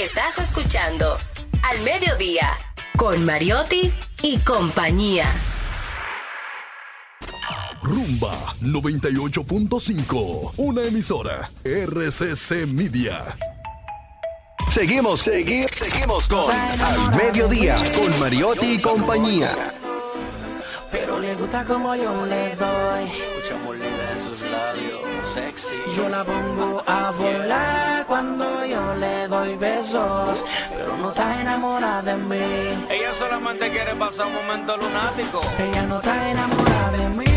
Estás 0.00 0.38
escuchando 0.38 1.18
Al 1.62 1.80
Mediodía 1.82 2.50
con 2.96 3.24
Mariotti 3.24 3.92
y 4.22 4.38
compañía. 4.38 5.26
Rumba 7.82 8.54
98.5. 8.60 10.52
Una 10.58 10.82
emisora. 10.84 11.50
RCC 11.64 12.66
Media. 12.66 13.36
Seguimos, 14.70 15.22
seguimos, 15.22 15.70
seguimos 15.72 16.28
con 16.28 16.48
Al 16.52 17.16
Mediodía, 17.16 17.76
con 17.98 18.20
Mariotti 18.20 18.74
y 18.74 18.80
compañía. 18.80 19.50
Pero 20.92 21.18
le 21.18 21.34
gusta 21.34 21.64
como 21.64 21.96
yo 21.96 22.24
le 22.26 22.54
doy. 22.54 23.04
Escuchamos 23.36 23.78
de 23.78 23.90
sus 24.28 24.42
labios 24.42 25.00
sexy. 25.24 25.74
Yo 25.96 26.08
la 26.08 26.24
pongo 26.24 26.82
a 26.86 27.10
volar 27.10 28.06
cuando 28.06 28.64
yo 28.64 28.94
le 28.96 29.28
doy 29.28 29.56
besos. 29.56 30.44
Pero 30.76 30.96
no 30.98 31.10
está 31.10 31.40
enamorada 31.40 32.02
de 32.02 32.16
mí. 32.16 32.86
Ella 32.90 33.12
solamente 33.18 33.70
quiere 33.70 33.94
pasar 33.96 34.26
un 34.26 34.34
momento 34.34 34.76
lunático. 34.76 35.40
Ella 35.58 35.82
no 35.82 35.96
está 35.96 36.30
enamorada 36.30 36.90
de 36.92 37.08
mí. 37.08 37.29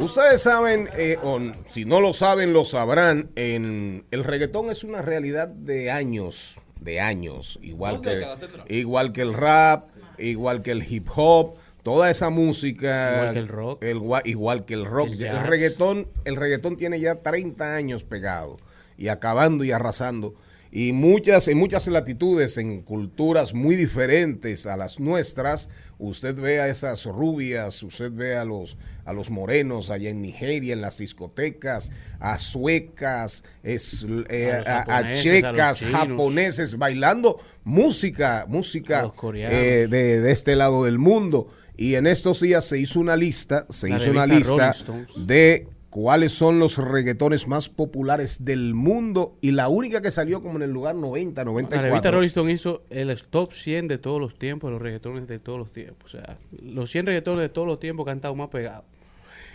Ustedes 0.00 0.40
saben, 0.42 0.88
eh, 0.96 1.18
o 1.22 1.38
si 1.70 1.84
no 1.84 2.00
lo 2.00 2.12
saben, 2.14 2.52
lo 2.54 2.64
sabrán, 2.64 3.30
en, 3.36 4.04
el 4.10 4.24
reggaetón 4.24 4.70
es 4.70 4.82
una 4.82 5.02
realidad 5.02 5.48
de 5.48 5.90
años, 5.90 6.56
de 6.80 7.00
años, 7.00 7.58
igual 7.62 8.00
que, 8.00 8.24
igual 8.68 9.12
que 9.12 9.20
el 9.20 9.34
rap, 9.34 9.82
igual 10.18 10.62
que 10.62 10.70
el 10.70 10.90
hip 10.90 11.06
hop, 11.14 11.54
toda 11.82 12.10
esa 12.10 12.30
música. 12.30 13.12
Igual 13.16 13.32
que 13.34 13.38
el 13.40 13.48
rock. 13.48 13.82
el 13.84 13.98
gua- 13.98 14.22
igual 14.24 14.64
que 14.64 14.74
el 14.74 14.86
rock. 14.86 15.08
El 15.10 15.24
El, 15.26 15.46
reggaetón, 15.46 16.08
el 16.24 16.36
reggaetón 16.36 16.76
tiene 16.78 16.98
ya 16.98 17.16
30 17.16 17.74
años 17.74 18.02
pegado 18.02 18.56
y 18.96 19.08
acabando 19.08 19.64
y 19.64 19.72
arrasando. 19.72 20.34
Y 20.72 20.92
muchas, 20.92 21.48
en 21.48 21.58
muchas 21.58 21.88
latitudes, 21.88 22.56
en 22.56 22.82
culturas 22.82 23.54
muy 23.54 23.74
diferentes 23.74 24.66
a 24.66 24.76
las 24.76 25.00
nuestras, 25.00 25.68
usted 25.98 26.36
ve 26.36 26.60
a 26.60 26.68
esas 26.68 27.06
rubias, 27.06 27.82
usted 27.82 28.12
ve 28.12 28.36
a 28.36 28.44
los, 28.44 28.78
a 29.04 29.12
los 29.12 29.30
morenos 29.30 29.90
allá 29.90 30.10
en 30.10 30.22
Nigeria, 30.22 30.72
en 30.72 30.80
las 30.80 30.98
discotecas, 30.98 31.90
a 32.20 32.38
suecas, 32.38 33.42
es, 33.64 34.06
eh, 34.28 34.52
A 34.52 34.58
los 34.58 34.66
a, 34.68 34.80
a 34.80 35.74
japoneses, 35.74 36.60
a 36.60 36.72
checas, 36.72 36.78
bailando 36.78 37.40
música, 37.64 38.44
música 38.48 39.12
eh, 39.34 39.88
de, 39.90 40.20
de 40.20 40.32
este 40.32 40.54
lado 40.54 40.84
del 40.84 40.98
mundo. 40.98 41.48
Y 41.76 41.94
en 41.94 42.06
estos 42.06 42.40
días 42.40 42.66
se 42.66 42.78
hizo 42.78 43.00
una 43.00 43.16
lista, 43.16 43.66
se 43.70 43.88
La 43.88 43.96
hizo 43.96 44.10
una 44.10 44.26
lista 44.26 44.74
de 45.16 45.66
cuáles 45.90 46.32
son 46.32 46.58
los 46.60 46.78
reggaetones 46.78 47.48
más 47.48 47.68
populares 47.68 48.44
del 48.44 48.74
mundo 48.74 49.36
y 49.40 49.50
la 49.50 49.68
única 49.68 50.00
que 50.00 50.10
salió 50.10 50.40
como 50.40 50.56
en 50.56 50.62
el 50.62 50.70
lugar 50.70 50.94
90, 50.94 51.42
La 51.44 51.50
revista 51.50 51.74
94. 51.74 52.10
Rolling 52.12 52.26
Stone 52.28 52.52
hizo 52.52 52.82
el 52.90 53.22
top 53.24 53.52
100 53.52 53.88
de 53.88 53.98
todos 53.98 54.20
los 54.20 54.36
tiempos, 54.36 54.70
los 54.70 54.80
reggaetones 54.80 55.26
de 55.26 55.38
todos 55.40 55.58
los 55.58 55.72
tiempos. 55.72 56.14
O 56.14 56.18
sea, 56.18 56.38
los 56.62 56.90
100 56.90 57.06
reggaetones 57.06 57.42
de 57.42 57.48
todos 57.48 57.66
los 57.66 57.80
tiempos 57.80 58.04
que 58.04 58.12
han 58.12 58.18
estado 58.18 58.36
más 58.36 58.48
pegados. 58.48 58.84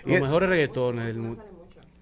Los 0.06 0.18
Y- 0.18 0.22
mejores 0.22 0.50
reggaetones 0.50 1.06
del 1.08 1.18
mundo. 1.20 1.44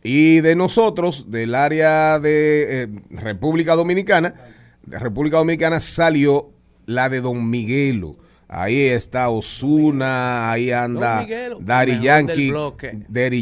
Y 0.05 0.41
de 0.41 0.55
nosotros, 0.55 1.31
del 1.31 1.55
área 1.55 2.19
de 2.19 2.83
eh, 2.83 2.87
República 3.11 3.75
Dominicana, 3.75 4.33
de 4.85 4.99
República 4.99 5.37
Dominicana 5.37 5.79
salió 5.79 6.49
la 6.85 7.07
de 7.07 7.21
Don 7.21 7.49
Miguelo. 7.49 8.17
Ahí 8.55 8.85
está 8.85 9.29
Osuna, 9.29 10.51
ahí 10.51 10.69
anda 10.69 11.25
del 11.25 12.01
Yankee. 12.01 12.53
Daddy 13.07 13.41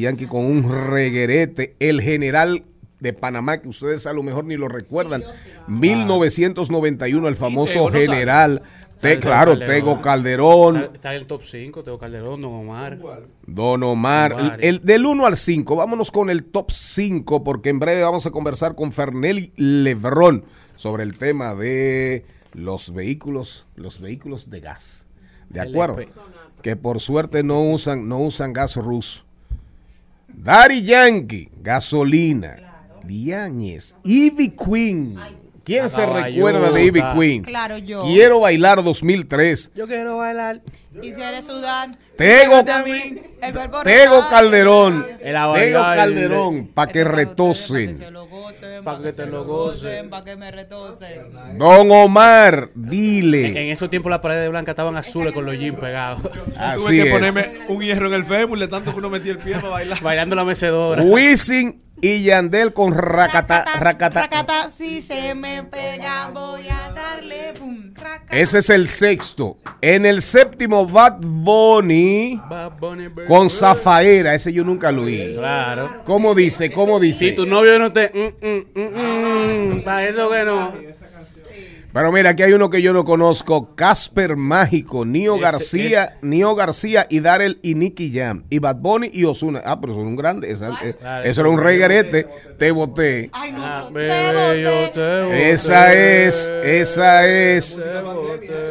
Yankee, 0.00 0.26
con 0.26 0.44
un 0.44 0.90
reguerete, 0.90 1.76
el 1.78 2.00
general 2.00 2.64
de 2.98 3.12
Panamá, 3.12 3.58
que 3.58 3.68
ustedes 3.68 4.04
a 4.08 4.12
lo 4.12 4.24
mejor 4.24 4.44
ni 4.44 4.56
lo 4.56 4.66
recuerdan, 4.66 5.22
1991, 5.68 7.28
el 7.28 7.36
famoso 7.36 7.72
Tego 7.72 7.90
general, 7.92 8.62
Te- 9.00 9.18
claro, 9.18 9.52
Calderón. 9.52 9.74
Tego 9.74 10.00
Calderón, 10.00 10.88
Está 10.94 11.10
en 11.14 11.16
el 11.20 11.26
top 11.26 11.42
5, 11.44 11.82
Teo 11.84 11.98
Calderón, 11.98 12.40
Don 12.40 12.52
Omar. 12.52 12.98
Don 13.46 13.82
Omar, 13.84 14.32
Omar. 14.32 14.58
el, 14.60 14.76
el- 14.76 14.84
del 14.84 15.06
1 15.06 15.26
al 15.26 15.36
5, 15.36 15.76
vámonos 15.76 16.10
con 16.10 16.30
el 16.30 16.44
top 16.44 16.70
5 16.72 17.44
porque 17.44 17.70
en 17.70 17.78
breve 17.78 18.02
vamos 18.02 18.26
a 18.26 18.30
conversar 18.32 18.74
con 18.74 18.90
Fernelli 18.92 19.52
Lebrón 19.56 20.44
sobre 20.76 21.04
el 21.04 21.16
tema 21.18 21.54
de 21.54 22.24
los 22.52 22.92
vehículos, 22.92 23.66
los 23.76 24.00
vehículos 24.00 24.50
de 24.50 24.60
gas. 24.60 25.06
¿De 25.48 25.60
acuerdo? 25.60 25.98
Que 26.62 26.76
por 26.76 27.00
suerte 27.00 27.42
no 27.42 27.62
usan, 27.62 28.08
no 28.08 28.20
usan 28.20 28.52
gas 28.52 28.76
ruso. 28.76 29.24
Daddy 30.28 30.82
Yankee, 30.82 31.50
gasolina, 31.60 32.88
Diáñez, 33.04 33.94
Ivy 34.04 34.50
Queen. 34.56 35.18
¿Quién 35.64 35.88
se 35.88 36.04
recuerda 36.06 36.70
de 36.70 36.84
Ivy. 36.84 37.02
Queen? 37.18 37.42
Claro, 37.42 37.78
yo. 37.78 38.02
Quiero 38.02 38.40
bailar 38.40 38.82
2003. 38.82 39.72
Yo 39.74 39.86
quiero 39.86 40.16
bailar. 40.16 40.60
Y 41.02 41.14
si 41.14 41.22
eres 41.22 41.46
sudar, 41.46 41.90
Tego, 42.16 42.62
Tego. 43.82 44.28
Calderón. 44.28 45.06
Tego. 45.18 45.80
Calderón, 45.80 46.66
para 46.74 46.92
que 46.92 47.04
retosen. 47.04 47.98
Para 48.84 49.00
que 49.02 49.12
te 49.12 49.26
lo 49.26 49.44
gocen. 49.44 50.10
Para 50.10 50.24
que 50.24 50.36
me 50.36 50.50
retocen. 50.50 51.32
Don 51.56 51.90
Omar, 51.90 52.68
En, 52.74 52.90
dile. 52.90 53.48
en 53.48 53.70
esos 53.70 53.88
tiempos 53.88 54.10
las 54.10 54.20
paredes 54.20 54.50
blancas 54.50 54.72
estaban 54.72 54.96
azules 54.96 55.32
con 55.32 55.46
los 55.46 55.58
jeans 55.58 55.78
pegados. 55.78 56.20
Así 56.56 56.84
Tuve 56.84 56.96
que 56.96 57.08
es. 57.08 57.12
ponerme 57.12 57.50
un 57.68 57.80
hierro 57.82 58.08
en 58.08 58.14
el 58.14 58.24
fémur 58.24 58.58
de 58.58 58.68
tanto 58.68 58.92
que 58.92 58.98
uno 58.98 59.08
metía 59.10 59.32
el 59.32 59.38
pie 59.38 59.54
para 59.54 59.68
bailar. 59.68 60.00
Bailando 60.02 60.36
la 60.36 60.44
mecedora. 60.44 61.02
Wisin 61.02 61.80
y 62.02 62.24
Yandel 62.24 62.72
con 62.72 62.92
Rakata, 62.92 63.64
Rakata. 63.78 64.22
Racata, 64.22 64.70
si 64.76 65.00
se 65.00 65.34
me 65.36 65.62
pega, 65.62 66.30
voy 66.34 66.68
a 66.68 66.92
darle 66.92 67.54
pum. 67.56 67.94
Racata. 67.94 68.36
Ese 68.36 68.58
es 68.58 68.70
el 68.70 68.88
sexto. 68.88 69.56
En 69.80 70.04
el 70.04 70.20
séptimo, 70.20 70.84
Bad 70.84 71.18
Bunny 71.20 72.42
Bad 72.50 72.72
Bunny, 72.78 73.08
con 73.28 73.48
Zafaera. 73.48 74.34
Ese 74.34 74.52
yo 74.52 74.64
nunca 74.64 74.90
lo 74.90 75.02
oí. 75.02 75.34
Claro. 75.36 76.02
¿Cómo 76.04 76.34
dice? 76.34 76.72
¿Cómo 76.72 76.98
dice? 76.98 77.28
Si 77.28 77.34
tu 77.36 77.46
novio 77.46 77.78
no 77.78 77.92
te. 77.92 78.10
mm, 78.12 78.46
mm, 78.46 78.80
mm, 78.80 79.76
mm, 79.76 79.82
para 79.82 80.08
eso 80.08 80.28
que 80.28 80.44
no. 80.44 80.91
Pero 81.92 82.10
mira, 82.10 82.30
aquí 82.30 82.42
hay 82.42 82.54
uno 82.54 82.70
que 82.70 82.80
yo 82.80 82.94
no 82.94 83.04
conozco. 83.04 83.74
Casper 83.74 84.34
Mágico, 84.36 85.04
Nio 85.04 85.38
García, 85.38 86.18
Nio 86.22 86.54
García 86.54 87.06
y 87.10 87.20
Darel 87.20 87.58
y 87.62 87.74
Nicky 87.74 88.10
Jam. 88.14 88.44
Y 88.48 88.60
Bad 88.60 88.76
Bunny 88.76 89.10
y 89.12 89.24
Osuna. 89.24 89.60
Ah, 89.64 89.78
pero 89.78 89.92
son 89.92 90.06
un 90.06 90.16
grande. 90.16 90.50
Esa- 90.50 90.70
eh, 90.82 90.94
Claro, 90.98 91.24
eso 91.24 91.40
era 91.42 91.50
un 91.50 91.60
reguerete. 91.60 92.26
Te 92.58 92.70
boté. 92.70 93.28
Ay, 93.34 93.52
no, 93.52 93.58
Ah, 93.62 93.84
te 93.88 93.92
bebé, 93.94 94.62
yo 94.62 94.70
boté. 94.80 94.92
te 94.92 95.22
boté. 95.24 95.50
Esa 95.52 95.92
es, 95.94 96.50
esa 96.64 97.28
es, 97.28 97.78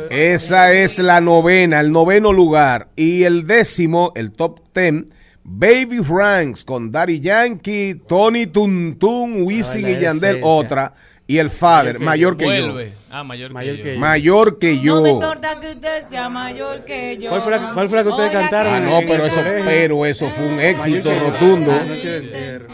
esa 0.10 0.74
es 0.74 1.00
la 1.00 1.22
novena, 1.22 1.80
el 1.80 1.92
noveno 1.92 2.34
lugar. 2.34 2.90
Y 2.96 3.24
el 3.24 3.46
décimo, 3.48 4.14
el 4.16 4.32
top 4.32 4.60
ten, 4.74 5.12
Baby 5.44 6.00
Ranks 6.00 6.64
con 6.64 6.92
Daddy 6.92 7.20
Yankee, 7.20 8.02
Tony 8.08 8.48
Tuntun, 8.48 9.44
Wisin 9.44 9.88
y 9.88 10.00
Yandel, 10.00 10.38
esencia. 10.38 10.46
otra. 10.46 10.94
Y 11.32 11.38
el 11.40 11.50
Father, 11.50 12.00
mayor 12.00 12.36
que 12.36 12.46
yo. 12.46 12.52
Vuelve. 12.74 12.92
Ah, 13.10 13.24
mayor, 13.24 13.52
Mayor 13.52 13.76
que, 13.78 13.82
que 13.84 13.90
yo. 13.90 13.94
yo. 13.96 14.00
Mayor 14.02 14.60
que 14.60 14.76
No 14.76 14.82
yo. 14.84 15.02
me 15.02 15.10
importa 15.12 15.60
que 15.62 15.68
usted 15.72 16.04
sea 16.10 16.28
mayor 16.28 16.84
que 16.84 17.18
yo. 17.18 17.30
¿Cuál 17.30 17.42
fue 17.42 17.52
la- 17.52 17.72
cuál 17.74 17.88
fue 17.90 17.98
la 18.00 18.04
que 18.04 18.10
ustedes 18.10 18.32
cantaron? 18.32 18.74
Ah, 18.74 18.80
no, 18.82 19.00
pero 19.08 19.26
eso, 19.26 19.42
pero 19.66 20.06
eso 20.06 20.30
fue 20.32 20.46
un 20.46 20.60
éxito 20.60 21.10
rotundo. 21.20 21.72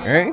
¿Eh? 0.06 0.32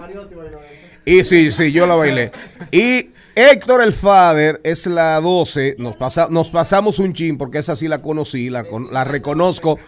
Y 1.05 1.23
sí, 1.25 1.53
sí, 1.53 1.71
yo 1.71 1.87
la 1.87 1.97
bailé. 1.97 2.33
Y 2.71 3.11
Héctor 3.37 3.83
el 3.83 3.93
Father 3.93 4.61
es 4.63 4.87
la 4.87 5.21
12. 5.21 5.75
Nos, 5.79 5.97
pasa, 5.97 6.29
nos 6.31 6.49
pasamos 6.49 6.99
un 7.01 7.13
chin 7.13 7.37
porque 7.37 7.59
esa 7.59 7.75
sí 7.77 7.89
la 7.89 8.01
conocí, 8.01 8.49
la, 8.49 8.65
con- 8.65 8.93
la 8.93 9.05
reconozco. 9.05 9.79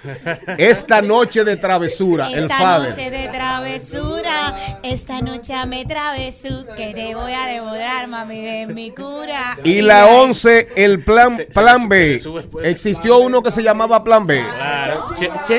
Esta 0.58 1.00
noche 1.00 1.44
de 1.44 1.56
travesura, 1.56 2.28
el 2.32 2.44
Esta 2.44 2.58
Father. 2.58 2.90
noche 2.90 3.10
de 3.10 3.28
travesura, 3.28 4.35
esta 4.82 5.20
noche 5.20 5.54
me 5.66 5.84
travesú, 5.84 6.66
que 6.76 6.92
te 6.94 7.14
voy 7.14 7.32
a 7.32 7.46
devorar, 7.46 8.08
mami, 8.08 8.42
de 8.42 8.66
mi 8.66 8.90
cura. 8.90 9.58
Y 9.64 9.82
la 9.82 10.06
11, 10.06 10.68
el 10.76 11.02
plan, 11.02 11.36
plan 11.52 11.88
B. 11.88 12.20
Existió 12.64 13.18
uno 13.18 13.42
que 13.42 13.50
se 13.50 13.62
llamaba 13.62 14.02
Plan 14.04 14.26
B. 14.26 14.42
Claro. 14.42 15.06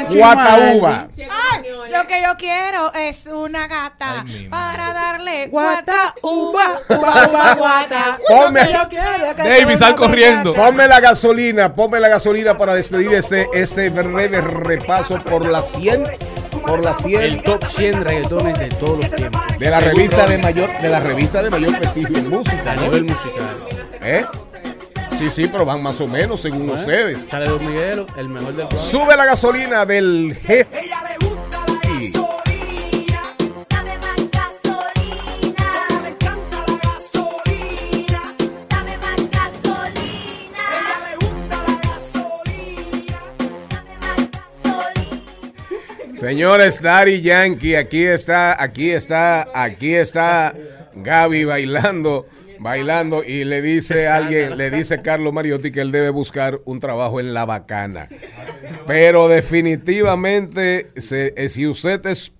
Guatauba. 0.09 1.07
Lo 1.91 2.07
que 2.07 2.21
yo 2.21 2.37
quiero 2.37 2.93
es 2.93 3.27
una 3.27 3.67
gata 3.67 4.25
para 4.49 4.93
darle 4.93 5.47
guata, 5.47 6.15
uva, 6.21 6.79
uva, 6.89 7.27
uva, 7.29 7.55
guata. 7.55 8.19
Ponme, 8.27 8.61
David, 9.37 9.77
sal 9.77 9.95
corriendo. 9.95 10.53
ponme 10.53 10.87
la 10.87 10.99
gasolina, 10.99 11.73
ponme 11.73 11.99
la 11.99 12.09
gasolina 12.09 12.57
para 12.57 12.73
despedir 12.73 13.13
este, 13.13 13.47
este 13.53 13.89
breve 13.89 14.41
repaso 14.41 15.19
por 15.19 15.45
la 15.47 15.63
100, 15.63 16.03
por 16.65 16.83
la 16.83 16.93
100 16.93 17.21
El 17.21 17.43
top 17.43 17.63
100 17.63 18.03
reggaetones 18.03 18.59
de 18.59 18.69
todos 18.79 18.99
los 18.99 19.11
tiempos. 19.11 19.41
de 19.59 19.69
la 19.69 19.79
Según 19.79 19.95
revista 19.95 20.25
de 20.25 20.37
mayor, 20.37 20.81
de 20.81 20.89
la 20.89 20.99
revista 20.99 21.43
de 21.43 21.49
mayor 21.49 21.77
prestigio 21.77 22.17
en 22.17 22.29
música, 22.29 22.71
A 22.71 22.75
¿no? 22.75 22.81
nivel 22.83 23.05
musical. 23.05 23.45
¿Eh? 24.01 24.25
Sí, 25.17 25.29
sí, 25.31 25.47
pero 25.51 25.65
van 25.65 25.81
más 25.81 25.99
o 26.01 26.07
menos 26.07 26.39
según 26.41 26.69
ustedes. 26.69 27.21
Sale 27.27 27.47
Don 27.47 27.65
Miguelo, 27.65 28.05
el 28.17 28.29
mejor 28.29 28.53
del 28.55 28.67
programa. 28.67 28.79
Sube 28.89 29.17
la 29.17 29.25
gasolina 29.25 29.85
del 29.85 30.37
jefe. 30.45 30.67
Señores, 46.19 46.81
Daddy 46.81 47.21
Yankee, 47.21 47.75
aquí 47.75 48.03
está, 48.05 48.61
aquí 48.61 48.89
está, 48.91 49.47
aquí 49.53 49.93
está 49.95 50.55
Gaby 50.95 51.45
bailando, 51.45 52.25
bailando 52.59 53.23
y 53.23 53.43
le 53.43 53.61
dice 53.61 54.07
a 54.07 54.15
alguien, 54.15 54.57
le 54.57 54.71
dice 54.71 55.01
Carlos 55.03 55.31
Mariotti 55.31 55.71
que 55.71 55.81
él 55.81 55.91
debe 55.91 56.09
buscar 56.09 56.59
un 56.65 56.79
trabajo 56.79 57.19
en 57.19 57.33
la 57.35 57.45
bacana. 57.45 58.07
Pero 58.87 59.27
definitivamente, 59.27 60.87
se- 60.97 61.33
eh, 61.37 61.49
si 61.49 61.67
usted 61.67 62.03
es 62.07 62.33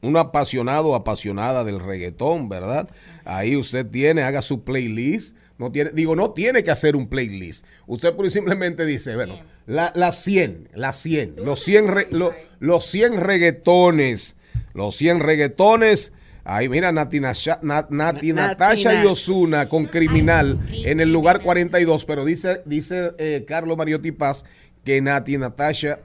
un 0.00 0.16
apasionado 0.16 0.88
o 0.88 0.94
apasionada 0.94 1.64
del 1.64 1.80
reggaetón, 1.80 2.48
¿verdad? 2.48 2.88
Ahí 3.26 3.56
usted 3.56 3.84
tiene, 3.86 4.22
haga 4.22 4.40
su 4.42 4.64
playlist. 4.64 5.36
No 5.58 5.72
tiene, 5.72 5.90
digo, 5.92 6.14
no 6.14 6.30
tiene 6.30 6.62
que 6.62 6.70
hacer 6.70 6.94
un 6.94 7.08
playlist. 7.08 7.66
Usted 7.86 8.14
simplemente 8.28 8.86
dice, 8.86 9.16
bueno, 9.16 9.38
la, 9.66 9.92
las 9.96 10.22
100, 10.22 10.68
las 10.74 10.96
100, 11.02 11.34
los 11.44 11.60
100, 11.64 11.86
re- 11.88 12.06
lo- 12.12 12.32
los 12.60 12.86
100 12.86 13.16
reggaetones, 13.18 14.36
los 14.74 14.94
100 14.96 15.20
reggaetones. 15.20 16.12
Ahí 16.44 16.68
mira, 16.68 16.92
Nati, 16.92 17.18
Nasha- 17.20 17.58
Na- 17.62 17.86
Nati 17.90 18.32
Na- 18.32 18.48
Natasha 18.48 19.02
y. 19.04 19.06
Osuna 19.06 19.68
con 19.68 19.86
Criminal 19.86 20.58
en 20.72 21.00
el 21.00 21.12
lugar 21.12 21.42
42, 21.42 22.04
pero 22.06 22.24
dice, 22.24 22.62
dice 22.64 23.12
eh, 23.18 23.44
Carlos 23.46 23.76
Mariotti 23.76 24.12
Paz 24.12 24.44
que 24.84 25.00
Nati 25.02 25.36
Natasha 25.36 25.98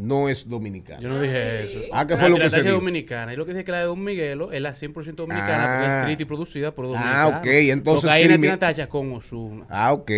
no 0.00 0.28
es 0.28 0.48
dominicana. 0.48 1.00
Yo 1.00 1.08
no 1.08 1.20
dije 1.20 1.62
eso. 1.62 1.80
Ah, 1.92 2.06
¿qué 2.06 2.16
fue 2.16 2.28
lo 2.28 2.36
que 2.36 2.48
se 2.50 2.58
es 2.58 2.64
dijo? 2.64 2.76
dominicana. 2.76 3.32
Y 3.32 3.36
lo 3.36 3.44
que 3.46 3.52
dice 3.52 3.64
que 3.64 3.72
la 3.72 3.78
de 3.80 3.84
Don 3.84 4.02
Miguelo 4.02 4.50
es 4.52 4.60
la 4.60 4.74
100% 4.74 5.22
dominicana 5.22 5.64
porque 5.66 5.86
es 5.86 5.90
Ah. 5.94 6.00
escrita 6.00 6.22
y 6.22 6.26
producida 6.26 6.74
por 6.74 6.86
Ah, 6.86 6.88
dominicanos. 6.88 7.40
ok, 7.40 7.46
entonces 7.46 8.02
Cocaína 8.10 8.34
crimi- 8.34 8.40
tiene 8.40 8.56
tacha 8.56 8.88
con 8.88 9.12
Osuna. 9.12 9.66
Ah, 9.68 9.92
ok. 9.92 10.10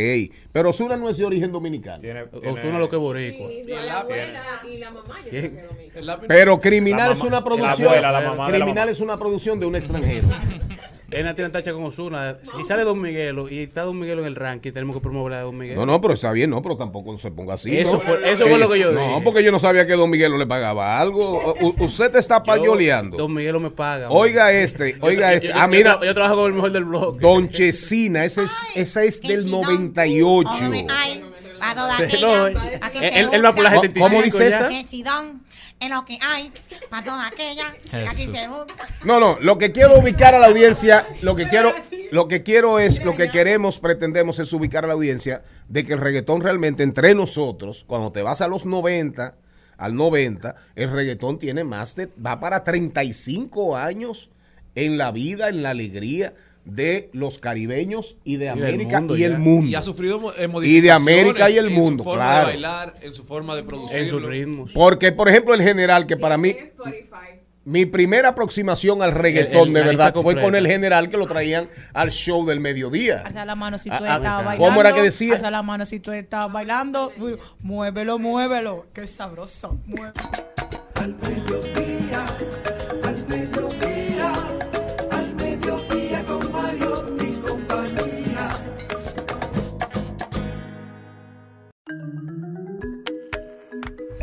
Pero 0.52 0.70
Osuna 0.70 0.96
no 0.96 1.08
es 1.08 1.18
de 1.18 1.24
origen 1.24 1.50
dominicano. 1.52 2.02
Osuna 2.50 2.78
lo 2.78 2.88
que 2.88 2.96
es 2.96 3.00
boricua. 3.00 3.52
Y 3.52 3.64
la 3.64 4.00
abuela 4.00 4.42
y 4.64 4.78
la 4.78 4.90
mamá. 4.90 5.14
yo 5.24 5.30
creo 5.30 5.40
que 5.42 5.46
es 5.60 5.68
dominicana. 5.68 6.20
Pero 6.28 6.60
Criminal 6.60 7.08
La 7.08 7.12
es 7.14 7.20
una 7.20 7.30
la 7.38 7.44
producción. 7.44 7.88
abuela, 7.88 8.12
la 8.12 8.20
mamá 8.20 8.46
de 8.46 8.52
la 8.52 8.64
Criminal 8.64 8.74
mamá. 8.86 8.90
es 8.90 9.00
una 9.00 9.16
producción 9.18 9.58
de 9.60 9.66
un 9.66 9.76
extranjero. 9.76 10.28
Ella 11.12 11.34
tiene 11.34 11.50
tacha 11.50 11.72
con 11.72 11.84
Osuna. 11.84 12.36
Si 12.42 12.64
sale 12.64 12.84
Don 12.84 13.00
Miguelo 13.00 13.48
y 13.48 13.60
está 13.60 13.82
Don 13.82 13.98
Miguelo 13.98 14.22
en 14.22 14.26
el 14.28 14.34
ranking, 14.36 14.72
tenemos 14.72 14.96
que 14.96 15.02
promover 15.02 15.34
a 15.34 15.40
Don 15.42 15.56
Miguelo. 15.56 15.80
No, 15.80 15.86
no, 15.92 16.00
pero 16.00 16.14
está 16.14 16.32
bien, 16.32 16.50
no, 16.50 16.62
pero 16.62 16.76
tampoco 16.76 17.16
se 17.18 17.30
ponga 17.30 17.54
así. 17.54 17.76
Eso 17.76 17.92
¿no? 17.94 18.00
fue- 18.00 18.30
eso 18.32 18.46
fue 18.46 18.58
lo 18.58 18.68
que 18.70 18.78
yo 18.78 18.92
No, 18.92 19.00
dije. 19.00 19.20
porque 19.24 19.42
yo 19.44 19.52
no 19.52 19.58
sabía 19.58 19.86
que 19.86 19.92
Don 19.94 20.08
Miguelo 20.10 20.38
le 20.38 20.46
pagaba 20.46 20.98
algo. 20.98 21.54
U- 21.60 21.74
usted 21.84 22.10
te 22.10 22.18
está 22.18 22.42
payoleando. 22.42 23.16
Don 23.16 23.32
Miguelo 23.32 23.60
me 23.60 23.70
paga. 23.70 24.10
Oiga 24.10 24.44
man. 24.44 24.54
este, 24.54 24.96
oiga 25.00 25.30
yo- 25.30 25.36
este. 25.36 25.48
yo- 25.48 25.54
Ah, 25.56 25.62
yo- 25.66 25.68
mira. 25.68 25.98
Yo, 26.00 26.06
yo 26.06 26.14
trabajo 26.14 26.36
con 26.36 26.46
el 26.46 26.52
mejor 26.54 26.72
del 26.72 26.84
blog. 26.84 27.18
Don 27.18 27.48
Chesina, 27.48 28.24
esa 28.24 28.42
es, 28.42 28.52
esa 28.74 29.04
es 29.04 29.20
del 29.22 29.50
98. 29.50 30.50
Ay, 30.90 31.24
a 31.60 31.74
toda 31.74 31.96
Sí, 31.96 32.02
aquella, 32.04 32.26
no, 32.26 32.48
eh, 32.48 32.78
a 32.80 32.90
que 32.90 33.08
él- 33.08 33.44
va 33.44 33.54
por 33.54 33.64
la 33.64 33.70
busca. 33.70 33.80
75 33.82 34.08
¿Cómo 34.08 34.22
dice 34.22 34.48
esa? 34.48 34.68
En 35.82 35.90
lo 35.90 36.04
que 36.04 36.16
hay, 36.22 36.52
para 36.90 37.04
toda 37.04 37.26
aquella, 37.26 37.74
aquí 38.08 38.28
se 38.28 38.46
busca. 38.46 38.86
No, 39.02 39.18
no, 39.18 39.36
lo 39.40 39.58
que 39.58 39.72
quiero 39.72 39.98
ubicar 39.98 40.32
a 40.32 40.38
la 40.38 40.46
audiencia, 40.46 41.08
lo 41.22 41.34
que 41.34 41.48
quiero, 41.48 41.72
lo 42.12 42.28
que 42.28 42.44
quiero 42.44 42.78
es, 42.78 43.04
lo 43.04 43.16
que 43.16 43.30
queremos, 43.30 43.80
pretendemos 43.80 44.38
es 44.38 44.52
ubicar 44.52 44.84
a 44.84 44.86
la 44.86 44.94
audiencia 44.94 45.42
de 45.68 45.84
que 45.84 45.94
el 45.94 45.98
reggaetón 45.98 46.40
realmente 46.40 46.84
entre 46.84 47.16
nosotros, 47.16 47.82
cuando 47.84 48.12
te 48.12 48.22
vas 48.22 48.40
a 48.42 48.46
los 48.46 48.64
90, 48.64 49.34
al 49.76 49.96
90, 49.96 50.54
el 50.76 50.92
reggaetón 50.92 51.40
tiene 51.40 51.64
más 51.64 51.96
de, 51.96 52.08
va 52.24 52.38
para 52.38 52.62
35 52.62 53.76
años 53.76 54.30
en 54.76 54.98
la 54.98 55.10
vida, 55.10 55.48
en 55.48 55.62
la 55.64 55.70
alegría 55.70 56.32
de 56.64 57.10
los 57.12 57.38
caribeños 57.38 58.16
y 58.24 58.36
de 58.36 58.44
del 58.46 58.52
América 58.54 59.00
mundo 59.00 59.16
y 59.16 59.24
el 59.24 59.32
ya. 59.32 59.38
mundo. 59.38 59.66
Y 59.68 59.74
ha 59.74 59.82
sufrido 59.82 60.20
mo- 60.20 60.32
eh, 60.32 60.48
y 60.62 60.80
de 60.80 60.90
América 60.92 61.50
y 61.50 61.58
el 61.58 61.66
en 61.66 61.72
mundo, 61.74 62.04
su 62.04 62.10
forma 62.10 62.24
claro. 62.24 62.46
de 62.48 62.52
bailar, 62.54 62.94
en 63.00 63.14
su 63.14 63.24
forma 63.24 63.56
de 63.56 63.62
producir. 63.64 63.98
En 63.98 64.08
sus 64.08 64.22
ritmos. 64.22 64.72
Porque, 64.72 65.12
por 65.12 65.28
ejemplo, 65.28 65.54
el 65.54 65.62
general, 65.62 66.06
que 66.06 66.16
para 66.16 66.36
mí, 66.38 66.54
mi 67.64 67.86
primera 67.86 68.30
aproximación 68.30 69.02
al 69.02 69.12
reggaetón, 69.12 69.68
El- 69.68 69.74
de 69.74 69.80
la 69.80 69.86
verdad, 69.86 70.14
fue 70.20 70.40
con 70.40 70.54
el 70.54 70.66
general 70.66 71.08
que 71.08 71.16
lo 71.16 71.26
traían 71.26 71.68
al 71.94 72.10
show 72.10 72.44
del 72.46 72.60
mediodía. 72.60 73.22
Alza 73.24 73.44
la 73.44 73.54
mano 73.54 73.78
si 73.78 73.88
tú 73.88 73.94
estabas 73.96 74.44
bailando. 74.44 74.64
¿Cómo 74.64 74.80
era 74.80 74.92
que 74.92 75.02
decía? 75.02 75.34
Alza 75.34 75.50
la 75.50 75.62
mano 75.62 75.86
si 75.86 76.00
tú 76.00 76.12
estabas 76.12 76.52
bailando. 76.52 77.12
Muévelo, 77.60 78.18
muévelo. 78.18 78.86
Qué 78.92 79.06
sabroso. 79.06 79.78
Muévelo. 79.86 80.12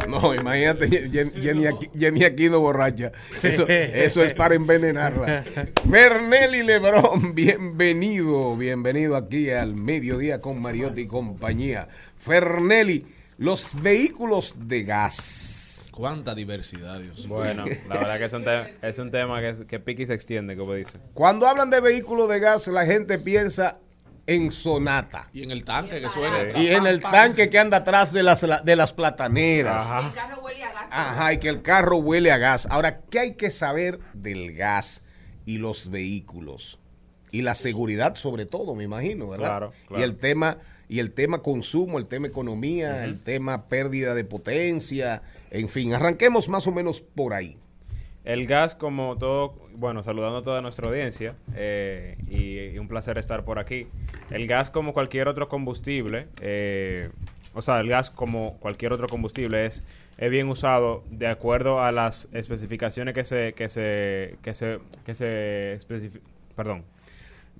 No, 0.10 0.34
imagínate 0.34 0.88
Jen- 1.10 1.32
Jenny, 1.42 1.66
Jenny 1.98 2.24
Aquino 2.24 2.60
borracha. 2.60 3.12
Eso, 3.44 3.68
eso 3.68 4.24
es 4.24 4.34
para 4.34 4.56
envenenarla. 4.56 5.44
Fernelli 5.90 6.64
Lebrón, 6.64 7.36
bienvenido, 7.36 8.58
bienvenido 8.58 9.16
aquí 9.16 9.52
al 9.52 9.76
mediodía 9.76 10.42
con 10.42 10.62
Mariotti 10.62 11.02
y 11.02 11.08
compañía. 11.08 11.88
Fernelli, 12.18 13.06
los 13.38 13.82
vehículos 13.82 14.56
de 14.68 14.84
gas. 14.84 15.90
Cuánta 15.92 16.34
diversidad, 16.34 17.00
Dios. 17.00 17.28
Bueno, 17.28 17.66
la 17.88 17.96
verdad 17.96 18.18
que 18.18 18.26
es 18.26 18.34
un, 18.34 18.44
te- 18.46 18.76
es 18.82 18.98
un 19.00 19.12
tema 19.12 19.42
que, 19.42 19.66
que 19.68 19.80
pique 19.80 20.04
y 20.04 20.06
se 20.08 20.14
extiende, 20.14 20.56
como 20.56 20.74
dice. 20.74 20.98
Cuando 21.14 21.46
hablan 21.48 21.70
de 21.70 21.82
vehículos 21.82 22.30
de 22.30 22.40
gas, 22.40 22.68
la 22.70 22.86
gente 22.86 23.20
piensa 23.20 23.80
en 24.30 24.52
Sonata. 24.52 25.28
Y 25.34 25.42
en 25.42 25.50
el 25.50 25.64
tanque 25.64 26.00
que 26.00 26.10
suena. 26.10 26.60
Y 26.60 26.68
en 26.68 26.86
el 26.86 27.02
tanque 27.02 27.50
que 27.50 27.58
anda 27.58 27.78
atrás 27.78 28.14
de 28.14 28.22
las, 28.22 28.46
de 28.64 28.76
las 28.76 28.94
plataneras. 28.94 29.90
Ajá. 29.90 30.08
El 30.08 30.14
carro 30.14 30.42
huele 30.42 30.64
a 30.64 30.72
gas. 30.72 30.88
Ajá, 30.92 31.34
y 31.34 31.38
que 31.40 31.50
el 31.50 31.62
carro 31.64 31.98
huele 31.98 32.32
a 32.32 32.38
gas. 32.38 32.68
Ahora, 32.70 33.02
¿qué 33.10 33.20
hay 33.20 33.34
que 33.34 33.50
saber 33.50 34.00
del 34.14 34.54
gas 34.54 35.04
y 35.46 35.58
los 35.58 35.90
vehículos? 35.90 36.80
Y 37.32 37.42
la 37.42 37.56
seguridad 37.56 38.16
sobre 38.16 38.46
todo, 38.46 38.76
me 38.76 38.84
imagino, 38.84 39.28
¿verdad? 39.28 39.50
Claro, 39.50 39.74
claro. 39.88 40.02
Y 40.02 40.04
el 40.04 40.18
tema 40.18 40.58
y 40.88 41.00
el 41.00 41.12
tema 41.12 41.42
consumo, 41.42 41.98
el 41.98 42.08
tema 42.08 42.28
economía, 42.28 43.06
el 43.06 43.20
tema 43.20 43.68
pérdida 43.68 44.16
de 44.16 44.26
potencia, 44.26 45.22
en 45.52 45.70
fin, 45.70 45.94
arranquemos 45.94 46.50
más 46.50 46.66
o 46.66 46.72
menos 46.72 47.02
por 47.02 47.34
ahí. 47.34 47.58
El 48.30 48.46
gas, 48.46 48.76
como 48.76 49.18
todo, 49.18 49.56
bueno, 49.74 50.04
saludando 50.04 50.38
a 50.38 50.44
toda 50.44 50.62
nuestra 50.62 50.88
audiencia 50.88 51.34
eh, 51.56 52.16
y, 52.30 52.76
y 52.76 52.78
un 52.78 52.88
placer 52.88 53.18
estar 53.18 53.44
por 53.44 53.58
aquí. 53.58 53.88
El 54.30 54.46
gas, 54.46 54.70
como 54.70 54.94
cualquier 54.94 55.28
otro 55.28 55.50
combustible, 55.50 56.28
eh, 56.40 57.10
o 57.56 57.64
sea, 57.64 57.80
el 57.80 57.90
gas, 57.90 58.12
como 58.12 58.60
cualquier 58.60 58.94
otro 58.94 59.08
combustible, 59.08 59.66
es, 59.66 59.84
es 60.20 60.30
bien 60.30 60.48
usado 60.48 61.04
de 61.10 61.26
acuerdo 61.26 61.82
a 61.82 61.92
las 61.92 62.30
especificaciones 62.32 63.16
que 63.16 63.24
se, 63.24 63.54
que 63.54 63.68
se, 63.68 64.36
que 64.44 64.54
se, 64.54 64.78
que 65.04 65.16
se 65.16 65.76
especifi- 65.80 66.22
perdón, 66.56 66.84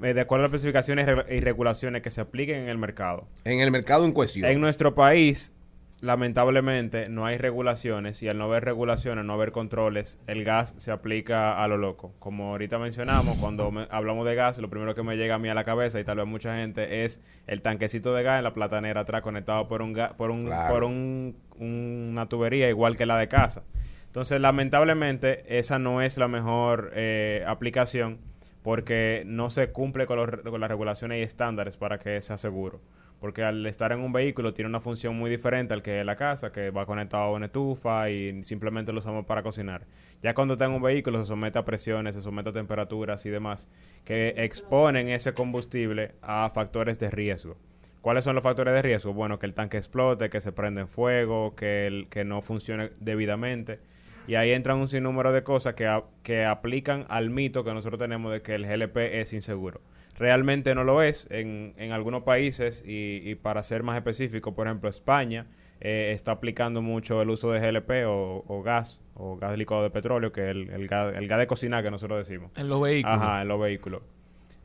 eh, 0.04 0.14
de 0.14 0.22
acuerdo 0.22 0.46
a 0.46 0.48
las 0.50 0.54
especificaciones 0.54 1.08
y 1.32 1.40
regulaciones 1.40 2.04
que 2.04 2.12
se 2.12 2.22
apliquen 2.22 2.58
en 2.58 2.70
el 2.70 2.78
mercado. 2.78 3.28
En 3.44 3.60
el 3.60 3.72
mercado 3.72 4.06
en 4.06 4.12
cuestión. 4.12 4.48
En 4.48 4.62
nuestro 4.62 4.94
país, 4.94 5.56
lamentablemente, 6.02 7.10
no 7.10 7.26
hay 7.26 7.38
regulaciones 7.38 8.22
y 8.24 8.30
al 8.30 8.38
no 8.38 8.46
haber 8.46 8.64
regulaciones, 8.66 9.26
no 9.26 9.34
haber 9.34 9.52
controles, 9.52 10.20
el 10.28 10.44
gas 10.44 10.74
se 10.78 10.92
aplica 10.92 11.64
a 11.64 11.68
lo 11.68 11.78
loco. 11.78 12.14
Como 12.20 12.52
ahorita 12.52 12.78
mencionamos, 12.80 13.38
cuando 13.38 13.72
me- 13.72 13.88
hablamos 13.92 14.26
de 14.26 14.36
gas, 14.36 14.58
lo 14.60 14.70
primero 14.70 14.96
que 14.96 15.04
me 15.04 15.18
llega 15.18 15.36
a 15.36 15.40
mí 15.40 15.50
a 15.50 15.54
la 15.54 15.64
cabeza 15.64 16.00
y 16.00 16.04
tal 16.04 16.18
vez 16.18 16.28
mucha 16.28 16.56
gente 16.58 17.04
es 17.04 17.22
el 17.48 17.62
tanquecito 17.62 18.14
de 18.14 18.24
gas 18.24 18.38
en 18.40 18.44
la 18.44 18.54
platanera 18.54 19.02
atrás 19.02 19.22
conectado 19.22 19.68
por 19.68 19.82
un 19.82 19.94
ga- 19.94 20.16
por 20.16 20.32
un 20.32 20.46
Claro. 20.46 20.74
por 20.74 20.84
un- 20.84 21.36
una 21.60 22.26
tubería 22.26 22.70
igual 22.70 22.96
que 22.96 23.06
la 23.06 23.18
de 23.18 23.28
casa. 23.28 23.64
Entonces, 24.08 24.40
lamentablemente, 24.42 25.44
esa 25.60 25.78
no 25.78 26.02
es 26.02 26.18
la 26.18 26.28
mejor 26.28 26.92
eh, 26.96 27.44
aplicación 27.48 28.18
porque 28.64 29.24
no 29.26 29.50
se 29.50 29.72
cumple 29.72 30.06
con, 30.06 30.18
los 30.18 30.30
con 30.42 30.60
las 30.60 30.70
regulaciones 30.70 31.20
y 31.20 31.22
estándares 31.22 31.78
para 31.78 32.00
que 32.00 32.20
sea 32.22 32.38
seguro. 32.38 32.82
Porque 33.20 33.44
al 33.44 33.66
estar 33.66 33.92
en 33.92 34.00
un 34.00 34.14
vehículo 34.14 34.54
tiene 34.54 34.70
una 34.70 34.80
función 34.80 35.16
muy 35.16 35.30
diferente 35.30 35.74
al 35.74 35.82
que 35.82 36.00
es 36.00 36.06
la 36.06 36.16
casa, 36.16 36.52
que 36.52 36.70
va 36.70 36.86
conectado 36.86 37.24
a 37.24 37.32
una 37.32 37.48
estufa 37.48 38.10
y 38.10 38.44
simplemente 38.44 38.94
lo 38.94 39.00
usamos 39.00 39.26
para 39.26 39.44
cocinar. 39.44 39.86
Ya 40.24 40.34
cuando 40.34 40.54
está 40.54 40.66
en 40.66 40.72
un 40.72 40.82
vehículo 40.82 41.20
se 41.20 41.26
somete 41.26 41.60
a 41.60 41.66
presiones, 41.66 42.16
se 42.16 42.22
somete 42.22 42.50
a 42.50 42.54
temperaturas 42.54 43.26
y 43.26 43.30
demás, 43.30 43.70
que 44.06 44.34
exponen 44.38 45.10
ese 45.10 45.34
combustible 45.34 46.14
a 46.22 46.50
factores 46.50 46.98
de 47.00 47.10
riesgo. 47.10 47.58
¿Cuáles 48.02 48.24
son 48.24 48.36
los 48.36 48.44
factores 48.44 48.74
de 48.74 48.82
riesgo? 48.82 49.14
Bueno, 49.14 49.40
que 49.40 49.46
el 49.46 49.54
tanque 49.54 49.78
explote, 49.78 50.30
que 50.30 50.40
se 50.40 50.54
prenda 50.54 50.80
en 50.82 50.88
fuego, 50.88 51.54
que, 51.56 52.08
que 52.10 52.24
no 52.24 52.42
funcione 52.42 52.92
debidamente. 53.02 53.80
Y 54.28 54.36
ahí 54.36 54.52
entran 54.52 54.78
un 54.78 54.88
sinnúmero 54.88 55.34
de 55.34 55.44
cosas 55.44 55.74
que, 55.74 56.02
que 56.24 56.46
aplican 56.46 57.06
al 57.10 57.30
mito 57.30 57.64
que 57.64 57.74
nosotros 57.74 58.00
tenemos 58.00 58.32
de 58.32 58.42
que 58.42 58.56
el 58.56 58.66
GLP 58.66 58.98
es 58.98 59.34
inseguro. 59.34 59.82
Realmente 60.20 60.76
no 60.76 60.84
lo 60.84 61.02
es 61.02 61.28
en, 61.32 61.74
en 61.78 61.94
algunos 61.94 62.24
países 62.24 62.84
y, 62.86 63.22
y 63.24 63.36
para 63.36 63.64
ser 63.64 63.84
más 63.84 63.96
específico, 63.96 64.54
por 64.54 64.68
ejemplo, 64.68 64.90
España 64.90 65.48
eh, 65.82 66.12
está 66.14 66.34
aplicando 66.34 66.82
mucho 66.82 67.22
el 67.22 67.30
uso 67.30 67.52
de 67.52 67.60
GLP 67.62 68.06
o, 68.06 68.44
o 68.46 68.62
gas 68.62 69.02
o 69.14 69.38
gas 69.38 69.58
licuado 69.58 69.84
de 69.84 69.90
petróleo, 69.90 70.32
que 70.34 70.42
es 70.42 70.50
el, 70.50 70.70
el 70.72 70.88
gas, 70.88 71.16
el 71.16 71.28
gas 71.28 71.40
de 71.40 71.48
cocina 71.48 71.82
que 71.82 71.90
nosotros 71.90 72.28
decimos. 72.28 72.52
En 72.58 72.68
los 72.68 72.82
vehículos. 72.82 73.18
Ajá, 73.18 73.42
en 73.42 73.48
los 73.48 73.60
vehículos. 73.62 74.02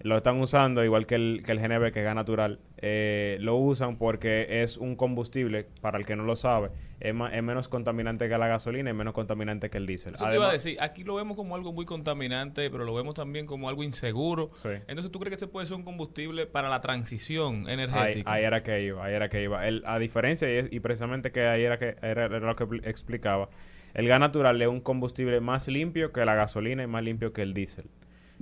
Lo 0.05 0.19
están 0.19 0.39
usando, 0.39 0.85
igual 0.85 1.07
que 1.07 1.15
el, 1.15 1.43
que 1.45 1.53
el 1.53 1.59
GNB, 1.59 1.91
que 1.91 2.01
es 2.01 2.05
gas 2.05 2.15
natural. 2.15 2.61
eh, 2.77 3.39
lo 3.41 3.57
usan 3.57 3.97
porque 3.97 4.63
es 4.63 4.77
un 4.77 4.97
combustible, 4.97 5.67
para 5.81 5.97
el 5.97 6.05
que 6.05 6.15
no 6.15 6.25
lo 6.25 6.37
sabe, 6.37 6.69
es, 7.01 7.15
ma- 7.15 7.35
es 7.35 7.43
menos 7.43 7.71
contaminante 7.71 8.29
que 8.29 8.37
la 8.37 8.47
gasolina 8.47 8.91
y 8.91 8.93
menos 8.93 9.15
contaminante 9.15 9.71
que 9.71 9.79
el 9.79 9.87
diésel. 9.87 10.13
Eso 10.13 10.29
te 10.29 10.35
iba 10.35 10.51
a 10.51 10.53
decir, 10.53 10.77
aquí 10.83 11.05
lo 11.05 11.15
vemos 11.15 11.39
como 11.39 11.55
algo 11.57 11.73
muy 11.73 11.87
contaminante, 11.87 12.69
pero 12.71 12.85
lo 12.85 12.93
vemos 12.95 13.15
también 13.15 13.47
como 13.47 13.71
algo 13.71 13.83
inseguro. 13.83 14.51
Entonces, 14.87 15.11
¿tú 15.11 15.19
crees 15.19 15.31
que 15.31 15.37
ese 15.37 15.47
puede 15.49 15.65
ser 15.67 15.77
un 15.79 15.85
combustible 15.85 16.45
para 16.45 16.69
la 16.69 16.83
transición 16.83 17.67
energética? 17.71 18.31
ahí 18.31 18.45
era 18.45 18.63
que 18.63 18.83
iba, 18.83 19.05
ahí 19.07 19.15
era 19.15 19.31
que 19.31 19.43
iba. 19.43 19.67
El- 19.67 19.83
a 19.87 19.99
diferencia, 19.99 20.47
y, 20.71 20.81
precisamente 20.81 21.33
que 21.33 21.47
ahí 21.47 21.63
era, 21.63 21.79
que, 21.79 21.97
era, 22.03 22.27
era 22.27 22.41
lo 22.41 22.55
que 22.57 22.67
pl- 22.67 22.83
explicaba, 22.87 23.49
el 23.95 24.07
gas 24.07 24.21
natural 24.21 24.61
es 24.61 24.69
un 24.69 24.81
combustible 24.83 25.41
más 25.41 25.67
limpio 25.69 26.13
que 26.13 26.23
la 26.27 26.35
gasolina 26.35 26.83
y 26.83 26.87
más 26.87 27.03
limpio 27.03 27.33
que 27.33 27.41
el 27.41 27.55
diésel. 27.55 27.87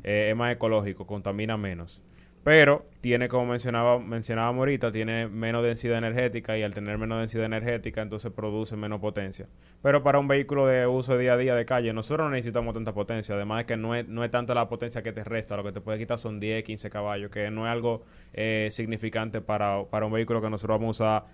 Eh, 0.04 0.28
es 0.30 0.36
más 0.36 0.52
ecológico, 0.52 1.06
contamina 1.06 1.56
menos. 1.56 2.02
Pero 2.44 2.86
tiene, 3.00 3.28
como 3.28 3.46
mencionaba, 3.46 4.00
mencionábamos 4.00 4.58
ahorita, 4.62 4.90
tiene 4.90 5.28
menos 5.28 5.62
densidad 5.62 5.96
energética 5.98 6.58
y 6.58 6.64
al 6.64 6.74
tener 6.74 6.98
menos 6.98 7.20
densidad 7.20 7.44
energética, 7.44 8.02
entonces 8.02 8.32
produce 8.32 8.76
menos 8.76 8.98
potencia. 8.98 9.46
Pero 9.80 10.02
para 10.02 10.18
un 10.18 10.26
vehículo 10.26 10.66
de 10.66 10.84
uso 10.88 11.16
día 11.16 11.34
a 11.34 11.36
día 11.36 11.54
de 11.54 11.64
calle, 11.64 11.92
nosotros 11.92 12.26
no 12.26 12.30
necesitamos 12.32 12.74
tanta 12.74 12.92
potencia. 12.92 13.36
Además 13.36 13.60
es 13.60 13.66
que 13.66 13.76
no 13.76 13.94
es, 13.94 14.08
no 14.08 14.24
es 14.24 14.30
tanta 14.32 14.54
la 14.54 14.68
potencia 14.68 15.02
que 15.04 15.12
te 15.12 15.22
resta, 15.22 15.56
lo 15.56 15.62
que 15.62 15.70
te 15.70 15.80
puede 15.80 15.98
quitar 16.00 16.18
son 16.18 16.40
10, 16.40 16.64
15 16.64 16.90
caballos, 16.90 17.30
que 17.30 17.48
no 17.52 17.64
es 17.66 17.70
algo 17.70 18.02
eh, 18.32 18.66
significante 18.72 19.40
para, 19.40 19.84
para 19.84 20.06
un 20.06 20.12
vehículo 20.12 20.40
que 20.42 20.50
nosotros 20.50 20.80
vamos 20.80 21.00
a 21.00 21.04
usar 21.04 21.26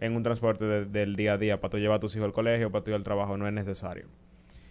en 0.00 0.16
un 0.16 0.24
transporte 0.24 0.64
de- 0.64 0.84
del 0.86 1.14
día 1.14 1.34
a 1.34 1.38
día 1.38 1.60
para 1.60 1.70
tú 1.70 1.78
llevar 1.78 1.98
a 1.98 2.00
tus 2.00 2.16
hijos 2.16 2.26
al 2.26 2.32
colegio, 2.32 2.72
para 2.72 2.82
tú 2.82 2.90
ir 2.90 2.96
al 2.96 3.04
trabajo, 3.04 3.36
no 3.36 3.46
es 3.46 3.52
necesario. 3.52 4.08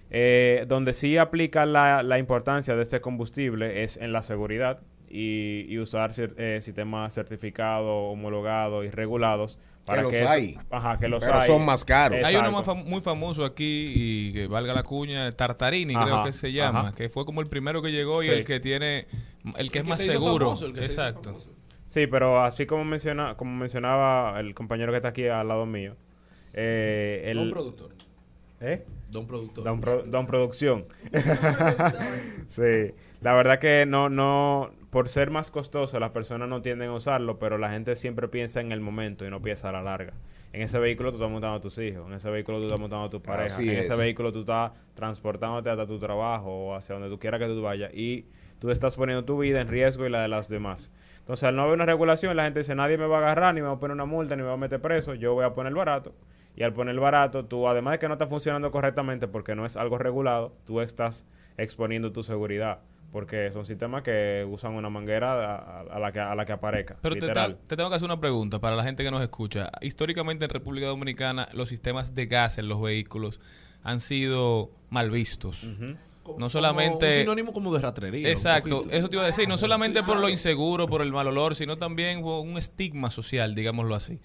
Eh, 0.10 0.66
donde 0.68 0.94
sí 0.94 1.18
aplica 1.18 1.66
la, 1.66 2.02
la 2.04 2.18
importancia 2.18 2.76
de 2.76 2.82
este 2.84 3.02
combustible 3.02 3.84
es 3.84 3.98
en 3.98 4.14
la 4.14 4.22
seguridad 4.24 4.80
y, 5.10 5.66
y 5.68 5.80
usar 5.80 6.12
eh, 6.38 6.60
sistemas 6.62 7.14
certificados, 7.14 8.14
homologados 8.14 8.86
y 8.86 8.90
regulados 8.90 9.60
para 9.86 10.02
los 10.02 10.12
que 10.12 10.20
eso- 10.20 10.30
hay. 10.30 10.58
ajá, 10.70 10.98
que 11.00 11.08
los 11.10 11.24
Pero 11.24 11.40
hay. 11.40 11.48
son 11.48 11.66
más 11.66 11.84
caros. 11.86 12.20
Hay 12.24 12.36
uno 12.36 12.50
Exacto. 12.50 12.76
más 12.76 12.86
fam- 12.86 12.90
muy 12.90 13.02
famoso 13.02 13.44
aquí 13.46 13.92
y 13.96 14.34
que 14.34 14.48
valga 14.48 14.74
la 14.74 14.84
cuña, 14.84 15.30
Tartarini 15.32 15.96
Ajá, 15.96 16.06
creo 16.06 16.24
que 16.26 16.32
se 16.34 16.52
llama, 16.52 16.80
ajá. 16.82 16.96
que 16.96 17.10
fue 17.10 17.24
como 17.26 17.42
el 17.42 17.48
primero 17.48 17.82
que 17.82 17.92
llegó 17.92 18.22
y 18.24 18.28
Sí. 18.28 18.32
el 18.32 18.46
que 18.46 18.60
tiene, 18.60 19.08
el 19.58 19.72
que 19.72 19.80
es 19.80 19.84
que 19.84 19.90
más 19.90 19.98
se 19.98 20.06
seguro. 20.06 20.48
famoso, 20.48 20.66
el 20.68 20.74
que 20.74 20.84
se 20.84 20.92
hizo 20.92 21.02
Exacto. 21.02 21.38
Sí, 21.86 22.06
pero 22.08 22.44
así 22.44 22.66
como 22.66 22.84
menciona, 22.84 23.36
como 23.36 23.56
mencionaba 23.56 24.38
el 24.42 24.54
compañero 24.54 24.92
que 24.92 24.98
está 24.98 25.10
aquí 25.10 25.28
al 25.28 25.48
lado 25.48 25.66
mío, 25.66 25.96
eh, 26.54 27.24
el, 27.28 27.38
Don 27.38 27.52
productor. 27.52 27.92
¿Eh? 28.60 28.84
Don 29.10 29.26
productor. 29.26 29.64
Don, 29.64 29.80
Pro- 29.80 30.04
Don 30.04 30.28
Producción. 30.28 30.86
sí, 32.48 32.94
la 33.22 33.34
verdad 33.34 33.60
que 33.60 33.86
no, 33.88 34.10
no, 34.10 34.72
por 34.90 35.10
ser 35.10 35.30
más 35.32 35.52
costoso, 35.52 36.00
las 36.00 36.12
personas 36.12 36.50
no 36.50 36.62
tienden 36.62 36.90
a 36.90 36.94
usarlo, 36.94 37.40
pero 37.40 37.58
la 37.58 37.70
gente 37.72 37.96
siempre 37.96 38.28
piensa 38.28 38.62
en 38.62 38.72
el 38.72 38.82
momento 38.82 39.26
y 39.26 39.30
no 39.30 39.42
piensa 39.42 39.70
a 39.70 39.72
la 39.72 39.82
larga. 39.82 40.14
En 40.54 40.62
ese 40.62 40.80
vehículo 40.80 41.12
tú 41.12 41.18
estás 41.18 41.30
montando 41.30 41.58
a 41.58 41.62
tus 41.62 41.78
hijos, 41.78 42.08
en 42.08 42.14
ese 42.14 42.30
vehículo 42.30 42.60
tú 42.60 42.66
estás 42.68 42.80
montando 42.80 43.06
a 43.06 43.10
tu 43.10 43.22
pareja, 43.22 43.46
Así 43.46 43.70
en 43.70 43.76
es. 43.78 43.86
ese 43.90 43.96
vehículo 43.96 44.32
tú 44.32 44.40
estás 44.42 44.72
transportándote 44.96 45.70
hasta 45.70 45.86
tu 45.86 46.00
trabajo 46.00 46.50
o 46.70 46.76
hacia 46.76 46.94
donde 46.96 47.10
tú 47.10 47.20
quieras 47.20 47.40
que 47.40 47.48
tú 47.48 47.62
vayas 47.62 47.94
y 47.94 48.26
tú 48.60 48.72
estás 48.72 48.96
poniendo 48.96 49.26
tu 49.26 49.38
vida 49.38 49.62
en 49.62 49.68
riesgo 49.68 50.06
y 50.06 50.10
la 50.10 50.22
de 50.22 50.30
las 50.30 50.48
demás. 50.50 50.92
Entonces, 51.20 51.44
al 51.44 51.56
no 51.58 51.64
haber 51.64 51.74
una 51.76 51.86
regulación, 51.86 52.36
la 52.38 52.44
gente 52.46 52.62
dice, 52.62 52.74
nadie 52.74 52.98
me 52.98 53.06
va 53.06 53.18
a 53.18 53.20
agarrar, 53.20 53.54
ni 53.54 53.62
me 53.62 53.68
va 53.68 53.74
a 53.74 53.80
poner 53.80 53.94
una 53.94 54.06
multa, 54.06 54.36
ni 54.38 54.42
me 54.42 54.48
va 54.48 54.54
a 54.54 54.58
meter 54.58 54.80
preso, 54.82 55.14
yo 55.14 55.34
voy 55.34 55.44
a 55.44 55.54
poner 55.54 55.74
barato. 55.74 56.14
Y 56.58 56.64
al 56.64 56.74
poner 56.74 57.00
barato, 57.00 57.46
tú, 57.46 57.68
además 57.68 57.94
de 57.94 58.00
que 58.00 58.08
no 58.08 58.16
está 58.16 58.28
funcionando 58.28 58.72
correctamente 58.72 59.28
porque 59.28 59.56
no 59.56 59.66
es 59.66 59.78
algo 59.78 59.98
regulado, 59.98 60.54
tú 60.66 60.82
estás 60.82 61.28
exponiendo 61.58 62.12
tu 62.12 62.24
seguridad. 62.24 62.80
Porque 63.12 63.52
son 63.54 63.66
sistemas 63.66 64.04
que 64.04 64.46
usan 64.50 64.74
una 64.74 64.90
manguera 64.90 65.56
a, 65.56 65.82
a 65.82 65.98
la, 66.00 66.12
que, 66.12 66.20
a 66.20 66.36
la 66.36 66.44
que 66.44 66.52
aparezca. 66.52 66.98
Pero 67.02 67.16
te, 67.16 67.22
literal. 67.22 67.56
te- 67.56 67.68
te 67.68 67.76
tengo 67.78 67.90
que 67.90 67.96
hacer 67.96 68.06
una 68.06 68.20
pregunta 68.20 68.60
para 68.60 68.76
la 68.76 68.84
gente 68.84 69.02
que 69.04 69.12
nos 69.12 69.22
escucha. 69.22 69.72
Históricamente 69.82 70.44
en 70.44 70.50
República 70.52 70.88
Dominicana 70.88 71.48
los 71.54 71.70
sistemas 71.70 72.14
de 72.16 72.26
gas 72.26 72.58
en 72.58 72.68
los 72.68 72.82
vehículos 72.82 73.40
han 73.84 74.02
sido 74.02 74.72
mal 74.90 75.10
vistos. 75.10 75.64
No 76.38 76.50
solamente... 76.50 77.08
Un 77.08 77.14
sinónimo 77.14 77.54
como 77.54 77.74
de 77.74 77.80
ratrería. 77.82 78.30
Exacto, 78.30 78.84
eso 78.92 79.08
te 79.08 79.16
iba 79.16 79.24
a 79.24 79.28
decir, 79.28 79.48
no 79.48 79.58
solamente 79.58 80.04
por 80.04 80.18
lo 80.20 80.28
inseguro, 80.28 80.88
por 80.88 81.02
el 81.02 81.14
mal 81.14 81.28
olor, 81.28 81.56
sino 81.56 81.78
también 81.78 82.22
por 82.22 82.42
un 82.42 82.58
estigma 82.58 83.10
social, 83.10 83.56
digámoslo 83.56 83.96
así. 83.96 84.20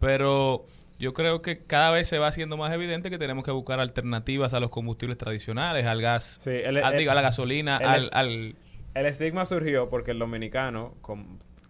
Pero 0.00 0.66
yo 1.04 1.12
creo 1.12 1.42
que 1.42 1.58
cada 1.64 1.90
vez 1.90 2.08
se 2.08 2.18
va 2.18 2.26
haciendo 2.28 2.56
más 2.56 2.72
evidente 2.72 3.10
que 3.10 3.18
tenemos 3.18 3.44
que 3.44 3.50
buscar 3.50 3.78
alternativas 3.78 4.54
a 4.54 4.60
los 4.60 4.70
combustibles 4.70 5.18
tradicionales, 5.18 5.84
al 5.86 6.00
gas, 6.00 6.38
Sí, 6.40 6.50
el- 6.50 6.78
a, 6.82 6.88
el- 6.90 6.98
digo, 6.98 7.10
a 7.12 7.14
la 7.14 7.20
gasolina, 7.20 7.76
el 7.76 7.86
al, 7.86 8.08
al- 8.12 8.56
El 8.94 9.06
estigma 9.06 9.44
surgió 9.44 9.88
porque 9.88 10.12
el 10.12 10.18
dominicano, 10.18 10.94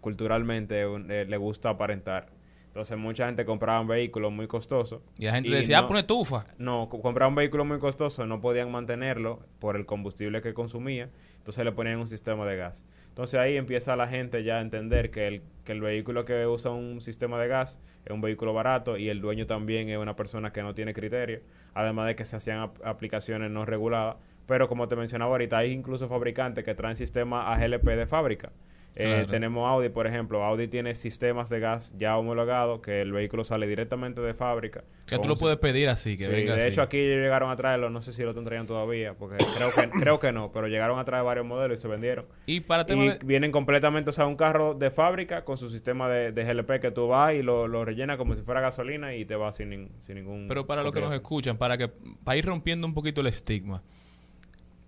culturalmente, 0.01 0.85
un- 0.87 1.09
eh, 1.11 1.25
le 1.25 1.37
gusta 1.37 1.69
aparentar. 1.69 2.27
Entonces, 2.67 2.97
mucha 2.97 3.25
gente 3.27 3.45
compraba 3.45 3.79
un 3.79 3.87
vehículo 3.87 4.31
muy 4.31 4.47
costoso. 4.47 5.01
Y 5.17 5.25
la 5.25 5.33
gente 5.35 5.49
decía, 5.49 5.79
ah, 5.79 5.87
pone 5.87 6.01
estufa. 6.01 6.45
No, 6.57 6.89
co- 6.89 7.01
compraba 7.01 7.29
un 7.29 7.35
vehículo 7.35 7.63
muy 7.63 7.79
costoso, 7.79 8.25
no 8.25 8.41
podían 8.41 8.69
mantenerlo 8.69 9.39
por 9.59 9.77
el 9.77 9.85
combustible 9.85 10.41
que 10.41 10.53
consumía. 10.53 11.09
Entonces, 11.37 11.63
le 11.63 11.71
ponían 11.71 11.99
un 11.99 12.07
sistema 12.07 12.45
de 12.45 12.57
gas. 12.57 12.85
Entonces, 13.15 13.39
ahí 13.39 13.55
empieza 13.55 13.95
la 13.95 14.07
gente 14.09 14.43
ya 14.43 14.57
a 14.57 14.61
entender 14.61 15.09
que 15.09 15.25
el, 15.27 15.41
que 15.63 15.71
el 15.71 15.79
vehículo 15.79 16.25
que 16.25 16.45
usa 16.47 16.71
un 16.71 16.99
sistema 16.99 17.39
de 17.39 17.47
gas 17.47 17.79
es 18.03 18.11
un 18.11 18.19
vehículo 18.19 18.53
barato 18.53 18.97
y 18.97 19.07
el 19.07 19.21
dueño 19.21 19.45
también 19.45 19.87
es 19.89 19.97
una 19.97 20.17
persona 20.17 20.51
que 20.51 20.61
no 20.61 20.75
tiene 20.75 20.93
criterio. 20.93 21.39
Además 21.73 22.07
de 22.07 22.15
que 22.15 22.25
se 22.25 22.35
hacían 22.35 22.59
ap- 22.59 22.85
aplicaciones 22.85 23.49
no 23.51 23.65
reguladas. 23.65 24.17
Pero 24.47 24.67
como 24.67 24.87
te 24.89 24.95
mencionaba 24.97 25.31
ahorita, 25.31 25.57
hay 25.57 25.71
incluso 25.71 26.07
fabricantes 26.09 26.65
que 26.65 26.75
traen 26.75 26.95
sistemas 26.97 27.45
AGLP 27.47 27.95
de 27.95 28.05
fábrica. 28.05 28.51
Eh, 28.97 29.25
tenemos 29.29 29.69
Audi, 29.69 29.89
por 29.89 30.07
ejemplo. 30.07 30.41
Audi 30.43 30.69
tiene 30.69 30.95
sistemas 30.95 31.49
de 31.49 31.59
gas 31.59 31.93
ya 31.97 32.17
homologados 32.17 32.79
que 32.79 33.01
el 33.01 33.11
vehículo 33.11 33.43
sale 33.43 33.67
directamente 33.67 34.21
de 34.21 34.33
fábrica. 34.33 34.85
Que 35.05 35.19
tú 35.19 35.27
lo 35.27 35.35
puedes 35.35 35.57
pedir 35.57 35.89
así, 35.89 36.15
que 36.15 36.23
Sí, 36.25 36.31
venga 36.31 36.55
de 36.55 36.61
así. 36.61 36.69
hecho 36.69 36.81
aquí 36.81 36.97
llegaron 36.97 37.51
a 37.51 37.55
traerlo, 37.57 37.89
no 37.89 37.99
sé 38.01 38.13
si 38.13 38.23
lo 38.23 38.33
tendrían 38.33 38.65
todavía, 38.67 39.13
porque 39.13 39.35
creo 39.57 39.69
que, 39.73 39.89
creo 39.99 40.19
que 40.19 40.31
no, 40.31 40.49
pero 40.53 40.67
llegaron 40.67 40.97
a 40.97 41.03
traer 41.03 41.25
varios 41.25 41.45
modelos 41.45 41.77
y 41.77 41.81
se 41.81 41.87
vendieron. 41.89 42.25
Y 42.45 42.61
para 42.61 42.85
tema 42.85 43.03
Y 43.03 43.09
de- 43.09 43.19
vienen 43.25 43.51
completamente, 43.51 44.11
o 44.11 44.13
sea, 44.13 44.27
un 44.27 44.37
carro 44.37 44.73
de 44.75 44.89
fábrica 44.91 45.43
con 45.43 45.57
su 45.57 45.69
sistema 45.69 46.07
de, 46.07 46.31
de 46.31 46.43
GLP 46.45 46.79
que 46.79 46.91
tú 46.91 47.07
vas 47.09 47.33
y 47.33 47.43
lo, 47.43 47.67
lo 47.67 47.83
rellenas 47.83 48.17
como 48.17 48.33
si 48.35 48.43
fuera 48.43 48.61
gasolina 48.61 49.13
y 49.13 49.25
te 49.25 49.35
vas 49.35 49.57
sin, 49.57 49.71
nin- 49.71 49.89
sin 49.99 50.15
ningún... 50.15 50.47
Pero 50.47 50.65
para 50.65 50.83
los 50.83 50.93
que 50.93 51.01
nos 51.01 51.13
escuchan, 51.13 51.57
para 51.57 51.77
que 51.77 51.89
para 52.23 52.37
ir 52.37 52.45
rompiendo 52.45 52.87
un 52.87 52.93
poquito 52.93 53.19
el 53.19 53.27
estigma, 53.27 53.83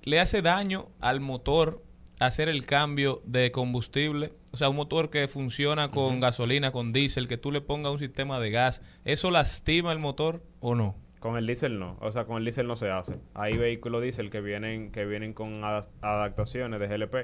¿le 0.04 0.20
hace 0.22 0.42
daño 0.42 0.88
al 1.02 1.20
motor 1.20 1.84
hacer 2.20 2.50
el 2.50 2.66
cambio 2.66 3.22
de 3.26 3.52
combustible? 3.52 4.34
O 4.52 4.58
sea, 4.58 4.70
un 4.70 4.76
motor 4.76 5.10
que 5.10 5.28
funciona 5.28 5.92
con 5.92 6.20
gasolina, 6.20 6.72
con 6.72 6.94
diésel, 6.94 7.28
que 7.28 7.38
tú 7.38 7.52
le 7.52 7.62
pongas 7.62 7.92
un 7.92 8.00
sistema 8.00 8.40
de 8.40 8.50
gas, 8.52 8.82
¿eso 9.06 9.30
lastima 9.32 9.92
el 9.92 10.00
motor 10.00 10.42
o 10.60 10.76
no? 10.76 10.96
Con 11.20 11.36
el 11.38 11.46
diésel 11.48 11.80
no, 11.80 11.98
o 12.00 12.12
sea, 12.12 12.26
con 12.26 12.38
el 12.38 12.44
diésel 12.44 12.68
no 12.68 12.76
se 12.76 12.90
hace. 12.92 13.16
Hay 13.34 13.58
vehículos 13.58 14.02
diésel 14.04 14.30
que 14.30 14.40
vienen 14.42 14.92
que 14.92 15.06
vienen 15.06 15.34
con 15.34 15.64
ada- 15.64 15.88
adaptaciones 16.02 16.80
de 16.80 16.88
GLP, 16.88 17.16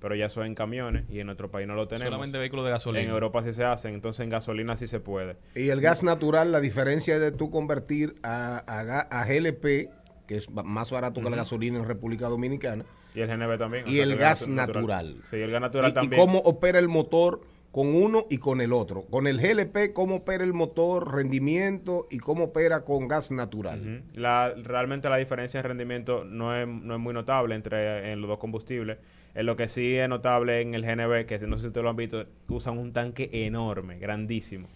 pero 0.00 0.14
ya 0.14 0.28
son 0.28 0.46
en 0.46 0.54
camiones 0.54 1.04
y 1.10 1.18
en 1.20 1.26
nuestro 1.26 1.50
país 1.50 1.66
no 1.66 1.74
lo 1.74 1.86
tenemos. 1.88 2.06
Solamente 2.06 2.38
vehículos 2.38 2.64
de 2.64 2.70
gasolina. 2.70 3.04
En 3.04 3.10
Europa 3.10 3.42
sí 3.42 3.52
se 3.52 3.64
hacen, 3.64 3.94
entonces 3.94 4.20
en 4.24 4.30
gasolina 4.30 4.76
sí 4.76 4.86
se 4.86 5.00
puede. 5.00 5.36
Y 5.54 5.68
el 5.68 5.80
gas 5.80 6.02
natural, 6.02 6.52
la 6.52 6.60
diferencia 6.60 7.18
de 7.18 7.32
tú 7.32 7.50
convertir 7.50 8.14
a, 8.22 8.58
a, 8.58 8.84
ga- 8.84 9.08
a 9.10 9.24
GLP, 9.26 9.90
que 10.26 10.36
es 10.36 10.48
más 10.50 10.90
barato 10.92 11.20
que 11.20 11.28
la 11.28 11.36
gasolina 11.36 11.78
en 11.78 11.86
República 11.86 12.28
Dominicana, 12.28 12.84
Y 13.14 13.20
el 13.20 13.28
GNB 13.28 13.58
también. 13.58 13.84
o 13.84 13.88
y 13.88 13.94
sea, 13.94 14.02
el 14.04 14.16
gas 14.16 14.48
natural. 14.48 15.16
Sí, 15.24 15.36
el 15.36 15.50
gas 15.50 15.60
natural 15.60 15.88
y, 15.88 15.90
y 15.90 15.94
también. 15.94 16.20
cómo 16.20 16.38
opera 16.40 16.78
el 16.78 16.88
motor 16.88 17.40
con 17.72 17.94
uno 17.94 18.26
y 18.28 18.38
con 18.38 18.60
el 18.60 18.72
otro. 18.72 19.02
Con 19.06 19.26
el 19.26 19.38
GLP, 19.38 19.92
cómo 19.92 20.16
opera 20.16 20.42
el 20.44 20.52
motor, 20.52 21.14
rendimiento 21.14 22.06
y 22.10 22.18
cómo 22.18 22.44
opera 22.44 22.84
con 22.84 23.08
gas 23.08 23.30
natural. 23.30 24.02
La, 24.16 24.52
realmente 24.56 25.08
la 25.08 25.16
diferencia 25.16 25.60
en 25.60 25.64
rendimiento 25.64 26.24
no 26.24 26.56
es, 26.56 26.66
no 26.66 26.94
es 26.94 27.00
muy 27.00 27.14
notable 27.14 27.54
entre 27.54 28.12
en 28.12 28.20
los 28.20 28.28
dos 28.28 28.38
combustibles. 28.38 28.98
En 29.34 29.46
lo 29.46 29.54
que 29.56 29.68
sí 29.68 29.94
es 29.94 30.08
notable 30.08 30.60
en 30.60 30.74
el 30.74 30.82
GNB, 30.82 31.26
que 31.26 31.38
no 31.46 31.56
sé 31.56 31.62
si 31.62 31.66
ustedes 31.68 31.84
lo 31.84 31.90
han 31.90 31.96
visto, 31.96 32.26
usan 32.48 32.78
un 32.78 32.92
tanque 32.92 33.30
enorme, 33.32 33.98
grandísimo. 33.98 34.68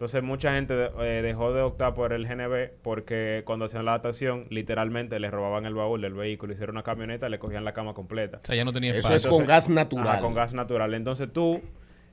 Entonces 0.00 0.22
mucha 0.22 0.54
gente 0.54 0.74
de- 0.74 0.90
eh, 1.02 1.20
dejó 1.20 1.52
de 1.52 1.60
optar 1.60 1.92
por 1.92 2.14
el 2.14 2.26
GNB 2.26 2.70
porque 2.80 3.42
cuando 3.44 3.66
hacían 3.66 3.84
la 3.84 3.90
adaptación, 3.90 4.46
literalmente 4.48 5.20
le 5.20 5.30
robaban 5.30 5.66
el 5.66 5.74
baúl 5.74 6.00
del 6.00 6.14
vehículo, 6.14 6.54
hicieron 6.54 6.76
una 6.76 6.82
camioneta, 6.82 7.28
le 7.28 7.38
cogían 7.38 7.66
la 7.66 7.74
cama 7.74 7.92
completa. 7.92 8.38
O 8.42 8.46
sea, 8.46 8.56
ya 8.56 8.64
no 8.64 8.72
tenía 8.72 8.96
Eso 8.96 9.14
es 9.14 9.26
con 9.26 9.44
gas 9.44 9.68
natural. 9.68 10.08
Ajá, 10.08 10.20
con 10.20 10.32
gas 10.32 10.54
natural. 10.54 10.94
Entonces 10.94 11.30
tú, 11.30 11.60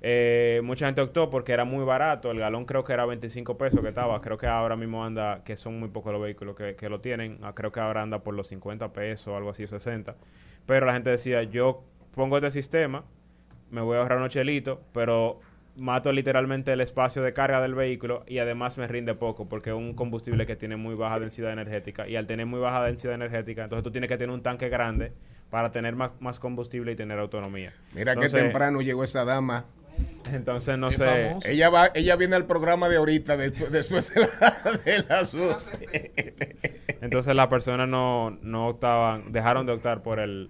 eh, 0.01 0.59
mucha 0.65 0.85
gente 0.87 0.99
optó 0.99 1.29
porque 1.29 1.53
era 1.53 1.63
muy 1.63 1.85
barato. 1.85 2.29
El 2.29 2.39
galón 2.39 2.65
creo 2.65 2.83
que 2.83 2.91
era 2.91 3.05
25 3.05 3.57
pesos 3.57 3.79
que 3.79 3.87
estaba. 3.87 4.19
Creo 4.19 4.37
que 4.37 4.47
ahora 4.47 4.75
mismo 4.75 5.05
anda, 5.05 5.45
que 5.45 5.55
son 5.55 5.79
muy 5.79 5.87
pocos 5.87 6.11
los 6.11 6.21
vehículos 6.21 6.57
que, 6.57 6.75
que 6.75 6.89
lo 6.89 6.99
tienen. 6.99 7.39
ah, 7.41 7.53
Creo 7.55 7.71
que 7.71 7.79
ahora 7.79 8.01
anda 8.01 8.21
por 8.21 8.33
los 8.33 8.47
50 8.49 8.91
pesos, 8.91 9.33
algo 9.33 9.51
así, 9.51 9.65
60. 9.65 10.17
Pero 10.65 10.85
la 10.85 10.91
gente 10.91 11.09
decía, 11.09 11.41
yo 11.43 11.85
pongo 12.13 12.35
este 12.35 12.51
sistema, 12.51 13.05
me 13.71 13.79
voy 13.79 13.95
a 13.95 14.01
ahorrar 14.01 14.17
unos 14.17 14.33
chelitos, 14.33 14.77
pero 14.91 15.39
mato 15.77 16.11
literalmente 16.11 16.73
el 16.73 16.81
espacio 16.81 17.21
de 17.21 17.33
carga 17.33 17.61
del 17.61 17.75
vehículo 17.75 18.23
y 18.27 18.39
además 18.39 18.77
me 18.77 18.87
rinde 18.87 19.13
poco 19.13 19.47
porque 19.47 19.69
es 19.69 19.75
un 19.75 19.93
combustible 19.93 20.45
que 20.45 20.55
tiene 20.55 20.75
muy 20.75 20.95
baja 20.95 21.19
densidad 21.19 21.51
energética 21.51 22.07
y 22.07 22.15
al 22.15 22.25
tener 22.27 22.45
muy 22.45 22.59
baja 22.59 22.83
densidad 22.83 23.13
energética 23.13 23.63
entonces 23.63 23.83
tú 23.83 23.91
tienes 23.91 24.07
que 24.09 24.17
tener 24.17 24.33
un 24.33 24.41
tanque 24.41 24.69
grande 24.69 25.11
para 25.49 25.71
tener 25.71 25.95
más, 25.95 26.11
más 26.19 26.39
combustible 26.39 26.91
y 26.91 26.95
tener 26.95 27.19
autonomía. 27.19 27.73
Mira 27.93 28.13
Entonces- 28.13 28.33
que 28.33 28.41
temprano 28.41 28.81
llegó 28.81 29.03
esa 29.03 29.23
dama. 29.23 29.65
Entonces 30.31 30.77
no 30.77 30.89
Es 30.89 30.97
sé. 30.97 31.35
Ella 31.45 31.69
va, 31.69 31.89
ella 31.95 32.15
viene 32.17 32.35
al 32.35 32.45
programa 32.45 32.89
de 32.89 32.97
ahorita 32.97 33.37
después, 33.37 33.71
después 33.71 34.13
de, 34.13 34.21
la, 34.21 34.77
de 34.85 35.01
12. 35.47 36.11
Entonces 37.01 37.33
las 37.35 37.47
personas 37.47 37.87
no, 37.87 38.37
no 38.41 38.67
optaban, 38.67 39.31
dejaron 39.31 39.65
de 39.65 39.71
optar 39.71 40.03
por 40.03 40.19
el 40.19 40.49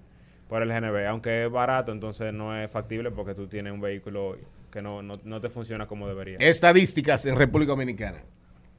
por 0.49 0.64
el 0.64 0.70
GNB, 0.70 1.08
aunque 1.10 1.45
es 1.45 1.52
barato, 1.52 1.91
entonces 1.91 2.34
no 2.34 2.58
es 2.58 2.72
factible 2.72 3.12
porque 3.12 3.36
tú 3.36 3.48
tienes 3.48 3.74
un 3.74 3.82
vehículo 3.82 4.38
que 4.72 4.81
no, 4.81 5.02
no, 5.02 5.14
no 5.23 5.41
te 5.41 5.49
funciona 5.49 5.88
como 5.88 6.07
debería. 6.07 6.38
Estadísticas 6.39 7.26
en 7.26 7.35
República 7.35 7.72
Dominicana. 7.72 8.19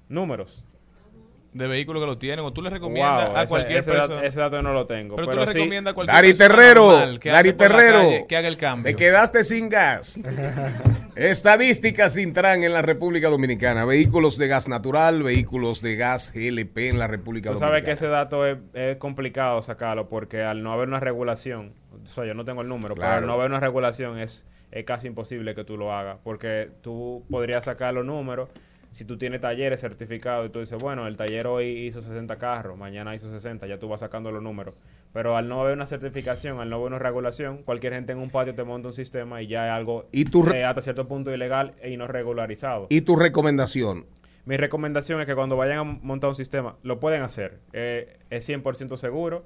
Números. 0.09 0.66
De 1.52 1.66
vehículos 1.66 2.02
que 2.02 2.06
lo 2.06 2.19
tienen, 2.19 2.44
o 2.44 2.52
tú 2.52 2.60
le 2.60 2.69
recomiendas 2.69 3.28
Wow, 3.28 3.36
a 3.36 3.43
ese- 3.43 3.48
cualquier 3.48 3.78
ese, 3.78 3.90
dato- 3.90 4.09
persona. 4.09 4.27
ese 4.27 4.40
dato 4.40 4.62
no 4.62 4.73
lo 4.74 4.85
tengo. 4.85 5.16
Pero, 5.16 5.28
Pero, 5.28 5.40
tú 5.40 5.47
le 5.47 5.52
sí- 5.52 5.59
recomiendas 5.60 5.93
a 5.93 5.94
cualquier 5.94 6.15
Dari 6.15 6.28
persona 6.35 6.48
Terrero, 6.56 6.90
normal 6.90 7.20
que 7.20 7.31
Dari 7.31 7.52
Terrero, 7.55 7.98
calle, 8.01 8.24
que 8.28 8.36
haga 8.36 8.48
el 8.48 8.56
cambio. 8.59 8.85
te 8.85 8.97
quedaste 8.97 9.44
sin 9.44 9.69
gas. 9.70 10.19
Estadísticas 11.16 12.16
Intran 12.16 12.62
en 12.62 12.73
la 12.74 12.82
República 12.82 13.28
Dominicana. 13.28 13.85
Vehículos 13.85 14.36
de 14.39 14.47
gas 14.47 14.69
natural, 14.69 15.23
vehículos 15.23 15.82
de 15.82 15.97
gas 15.97 16.32
GLP 16.35 16.90
en 16.90 16.98
la 16.98 17.06
República 17.06 17.51
Tú 17.52 17.59
sabes 17.59 17.82
que 17.85 17.90
Dominicana. 17.90 17.94
ese 17.94 18.06
dato 18.09 18.47
es, 18.47 18.59
es 18.74 18.97
complicado 18.98 19.60
sacarlo 19.62 20.06
porque 20.06 20.43
al 20.43 20.62
no 20.62 20.73
haber 20.73 20.89
una 20.89 21.01
regulación, 21.01 21.73
o 22.10 22.14
sea, 22.14 22.24
yo 22.24 22.35
no 22.35 22.44
tengo 22.44 22.62
el 22.62 22.68
número, 22.68 22.94
pero 22.94 23.06
Claro. 23.06 23.16
al 23.18 23.26
no 23.26 23.32
haber 23.35 23.51
una 23.51 23.60
regulación 23.60 24.18
es, 24.18 24.47
es 24.70 24.85
casi 24.85 25.06
imposible 25.06 25.55
que 25.55 25.64
tú 25.64 25.76
lo 25.76 25.93
hagas 25.93 26.18
porque 26.24 26.70
tú 26.82 27.24
podrías 27.30 27.64
sacar 27.64 27.94
los 27.94 28.05
números, 28.05 28.48
Si 28.90 29.05
tú 29.05 29.18
tienes 29.18 29.43
talleres 29.43 29.82
certificados 29.82 30.47
y 30.47 30.51
tú 30.51 30.60
dices, 30.60 30.78
bueno, 30.80 31.06
el 31.06 31.14
taller 31.18 31.47
hoy 31.47 31.66
hizo 31.86 32.01
60 32.01 32.36
carros, 32.39 32.78
mañana 32.78 33.14
hizo 33.14 33.30
60, 33.30 33.66
ya 33.66 33.78
tú 33.78 33.86
vas 33.86 34.01
sacando 34.01 34.32
los 34.32 34.43
números. 34.43 34.74
Pero 35.12 35.36
al 35.36 35.47
no 35.47 35.60
haber 35.60 35.74
una 35.74 35.85
certificación, 35.85 36.59
al 36.59 36.70
no 36.70 36.76
haber 36.76 36.86
una 36.89 36.98
regulación, 36.98 37.59
cualquier 37.64 37.93
gente 37.93 38.12
en 38.12 38.18
un 38.18 38.30
patio 38.30 38.55
te 38.55 38.64
monta 38.64 38.89
un 38.89 38.94
sistema 38.94 39.43
y 39.43 39.47
ya 39.47 39.66
es 39.66 39.72
algo 39.74 40.09
¿Y 40.10 40.24
re- 40.24 40.60
eh, 40.60 40.64
hasta 40.64 40.80
cierto 40.80 41.06
punto 41.06 41.30
ilegal 41.35 41.74
y 41.86 41.98
no 41.98 42.06
regularizado. 42.06 42.86
¿Y 42.89 43.02
tu 43.02 43.14
recomendación? 43.16 44.06
Mi 44.47 44.56
recomendación 44.56 45.20
es 45.20 45.26
que 45.26 45.35
cuando 45.35 45.59
vayan 45.59 45.78
a 45.78 45.85
montar 45.85 46.28
un 46.28 46.35
sistema, 46.35 46.76
lo 46.82 46.98
pueden 46.98 47.20
hacer. 47.20 47.59
Eh, 47.74 48.16
es 48.30 48.48
100% 48.48 48.97
seguro. 48.97 49.44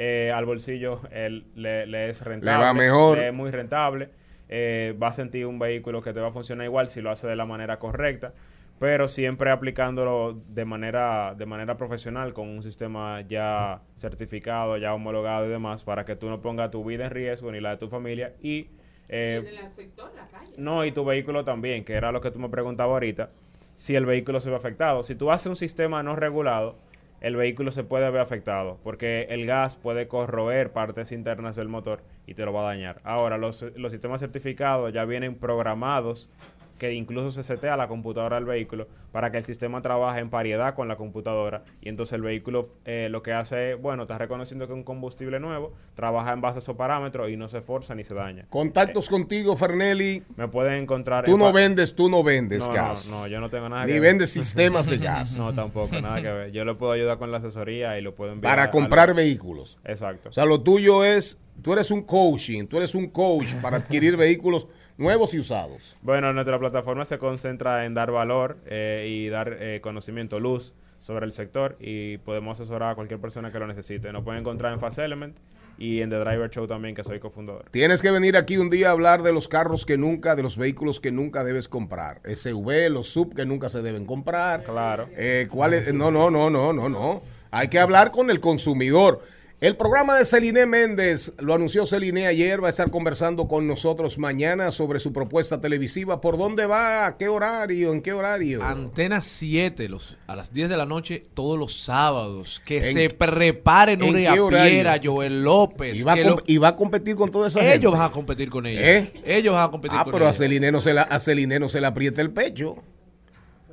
Eh, 0.00 0.30
al 0.32 0.44
bolsillo 0.46 1.00
eh, 1.10 1.42
le, 1.56 1.86
le 1.86 2.08
es 2.08 2.24
rentable. 2.24 2.64
va 2.64 2.72
mejor. 2.72 3.18
le 3.18 3.28
es 3.28 3.34
muy 3.34 3.50
rentable. 3.50 4.10
eh, 4.48 4.96
va 5.02 5.08
a 5.08 5.12
sentir 5.12 5.44
un 5.46 5.58
vehículo 5.58 6.00
que 6.00 6.12
te 6.12 6.20
va 6.20 6.28
a 6.28 6.32
funcionar 6.32 6.64
igual 6.64 6.88
si 6.88 7.00
lo 7.02 7.10
hace 7.10 7.26
de 7.26 7.34
la 7.36 7.44
manera 7.46 7.78
correcta. 7.78 8.32
Pero 8.78 9.08
siempre 9.08 9.50
aplicándolo 9.50 10.40
de 10.50 10.64
manera, 10.64 11.34
de 11.36 11.46
manera 11.46 11.76
profesional, 11.76 12.32
con 12.32 12.48
un 12.48 12.62
sistema 12.62 13.22
ya 13.22 13.82
certificado, 13.96 14.76
ya 14.76 14.94
homologado 14.94 15.46
y 15.46 15.48
demás, 15.48 15.82
para 15.82 16.04
que 16.04 16.14
tú 16.14 16.28
no 16.30 16.40
pongas 16.40 16.70
tu 16.70 16.84
vida 16.84 17.06
en 17.06 17.10
riesgo 17.10 17.50
ni 17.50 17.60
la 17.60 17.70
de 17.70 17.76
tu 17.78 17.88
familia 17.88 18.34
y 18.40 18.68
eh, 19.08 19.42
En 19.58 19.64
el 19.66 19.72
sector, 19.72 20.12
la 20.14 20.28
calle. 20.28 20.52
no, 20.58 20.84
y 20.84 20.92
tu 20.92 21.04
vehículo 21.04 21.42
también, 21.44 21.84
que 21.84 21.94
era 21.94 22.12
lo 22.12 22.20
que 22.20 22.30
tú 22.30 22.38
me 22.38 22.48
preguntabas 22.48 22.92
ahorita, 22.94 23.30
si 23.74 23.96
el 23.96 24.06
vehículo 24.06 24.38
se 24.38 24.48
ve 24.50 24.54
afectado. 24.56 25.02
Si 25.02 25.16
tú 25.16 25.32
haces 25.32 25.48
un 25.48 25.56
sistema 25.56 26.02
no 26.04 26.14
regulado, 26.14 26.78
el 27.20 27.36
vehículo 27.36 27.70
se 27.70 27.84
puede 27.84 28.10
ver 28.10 28.20
afectado, 28.20 28.78
porque 28.82 29.26
el 29.30 29.46
gas 29.46 29.76
puede 29.76 30.08
corroer 30.08 30.72
partes 30.72 31.12
internas 31.12 31.56
del 31.56 31.68
motor 31.68 32.02
y 32.26 32.34
te 32.34 32.44
lo 32.44 32.52
va 32.52 32.62
a 32.62 32.74
dañar. 32.74 32.96
Ahora, 33.04 33.38
los, 33.38 33.62
los 33.76 33.92
sistemas 33.92 34.20
certificados 34.20 34.92
ya 34.92 35.04
vienen 35.04 35.34
programados 35.34 36.30
que 36.78 36.92
incluso 36.94 37.30
se 37.30 37.42
setea 37.42 37.76
la 37.76 37.88
computadora 37.88 38.36
del 38.36 38.44
vehículo 38.44 38.86
para 39.12 39.30
que 39.32 39.38
el 39.38 39.44
sistema 39.44 39.82
trabaje 39.82 40.20
en 40.20 40.30
pariedad 40.30 40.74
con 40.74 40.86
la 40.88 40.96
computadora 40.96 41.62
y 41.80 41.88
entonces 41.88 42.12
el 42.14 42.22
vehículo 42.22 42.68
eh, 42.84 43.08
lo 43.10 43.22
que 43.22 43.32
hace 43.32 43.72
es, 43.72 43.80
bueno, 43.82 44.02
está 44.02 44.16
reconociendo 44.18 44.66
que 44.66 44.72
es 44.72 44.76
un 44.76 44.84
combustible 44.84 45.40
nuevo, 45.40 45.72
trabaja 45.94 46.32
en 46.32 46.40
base 46.40 46.58
a 46.58 46.60
esos 46.60 46.76
parámetros 46.76 47.30
y 47.30 47.36
no 47.36 47.48
se 47.48 47.60
forza 47.60 47.94
ni 47.94 48.04
se 48.04 48.14
daña. 48.14 48.46
Contactos 48.48 49.08
contigo, 49.08 49.56
Fernelli. 49.56 50.22
Me 50.36 50.48
pueden 50.48 50.74
encontrar. 50.82 51.24
Tú 51.24 51.32
en 51.32 51.38
no 51.38 51.52
vendes, 51.52 51.94
tú 51.94 52.08
no 52.08 52.22
vendes 52.22 52.66
no, 52.66 52.72
gas. 52.72 53.08
No, 53.10 53.20
no, 53.20 53.26
yo 53.26 53.40
no 53.40 53.48
tengo 53.50 53.68
nada 53.68 53.82
Ni 53.84 53.92
que 53.92 54.00
ver. 54.00 54.10
vendes 54.10 54.30
sistemas 54.30 54.86
de 54.86 54.98
gas. 54.98 55.36
No, 55.38 55.52
tampoco, 55.52 56.00
nada 56.00 56.22
que 56.22 56.30
ver. 56.30 56.52
Yo 56.52 56.64
le 56.64 56.74
puedo 56.74 56.92
ayudar 56.92 57.18
con 57.18 57.32
la 57.32 57.38
asesoría 57.38 57.98
y 57.98 58.02
lo 58.02 58.14
puedo 58.14 58.32
enviar. 58.32 58.52
Para 58.52 58.64
a- 58.64 58.70
comprar 58.70 59.10
a- 59.10 59.12
vehículos. 59.14 59.78
Exacto. 59.84 60.28
O 60.28 60.32
sea, 60.32 60.44
lo 60.44 60.60
tuyo 60.62 61.04
es, 61.04 61.40
tú 61.62 61.72
eres 61.72 61.90
un 61.90 62.02
coaching, 62.02 62.66
tú 62.66 62.76
eres 62.76 62.94
un 62.94 63.08
coach 63.08 63.54
para 63.62 63.78
adquirir 63.78 64.16
vehículos 64.18 64.68
nuevos 64.98 65.32
y 65.32 65.38
usados. 65.38 65.96
Bueno, 66.02 66.32
nuestra 66.32 66.58
plataforma 66.58 67.06
se 67.06 67.18
concentra 67.18 67.86
en 67.86 67.94
dar 67.94 68.10
valor 68.10 68.58
eh, 68.66 69.06
y 69.08 69.28
dar 69.28 69.56
eh, 69.58 69.80
conocimiento, 69.80 70.38
luz 70.38 70.74
sobre 71.00 71.24
el 71.24 71.32
sector 71.32 71.76
y 71.80 72.18
podemos 72.18 72.60
asesorar 72.60 72.90
a 72.90 72.94
cualquier 72.94 73.20
persona 73.20 73.52
que 73.52 73.58
lo 73.58 73.66
necesite. 73.66 74.12
Nos 74.12 74.24
pueden 74.24 74.40
encontrar 74.40 74.72
en 74.72 74.80
Fast 74.80 74.98
Element 74.98 75.38
y 75.78 76.00
en 76.00 76.10
The 76.10 76.16
Driver 76.16 76.50
Show 76.50 76.66
también, 76.66 76.94
que 76.94 77.04
soy 77.04 77.20
cofundador. 77.20 77.66
Tienes 77.70 78.02
que 78.02 78.10
venir 78.10 78.36
aquí 78.36 78.56
un 78.58 78.68
día 78.68 78.88
a 78.88 78.92
hablar 78.92 79.22
de 79.22 79.32
los 79.32 79.46
carros 79.46 79.86
que 79.86 79.96
nunca, 79.96 80.34
de 80.34 80.42
los 80.42 80.56
vehículos 80.56 80.98
que 80.98 81.12
nunca 81.12 81.44
debes 81.44 81.68
comprar. 81.68 82.20
SUV, 82.24 82.90
los 82.90 83.06
sub 83.06 83.34
que 83.34 83.46
nunca 83.46 83.68
se 83.68 83.80
deben 83.80 84.04
comprar. 84.04 84.64
Claro. 84.64 85.08
Eh, 85.12 85.46
¿cuáles? 85.48 85.94
No, 85.94 86.10
no, 86.10 86.30
no, 86.30 86.50
no, 86.50 86.72
no, 86.72 86.88
no. 86.88 87.22
Hay 87.52 87.68
que 87.68 87.78
hablar 87.78 88.10
con 88.10 88.30
el 88.30 88.40
consumidor. 88.40 89.22
El 89.60 89.76
programa 89.76 90.16
de 90.16 90.24
Celine 90.24 90.66
Méndez, 90.66 91.32
lo 91.40 91.52
anunció 91.52 91.84
Celine 91.84 92.28
ayer, 92.28 92.62
va 92.62 92.68
a 92.68 92.70
estar 92.70 92.92
conversando 92.92 93.48
con 93.48 93.66
nosotros 93.66 94.16
mañana 94.16 94.70
sobre 94.70 95.00
su 95.00 95.12
propuesta 95.12 95.60
televisiva. 95.60 96.20
¿Por 96.20 96.38
dónde 96.38 96.64
va? 96.66 97.06
¿A 97.06 97.16
qué 97.16 97.26
horario? 97.26 97.92
¿En 97.92 98.00
qué 98.00 98.12
horario? 98.12 98.62
Antena 98.62 99.20
7, 99.20 99.88
los, 99.88 100.16
a 100.28 100.36
las 100.36 100.52
10 100.52 100.68
de 100.68 100.76
la 100.76 100.86
noche, 100.86 101.24
todos 101.34 101.58
los 101.58 101.74
sábados. 101.82 102.62
Que 102.64 102.76
¿En- 102.76 102.84
se 102.84 103.10
prepare 103.10 103.96
Nuria? 103.96 104.32
Piera, 104.48 105.00
Joel 105.02 105.42
López. 105.42 105.98
y, 105.98 106.02
va 106.04 106.12
a 106.12 106.16
lo- 106.18 106.42
y 106.46 106.58
va 106.58 106.68
a 106.68 106.76
competir 106.76 107.16
con 107.16 107.32
toda 107.32 107.48
esa 107.48 107.58
gente. 107.58 107.74
ellos 107.78 107.90
van 107.94 108.02
a 108.02 108.10
competir 108.12 108.50
con 108.50 108.64
ellos. 108.64 108.80
¿Eh? 108.84 109.12
Ellos 109.24 109.56
van 109.56 109.64
a 109.66 109.70
competir 109.72 109.98
Ah, 110.00 110.04
con 110.04 110.12
pero 110.12 110.26
a 110.26 110.28
ellos. 110.28 110.38
Celine 110.38 110.70
no 110.70 110.80
se 110.80 110.94
la, 110.94 111.02
a 111.02 111.18
Celine 111.18 111.58
no 111.58 111.68
se 111.68 111.80
le 111.80 111.88
aprieta 111.88 112.22
el 112.22 112.30
pecho. 112.30 112.76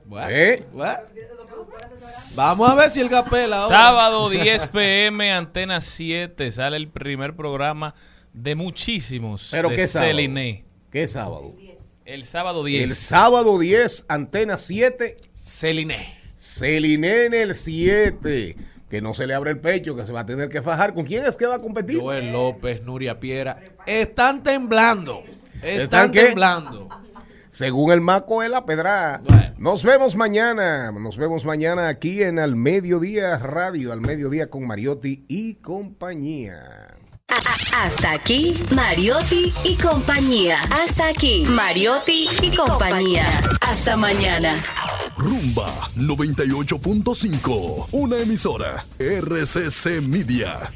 Bueno, 0.08 0.28
¿Eh? 0.32 0.64
bueno. 0.74 0.94
Vamos 2.36 2.70
a 2.70 2.76
ver 2.76 2.90
si 2.90 3.02
el 3.02 3.10
Gapela. 3.10 3.64
ahora. 3.64 3.78
Sábado 3.78 4.30
10 4.30 4.68
pm, 4.68 5.32
Antena 5.32 5.82
7, 5.82 6.52
sale 6.52 6.78
el 6.78 6.90
primer 6.90 7.36
programa 7.36 7.96
de 8.34 8.56
muchísimos. 8.56 9.50
¿Pero 9.52 9.70
de 9.70 9.76
qué 9.76 9.88
sábado? 9.88 10.12
Celine. 10.12 10.66
¿Qué 10.92 11.08
sábado? 11.08 11.56
El 12.06 12.24
sábado 12.26 12.64
10. 12.64 12.84
El 12.84 12.96
sábado 12.96 13.60
10, 13.60 14.06
Antena 14.10 14.58
7. 14.58 15.18
Celine. 15.34 16.20
Celine 16.36 17.26
en 17.26 17.34
el 17.34 17.56
7. 17.56 18.56
Que 18.90 19.02
no 19.02 19.14
se 19.14 19.26
le 19.26 19.34
abre 19.34 19.52
el 19.52 19.60
pecho, 19.60 19.96
que 19.96 20.06
se 20.06 20.12
va 20.14 20.22
a 20.22 20.26
tener 20.26 20.50
que 20.50 20.62
fajar. 20.62 20.94
¿Con 20.94 21.06
quién 21.06 21.26
es 21.26 21.36
que 21.36 21.46
va 21.46 21.56
a 21.56 21.62
competir? 21.62 22.00
Joel 22.00 22.32
López, 22.32 22.84
Nuria 22.84 23.20
Piera. 23.20 23.60
Están 23.88 24.44
temblando. 24.44 25.24
¿Están 25.62 26.12
temblando. 26.12 26.88
Según 27.56 27.94
el 27.94 28.02
Maco 28.02 28.42
de 28.42 28.50
la 28.50 28.66
Pedra. 28.66 29.22
Nos 29.58 29.86
vemos 29.86 30.18
mañana. 30.18 30.92
Nos 30.92 31.16
vemos 31.16 31.46
mañana 31.46 31.88
aquí 31.88 32.22
en 32.22 32.38
Al 32.38 32.58
Mediodía 32.58 33.38
Radio. 33.38 33.94
Al 33.94 34.02
Mediodía 34.02 34.50
con 34.50 34.68
Mariotti 34.68 35.24
y 35.30 35.56
compañía. 35.56 36.98
Hasta 37.74 38.12
aquí, 38.12 38.60
Mariotti 38.76 39.54
y 39.64 39.78
compañía. 39.78 40.60
Hasta 40.70 41.08
aquí, 41.08 41.46
Mariotti 41.48 42.28
y 42.42 42.54
compañía. 42.54 43.26
Hasta 43.62 43.96
mañana. 43.96 44.62
Rumba 45.16 45.88
98.5, 45.96 47.88
una 47.94 48.18
emisora 48.18 48.84
RCC 49.00 50.02
Media. 50.02 50.74